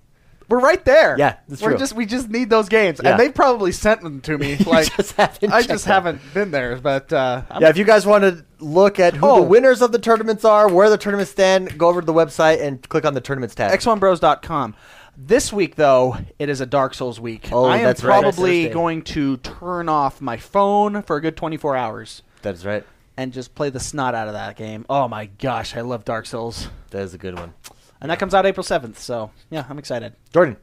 We're 0.50 0.60
right 0.60 0.84
there. 0.84 1.16
Yeah, 1.18 1.36
that's 1.48 1.62
We're 1.62 1.70
true. 1.70 1.78
just 1.78 1.94
we 1.94 2.06
just 2.08 2.28
need 2.30 2.50
those 2.50 2.68
games, 2.70 3.00
Yeah. 3.04 3.12
and 3.12 3.20
they 3.20 3.30
probably 3.30 3.72
sent 3.72 4.02
them 4.02 4.20
to 4.22 4.38
me. 4.38 4.58
Like 4.66 4.96
just 4.98 5.16
haven't 5.16 5.54
I 5.54 5.60
checked 5.60 5.70
just 5.70 5.86
them. 5.86 5.94
haven't 5.94 6.34
been 6.34 6.52
there, 6.52 6.76
but 6.78 7.14
uh, 7.14 7.44
I'm 7.52 7.62
Yeah, 7.62 7.70
if 7.70 7.78
you 7.78 7.86
guys 7.86 8.06
want 8.06 8.24
to 8.24 8.44
look 8.60 9.00
at 9.00 9.14
who 9.16 9.28
Oh. 9.28 9.36
the 9.38 9.42
winners 9.48 9.82
of 9.82 9.92
the 9.92 10.00
tournaments 10.00 10.44
are, 10.44 10.68
where 10.68 10.90
the 10.90 10.98
tournaments 10.98 11.32
stand, 11.32 11.78
go 11.78 11.88
over 11.88 12.02
to 12.02 12.06
the 12.06 12.14
website 12.14 12.62
and 12.62 12.82
click 12.90 13.06
on 13.06 13.14
the 13.14 13.22
tournaments 13.22 13.54
tab. 13.56 13.72
x1bros.com. 13.72 14.76
This 15.22 15.52
week, 15.52 15.76
though, 15.76 16.18
it 16.40 16.48
is 16.50 16.62
a 16.62 16.66
Dark 16.66 16.94
Souls 16.94 17.20
week. 17.20 17.50
Oh, 17.52 17.66
I 17.66 17.78
am 17.78 17.84
that's 17.84 18.04
right. 18.04 18.22
probably 18.22 18.64
Thursday. 18.64 18.74
going 18.74 19.02
to 19.04 19.38
turn 19.38 19.90
off 19.90 20.22
my 20.22 20.38
phone 20.38 21.02
for 21.04 21.18
a 21.18 21.22
good 21.22 21.36
24 21.36 21.76
hours 21.76 22.22
That 22.42 22.56
is 22.56 22.66
right. 22.66 22.86
and 23.18 23.34
just 23.34 23.54
play 23.54 23.70
the 23.70 23.82
snot 23.82 24.16
out 24.16 24.28
of 24.28 24.34
that 24.34 24.56
game. 24.56 24.86
Oh 24.90 25.08
my 25.10 25.26
gosh, 25.26 25.76
I 25.76 25.82
love 25.82 26.06
Dark 26.06 26.26
Souls. 26.26 26.70
That 26.92 27.02
is 27.02 27.14
a 27.14 27.18
good 27.18 27.38
one. 27.38 27.54
And 28.02 28.10
that 28.12 28.20
comes 28.20 28.34
out 28.34 28.46
April 28.46 28.64
7th, 28.64 28.98
so 28.98 29.32
yeah, 29.50 29.66
I'm 29.70 29.78
excited. 29.80 30.14
Jordan. 30.34 30.58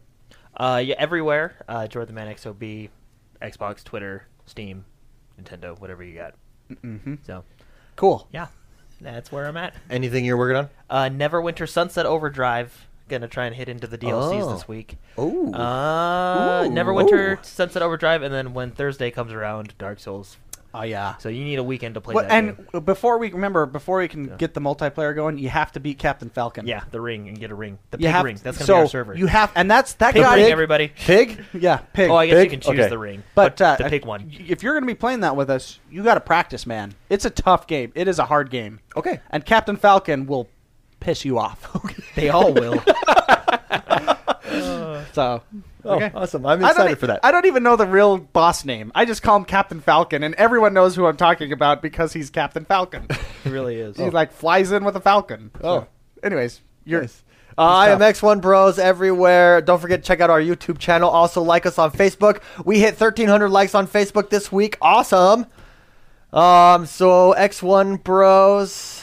Uh, 0.57 0.83
yeah, 0.85 0.95
everywhere. 0.99 1.57
Uh, 1.69 1.87
Jordan 1.87 2.15
the 2.15 2.21
Man 2.21 2.35
XOB, 2.35 2.89
Xbox, 3.43 3.85
Twitter, 3.85 4.27
Steam, 4.47 4.85
Nintendo, 5.41 5.79
whatever 5.79 6.03
you 6.03 6.15
got. 6.15 6.35
Mm-hmm. 6.71 7.17
So, 7.27 7.45
Cool. 7.97 8.27
yeah, 8.33 8.47
that's 9.01 9.31
where 9.31 9.47
I'm 9.47 9.57
at. 9.59 9.75
Anything 9.91 10.25
you're 10.25 10.39
working 10.39 10.57
on? 10.57 10.69
Uh, 10.89 11.11
Neverwinter 11.15 11.69
Sunset 11.69 12.07
Overdrive. 12.07 12.87
Gonna 13.09 13.29
try 13.29 13.47
and 13.47 13.55
hit 13.55 13.69
into 13.69 13.87
the 13.87 13.99
DLCs 13.99 14.43
Oh. 14.43 14.53
this 14.55 14.67
week. 14.67 14.97
Oh. 15.17 15.53
Uh, 15.55 16.65
Ooh. 16.67 16.71
Neverwinter 16.71 17.39
Ooh. 17.39 17.43
Sunset 17.43 17.83
Overdrive, 17.83 18.23
and 18.23 18.35
then 18.35 18.53
when 18.55 18.73
Thursday 18.73 19.11
comes 19.13 19.33
around, 19.33 19.75
Dark 19.79 20.01
Souls. 20.01 20.39
Oh, 20.79 20.83
yeah. 20.83 21.17
So 21.17 21.29
you 21.31 21.45
need 21.45 21.59
a 21.59 21.63
weekend 21.63 21.95
to 21.95 22.01
play 22.01 22.15
Well, 22.15 22.25
that 22.25 22.33
and 22.33 22.57
game. 22.73 22.83
before 22.83 23.19
we 23.19 23.33
remember, 23.33 23.65
before 23.67 23.99
we 23.99 24.09
can 24.09 24.37
get 24.37 24.53
the 24.55 24.61
multiplayer 24.61 25.15
going, 25.15 25.39
you 25.39 25.49
have 25.49 25.73
to 25.73 25.81
beat 25.81 25.99
Captain 25.99 26.29
Falcon. 26.29 26.67
Yeah, 26.67 26.85
the 26.91 27.01
ring 27.01 27.29
and 27.29 27.39
get 27.39 27.51
a 27.51 27.55
ring. 27.55 27.79
The 27.91 27.99
you 27.99 28.07
pig 28.07 28.13
have 28.13 28.25
ring. 28.25 28.39
That's 28.43 28.59
gonna 28.59 28.67
so 28.67 28.75
be 28.75 28.81
our 28.81 28.87
server. 28.89 29.15
You 29.17 29.27
have, 29.27 29.53
and 29.55 29.71
that's 29.71 29.95
that 29.95 30.15
pig 30.15 30.23
guy. 30.23 30.37
ring, 30.37 30.53
everybody. 30.53 30.89
Pig? 30.89 31.43
Yeah, 31.55 31.79
pig. 31.79 32.11
Oh, 32.11 32.17
I 32.17 32.27
guess 32.27 32.45
you 32.45 32.51
can 32.51 32.61
choose 32.61 32.79
Okay. 32.79 32.89
the 32.89 32.99
ring, 32.99 33.23
But, 33.35 33.57
but, 33.57 33.65
uh, 33.65 33.77
the 33.85 33.89
pig 33.91 34.05
one. 34.05 34.31
If 34.47 34.63
you're 34.63 34.75
going 34.75 34.83
to 34.83 34.87
be 34.87 34.95
playing 34.95 35.21
that 35.21 35.37
with 35.37 35.49
us, 35.49 35.79
you 35.91 36.03
got 36.03 36.15
to 36.15 36.21
practice, 36.21 36.67
man. 36.67 36.95
It's 37.09 37.25
a 37.25 37.31
tough 37.31 37.67
game. 37.67 37.93
It 37.95 38.09
is 38.09 38.19
a 38.19 38.27
hard 38.27 38.51
game. 38.51 38.81
Okay. 38.97 39.21
And 39.31 39.45
Captain 39.47 39.77
Falcon 39.77 40.27
will 40.27 40.49
piss 41.01 41.25
you 41.25 41.39
off. 41.39 41.71
They 42.17 42.31
all 42.31 42.53
will. 42.55 42.79
so, 45.13 45.43
Oh, 45.87 45.97
okay. 45.97 46.11
awesome. 46.15 46.45
I'm 46.47 46.65
excited 46.65 46.99
for 46.99 47.07
that. 47.07 47.21
I 47.23 47.31
don't 47.31 47.47
even 47.47 47.63
know 47.63 47.77
the 47.77 47.87
real 47.87 48.19
boss 48.19 48.65
name. 48.65 48.93
I 48.95 49.05
just 49.05 49.23
call 49.23 49.37
him 49.37 49.45
Captain 49.45 49.81
Falcon, 49.81 50.23
and 50.23 50.35
everyone 50.35 50.75
knows 50.75 50.97
who 50.97 51.07
I'm 51.07 51.17
talking 51.17 51.53
about 51.53 51.83
because 51.83 52.13
he's 52.13 52.31
Captain 52.31 52.65
Falcon. 52.65 53.07
It 53.45 53.51
really 53.53 53.77
is. 53.77 53.97
He 53.97 54.11
like 54.11 54.33
flies 54.33 54.73
in 54.73 54.85
with 54.85 54.97
a 54.97 55.01
falcon. 55.01 55.53
Oh. 55.63 55.83
So, 55.83 55.89
anyways, 56.25 56.63
you're 56.85 57.03
Nice. 57.03 57.23
Uh, 57.59 57.63
I 57.63 57.89
am 57.91 58.01
X1 58.01 58.43
Bros 58.43 58.79
everywhere. 58.79 59.63
Don't 59.63 59.81
forget 59.81 60.03
to 60.03 60.07
check 60.07 60.21
out 60.21 60.31
our 60.31 60.41
YouTube 60.41 60.79
channel. 60.79 61.09
Also, 61.09 61.43
like 61.43 61.65
us 61.65 61.79
on 61.79 61.93
Facebook. 61.93 62.43
We 62.65 62.81
hit 62.81 63.01
1,300 63.01 63.49
likes 63.49 63.75
on 63.77 63.87
Facebook 63.87 64.29
this 64.29 64.51
week. 64.51 64.77
Awesome. 64.83 65.47
Um, 66.33 66.85
so 66.87 67.35
X1 67.39 68.03
Bros. 68.03 68.96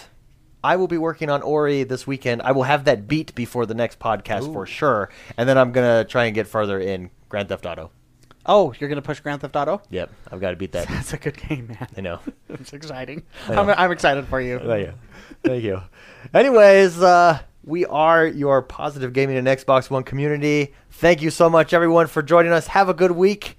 I 0.63 0.77
will 0.77 0.87
be 0.87 0.97
working 0.97 1.29
on 1.29 1.41
Ori 1.41 1.83
this 1.83 2.07
weekend. 2.07 2.41
I 2.41 2.51
will 2.53 2.63
have 2.63 2.85
that 2.85 3.07
beat 3.07 3.35
before 3.35 3.65
the 3.65 3.73
next 3.73 3.99
podcast 3.99 4.51
for 4.53 4.65
sure, 4.65 5.09
and 5.37 5.47
then 5.47 5.57
I'm 5.57 5.71
gonna 5.71 6.05
try 6.05 6.25
and 6.25 6.35
get 6.35 6.47
further 6.47 6.79
in 6.79 7.09
Grand 7.29 7.49
Theft 7.49 7.65
Auto. 7.65 7.91
Oh, 8.45 8.73
you're 8.79 8.89
gonna 8.89 9.01
push 9.01 9.19
Grand 9.19 9.41
Theft 9.41 9.55
Auto? 9.55 9.81
Yep, 9.89 10.09
I've 10.31 10.39
got 10.41 10.51
to 10.51 10.55
beat 10.55 10.73
that. 10.73 10.87
That's 10.87 11.13
a 11.13 11.17
good 11.17 11.37
game, 11.37 11.67
man. 11.67 11.87
I 11.97 12.01
know. 12.01 12.19
It's 12.49 12.71
exciting. 12.71 13.23
Know. 13.49 13.55
I'm, 13.55 13.69
I'm 13.71 13.91
excited 13.91 14.27
for 14.27 14.39
you. 14.39 14.59
Thank 14.59 14.87
you. 14.87 14.93
Thank 15.43 15.63
you. 15.63 15.81
Anyways, 16.35 17.01
uh, 17.01 17.39
we 17.63 17.83
are 17.87 18.27
your 18.27 18.61
positive 18.61 19.11
gaming 19.11 19.37
and 19.37 19.47
Xbox 19.47 19.89
One 19.89 20.03
community. 20.03 20.73
Thank 20.91 21.23
you 21.23 21.31
so 21.31 21.49
much, 21.49 21.73
everyone, 21.73 22.05
for 22.05 22.21
joining 22.21 22.51
us. 22.51 22.67
Have 22.67 22.89
a 22.89 22.93
good 22.93 23.11
week, 23.11 23.57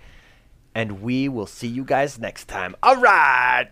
and 0.77 1.03
we 1.03 1.29
will 1.29 1.47
see 1.47 1.67
you 1.67 1.85
guys 1.85 2.21
next 2.21 2.47
time. 2.47 2.77
All 2.85 2.97
right. 2.97 3.69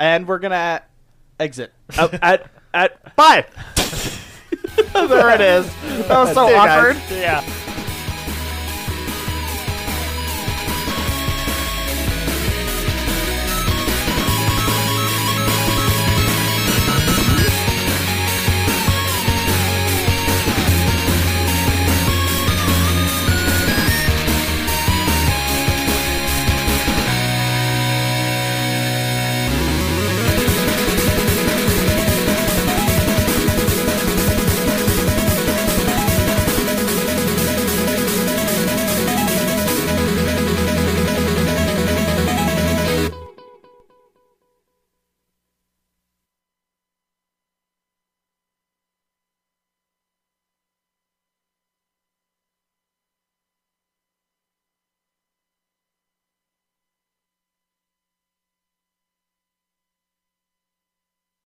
And 0.00 0.26
we're 0.26 0.38
gonna 0.40 0.82
exit. 1.38 1.72
Uh, 1.96 2.08
at 2.22 2.50
at 2.74 3.14
bye. 3.14 3.46
there 4.94 5.30
it 5.34 5.40
is. 5.40 5.66
That 6.08 6.18
was 6.18 6.34
so 6.34 6.46
See 6.46 6.52
you 6.52 6.56
guys. 6.58 6.78
awkward. 6.78 6.96
Yeah. 7.10 7.69